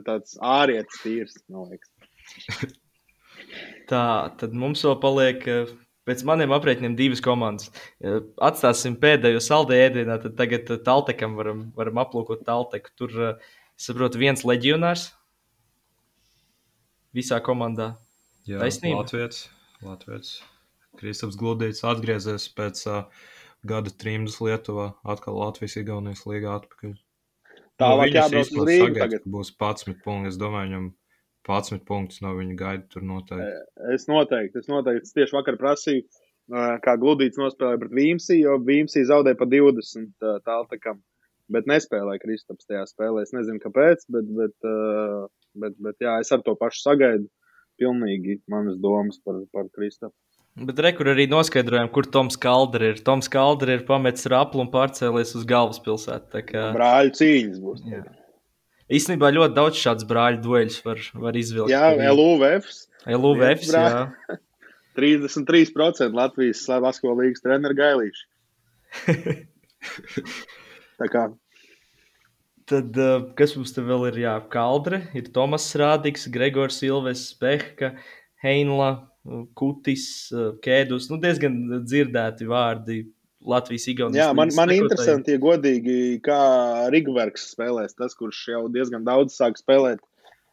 tāds 0.08 0.36
ārietis 0.44 1.04
tīrs, 1.04 1.38
man 1.52 1.72
liekas. 1.72 2.74
Tā 3.90 4.04
tad 4.40 4.58
mums 4.58 4.84
vēl 4.86 5.00
paliek. 5.02 5.46
Pēc 6.10 6.24
maniem 6.26 6.50
aprēķiniem 6.56 6.96
divas 6.98 7.20
komandas. 7.22 7.70
Atstāsim 8.42 8.96
pēdējo 8.98 9.42
saldēju 9.46 9.86
ēdienā, 9.92 10.16
tad 10.24 10.34
tagad 10.40 10.72
Taltekam 10.86 11.36
varam, 11.38 11.68
varam 11.78 12.02
aplūkot 12.02 12.42
Talteku. 12.48 12.90
Tur, 12.98 13.14
saprotu, 13.78 14.18
viens 14.22 14.42
leģionārs 14.48 15.12
visā 17.14 17.38
komandā. 17.46 17.92
Jā, 18.50 18.58
Taisnība. 18.64 19.04
Latvijas. 19.04 19.46
Latvijas. 19.86 20.40
Kristaps 21.00 21.38
Gludīts 21.40 21.86
atgriezies 21.88 22.48
pēc 22.58 22.82
uh, 22.90 23.28
gada 23.68 23.92
trījus 24.02 24.40
Lietuvā. 24.44 24.94
Atkal 25.08 25.38
Latvijas 25.40 25.78
Igaunijas 25.80 26.26
līgā 26.28 26.56
atpakaļ. 26.60 26.96
Tālāk 27.80 28.10
viņas 28.10 28.18
jābrauc 28.18 28.42
uz 28.42 28.50
izpildes 28.50 28.72
Rīgu 28.72 28.88
sagaida, 28.88 29.04
tagad. 29.06 29.28
Būs 29.36 29.52
11 29.56 30.02
punkti. 30.04 30.32
Es 30.32 30.40
domāju, 30.40 30.70
viņam 30.70 30.88
11 31.50 31.86
punktus 31.88 32.24
no 32.26 32.34
viņa 32.38 32.58
gaida 32.60 32.88
tur 32.92 33.06
noteikti. 33.08 33.62
Es 33.96 34.10
noteikti, 34.12 34.60
es 34.60 34.68
noteikti 34.72 35.08
es 35.08 35.16
tieši 35.16 35.38
vakar 35.38 35.60
prasīju, 35.62 36.04
kā 36.84 36.96
Gludīts 37.00 37.40
nospēlēja 37.40 37.80
pret 37.84 37.96
Vīmsī, 37.96 38.42
jo 38.44 38.58
Vīmsī 38.66 39.06
zaudēja 39.08 39.40
pa 39.40 39.48
20 39.50 40.28
tāltakam. 40.48 41.00
Bet 41.50 41.66
nespēlēja 41.70 42.22
Kristaps 42.22 42.68
tajā 42.70 42.84
spēlē. 42.92 43.24
Es 43.26 43.32
nezinu, 43.34 43.58
kāpēc, 43.64 44.04
bet, 44.14 44.28
bet, 44.38 44.68
bet, 45.64 45.80
bet 45.82 46.06
jā, 46.06 46.20
es 46.22 46.30
ar 46.36 46.44
to 46.46 46.54
pašu 46.60 46.84
sagaidu. 46.84 47.26
Pilnīgi 47.80 48.40
manas 48.52 48.80
domas 48.82 49.20
par, 49.24 49.36
par 49.54 49.70
Kristapu. 49.76 50.16
Bet 50.60 50.80
rekur 50.84 51.08
arī 51.14 51.24
noskaidrojām, 51.32 51.88
kur 51.94 52.08
Toms 52.12 52.36
Kaldri 52.42 52.90
ir. 52.92 52.98
Toms 53.06 53.30
Kaldri 53.32 53.78
ir 53.78 53.86
pametis 53.88 54.28
raplu 54.32 54.66
un 54.66 54.72
pārcēlies 54.74 55.32
uz 55.40 55.46
galvaspilsētu. 55.48 56.42
Kā 56.50 56.66
Brāļu 56.76 57.14
cīņas 57.16 57.62
būs. 57.64 57.86
Jā. 57.88 58.02
īstenībā 59.00 59.28
ļoti 59.38 59.56
daudz 59.56 59.80
šādas 59.80 60.08
brāļu 60.10 60.42
dueļus 60.44 60.80
var, 60.88 61.00
var 61.28 61.40
izvilkt. 61.40 61.72
Jā, 61.72 61.94
LUVFs. 62.12 62.82
LUVFs, 63.08 63.72
jā. 63.72 64.40
33% 65.00 66.18
Latvijas 66.22 66.66
Basketbola 66.68 67.22
līnijas 67.22 67.46
treneru 67.46 67.80
gailīši. 67.80 68.28
Tā 71.00 71.08
kā 71.14 71.30
Tad, 72.70 72.98
uh, 73.02 73.30
kas 73.38 73.56
mums 73.58 73.74
te 73.74 73.82
vēl 73.82 74.10
ir? 74.12 74.20
Jā, 74.28 74.36
Kaldre, 74.54 75.02
ir 75.18 75.30
Tomas 75.34 75.66
Rādiks, 75.80 76.28
Gregors 76.30 76.78
Silves, 76.84 77.24
Pehka, 77.40 77.96
Heinla, 78.44 78.92
Kutis, 79.58 80.06
uh, 80.36 80.52
Kēdus. 80.62 81.08
Nu, 81.10 81.18
diezgan 81.22 81.58
dzirdēti 81.82 82.46
vārdi 82.50 83.00
Latvijas 83.50 83.88
Igaunijas. 83.90 84.22
Jā, 84.22 84.36
man, 84.36 84.52
man 84.58 84.74
interesanti, 84.76 85.34
ja 85.34 85.42
godīgi, 85.42 86.20
kā 86.26 86.40
Rigverks 86.94 87.50
spēlēs, 87.56 87.96
tas, 87.98 88.14
kurš 88.20 88.44
jau 88.52 88.64
diezgan 88.74 89.08
daudz 89.08 89.38
sāk 89.40 89.58
spēlēt. 89.60 90.04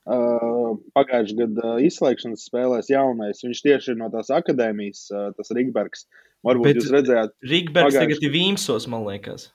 Uh, 0.06 0.78
Pagājušajā 0.94 1.40
gadā 1.40 1.72
uh, 1.74 1.82
izslēgšanas 1.82 2.46
spēlēs 2.46 2.92
jaunais. 2.92 3.42
Viņš 3.42 3.62
tieši 3.64 3.92
ir 3.92 3.98
no 3.98 4.06
tās 4.12 4.30
akadēmijas, 4.30 5.08
uh, 5.10 5.32
tas 5.34 5.50
Rigbergs. 5.56 6.06
Varbūt 6.46 6.68
Bet 6.68 6.78
jūs 6.78 6.92
redzējāt, 6.94 7.34
Rigbergs 7.42 7.90
pagājuši... 7.96 8.04
tagad 8.04 8.28
ir 8.28 8.34
Vīmsos, 8.36 8.86
man 8.92 9.02
liekas. 9.08 9.48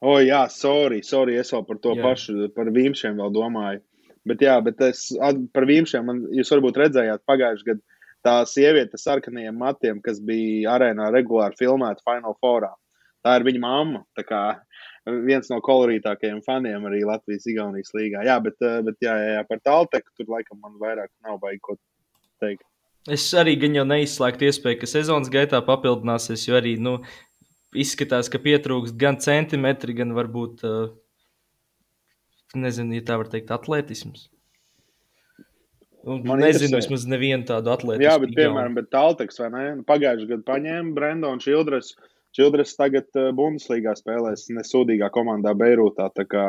O, 0.00 0.14
oh, 0.14 0.18
jā, 0.24 0.46
sorry, 0.48 1.02
sorry, 1.04 1.36
es 1.36 1.52
vēl 1.52 1.64
par 1.68 1.78
to 1.84 1.94
jā. 1.96 2.02
pašu, 2.04 2.50
par 2.56 2.70
Vīmšiem 2.72 3.18
vēl 3.20 3.32
domāju. 3.36 3.82
Bet, 4.28 4.42
jā, 4.44 4.54
bet 4.64 4.80
es 4.84 5.10
par 5.52 5.66
Vīmšiem, 5.68 6.06
man, 6.08 6.22
jūs 6.36 6.52
varbūt 6.54 6.78
redzējāt 6.80 7.24
pagājušajā 7.28 7.68
gadā 7.74 7.98
tā 8.26 8.40
sieviete 8.48 8.96
ar 8.98 9.02
sarkaniem 9.02 9.56
matiem, 9.56 10.00
kas 10.04 10.20
bija 10.24 10.74
arēnā 10.76 11.10
regulāri 11.14 11.56
filmēta 11.58 12.04
Final 12.04 12.36
Fourā. 12.40 12.72
Tā 13.24 13.36
ir 13.36 13.44
viņa 13.44 13.60
mamma. 13.60 14.02
Tā 14.16 14.24
kā 14.24 14.40
viens 15.26 15.48
no 15.52 15.60
kolorītākajiem 15.64 16.40
faniem 16.44 16.84
arī 16.88 17.02
Latvijas-Igaunijas 17.08 17.94
līgā. 17.96 18.24
Jā, 18.28 18.38
bet, 18.44 18.56
eh, 18.64 18.80
bet 18.84 19.00
jā, 19.04 19.16
jā, 19.20 19.30
jā, 19.38 19.46
par 19.48 19.60
tālteku 19.64 20.12
tur 20.16 20.32
laikam 20.36 20.60
man 20.60 20.76
vairāk 20.80 21.10
nav 21.26 21.40
baigi 21.40 21.60
ko 21.64 21.76
teikt. 22.40 22.64
Es 23.08 23.24
arī 23.32 23.56
gan 23.60 23.74
jau 23.74 23.86
neizslēgtu 23.88 24.48
iespēju, 24.48 24.80
ka 24.80 24.88
sezonas 24.88 25.32
gaitā 25.32 25.62
papildināsies, 25.64 26.44
jo 26.48 26.56
arī 26.58 26.76
nu, 26.78 26.98
izskatās, 27.76 28.30
ka 28.32 28.40
pietrūkst 28.42 28.96
gan 29.00 29.20
centimetri, 29.22 29.94
gan 29.98 30.14
varbūt, 30.16 30.64
nezinu, 32.58 32.98
ja 32.98 33.06
tā 33.06 33.18
var 33.20 33.30
teikt, 33.32 33.52
atletisms. 33.54 34.28
Un 36.08 36.22
Man 36.24 36.40
nezinu, 36.40 36.78
vismaz 36.80 37.04
nevienu 37.08 37.44
tādu 37.48 37.74
atlētu. 37.74 38.00
Jā, 38.00 38.14
bet, 38.22 38.32
piemēram, 38.36 38.78
bet 38.78 38.88
Talteks 38.92 39.36
vai 39.42 39.50
ne? 39.52 39.64
Nu, 39.80 39.84
Pagājušajā 39.88 40.30
gadā 40.30 40.46
paņēma 40.48 40.94
Brendonu 40.96 41.44
Čildres. 41.44 41.92
Čildres 42.36 42.72
tagad 42.78 43.10
Bundeslīgā 43.36 43.92
spēlēs 43.98 44.46
nesūdīgā 44.54 45.10
komandā 45.12 45.52
Beirūtā. 45.58 46.06
Tā 46.16 46.24
kā, 46.30 46.44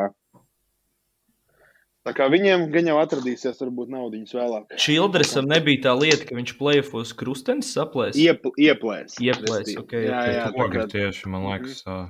tā 2.06 2.14
kā 2.16 2.28
viņiem 2.32 2.66
gan 2.74 2.90
jau 2.92 2.96
atradīsies, 3.02 3.60
varbūt 3.62 3.92
naudiņas 3.94 4.34
vēlāk. 4.38 4.74
Čildresam 4.80 5.50
nebija 5.50 5.88
tā 5.88 5.94
lieta, 5.98 6.26
ka 6.28 6.38
viņš 6.38 6.56
plēfos 6.60 7.14
krustenis 7.18 7.74
saplēs. 7.76 8.18
Iepl, 8.20 8.54
ieplēs. 8.60 9.20
Ieplēs, 9.22 9.76
ok. 9.82 9.94
Jā, 10.06 10.24
jā, 10.30 10.48
tā 10.56 10.70
kā 10.74 10.88
tieši, 10.96 11.30
man 11.32 11.46
liekas, 11.50 11.84
uh, 11.86 12.08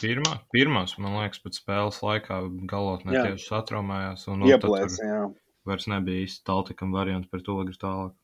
pirmā, 0.00 0.40
pirmās, 0.54 0.96
man 1.02 1.20
liekas, 1.20 1.44
pēc 1.44 1.62
spēles 1.62 2.02
laikā 2.04 2.42
galotnē 2.70 3.14
tieši 3.20 3.48
satraumējās. 3.50 4.28
Un, 4.32 4.42
un 4.42 4.52
ieplēs, 4.52 4.98
tur... 4.98 5.08
jā 5.10 5.22
vairs 5.68 5.86
nebija 5.90 6.26
īsti 6.26 6.44
tāltikam 6.48 6.94
variants 6.94 7.30
par 7.30 7.42
to 7.46 7.58
agri 7.62 7.78
tālāk. 7.78 8.14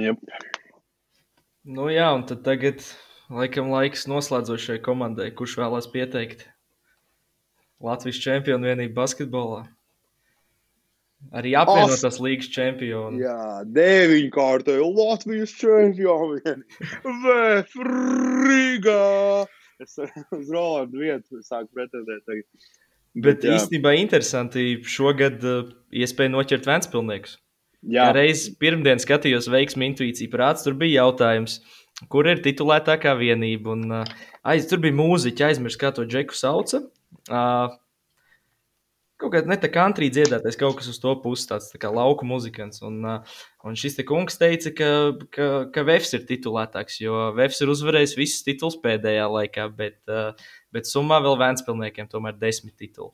Yep. 0.00 0.22
Nu 1.76 1.88
jā, 1.92 2.08
un 2.16 2.24
tad 2.28 2.44
tagad 2.46 2.84
laikam 3.32 3.70
laiks 3.72 4.06
noslēdzošai 4.10 4.78
komandai, 4.84 5.28
kurš 5.36 5.58
vēlās 5.60 5.90
pieteikt 5.92 6.46
Latvijas 7.84 8.20
čempionu 8.22 8.70
vienību 8.70 8.96
basketbolā. 8.96 9.64
Arī 11.36 11.52
apvienotās 11.58 12.16
As... 12.16 12.18
līgas 12.24 12.48
čempionu. 12.50 13.20
Jā, 13.20 13.62
deviņkārtēji 13.76 14.86
Latvijas 14.96 15.52
čempioni. 15.60 16.54
Vēf 17.24 17.76
Rīgā. 17.86 19.02
Es 19.80 19.96
uz 20.00 20.50
Rolandu 20.52 21.04
vietu 21.04 21.42
sāku 21.44 21.70
pretendēt 21.76 22.24
tagad. 22.26 22.70
Bet 23.20 23.44
jā. 23.44 23.56
īstenībā 23.58 23.94
interesanti 23.98 24.64
šogad 24.86 25.44
uh, 25.46 25.70
iespēja 25.90 26.32
noķert 26.34 26.68
Vēnspilniekus. 26.68 27.38
Jā, 27.90 28.10
reiz 28.12 28.44
pirmdien 28.60 29.00
skatījos 29.00 29.48
veiksmu 29.50 29.86
intuīciju 29.88 30.30
prāts, 30.30 30.66
tur 30.66 30.74
bija 30.78 31.06
jautājums, 31.06 31.60
kur 32.12 32.28
ir 32.28 32.42
titulētākā 32.44 33.14
vienība. 33.18 33.74
Un, 33.76 34.02
uh, 34.02 34.34
aiz, 34.44 34.68
tur 34.70 34.82
bija 34.84 34.98
mūziķa, 34.98 35.48
aizmirst, 35.48 35.80
kā 35.80 35.94
to 35.96 36.04
džeku 36.08 36.36
sauca. 36.36 36.84
Uh, 37.30 37.72
kaut 39.20 39.34
kāda 39.34 39.50
ne 39.50 39.56
tā 39.60 39.68
country 39.72 40.08
dziedātais, 40.12 40.56
kaut 40.58 40.78
kas 40.78 40.88
uz 40.90 40.98
to 41.02 41.12
puses, 41.22 41.48
tāds 41.50 41.68
tā 41.72 41.80
kā 41.82 41.90
lauku 41.92 42.26
muzikants. 42.28 42.80
Un, 42.86 43.02
un 43.66 43.78
šis 43.78 43.98
te 43.98 44.06
kungs 44.08 44.38
teica, 44.40 44.72
ka, 44.76 44.90
ka, 45.34 45.48
ka 45.74 45.84
Vēfs 45.86 46.14
ir 46.16 46.24
titulētāks, 46.28 47.00
jo 47.04 47.28
Vēfs 47.36 47.60
ir 47.62 47.72
uzvarējis 47.74 48.16
visus 48.18 48.46
titulus 48.46 48.78
pēdējā 48.82 49.26
laikā, 49.30 49.68
bet, 49.76 50.00
bet 50.74 50.88
summā 50.88 51.20
vēl 51.24 51.38
Vēnspilniekiem 51.40 52.10
tomēr 52.10 52.38
desmit 52.40 52.78
tituli. 52.80 53.12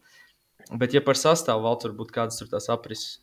Bet, 0.74 0.94
ja 0.96 1.02
par 1.04 1.18
sastāvu 1.18 1.66
valsts 1.66 1.86
varbūt 1.86 2.14
kādas 2.14 2.40
tur 2.40 2.50
tās 2.50 2.66
aprises? 2.72 3.20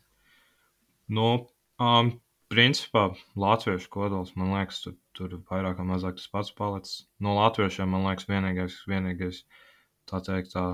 Nu, 1.12 1.44
um, 1.82 2.14
principā 2.52 3.10
latviešu 3.36 3.90
kodols, 3.92 4.32
man 4.38 4.54
liekas, 4.54 4.80
tur, 4.84 4.96
tur 5.16 5.36
vairāk 5.50 5.80
vai 5.80 5.88
mazāk 5.92 6.16
tas 6.20 6.30
pats 6.32 6.54
palicis. 6.56 7.04
No 7.20 7.36
latviešiem, 7.36 7.90
man 7.92 8.06
liekas, 8.08 8.28
vienīgais, 8.30 8.78
vienīgais 8.88 9.42
tā 10.08 10.22
teikt, 10.24 10.54
tā 10.54 10.64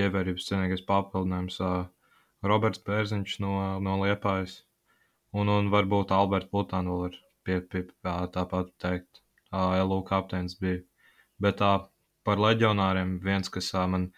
ievērības 0.00 0.46
cienīgais 0.48 0.84
papildinājums 0.88 1.60
Roberts 2.44 2.82
Bērziņš 2.86 3.36
no, 3.44 3.52
no 3.86 3.98
Liepājas. 4.02 4.58
Un, 5.34 5.50
un 5.50 5.70
varbūt 5.72 6.12
Alberts 6.14 6.50
Plutāns 6.50 6.90
vēl 6.90 7.06
ir 7.08 7.18
pie, 7.46 7.58
pie, 7.70 7.82
tāpat 8.34 8.70
teikt, 8.82 9.22
LU 9.54 10.00
kapteinis 10.06 10.58
bija. 10.60 10.82
Bet 11.42 11.58
tā 11.62 11.72
par 12.26 12.42
leģionāriem 12.42 13.18
viens, 13.24 13.50
kas 13.52 13.72
man 13.90 14.08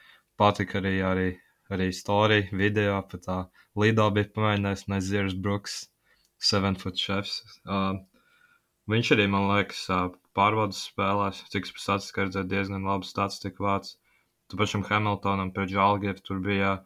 patika 0.40 0.80
arī, 0.80 0.94
arī, 1.10 1.28
arī 1.72 1.90
storija, 1.92 2.50
video, 2.52 2.98
pat 3.10 3.24
tā 3.28 3.38
Lido 3.76 4.08
bija 4.16 4.30
pamēģinājis 4.36 4.86
Nezirs 4.88 5.34
Brooks, 5.46 5.80
Seven 6.50 6.76
Foot 6.80 7.00
Chefs. 7.00 7.40
Uh, 7.64 7.98
viņš 8.92 9.12
arī, 9.16 9.26
man 9.32 9.48
liekas, 9.50 9.82
pārvaldes 10.36 10.86
spēlēs, 10.90 11.42
cik 11.52 11.68
es 11.68 11.74
pēc 11.76 12.12
redzēju, 12.20 12.48
diezgan 12.52 12.88
labu 12.88 13.08
statistiku 13.08 13.68
vācu 13.68 13.96
Tu 14.50 14.58
pašam 14.58 14.84
Hamiltonam 14.86 15.50
pēc 15.54 15.72
Žalgiris 15.74 16.22
tur 16.26 16.38
bija 16.44 16.76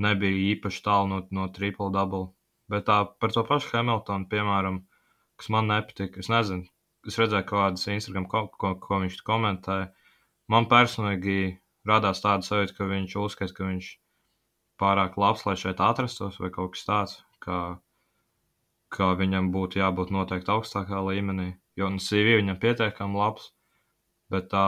nebija 0.00 0.54
īpaši 0.54 0.82
tālu 0.84 1.10
no, 1.10 1.20
no 1.30 1.48
triple 1.52 1.90
double. 1.94 2.30
Bet 2.72 2.86
tā 2.88 3.02
par 3.20 3.34
to 3.34 3.44
pašu 3.44 3.74
Hamiltonu, 3.74 4.28
piemēram, 4.30 4.80
kas 5.40 5.50
man 5.52 5.68
nepatika, 5.68 6.22
es 6.22 6.30
nezinu, 6.32 6.64
es 7.08 7.18
redzēju 7.20 7.46
kaut 7.50 7.60
kādas 7.60 7.90
Instagram, 7.92 8.28
ko, 8.30 8.46
ko, 8.60 8.72
ko 8.80 9.02
viņš 9.02 9.20
komentēja. 9.26 9.90
Man 10.52 10.68
personīgi 10.70 11.58
radās 11.88 12.22
tāda 12.24 12.46
sajūta, 12.46 12.76
ka 12.78 12.88
viņš 12.88 13.16
uzskata, 13.20 13.56
ka 13.56 13.68
viņš 13.68 13.90
pārāk 14.80 15.18
labs, 15.20 15.44
lai 15.48 15.56
šeit 15.60 15.80
atrastos, 15.84 16.40
vai 16.40 16.50
kaut 16.54 16.74
kas 16.74 16.88
tāds, 16.88 17.18
ka, 17.44 17.60
ka 18.96 19.12
viņam 19.20 19.52
būtu 19.54 19.80
jābūt 19.82 20.12
noteikti 20.14 20.52
augstākā 20.56 21.04
līmenī. 21.10 21.52
Jo 21.76 21.90
nu, 21.90 22.00
CV 22.02 22.38
viņam 22.40 22.60
pietiekami 22.62 23.18
labs, 23.20 23.50
bet 24.32 24.48
tā, 24.52 24.66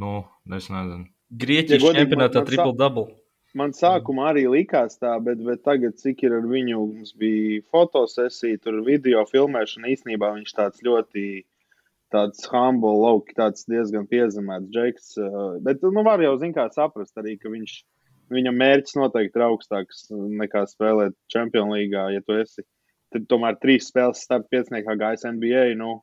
nu, 0.00 0.22
es 0.48 0.70
nezinu. 0.72 1.13
Grieķijas 1.34 1.82
ja 1.82 1.92
čempionātā 1.98 2.44
triple 2.46 2.74
double. 2.78 3.08
Man 3.54 3.70
sākumā 3.74 4.32
arī 4.32 4.44
likās 4.50 4.98
tā, 4.98 5.12
bet, 5.22 5.38
bet 5.46 5.62
tagad, 5.66 5.94
cik 6.00 6.24
ir 6.26 6.34
ar 6.40 6.46
viņu, 6.50 6.80
mums 6.90 7.14
bija 7.18 7.62
fotosesija, 7.70 8.58
tur 8.62 8.80
video 8.86 9.22
filmēšana. 9.30 9.92
Īsnībā 9.94 10.32
viņš 10.34 10.54
tāds 10.56 10.82
ļoti 10.86 11.44
tāds 12.14 12.46
humble, 12.50 12.94
lauki, 12.98 13.34
tāds 13.38 13.66
diezgan 13.70 14.08
piezemēts 14.10 14.70
džeks. 14.74 15.12
Bet, 15.66 15.82
nu, 15.86 16.02
var 16.06 16.22
jau, 16.22 16.34
zin 16.42 16.54
kā, 16.54 16.66
saprast 16.74 17.14
arī, 17.22 17.36
ka 17.38 17.50
viņš, 17.50 17.76
viņam 18.34 18.58
mērķis 18.58 18.98
noteikti 18.98 19.38
ir 19.38 19.46
augstāks 19.46 20.08
nekā 20.10 20.64
spēlēt 20.70 21.14
Champions 21.30 21.74
League, 21.74 22.06
ja 22.14 22.22
tu 22.26 22.38
esi. 22.42 22.66
Tad 23.14 23.30
tomēr 23.30 23.58
trīs 23.62 23.86
spēles 23.90 24.22
starp 24.26 24.50
pieciniekā 24.50 24.98
gājis 24.98 25.26
NBA, 25.30 25.66
nu, 25.78 26.00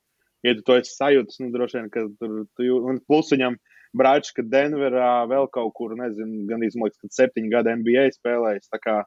ja 0.48 0.56
tu 0.56 0.64
to 0.68 0.80
esi 0.80 0.96
sajūtis, 0.96 1.44
nu, 1.44 1.52
droši 1.52 1.82
vien, 1.82 1.92
ka 1.92 2.08
tur, 2.16 2.46
tu, 2.56 2.72
un 2.88 3.04
plus 3.04 3.36
viņam, 3.36 3.60
uh, 3.60 3.71
Brāčka 3.98 4.44
Denverā, 4.48 5.26
vēl 5.30 5.50
kaut 5.52 5.74
kur, 5.78 5.96
nezinu, 6.00 6.46
gan 6.50 6.64
izmaiņas, 6.64 7.02
kad 7.02 7.18
septiņu 7.18 7.52
gadu 7.52 7.76
NBA 7.82 8.08
spēlējis. 8.16 8.72
Tā 8.72 8.80
kā 8.82 9.02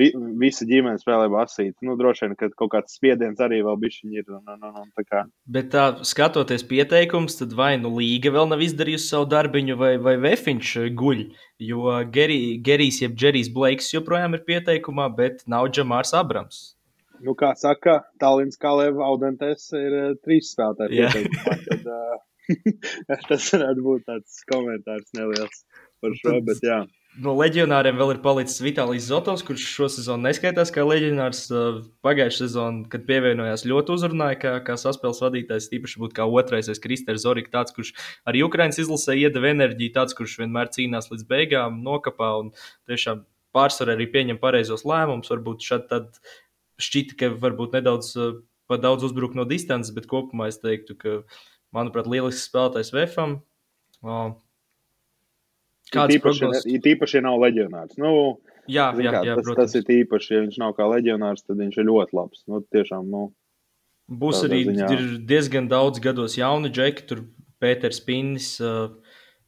vi, 0.00 0.08
visa 0.40 0.66
ģimene 0.68 1.00
spēlē 1.00 1.28
basīt. 1.32 1.74
Nu, 1.84 1.96
droši 2.00 2.26
vien, 2.26 2.34
ka 2.38 2.48
kaut 2.56 2.72
kāds 2.74 2.96
spiediens 2.96 3.40
arī 3.44 3.60
vēl 3.66 3.78
bišķiņi 3.84 4.20
ir. 4.22 4.28
Un, 4.32 4.52
un, 4.54 4.80
un, 4.84 4.90
tā 4.96 5.04
kā. 5.06 5.22
Bet 5.56 5.70
tā, 5.74 5.86
skatoties 6.08 6.64
pieteikums, 6.68 7.38
tad 7.40 7.54
vai 7.58 7.74
nu 7.82 7.92
līga 7.98 8.32
vēl 8.34 8.50
nav 8.52 8.64
izdarījusi 8.64 9.12
savu 9.12 9.28
darbiņu, 9.32 9.78
vai, 9.80 9.94
vai 10.02 10.16
Vefiņš 10.22 10.74
guļ. 10.98 11.24
Jo 11.62 11.98
Geri, 12.14 12.40
Gerijs, 12.64 13.02
jeb 13.04 13.16
Džerijs 13.18 13.52
Blakes 13.54 13.92
joprojām 13.94 14.38
ir 14.38 14.46
pieteikumā, 14.48 15.10
bet 15.16 15.44
nav 15.50 15.70
Džamārs 15.72 16.16
Abrams. 16.18 16.72
Nu, 17.22 17.36
kā 17.38 17.52
saka, 17.54 18.00
Tallinas 18.18 18.58
Kaleva 18.58 19.04
Audentes 19.06 19.68
ir 19.78 19.94
uh, 19.94 20.14
trīs 20.26 20.50
spēlētāji. 20.56 21.28
Tad, 21.68 21.84
uh, 21.86 22.16
Tas 23.28 23.46
varētu 23.54 23.84
būt 23.84 24.04
tāds 24.08 24.42
komentārs 24.50 25.14
neliels 25.16 25.62
par 26.02 26.14
šo, 26.18 26.34
bet 26.44 26.62
jā. 26.66 26.78
no 27.22 27.34
leģionāriem 27.38 27.98
vēl 28.00 28.14
ir 28.16 28.20
palicis 28.24 28.62
Vitālijs 28.64 29.06
Zotovs, 29.06 29.44
kurš 29.46 29.66
šo 29.76 29.88
sezonu 29.94 30.26
neskaitās 30.26 30.72
kā 30.74 30.84
leģionārs. 30.86 31.44
Pagājušā 32.04 32.44
sezonā, 32.44 32.86
kad 32.92 33.06
pievienojās, 33.08 33.66
ļoti 33.70 33.94
uzrunāja, 33.96 34.38
kā, 34.42 34.54
kā 34.66 34.78
saspēles 34.80 35.22
vadītājs. 35.22 35.70
Tīpaši 35.72 36.02
būtu 36.02 36.18
kā 36.18 36.26
otrais, 36.26 36.70
Kristers 36.82 37.26
Zorika, 37.26 37.52
tāds, 37.58 37.74
kurš 37.76 37.94
arī 38.28 38.42
Ukraiņas 38.48 38.82
izlasē 38.84 39.18
iedeva 39.20 39.52
enerģiju, 39.54 39.96
tāds, 39.98 40.16
kurš 40.18 40.40
vienmēr 40.42 40.72
cīnās 40.74 41.12
līdz 41.12 41.28
beigām, 41.30 41.82
nokapā 41.86 42.34
un 42.42 42.54
tiešām 42.90 43.26
pārsvarā 43.54 43.94
arī 43.94 44.08
pieņem 44.10 44.40
pareizos 44.42 44.86
lēmumus. 44.88 45.30
Varbūt 45.30 45.68
šādi 45.68 45.90
tad 45.92 46.22
šķita, 46.82 47.18
ka 47.20 47.30
varbūt 47.42 47.78
nedaudz 47.78 48.16
pa 48.70 48.78
daudz 48.80 49.04
uzbruk 49.04 49.34
no 49.36 49.44
distances, 49.48 49.92
bet 49.94 50.08
kopumā 50.10 50.48
es 50.48 50.60
teiktu, 50.62 50.96
ka, 50.96 51.16
manuprāt, 51.76 52.08
lielisks 52.10 52.48
spēlētājs 52.48 52.92
Vefam. 52.94 53.36
Kāds 55.92 56.16
ir 56.16 56.22
prognozes? 56.24 56.66
Ir 56.68 56.80
tīpaši, 56.84 57.18
ja 57.18 57.26
nav 57.26 57.38
leģionārs. 57.42 57.98
Nu, 58.00 58.12
jā, 58.70 58.88
jā, 58.96 59.12
kā, 59.12 59.22
jā, 59.26 59.36
tas, 59.36 59.46
protams. 59.46 59.60
tas 59.60 59.78
ir 59.80 59.86
tīpaši, 59.88 60.34
ja 60.34 60.42
viņš 60.46 60.58
nav 60.62 60.74
kā 60.78 60.88
leģionārs, 60.88 61.44
tad 61.44 61.60
viņš 61.60 61.78
ir 61.78 61.88
ļoti 61.88 62.16
labs. 62.16 62.44
Nu, 62.48 62.62
tiešām, 62.72 63.08
nu, 63.12 63.28
Būs 64.12 64.42
arī 64.46 64.64
ziņā. 64.66 64.88
diezgan 65.28 65.68
daudz 65.70 66.00
gados 66.02 66.36
jauni 66.36 66.72
džeki, 66.72 67.06
tur 67.08 67.22
Pēters 67.62 68.00
Pinnis, 68.04 68.54
uh, 68.60 68.90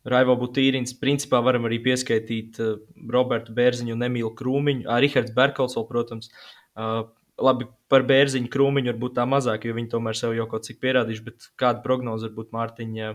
Raivo 0.09 0.37
Butīrins. 0.41 0.95
Principā 1.01 1.41
varam 1.45 1.67
arī 1.69 1.81
pieskaitīt 1.85 2.61
uh, 2.63 2.77
Robertu 3.11 3.55
Bērziņu 3.57 3.97
un 3.97 4.07
Emīlu 4.07 4.31
Krūmiņu, 4.39 4.87
arī 4.89 5.11
Rihards 5.11 5.35
Berkals, 5.37 5.77
vēl, 5.77 5.89
protams. 5.91 6.31
Uh, 6.75 7.05
labi, 7.41 7.69
par 7.91 8.05
Bērziņu 8.09 8.51
Krūmiņu 8.53 8.93
varbūt 8.93 9.17
tā 9.19 9.25
mazāk, 9.29 9.67
jo 9.67 9.77
viņi 9.77 9.91
tomēr 9.95 10.19
sev 10.19 10.35
jau 10.37 10.47
kaut 10.51 10.67
cik 10.69 10.81
pierādījuši, 10.83 11.25
bet 11.27 11.49
kāda 11.61 11.83
prognoze 11.85 12.29
varbūt 12.29 12.55
Mārtiņa 12.55 13.15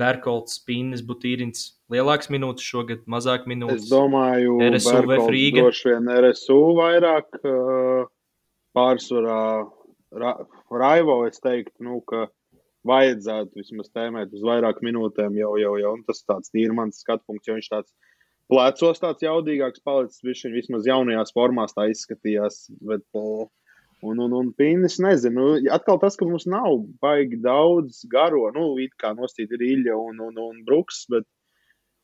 Berkolts, 0.00 0.60
Spīnis, 0.60 1.02
Butīrins 1.06 1.64
lielāks 1.90 2.30
minūtes 2.30 2.66
šogad, 2.66 3.02
mazāk 3.10 3.48
minūtes. 3.50 3.88
Es 3.88 3.90
domāju, 3.90 4.60
RSU 4.70 5.02
vai 5.08 5.18
Frīga. 5.24 5.64
Droši 5.64 5.90
vien 5.90 6.10
RSU 6.20 6.60
vairāk 6.78 7.40
pārsvarā 8.76 9.40
Ra 10.10 10.34
Raivo, 10.70 11.20
es 11.26 11.42
teiktu, 11.42 11.74
nu, 11.86 12.00
ka 12.06 12.28
vajadzētu 12.86 13.60
vismaz 13.60 13.90
tēmēt 13.94 14.32
uz 14.34 14.42
vairāk 14.46 14.80
minūtēm 14.82 15.36
jau, 15.38 15.52
jau, 15.60 15.74
jau. 15.78 15.92
Un 15.98 16.06
tas 16.06 16.22
tāds 16.26 16.50
ir 16.58 16.72
mans 16.74 17.02
skatu 17.02 17.22
punkts, 17.28 17.50
jo 17.50 17.58
viņš 17.58 17.68
tāds 17.70 17.94
plecos 18.50 19.00
tāds 19.02 19.24
jaudīgāks 19.24 19.82
palicis. 19.86 20.22
Viņš 20.26 20.44
vismaz 20.54 20.90
jaunajās 20.90 21.34
formās 21.36 21.76
tā 21.76 21.90
izskatījās. 21.94 22.66
Bet, 22.80 23.06
Un, 24.00 24.16
un, 24.16 24.32
un 24.32 24.46
Pīnis 24.56 24.94
nezinu, 25.04 25.42
nu, 25.60 25.72
atkal 25.76 25.98
tas, 26.00 26.14
ka 26.16 26.24
mums 26.24 26.46
nav 26.48 26.78
baigi 27.04 27.36
daudz 27.44 27.98
garo, 28.08 28.46
nu, 28.54 28.62
it 28.80 28.94
kā 28.96 29.10
nostīt 29.12 29.52
ir 29.52 29.60
Ilja 29.60 29.98
un, 30.00 30.22
un, 30.24 30.38
un 30.40 30.62
Bruks, 30.64 31.02
bet 31.12 31.26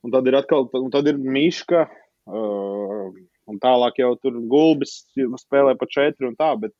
Un 0.06 0.12
tad 0.14 0.28
ir 0.30 0.36
atkal, 0.38 0.68
un 0.78 0.90
tad 0.94 1.08
ir 1.10 1.16
Miška, 1.18 1.86
uh, 2.30 3.06
un 3.50 3.56
tālāk 3.62 3.98
jau 3.98 4.12
tur 4.22 4.36
gulbis 4.52 5.00
spēlē 5.42 5.74
pa 5.80 5.88
četri 5.90 6.28
un 6.28 6.36
tā, 6.38 6.52
bet 6.62 6.74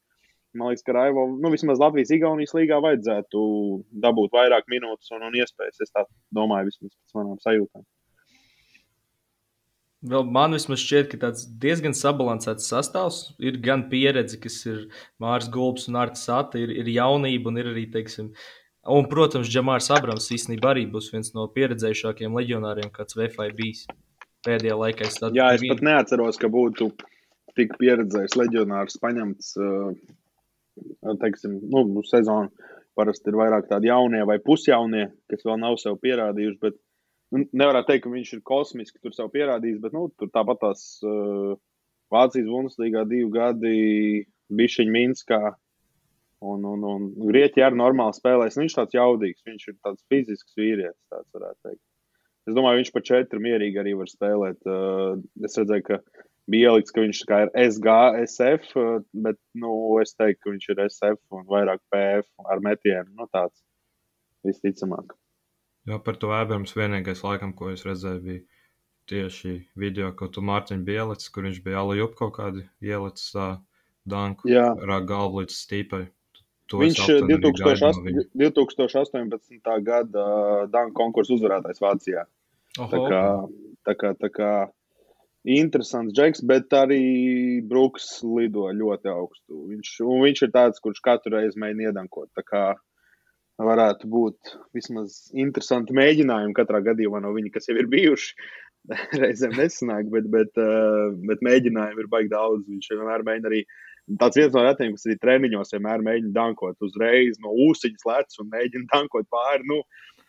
man 0.57 0.71
liekas, 0.71 0.85
ka 0.87 0.95
Raivo, 0.95 1.27
nu, 1.35 1.51
vismaz 1.51 1.83
Latvijas-Igaunijas 1.83 2.55
līgā 2.57 2.79
vajadzētu 2.85 3.43
dabūt 4.05 4.37
vairāk 4.37 4.71
minūtes 4.73 5.11
un, 5.17 5.27
un 5.27 5.35
iespējas. 5.43 5.83
Es 5.83 5.93
tā 5.93 6.07
domāju, 6.39 6.71
vismaz 6.71 6.95
pēc 6.95 7.19
manām 7.19 7.43
sajūtām. 7.43 7.85
Vēl 10.07 10.29
man 10.31 10.55
vismaz 10.55 10.83
šķiet, 10.83 11.09
ka 11.13 11.19
tāds 11.25 11.47
diezgan 11.63 11.97
sabalansēts 11.97 12.69
sastāvs. 12.71 13.23
Ir 13.43 13.59
gan 13.65 13.89
pieredze, 13.91 14.39
kas 14.39 14.61
ir 14.69 14.85
Mārcis 15.23 15.51
Gulbs 15.55 15.89
un 15.91 15.99
Artis 15.99 16.29
Sata, 16.29 16.61
ir, 16.63 16.71
ir 16.83 16.93
jaunība 16.95 17.51
un 17.51 17.59
ir 17.63 17.73
arī, 17.73 17.89
teiksim, 17.91 18.31
Un, 18.87 19.09
protams, 19.11 19.49
Džamārs 19.51 19.89
Abrams 19.91 20.29
īstenībā 20.31 20.71
arī 20.71 20.85
būs 20.91 21.09
viens 21.11 21.33
no 21.35 21.49
pieredzējušākajiem 21.51 22.37
leģionāriem, 22.39 22.93
kāds 22.95 23.17
VFI 23.19 23.51
bijis 23.59 23.83
pēdējā 24.47 24.77
laikā. 24.79 25.09
Es 25.09 25.19
Jā, 25.35 25.49
es 25.57 25.65
pat 25.67 25.83
neatceros, 25.83 26.39
ka 26.39 26.51
būtu 26.53 26.93
tik 27.59 27.75
pieredzējis 27.81 28.37
leģionārs 28.39 29.01
paņemts, 29.03 29.57
teiksim, 31.25 31.59
nu, 31.73 32.05
sezonu. 32.07 32.53
Parasti 32.97 33.29
ir 33.29 33.37
vairāk 33.37 33.67
tādi 33.69 33.91
jaunie 33.91 34.23
vai 34.25 34.39
pusjaunie, 34.41 35.11
kas 35.29 35.43
vēl 35.45 35.59
nav 35.61 35.75
sev 35.83 35.99
pierādījuši. 36.01 36.57
Bet 36.63 36.79
nu, 36.79 36.86
nevarētu 37.45 37.91
teikt, 37.91 38.05
ka 38.07 38.13
viņš 38.13 38.33
ir 38.37 38.43
kosmiski 38.47 39.03
tur 39.03 39.15
sev 39.17 39.31
pierādījis, 39.35 39.83
bet 39.83 39.95
nu, 39.97 40.09
tur 40.19 40.31
tāpat 40.35 40.63
tās 40.63 40.83
uh, 41.07 41.55
Vācijas 42.15 42.49
Bundeslīgā 42.51 43.05
divi 43.11 43.31
gadi, 43.35 43.79
Bišķiņa 44.57 44.95
Minskā, 44.95 45.41
Un, 46.45 46.65
un, 46.69 46.83
un 46.85 47.05
Grieķija 47.31 47.71
arī 47.71 47.79
normāli 47.81 48.17
spēlēs. 48.17 48.57
Nu, 48.57 48.67
viņš 48.67 48.75
ir 48.75 48.79
tāds 48.83 48.97
jaudīgs, 48.97 49.45
viņš 49.47 49.69
ir 49.71 49.77
tāds 49.81 50.03
fizisks 50.13 50.59
vīrietis, 50.59 51.01
tāds 51.13 51.29
varētu 51.33 51.57
teikt. 51.65 51.83
Es 52.47 52.55
domāju, 52.55 52.83
viņš 52.83 52.91
pa 52.95 53.03
četri 53.09 53.43
mierīgi 53.43 53.81
arī 53.81 53.95
var 53.99 54.11
spēlēt. 54.11 54.59
Uh, 54.69 55.17
es 55.49 55.57
redzēju, 55.59 55.87
ka 55.89 56.27
bija 56.53 56.71
ielikts, 56.71 56.95
ka 56.95 57.03
viņš 57.03 57.23
ir 57.25 57.53
SGSF, 57.65 58.69
uh, 58.79 58.99
bet 59.27 59.41
nu, 59.59 59.73
es 60.05 60.13
teiktu, 60.15 60.43
ka 60.45 60.53
viņš 60.53 60.69
ir 60.75 60.83
SF 60.87 61.39
un 61.39 61.49
vairāk 61.49 61.83
PF 61.95 62.53
ar 62.53 62.63
metienu. 62.69 63.09
Nu, 63.17 63.31
tāds 63.33 63.65
visticamāk. 64.47 65.17
Jā, 65.87 66.01
par 66.03 66.19
to 66.19 66.33
Ēbams 66.35 66.75
vienīgais 66.75 67.23
laikam, 67.23 67.53
ko 67.55 67.71
es 67.71 67.85
redzēju, 67.87 68.23
bija 68.25 68.43
tieši 69.07 69.55
video, 69.79 70.11
ko 70.19 70.29
tu 70.33 70.43
Mārtiņš 70.43 70.83
bija 70.87 71.05
ielicis, 71.05 71.31
kur 71.31 71.47
viņš 71.47 71.63
bija 71.63 71.83
Alu 71.83 71.95
Jup 72.01 72.17
kaut 72.19 72.35
kādu 72.41 72.65
ielicis 72.83 73.31
tā 73.37 73.49
danku 74.07 74.51
ar 74.57 74.97
galvu 75.07 75.45
līdz 75.45 75.55
stīpai. 75.55 76.07
To 76.73 76.81
Viņš 76.83 76.99
2008, 77.31 78.33
2018. 78.35 79.61
gada 79.87 80.25
Dāngu 80.73 80.97
konkursu 80.99 81.37
uzvarētājs 81.37 81.83
Vācijā. 81.83 82.25
Oho. 82.83 82.89
Tā 82.91 83.03
kā, 83.07 83.21
tā 83.87 83.95
kā, 84.01 84.11
tā 84.19 84.31
kā 84.35 84.51
interesants 85.47 86.15
džeks, 86.17 86.43
bet 86.43 86.75
arī 86.75 87.63
Brooks 87.71 88.19
lido 88.27 88.67
ļoti 88.75 89.13
augstu. 89.13 89.63
Viņš, 89.71 89.93
viņš 90.03 90.43
ir 90.43 90.53
tāds, 90.57 90.83
kurš 90.83 90.99
katru 91.07 91.37
reizi 91.37 91.63
mēģina 91.63 91.93
iedankot. 91.93 92.33
Tā 92.35 92.43
kā 92.43 92.65
varētu 93.63 94.09
būt 94.13 94.55
vismaz 94.77 95.27
interesanti 95.33 95.97
mēģinājumi 95.97 96.57
katrā 96.57 96.83
gadījumā 96.91 97.23
no 97.25 97.33
viņa, 97.37 97.53
kas 97.55 97.71
jau 97.71 97.77
ir 97.81 97.91
bijuši. 97.93 98.35
Reizēm 99.23 99.57
nesanāk, 99.59 100.11
bet, 100.13 100.29
bet, 100.31 100.53
bet 101.27 101.43
mēģinājumi 101.43 102.05
ir 102.05 102.11
baigi 102.13 102.31
daudz. 102.31 102.67
Viņš 102.69 102.93
vienmēr 102.93 103.25
mēģina 103.27 103.51
arī 103.51 103.65
uh, 103.65 103.81
tāds 104.15 104.39
viens 104.39 104.55
no 104.55 104.63
retiem, 104.63 104.95
kas 104.95 105.07
arī 105.09 105.17
treniņos 105.23 105.75
vienmēr 105.75 106.05
mēģina 106.07 106.35
dankot 106.37 106.87
uzreiz 106.87 107.41
no 107.43 107.55
ūsuņas 107.67 108.07
lec 108.07 108.39
un 108.43 108.53
mēģina 108.53 108.91
dankot 108.95 109.27
pāri. 109.33 109.67
Nu, 109.67 109.81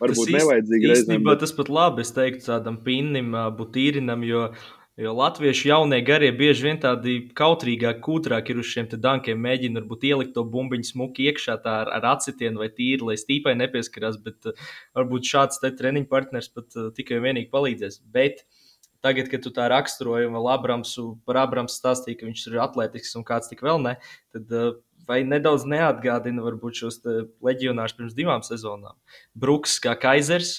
varbūt 0.01 0.23
tas 0.23 0.33
nevajadzīgi 0.39 0.89
reizēm. 0.89 1.03
Īstenībā 1.05 1.35
bet... 1.35 1.43
tas 1.45 1.53
pat 1.59 1.71
labi, 1.73 2.05
es 2.05 2.13
teiktu, 2.15 2.45
tādam 2.49 2.81
pinnim, 2.85 3.35
butīrinam, 3.59 4.25
jo, 4.27 4.47
jo 4.97 5.13
latviešu 5.13 5.69
jaunie 5.69 5.99
garie 6.01 6.31
bieži 6.33 6.65
vien 6.65 6.79
tādi 6.81 7.17
kautrīgāki, 7.37 8.01
kūtrāki 8.05 8.53
ir 8.53 8.61
uz 8.63 8.71
šiem 8.71 8.89
dankiem, 8.97 9.39
mēģina 9.45 9.81
varbūt 9.81 10.07
ielikt 10.09 10.33
to 10.35 10.43
bumbiņu 10.43 10.89
smuki 10.89 11.27
iekšā 11.29 11.59
ar, 11.61 11.91
ar 11.99 12.07
acitienu 12.15 12.63
vai 12.63 12.69
tīri, 12.73 13.05
lai 13.05 13.17
stīpai 13.21 13.53
nepieskarās, 13.59 14.17
bet 14.23 14.49
uh, 14.49 14.69
varbūt 14.97 15.29
šāds 15.29 15.61
treniņu 15.61 16.09
partners 16.09 16.49
pat 16.49 16.73
uh, 16.75 16.89
tikai 16.97 17.19
un 17.19 17.29
vienīgi 17.29 17.53
palīdzēs. 17.53 18.01
Bet, 18.13 18.47
Tagad, 19.05 19.27
kad 19.29 19.43
tu 19.45 19.51
tā 19.53 19.67
raksturoji, 19.69 20.25
un 20.25 20.35
Abramsu, 20.49 21.03
par 21.29 21.37
Abramsu 21.43 21.77
stāstīji, 21.77 22.17
ka 22.17 22.25
viņš 22.25 22.41
ir 22.49 22.55
atletisks 22.63 23.13
un 23.15 23.23
kāds 23.27 23.45
tik 23.51 23.61
vēl 23.63 23.77
ne, 23.83 23.93
tad 24.33 24.55
uh, 24.57 24.71
vai 25.07 25.21
nedaudz 25.23 25.67
neatgādina 25.69 26.41
varbūt 26.41 26.81
šos 26.81 26.97
leģionārus 27.45 27.95
pirms 27.99 28.17
divām 28.17 28.41
sezonām? 28.43 28.97
Bruks 29.37 29.77
kā 29.83 29.93
Kaisers, 30.01 30.55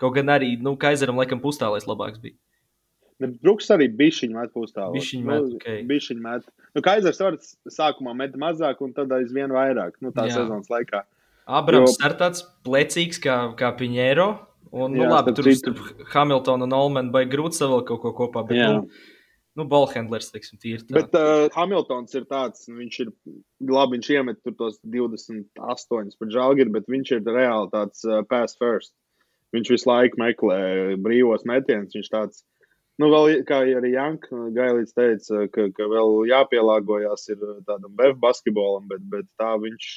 kaut 0.00 0.16
gan 0.16 0.32
arī, 0.32 0.54
nu, 0.56 0.72
Kaiseram 0.80 1.20
laikam 1.20 1.44
pustālais 1.44 1.86
labāks 1.86 2.22
bija. 2.22 2.41
Bruks 3.42 3.70
arī 3.74 3.88
bija 3.92 4.18
šī 4.18 4.30
met 4.34 4.52
pustālā. 4.54 4.90
Bišķiņ 4.96 5.24
met, 5.28 5.48
nu, 5.48 5.58
okay. 5.58 5.82
Bišķiņ 5.88 6.22
met. 6.22 6.46
Nu, 6.76 6.84
Kaisers 6.84 7.20
var 7.22 7.38
sākumā 7.70 8.14
met 8.18 8.38
mazāk 8.40 8.80
un 8.84 8.94
tad 8.96 9.12
aizvien 9.14 9.52
vairāk, 9.54 9.98
nu, 10.00 10.14
tā 10.14 10.28
Jā. 10.30 10.40
sezonas 10.40 10.72
laikā. 10.72 11.04
Abrams 11.46 11.98
jo... 11.98 12.06
ir 12.06 12.16
tāds 12.20 12.46
plecīgs 12.66 13.18
kā, 13.22 13.36
kā 13.58 13.72
Piņēro, 13.78 14.30
Un, 14.72 14.94
nu, 14.94 15.04
jā, 15.04 15.10
labi, 15.12 15.34
tur 15.36 15.48
citu... 15.52 15.74
Hamiltona 16.14 16.64
un 16.64 16.72
Olmana 16.72 17.12
baigi 17.12 17.34
grūti 17.34 17.60
savilkt 17.60 17.90
kaut 17.90 18.00
ko 18.00 18.12
kopā. 18.22 18.42
Bet, 18.48 18.56
jā. 18.56 18.70
nu, 18.72 18.86
nu 19.60 19.66
ballhandlers, 19.68 20.30
teiksim, 20.32 20.56
tīri. 20.62 20.80
Tā. 20.86 20.94
Bet 20.96 21.18
uh, 21.18 21.44
Hamiltons 21.58 22.16
ir 22.16 22.24
tāds, 22.30 22.64
nu, 22.70 22.78
viņš 22.80 22.98
ir 23.04 23.10
labi, 23.68 23.98
viņš 23.98 24.08
iemet 24.16 24.40
tur 24.40 24.56
tos 24.56 24.78
28 24.94 26.16
par 26.16 26.32
žāgiru, 26.32 26.72
bet 26.72 26.88
viņš 26.88 27.12
ir 27.18 27.28
reāli 27.28 27.68
tāds 27.74 28.06
uh, 28.08 28.22
pass 28.28 28.56
first. 28.60 28.94
Viņš 29.52 29.74
visu 29.74 29.90
laiku 29.90 30.22
meklē 30.22 30.62
brīvos 31.04 31.44
metienus. 31.44 31.92
Viņš 31.92 32.08
tāds, 32.14 32.40
nu, 33.00 33.08
vēl 33.12 33.44
kā 33.48 33.62
arī 33.64 33.94
Janka 33.94 34.48
Gailīts 34.56 34.96
teica, 34.96 35.46
ka, 35.54 35.68
ka 35.76 35.86
vēl 35.92 36.26
jāpielāgojas 36.32 37.28
ir 37.32 37.46
tādam 37.68 37.94
bev 37.96 38.18
basketbolam, 38.20 38.88
bet, 38.90 39.06
bet 39.12 39.30
tā 39.40 39.54
viņš 39.62 39.92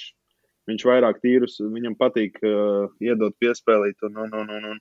Viņš 0.66 0.86
vairāk 0.88 1.22
tīrus, 1.22 1.60
viņam 1.62 1.94
patīk 2.00 2.40
uh, 2.42 2.90
iedot 3.04 3.36
piespēlīt. 3.42 4.02
Un, 4.08 4.18
un, 4.24 4.32
un, 4.34 4.54
un, 4.56 4.64
un, 4.72 4.80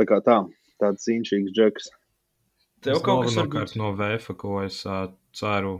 tā 0.00 0.06
kā 0.08 0.20
tā, 0.24 0.38
tāds 0.80 1.04
cīņšīgs 1.04 1.52
džeks. 1.56 1.90
Tev 2.86 3.02
kaut 3.04 3.26
kas 3.26 3.36
varbūt... 3.36 3.74
no 3.76 3.92
VF, 3.98 4.30
ko 4.40 4.62
es 4.64 4.80
uh, 4.88 5.10
ceru 5.36 5.74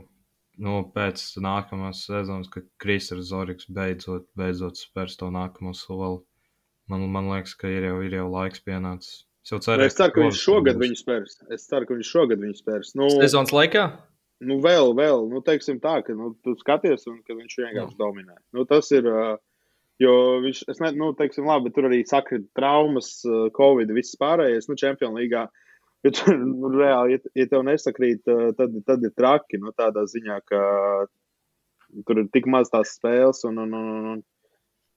nu, 0.61 0.75
pēc 0.93 1.23
nākamās 1.41 2.03
sezonas, 2.05 2.51
ka 2.53 2.61
Kristers 2.81 3.31
Zorigs 3.31 3.65
beidzot, 3.65 4.27
beidzot 4.37 4.77
spērs 4.77 5.17
to 5.17 5.31
nākamo 5.33 5.73
soli. 5.77 6.21
Man, 6.91 7.07
man 7.09 7.31
liekas, 7.31 7.55
ka 7.57 7.71
ir 7.71 7.87
jau, 7.87 7.97
ir 8.05 8.19
jau 8.19 8.27
laiks 8.29 8.61
pienācis 8.61 9.23
Es 9.41 9.51
jau 9.53 9.57
Nu, 9.57 9.65
ceru, 9.65 9.89
es 9.89 9.97
ceru, 9.97 10.13
ka 10.13 10.21
viņš 10.21 10.39
šogad 10.45 10.79
viņu 10.81 10.97
spērs. 10.99 11.39
Es 11.49 11.67
ceru, 11.69 11.89
ka 11.89 11.97
viņš 11.97 12.09
šogad 12.13 12.41
viņu 12.43 12.57
spērs. 12.59 12.95
Nu, 12.99 13.09
Sezonas 13.17 13.53
laikā? 13.55 13.89
nu 14.45 14.57
vēl, 14.61 14.91
vēl, 14.97 15.27
nu, 15.31 15.41
teiksim 15.45 15.79
tā, 15.81 15.99
ka 16.05 16.15
nu, 16.17 16.33
tu 16.45 16.55
skaties 16.59 17.05
un 17.09 17.21
ka 17.25 17.37
viņš 17.37 17.57
vienkārši 17.61 17.97
dominē. 17.99 18.35
Nu, 18.55 18.65
tas 18.69 18.89
ir, 18.95 19.07
jo 20.01 20.13
viņš, 20.45 20.63
es 20.73 20.81
ne, 20.83 20.91
nu, 20.97 21.11
teiksim, 21.17 21.47
labi, 21.49 21.73
tur 21.75 21.89
arī 21.89 22.01
sakrit 22.09 22.47
traumas, 22.57 23.13
covid, 23.57 23.93
viss 23.95 24.17
pārējais, 24.21 24.69
nu, 24.69 24.79
Champions 24.81 25.17
līgā. 25.17 25.47
Ja 26.01 26.09
tur, 26.17 26.33
nu, 26.41 26.71
reāli, 26.73 27.13
ja, 27.13 27.21
ja 27.37 27.47
tev 27.51 27.61
nesakrīt, 27.67 28.23
tad, 28.57 28.77
tad 28.87 29.03
ir 29.05 29.11
traki, 29.13 29.59
nu, 29.61 29.73
tādā 29.77 30.07
ziņā, 30.09 30.39
ka 30.49 30.61
tur 32.07 32.23
ir 32.23 32.31
tik 32.33 32.47
maz 32.49 32.71
tās 32.73 32.95
spēles 32.97 33.43
un, 33.45 33.59
un, 33.61 33.75
un, 33.77 34.07
un 34.15 34.23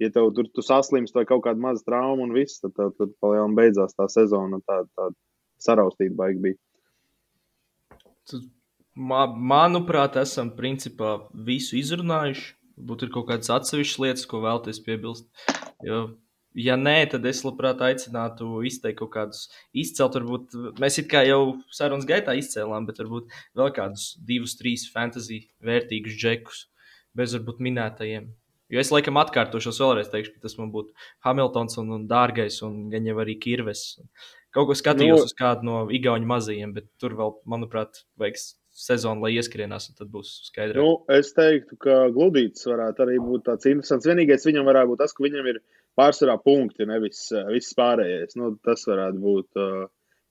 ja 0.02 0.10
tev 0.14 0.32
tur 0.36 0.48
tu 0.54 0.64
saslimst 0.64 1.14
vai 1.16 1.24
kaut 1.28 1.44
kāda 1.46 1.60
maza 1.60 1.84
trauma 1.86 2.24
un 2.24 2.34
viss, 2.34 2.60
tad, 2.62 2.74
tad, 2.78 2.96
tad 2.98 3.14
palielam 3.22 3.54
beidzās 3.58 3.96
tā 3.98 4.08
sezona 4.10 4.58
un 4.58 4.64
tā, 4.66 4.82
tā 4.96 5.10
saraustīta 5.62 6.16
baigi 6.18 6.42
bija. 6.48 6.58
Ma, 8.94 9.24
manuprāt, 9.26 10.18
esam 10.20 10.52
principā 10.54 11.16
visu 11.46 11.78
izrunājuši. 11.80 12.52
Būtu 12.74 13.06
ir 13.06 13.14
kaut 13.14 13.28
kādas 13.28 13.50
atsevišķas 13.54 14.00
lietas, 14.02 14.26
ko 14.30 14.40
vēlties 14.42 14.80
piebilst. 14.82 15.26
Jo, 15.86 15.98
ja 16.58 16.74
nē, 16.78 16.96
tad 17.12 17.26
es 17.30 17.42
labprāt 17.46 17.82
aicinātu 17.86 18.48
izteikt 18.66 18.98
kaut 19.02 19.12
kādus 19.14 19.44
izcelt. 19.70 20.18
Varbūt 20.18 20.78
mēs 20.82 20.98
jau 20.98 21.40
sarunas 21.74 22.06
gaitā 22.08 22.34
izcēlām, 22.38 22.86
bet 22.88 22.98
varbūt 23.02 23.34
vēl 23.58 23.74
kādus 23.76 24.14
divus, 24.18 24.56
trīs 24.58 24.88
fantasy 24.90 25.44
vērtīgus 25.62 26.18
džekus 26.18 26.64
bez 27.14 27.36
varbūt 27.38 27.62
minētajiem. 27.62 28.32
Jo 28.72 28.80
es 28.80 28.90
laikam 28.94 29.18
atkārtošos 29.20 29.80
vēlreiz, 29.82 30.08
teikšu, 30.12 30.36
ka 30.36 30.46
tas 30.46 30.56
man 30.58 30.72
būtu 30.72 30.94
Hamiltons 31.26 31.76
un, 31.82 31.92
un 31.98 32.08
Dārgais, 32.10 32.62
un 32.66 32.88
gan 32.92 33.06
jau 33.06 33.18
arī 33.22 33.36
Kirves. 33.40 33.84
Kaut 34.54 34.70
ko 34.70 34.76
skatījos 34.78 35.20
Nu- 35.20 35.28
uz 35.28 35.34
kādu 35.36 35.66
no 35.66 35.80
Igaunijas 35.90 36.30
mazajiem, 36.30 36.72
bet 36.76 36.86
tur 37.02 37.16
vēl, 37.18 37.34
manuprāt, 37.50 38.04
vajag 38.20 38.38
sezonu, 38.74 39.22
lai 39.22 39.34
ieskrienās, 39.36 39.88
un 39.90 39.98
tad 39.98 40.10
būs 40.10 40.30
skaidrs. 40.48 40.78
Nu, 40.78 41.04
es 41.12 41.32
teiktu, 41.36 41.76
ka 41.78 42.08
gludītis 42.14 42.66
varētu 42.66 43.04
arī 43.04 43.18
būt 43.22 43.44
tāds 43.50 43.68
interesants. 43.70 44.06
Vienīgais 44.08 44.46
viņam 44.48 44.66
varētu 44.70 44.92
būt 44.92 45.02
tas, 45.04 45.14
ka 45.14 45.26
viņam 45.26 45.50
ir 45.52 45.60
pārsvarā 45.98 46.38
punkti, 46.42 46.86
nevis 46.90 47.28
uh, 47.34 47.44
viss 47.54 47.76
pārējais. 47.78 48.34
Nu, 48.40 48.54
tas 48.64 48.82
varētu 48.90 49.22
būt 49.22 49.60
uh, 49.62 49.84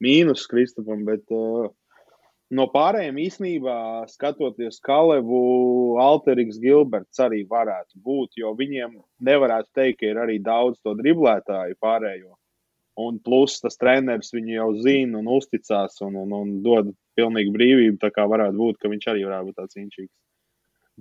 mīnus 0.04 0.48
Kristupam, 0.52 1.06
bet 1.08 1.24
uh, 1.32 1.70
no 2.54 2.68
pārējiem 2.72 3.18
īsnībā, 3.24 3.78
skatoties 4.12 4.80
Kalevu, 4.84 5.42
Alterīgs 6.02 6.60
Gilberts 6.62 7.22
arī 7.24 7.44
varētu 7.50 8.00
būt, 8.04 8.38
jo 8.42 8.54
viņiem 8.58 8.96
nevarētu 9.26 9.70
teikt, 9.80 10.00
ka 10.02 10.12
ir 10.12 10.22
arī 10.24 10.40
daudz 10.44 10.80
to 10.84 10.96
driblētāju 11.00 11.78
pārējo. 11.84 12.34
Un 13.04 13.18
plus 13.26 13.58
tas 13.64 13.80
treneris 13.82 14.30
viņu 14.36 14.54
jau 14.54 14.68
zina 14.84 15.18
un 15.18 15.30
uzticās 15.34 15.98
un, 16.06 16.18
un, 16.22 16.34
un 16.38 16.52
dod 16.66 16.92
pilnīgi 17.18 17.54
brīvību. 17.56 17.98
Tā 18.02 18.12
kā 18.14 18.28
varētu 18.30 18.60
būt, 18.60 18.78
ka 18.82 18.92
viņš 18.92 19.08
arī 19.10 19.24
varētu 19.26 19.50
būt 19.50 19.60
tāds 19.62 19.80
inčīgs. 19.82 20.14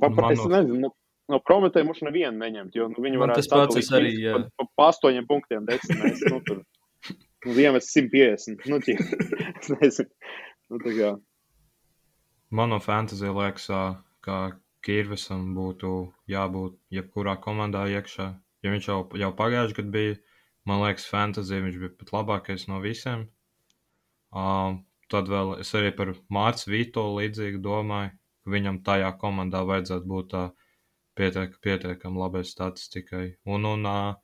Man 0.00 0.16
Pat, 0.16 0.30
es 0.32 0.40
nezinu, 0.40 0.78
no, 0.86 0.90
no 1.28 1.40
Prometēja 1.44 1.84
mums 1.84 2.00
nevienu 2.06 2.38
neņemt, 2.40 2.78
jo 2.78 2.86
nu, 2.88 3.02
viņi 3.04 3.20
varētu 3.20 3.42
tas 3.42 3.50
pats, 3.52 3.90
arī, 3.98 4.14
pa, 4.24 4.40
pa, 4.56 4.68
pa 4.80 4.86
astoņiem 4.94 5.28
punktiem 5.28 5.68
desmit. 5.68 6.24
Nu, 6.32 6.40
tur, 6.46 6.62
nu, 7.44 7.52
vienam 7.52 7.76
ir 7.76 7.84
150. 7.84 8.64
Nu, 8.72 8.80
nezinu. 9.82 10.08
Nu, 10.72 10.80
tā 10.80 10.96
kā. 10.96 11.12
Man 12.52 12.68
no 12.68 12.78
fantasy 12.84 13.30
liekas, 13.32 13.70
ka 14.24 14.38
Kirvisam 14.84 15.52
būtu 15.56 15.90
jābūt 16.28 16.74
jebkurā 16.92 17.36
komandā 17.40 17.84
iekšā. 17.88 18.26
Ja 18.66 18.72
viņš 18.74 18.88
jau, 18.90 18.96
jau 19.22 19.30
pagājušajā 19.38 19.76
gadā 19.78 19.92
bija, 19.94 20.16
man 20.68 20.82
liekas, 20.82 21.06
fantasy 21.08 21.60
viņš 21.64 21.78
bija 21.84 21.92
pat 22.00 22.12
labākais 22.16 22.66
no 22.68 22.80
visiem. 22.82 23.22
Uh, 24.32 24.76
tad 25.12 25.30
vēl 25.32 25.54
es 25.62 25.72
arī 25.78 25.94
par 25.96 26.12
Mārcis 26.36 26.68
Vito 26.74 27.06
līdzīgi 27.14 27.62
domāju, 27.64 28.12
ka 28.42 28.54
viņam 28.56 28.82
tajā 28.90 29.10
komandā 29.22 29.64
vajadzētu 29.72 30.12
būt 30.12 30.30
tā 30.34 30.44
pietiek, 31.16 31.56
pietiekami 31.64 32.24
labai 32.24 32.44
statistikai. 32.52 33.26
Un, 33.48 33.68
un 33.72 33.88
uh, 33.88 34.14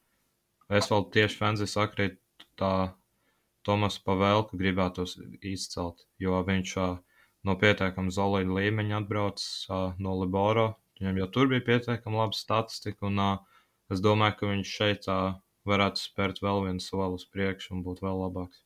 es 0.69 0.93
vēl 0.93 1.09
tieši 1.17 1.41
fantasy 1.41 1.79
sakrītu 1.79 2.51
tā 2.61 2.73
Tomas 3.65 3.99
Pavelku 4.05 4.61
gribētos 4.61 5.17
izcelt, 5.41 6.05
jo 6.21 6.45
viņš 6.45 6.81
uh, 6.83 6.97
no 7.49 7.57
pietiekami 7.59 8.13
solīda 8.15 8.55
līmeņa 8.61 9.03
atbraucis 9.03 9.67
uh, 9.71 9.91
no 10.03 10.15
Liboro. 10.21 10.71
Viņam 11.01 11.21
jau 11.23 11.29
tur 11.35 11.51
bija 11.51 11.65
pietiekami 11.67 12.19
laba 12.21 12.37
statistika, 12.37 13.07
un 13.09 13.21
uh, 13.23 13.61
es 13.93 14.03
domāju, 14.05 14.39
ka 14.39 14.51
viņš 14.53 14.73
šeit 14.81 15.11
uh, 15.11 15.37
varētu 15.69 16.03
spērt 16.03 16.41
vēl 16.45 16.65
vienu 16.69 16.83
soli 16.83 17.19
uz 17.19 17.27
priekšu 17.33 17.77
un 17.77 17.85
būt 17.87 18.03
vēl 18.05 18.25
labāks. 18.25 18.65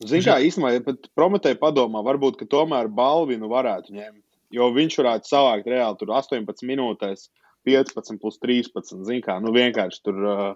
Zini, 0.00 0.24
kā 0.24 0.38
īstenībā, 0.40 0.72
ja 0.72 0.82
pat 0.84 1.10
Prometēja 1.16 1.58
padomā, 1.60 2.00
varbūt, 2.06 2.38
ka 2.40 2.48
tomēr 2.48 2.88
Balvinu 2.88 3.50
varētu 3.52 3.92
ņemt. 3.92 4.24
Jo 4.50 4.70
viņš 4.74 4.96
varētu 5.02 5.28
savākt 5.28 5.68
reāli 5.70 6.00
tur 6.00 6.14
18 6.16 6.64
minūtēs, 6.66 7.28
15 7.68 8.18
plus 8.22 8.40
13. 8.40 9.04
Zini, 9.04 9.20
kā 9.22 9.36
nu 9.44 9.52
vienkārši 9.54 10.00
tur 10.06 10.24
uh, 10.24 10.46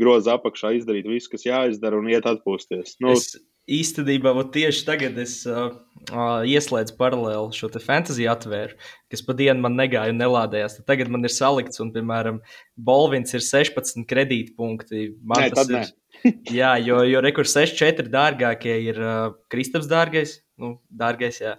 groza 0.00 0.38
apakšā 0.40 0.72
izdarīt 0.78 1.08
visu, 1.10 1.28
kas 1.34 1.44
jāizdara 1.46 2.00
un 2.00 2.08
iet 2.10 2.26
atpūsties. 2.28 2.96
Nu, 3.04 3.12
Es 3.12 3.36
īstenībā 3.66 4.32
tieši 4.54 4.84
tagad 4.86 5.18
es 5.18 5.40
uh, 5.48 5.74
uh, 6.12 6.42
ieslēdzu 6.46 6.94
paralēli 6.98 7.56
šo 7.56 7.70
fantasy 7.82 8.26
atvēru, 8.30 8.76
kas 9.10 9.24
pa 9.26 9.34
dienu 9.36 9.64
man 9.64 9.76
negāja 9.78 10.14
un 10.14 10.20
nelādējās. 10.22 10.78
Tad 10.78 10.88
tagad 10.92 11.10
man 11.12 11.26
ir 11.26 11.34
salikts, 11.34 11.80
un, 11.82 11.92
piemēram, 11.94 12.40
Bolvins 12.76 13.34
ir 13.34 13.42
16 13.44 14.06
kredītpunkti. 14.10 15.08
Man 15.22 15.42
Nē, 15.42 15.48
tas 15.54 15.72
ir. 15.72 15.90
jā, 16.60 16.76
jo, 16.82 17.02
jo 17.06 17.22
rekurs 17.24 17.56
6-4 17.56 18.10
dārgākie 18.12 18.78
ir 18.86 19.00
uh, 19.02 19.32
Kristaps 19.52 19.90
dārgais, 19.90 20.40
nu, 20.62 20.76
dārgais, 20.90 21.42
jā, 21.42 21.56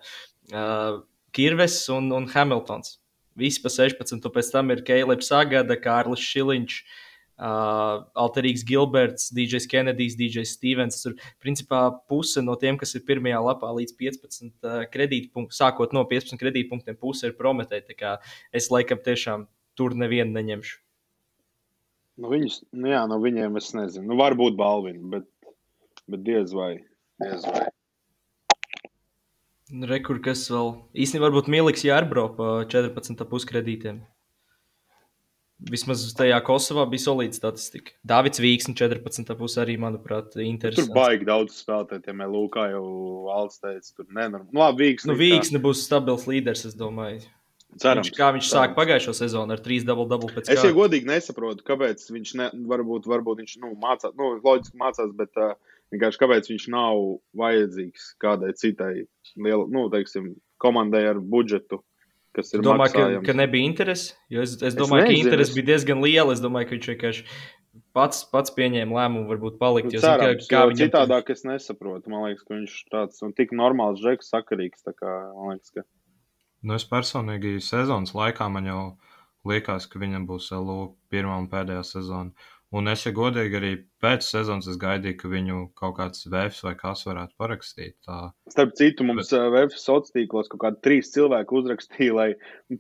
uh, 0.53 1.03
Kirves 1.35 1.83
un, 1.93 2.09
un 2.15 2.29
Hamiltons. 2.31 2.97
Visi 3.37 3.61
pa 3.61 3.69
16, 3.69 4.15
un 4.15 4.33
pēc 4.33 4.47
tam 4.49 4.71
ir 4.73 4.79
Keilers 4.87 5.27
Sagada, 5.29 5.75
Kārlis 5.77 6.23
Šiliņš. 6.25 6.79
Uh, 6.79 7.03
Alterīgs 7.37 8.63
Gilberts, 8.65 9.29
DJs 9.35 9.67
Kenedijs, 9.69 10.17
DJs 10.17 10.55
Stevens. 10.57 11.01
Tur, 11.03 11.13
principā, 11.43 11.83
puse 12.09 12.41
no 12.41 12.55
tiem, 12.57 12.79
kas 12.81 12.95
ir 12.97 13.05
pirmajā 13.05 13.43
lapā 13.45 13.69
līdz 13.77 13.93
15 13.99 14.49
uh, 14.49 14.81
kredītpunktiem, 14.89 15.53
sākot 15.53 15.93
no 15.93 16.01
15 16.09 16.41
kredītpunktiem, 16.41 16.97
puse 16.97 17.29
ir 17.29 17.37
prometēja. 17.37 17.85
Tā 17.91 17.97
kā 17.97 18.17
Es 18.55 18.71
laikam 18.73 18.99
tiešām 19.03 19.45
tur 19.77 19.95
nevienu 19.97 20.33
neņemšu. 20.33 20.77
Nu, 22.17 22.31
viņus, 22.33 22.61
nu, 22.73 22.89
jā, 22.89 23.03
no 23.09 23.19
viņiem 23.21 23.59
es 23.59 23.69
nezinu. 23.77 24.07
Nu, 24.09 24.17
varbūt 24.17 24.57
Balvinu, 24.57 25.05
bet, 25.11 25.27
bet 26.09 26.23
diez 26.25 26.53
vai. 26.57 26.71
Diez 27.21 27.45
vai. 27.45 27.67
Rekur, 29.91 30.21
kas 30.23 30.45
vēl 30.49 30.71
īstenībā 30.95 31.27
varbūt 31.27 31.51
Miliks 31.51 31.83
jārbro 31.85 32.29
pa 32.37 32.49
14,5 32.71 33.49
kredītiem. 33.49 33.99
Vismaz 35.71 36.03
tajā 36.17 36.37
Kosovā 36.47 36.85
bija 36.89 37.03
solīta 37.05 37.37
statistika. 37.39 37.91
Dāvids 38.07 38.39
Vīks, 38.43 38.67
14,5 38.71 39.57
arī, 39.63 39.77
manuprāt, 39.81 40.29
Tur 40.33 40.43
interesants. 40.45 40.91
baigi 40.95 41.27
daudz 41.27 41.57
spēlētājiem, 41.61 42.21
ja 42.23 42.27
Lūkā 42.31 42.67
jau 42.73 42.83
valsts 43.27 43.63
teica, 43.63 43.89
tur 43.97 44.05
nenormāli. 44.15 44.53
Nu, 44.53 44.61
labi, 44.63 44.85
Vīks. 44.85 45.07
Nu, 45.09 45.17
Vīks 45.19 45.51
nebūs 45.55 45.83
stabils 45.87 46.27
līderis, 46.29 46.65
es 46.69 46.77
domāju. 46.79 47.23
cerams, 47.77 48.07
Viņš, 48.07 48.17
kā 48.17 48.29
viņš 48.33 48.49
cerams. 48.53 48.75
pagājušo 48.77 49.13
sezonu 49.19 49.53
ar 49.57 49.59
3 49.65 49.83
double 49.85 50.07
double 50.09 50.31
pēc 50.33 50.49
Es 50.53 50.63
jau 50.63 50.71
godīgi 50.77 51.09
nesaprotu, 51.09 51.65
kāpēc 51.67 52.05
viņš 52.15 52.35
ne, 52.39 52.47
varbūt, 52.71 53.09
varbūt 53.11 53.43
viņš 53.43 53.57
nu, 53.61 53.73
mācās, 53.81 54.13
nu, 54.17 54.37
loģiski 54.43 54.79
mācās, 54.79 55.11
bet 55.19 55.35
uh, 55.37 55.53
vienkārši 55.93 56.21
kāpēc 56.23 56.47
viņš 56.53 56.67
nav 56.73 57.01
vajadzīgs 57.37 58.07
kādai 58.23 58.53
citai 58.57 58.93
liela, 59.35 59.67
nu, 59.69 59.89
teiksim, 59.93 60.31
komandai 60.63 61.03
ar 61.11 61.19
budžetu, 61.19 61.83
kas 62.37 62.53
ir 62.53 62.61
Domāju, 62.65 62.93
ka, 62.93 62.99
maksājams. 63.03 63.25
ka 63.27 63.33
nebija 63.41 63.65
interesi. 63.71 64.13
jo 64.29 64.41
Es, 64.45 64.53
es 64.61 64.63
Es 64.71 64.75
domāju, 64.77 65.07
ka 65.07 65.11
nezinu, 65.11 65.25
interesi 65.25 65.49
es- 65.51 65.55
bija 65.57 65.65
diezgan 65.73 66.01
liela. 66.05 66.31
Es 66.37 66.41
domāju, 66.43 66.69
ka 66.69 66.75
viņš 66.77 66.89
vienkārši 66.93 67.23
pats, 67.97 68.23
pats 68.31 68.53
pieņēma 68.55 68.93
lēmumu, 68.99 69.25
varbūt 69.31 69.57
palikt. 69.61 69.89
Nu, 69.91 69.97
Jo, 69.97 70.01
cerams, 70.05 70.47
kā, 70.47 70.53
kā 70.53 70.61
jo 70.63 70.69
viņam 70.71 70.81
citādāk 70.85 71.29
es 71.33 71.43
nesaprotu. 71.43 72.07
Man 72.13 72.23
liekas, 72.29 72.45
ka 72.47 72.53
viņš 72.53 72.73
tāds 72.93 73.21
un 73.25 73.33
tik 73.33 73.51
normāls 73.51 73.99
žeks, 74.05 74.29
sakarīgs. 74.33 74.85
tā 74.85 74.93
Kā, 74.93 75.11
man 75.35 75.57
liekas, 75.57 75.71
ka 75.73 75.81
Nu, 76.63 76.73
es 76.73 76.85
personīgi 76.89 77.57
sezonas 77.61 78.13
laikā 78.17 78.49
man 78.51 78.65
jau 78.65 78.97
liekas, 79.45 79.85
ka 79.87 79.99
viņam 79.99 80.25
būs 80.27 80.49
LU 80.51 80.95
pirmā 81.11 81.37
un 81.37 81.47
pēdējā 81.47 81.83
sezona. 81.85 82.31
Un 82.75 82.89
es, 82.91 83.05
ja 83.05 83.13
godīgi, 83.15 83.55
arī 83.55 83.69
pēc 84.03 84.25
sezonas 84.27 84.65
es 84.67 84.75
gaidīju, 84.81 85.15
ka 85.21 85.29
viņu 85.31 85.59
kaut 85.79 85.93
kāds 86.01 86.25
vēfs 86.27 86.65
vai 86.65 86.73
kas 86.75 87.05
varētu 87.07 87.37
parakstīt. 87.39 87.93
Tā. 88.03 88.17
Starp 88.51 88.73
citu, 88.75 89.05
mums 89.07 89.31
web 89.31 89.71
sociālos 89.71 90.11
tīklos 90.11 90.51
kaut 90.51 90.61
kādi 90.65 90.81
trīs 90.83 91.13
cilvēki 91.13 91.55
uzrakstīja, 91.61 92.17
lai 92.17 92.27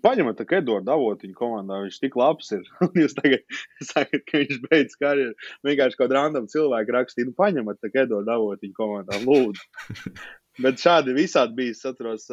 paņemat 0.03 0.41
tā 0.41 0.47
Edvardu 0.59 0.91
avotiņu 0.91 1.37
komandā. 1.37 1.79
Viņš 1.85 1.99
tik 2.03 2.17
labs 2.19 2.51
ir. 2.57 2.67
Un 2.83 2.99
jūs 2.99 3.15
tagad 3.15 3.45
sakat, 3.93 4.25
ka 4.27 4.43
viņš 4.43 4.59
beidz 4.65 4.99
karjeru. 4.99 5.37
Vienkārši 5.69 6.01
kaut 6.01 6.17
random 6.19 6.51
cilvēki 6.51 6.97
rakstīja, 6.97 7.29
nu 7.29 7.37
paņemat 7.39 7.87
Edvardu 7.93 8.35
avotiņu 8.35 8.75
komandā. 8.75 9.21
Lūdzu. 9.23 10.11
Bet 10.67 10.81
šādi 10.81 11.13
visādi 11.15 11.53
bija. 11.61 11.77
Es 11.77 11.85
atceros 11.85 12.27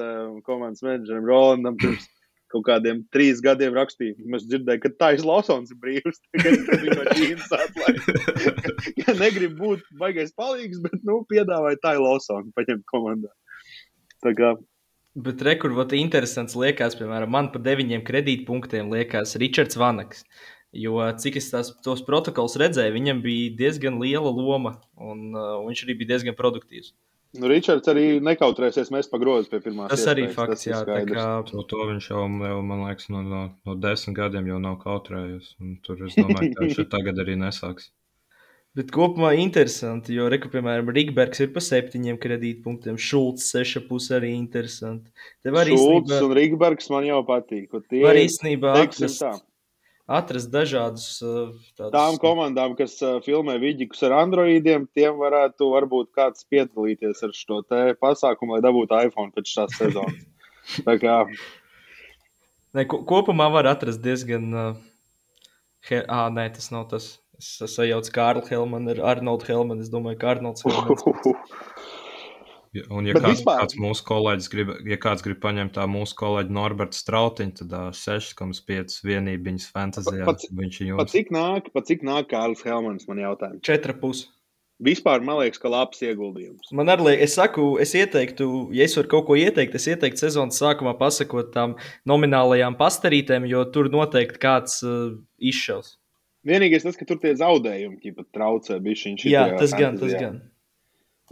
komandas 0.47 0.83
menedžerim 0.83 1.27
Rolandam. 1.29 1.79
Pirms 1.79 2.09
kaut 2.55 2.65
kādiem 2.69 3.03
trīs 3.15 3.41
gadiem 3.45 3.75
rakstīja, 3.75 4.15
mēs 4.31 4.47
dzirdējām, 4.47 4.83
ka 4.85 4.91
tā 5.01 5.11
ir 5.17 5.25
Losons 5.27 5.75
brīvs. 5.81 6.21
Tagad, 6.69 7.11
viņš 7.19 7.49
atlaid. 7.59 9.17
negribu 9.25 9.57
būt 9.59 9.89
baigais 9.99 10.35
palīgs, 10.39 10.83
bet, 10.85 11.01
nu, 11.07 11.23
piedāvāja 11.31 11.81
tā 11.83 11.97
Losonu 11.99 12.55
paņemt 12.57 12.87
komandā. 12.91 13.33
Tā 14.25 14.35
kā. 14.39 14.55
Bet 15.15 15.43
rekurvot 15.47 15.95
interesants 15.95 16.57
liekas, 16.59 16.97
piemēram, 16.99 17.31
man 17.31 17.53
pa 17.55 17.63
deviņiem 17.63 18.03
kredītpunktiem 18.07 18.91
liekas 18.95 19.37
Ričards 19.39 19.79
Vanaks. 19.79 20.25
Jo 20.75 20.99
cik 21.23 21.39
es 21.39 21.53
tās, 21.53 21.71
tos 21.87 22.03
protokols 22.03 22.57
redzēju, 22.59 22.97
viņam 22.97 23.21
bija 23.23 23.53
diezgan 23.61 24.01
liela 24.03 24.33
loma, 24.35 24.75
un 24.99 25.29
uh, 25.31 25.61
viņš 25.69 25.85
arī 25.87 25.95
bija 26.01 26.17
diezgan 26.17 26.35
produktīvs. 26.39 26.91
Nu, 27.35 27.49
Ričards 27.51 27.91
arī 27.91 28.05
nekautrēsies 28.23 28.93
mest 28.95 29.11
pa 29.11 29.19
grozu 29.19 29.51
pie 29.51 29.59
pirmās. 29.65 29.91
Tas 29.91 30.05
arī 30.11 30.29
fakts, 30.31 30.69
jā. 30.69 30.85
Tā 30.87 31.01
kā... 31.09 31.27
to, 31.49 31.65
to 31.71 31.89
viņš 31.91 32.09
jau, 32.13 32.23
jau, 32.47 32.61
man 32.67 32.85
liekas, 32.87 33.11
no, 33.11 33.25
no, 33.27 33.43
no 33.67 33.75
desmit 33.83 34.19
gadiem 34.21 34.53
jau 34.53 34.61
nav 34.63 34.79
kautrējies. 34.85 35.57
Tur 35.87 36.07
es 36.07 36.15
domāju, 36.21 36.53
ka 36.55 36.69
viņš 36.69 36.83
tagad 36.93 37.19
arī 37.25 37.35
nesāks. 37.41 37.91
Bet 38.75 38.89
kopumā 38.91 39.37
interesanti, 39.39 40.17
jo, 40.17 40.27
reku, 40.31 40.49
piemēram, 40.51 40.89
Rīgbergs 40.95 41.45
ir 41.45 41.53
pa 41.55 41.63
septiņiem 41.63 42.17
kredītpunktiem, 42.23 42.97
Šulcs 42.99 43.53
seša 43.55 43.85
puse 43.87 44.17
arī 44.17 44.33
interesanti. 44.35 45.13
Tev 45.47 45.59
arī 45.61 45.77
Šulcs 45.79 46.11
īstenībā... 46.11 46.23
un 46.27 46.35
Rīgbergs 46.41 46.91
man 46.91 47.07
jau 47.07 47.21
patīk. 47.29 47.69
Tie 47.87 48.03
var 48.03 48.19
īstenībā 48.19 48.73
atrast, 48.81 49.23
tā. 49.23 49.31
Atrast 50.07 50.51
dažādus. 50.53 51.07
Tādus... 51.77 51.93
Tām 51.95 52.19
komandām, 52.23 52.77
kas 52.79 52.97
filmē 53.25 53.57
vidikus 53.63 54.03
ar 54.07 54.17
androidiem, 54.21 54.87
tiem 54.97 55.19
varētu 55.21 55.71
varbūt 55.73 56.13
kāds 56.17 56.47
piedalīties 56.51 57.25
ar 57.25 57.35
šo 57.37 57.63
te 57.67 57.83
pasākumu, 58.01 58.57
lai 58.57 58.65
dabūtu 58.65 59.01
iPhone 59.09 59.33
pēc 59.35 59.53
šās 59.57 59.77
sezonas. 59.81 60.25
tā 60.87 60.99
kā... 61.03 61.21
Ne, 62.75 62.87
kopumā 62.91 63.49
var 63.55 63.71
atrast 63.71 64.03
diezgan. 64.05 64.49
Uh, 64.51 64.81
he... 65.89 66.03
À, 66.05 66.27
nē, 66.33 66.49
tas 66.57 66.73
nav 66.75 66.89
tas. 66.91 67.15
Es 67.39 67.59
sajaucu 67.75 68.13
Kārlu 68.15 68.45
Helmanu 68.47 68.93
ar 68.95 69.01
Arnoldu 69.15 69.49
Helmanu. 69.49 69.83
Es 69.83 69.91
domāju, 69.93 70.21
ka 70.21 70.35
Arnolds 70.35 70.65
Helmans. 70.67 71.03
Ja, 72.75 72.83
un, 72.91 73.07
ja 73.07 73.15
kāds, 73.15 73.39
vispār... 73.39 73.61
kāds 73.63 73.77
mūsu 73.79 74.03
kolēģis 74.09 74.49
grib, 74.51 74.71
ja 74.91 74.97
kāds 74.99 75.23
grib 75.23 75.39
paņemt 75.43 75.77
tā 75.77 75.85
mūsu 75.87 76.17
kolēģi 76.19 76.55
Norberta 76.57 76.99
Strautiņu, 76.99 77.57
tad 77.61 77.75
uh, 77.79 77.91
6,5 77.95 78.97
vienībiņas 79.07 79.67
fantāzijā. 79.71 80.25
Pa, 80.27 80.35
pa, 80.35 80.95
pa 80.99 81.07
cik 81.13 81.31
nāk, 81.35 81.69
pa 81.75 81.85
cik 81.87 82.03
nāk 82.07 82.33
Kārlis 82.33 82.65
Helmans, 82.67 83.07
man 83.11 83.23
jautājums? 83.23 83.63
4,5. 83.69 84.25
Vispār 84.83 85.23
man 85.23 85.39
liekas, 85.39 85.61
ka 85.63 85.71
labs 85.71 86.03
ieguldījums. 86.03 86.73
Man 86.75 86.91
arī 86.91 87.13
liekas, 87.13 87.29
es 87.29 87.37
saku, 87.39 87.67
es 87.83 87.95
ieteiktu, 87.95 88.49
ja 88.75 88.89
es 88.89 88.97
varu 88.99 89.13
kaut 89.13 89.29
ko 89.29 89.37
ieteikt, 89.39 89.77
es 89.79 89.87
ieteiktu 89.93 90.25
sezonas 90.25 90.59
sākumā 90.59 90.97
pasakot 90.99 91.53
tām 91.55 91.77
nominālajām 92.11 92.75
pastarītēm, 92.81 93.47
jo 93.47 93.63
tur 93.71 93.87
noteikti 93.95 94.43
kāds 94.43 94.81
uh, 94.83 95.15
izšaus. 95.39 95.95
Vienīgais 96.45 96.83
tas, 96.85 96.99
ka 96.99 97.07
tur 97.09 97.23
tie 97.23 97.37
zaudējumi 97.39 98.03
ķipa, 98.03 98.27
traucē 98.35 98.81
bišķiņš. 98.83 99.29
Jā, 99.31 99.47
tas 99.63 99.79
gan, 99.79 99.97
tas 100.03 100.19
gan. 100.19 100.43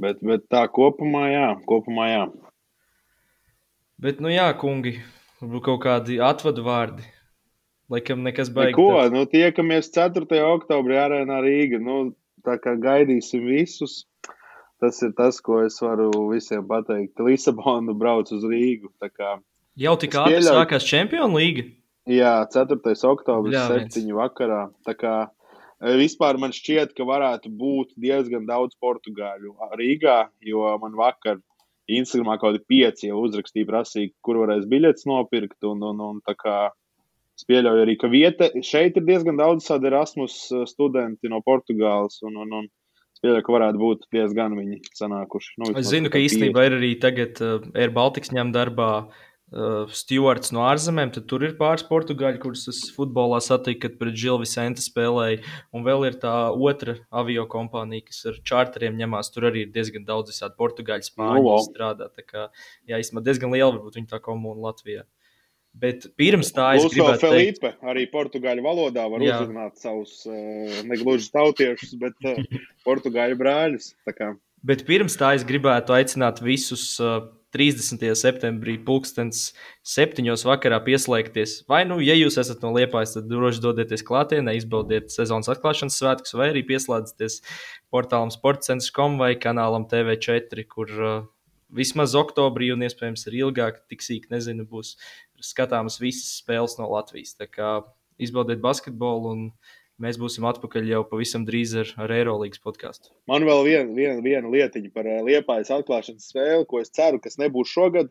Bet, 0.00 0.22
bet 0.24 0.46
tā 0.52 0.62
kopumā, 0.72 1.26
jā, 1.28 1.48
kopumā, 1.68 2.06
jā. 2.08 2.22
Bet, 4.02 4.22
nu 4.24 4.32
jā, 4.32 4.46
kungi, 4.58 4.96
varbūt 5.42 5.66
kaut 5.66 5.82
kādi 5.84 6.16
atvadu 6.24 6.64
vārdi. 6.64 7.04
Laikam 7.92 8.22
nekas 8.24 8.48
baigs. 8.54 8.76
Ko, 8.78 8.94
tāds. 8.96 9.12
nu 9.12 9.26
tiekamies 9.28 9.90
4. 9.92 10.24
oktobrī 10.54 10.96
arēnā 10.96 11.42
Rīga. 11.44 11.80
Nu, 11.82 12.14
tā 12.46 12.56
kā 12.62 12.72
gaidīsim 12.80 13.44
visus. 13.50 14.06
Tas 14.82 14.98
ir 15.04 15.12
tas, 15.14 15.38
ko 15.44 15.60
es 15.62 15.76
varu 15.82 16.08
visiem 16.32 16.64
pateikt. 16.66 17.20
Lisabonu 17.22 17.94
brauc 17.98 18.32
uz 18.34 18.46
Rīgu. 18.48 18.90
Jau 19.78 19.94
tik 20.00 20.16
ātri 20.16 20.38
pieļauj... 20.38 20.56
sākās 20.56 20.88
Čempionu 20.88 21.38
līga. 21.38 21.68
Jā, 22.10 22.32
4. 22.50 22.80
oktobris, 23.12 23.60
7. 23.70 24.08
vakarā. 24.16 24.64
Tā 24.88 24.96
kā 24.98 25.14
vispār 25.82 26.38
man 26.38 26.54
šķiet, 26.54 26.92
ka 26.96 27.06
varētu 27.08 27.50
būt 27.58 27.96
diezgan 28.00 28.46
daudz 28.46 28.76
portugāļu 28.82 29.56
Rīgā, 29.78 30.18
jo 30.46 30.66
man 30.82 30.94
vakar 30.98 31.40
Instagramā 31.90 32.38
kaut 32.38 32.54
kādi 32.54 32.62
pieci 32.70 33.08
jau 33.08 33.22
uzrakstīja, 33.26 33.68
prasīja, 33.68 34.12
kur 34.24 34.38
varēs 34.44 34.68
biļetes 34.70 35.08
nopirkt. 35.10 35.58
Un, 35.66 35.82
un, 35.88 36.04
un, 36.06 36.20
es 36.22 37.48
pieļauju 37.48 37.82
arī, 37.86 37.96
ka 37.98 38.10
vieta 38.12 38.52
šeit 38.64 39.00
ir 39.00 39.08
diezgan 39.08 39.40
daudz 39.40 39.66
tādu 39.66 39.90
Erasmus 39.90 40.36
e, 40.52 40.62
studenti 40.70 41.30
no 41.32 41.42
Portugāles. 41.44 42.20
Un, 42.28 42.38
un, 42.44 42.54
un, 42.60 42.70
pieļauju, 43.22 43.46
ka 43.46 43.54
varētu 43.54 43.82
būt 43.82 44.06
diezgan 44.14 44.56
viņi 44.58 44.80
sanākuši. 44.98 45.52
Nu, 45.62 45.72
es 45.78 45.90
zinu, 45.90 46.10
ka 46.12 46.22
īstenībā 46.22 46.66
ir 46.66 46.78
arī 46.78 46.94
tagad 47.02 47.38
uh, 47.42 47.60
Air 47.78 47.94
Baltics 47.94 48.32
ņem 48.34 48.50
darbā 48.54 48.90
Stewards 49.92 50.48
no 50.56 50.62
ārzemēm, 50.64 51.10
tad 51.12 51.26
tur 51.28 51.42
ir 51.44 51.56
pāris 51.58 51.84
portugāļi, 51.84 52.40
kurus 52.40 52.64
es 52.72 52.78
futbolā 52.94 53.36
satiku, 53.44 53.82
kad 53.84 53.98
pret 54.00 54.16
Žilu 54.16 54.40
Visentu 54.46 54.80
spēlēju. 54.80 55.42
Un 55.76 55.84
vēl 55.84 56.06
ir 56.08 56.16
tā 56.22 56.34
otra 56.50 56.96
avio 57.12 57.44
kompānija, 57.52 58.06
kas 58.08 58.22
ar 58.30 58.38
čārteriem 58.48 58.96
ņemās. 59.00 59.32
Tur 59.34 59.50
arī 59.50 59.66
ir 59.66 59.74
diezgan 59.74 60.06
daudz 60.08 60.32
visādi 60.32 60.56
portugāļu 60.60 61.08
spāņu 61.10 61.42
oh, 61.42 61.48
wow. 61.50 61.66
strādā. 61.66 62.08
Tā 62.16 62.24
kā, 62.24 62.46
jā, 62.88 63.02
īstenībā 63.02 63.24
diezgan 63.26 63.52
liela 63.52 63.74
varbūt 63.74 64.00
viņa 64.00 64.14
tā 64.14 64.22
komūna 64.24 64.70
Latvijā. 64.70 65.04
Bet 65.72 66.08
pirms 66.20 66.52
tā 66.52 66.70
es 66.76 66.84
gribētu 66.92 67.26
Felipe, 67.26 67.70
teikt, 67.70 67.84
arī 67.88 68.06
portugāļu 68.12 68.64
valodā 68.64 69.06
var 69.08 69.22
jā. 69.24 69.38
uzrunāt 69.40 69.78
savus 69.80 70.18
uh, 70.28 70.80
negluži 70.88 71.30
tautiešus, 71.32 71.94
bet 72.00 72.28
uh, 72.28 72.40
portugāļu 72.88 73.38
brāļus. 73.40 73.92
Bet 74.64 74.84
pirms 74.88 75.16
tā 75.20 75.32
es 75.36 75.46
gribētu 75.48 75.96
aicināt 75.96 76.40
visus 76.44 77.00
30. 77.52 78.04
septembrī, 78.16 78.78
pulkstenis 78.80 79.50
septiņos 79.84 80.46
vakarā 80.48 80.78
pieslēgties. 80.86 81.62
Vai 81.68 81.82
nu, 81.88 81.98
ja 82.00 82.16
jūs 82.16 82.38
esat 82.40 82.64
no 82.64 82.72
Liepājas, 82.76 83.16
tad 83.18 83.28
droši 83.28 83.60
dodieties 83.64 84.04
klātienē, 84.08 84.56
izbaudiet 84.56 85.12
sezonas 85.12 85.50
atklāšanas 85.52 85.98
svētkus, 86.00 86.36
vai 86.38 86.48
arī 86.54 86.64
pieslēdzieties 86.70 87.42
portālam 87.92 88.32
sportcentrs.com 88.32 89.20
vai 89.20 89.34
kanālam 89.40 89.84
TV4, 89.90 90.64
kur 90.72 90.92
uh, 90.96 91.18
vismaz 91.72 92.16
oktobrī 92.18 92.70
un 92.72 92.84
iespējams 92.86 93.28
arī 93.28 93.44
ilgāk, 93.46 93.84
tik 93.92 94.04
sīk 94.04 94.30
nezinu, 94.32 94.64
būs 94.68 94.96
skatāmas 95.42 95.98
visas 96.00 96.38
spēles 96.40 96.78
no 96.80 96.88
Latvijas. 96.92 97.36
Tā 97.36 97.48
kā 97.50 97.74
izbaudiet 98.22 98.62
basketbolu 98.64 99.32
un 99.32 99.46
Mēs 100.00 100.16
būsim 100.18 100.46
atpakaļ 100.48 100.88
jau 100.88 101.02
pavisam 101.08 101.44
drīz 101.46 101.74
ar, 101.78 101.90
ar 102.00 102.12
Eirolandes 102.16 102.62
podkāstu. 102.64 103.12
Man 103.28 103.44
vēl 103.44 103.60
viena 103.66 103.96
vien, 103.96 104.22
vien 104.24 104.48
lietiņa 104.50 104.90
par 104.94 105.08
uh, 105.08 105.20
liepājas 105.26 105.72
atklāšanas 105.76 106.30
spēli, 106.32 106.66
ko 106.68 106.80
es 106.80 106.92
ceru, 106.96 107.20
kas 107.22 107.38
nebūs 107.42 107.72
šogad. 107.72 108.10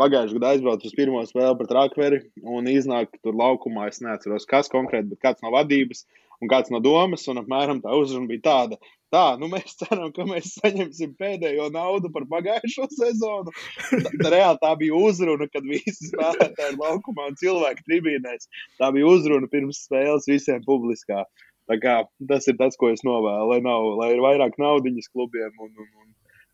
Pagājušajā 0.00 0.38
gadā 0.38 0.50
aizbraucu 0.54 0.88
uz 0.88 0.96
pirmo 0.96 1.20
spēli 1.28 1.56
pret 1.58 1.72
Rakveri 1.76 2.20
un 2.40 2.68
iznāk 2.72 3.12
tur 3.20 3.36
laukumā. 3.36 3.90
Es 3.92 4.00
neatceros, 4.00 4.48
kas 4.48 4.72
konkrēti, 4.72 5.12
bet 5.12 5.20
kāds 5.26 5.44
no 5.44 5.52
vadības 5.52 6.06
un 6.40 6.48
kāds 6.48 6.72
no 6.72 6.80
domas. 6.82 7.26
Un 7.28 7.42
apmēram 7.42 7.82
tā 7.84 7.92
uzruna 7.98 8.30
bija 8.30 8.46
tāda, 8.48 8.80
Tā, 9.10 9.24
nu 9.40 9.48
mēs 9.50 9.74
ceram, 9.80 10.12
ka 10.14 10.22
mēs 10.26 10.52
saņemsim 10.60 11.16
pēdējo 11.18 11.66
naudu 11.74 12.12
par 12.14 12.28
pagājušo 12.30 12.86
sezonu. 12.94 13.54
Tā, 13.90 14.30
reāli 14.30 14.60
tā 14.62 14.70
bija 14.78 15.00
uzruna, 15.08 15.48
kad 15.50 15.66
visi 15.66 16.12
spēlētāji 16.12 16.78
laukumā 16.78 17.30
un 17.32 17.38
cilvēki 17.40 17.86
tribīnēs. 17.88 18.46
Tā 18.78 18.92
bija 18.94 19.10
uzruna 19.10 19.50
pirms 19.50 19.82
spēles 19.88 20.30
visiem 20.30 20.62
publiskā. 20.66 21.24
Tā 21.70 21.78
kā, 21.82 21.96
tas 22.30 22.46
ir 22.50 22.56
tas, 22.58 22.78
ko 22.78 22.92
es 22.94 23.02
novēlu, 23.06 23.50
lai, 23.50 23.58
nav, 23.66 23.88
lai 23.98 24.12
ir 24.14 24.22
vairāk 24.22 24.56
naudiņas 24.58 25.10
klubiem 25.10 25.58
un, 25.58 25.74
un, 25.74 25.90
un 26.02 26.08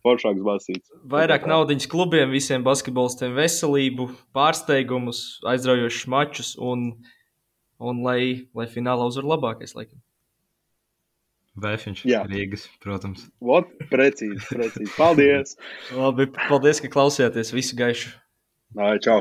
foršāks 0.04 0.44
basīts. 0.44 0.96
Vairāk 1.12 1.44
naudiņas 1.48 1.88
klubiem, 1.92 2.32
visiem 2.32 2.64
basketbolistiem 2.64 3.36
veselību, 3.36 4.10
pārsteigumus, 4.36 5.22
aizraujošus 5.52 6.08
mačus 6.12 6.56
un, 6.56 6.88
un 7.80 8.04
lai, 8.04 8.48
lai 8.56 8.68
finālā 8.72 9.08
uzvar 9.08 9.32
labākais, 9.36 9.76
laikam. 9.76 10.00
Vēfiņš, 11.56 12.02
Rīgas, 12.28 12.66
protams. 12.84 13.22
Vot, 13.40 13.70
precīzi, 13.88 14.42
precīzi. 14.50 14.90
Paldies! 14.98 15.54
Labi, 15.96 16.26
paldies, 16.36 16.82
ka 16.84 16.90
klausījāties. 16.92 17.54
Visu 17.56 17.78
gaišu! 17.78 18.10
Nā, 18.76 18.90
čau! 19.00 19.14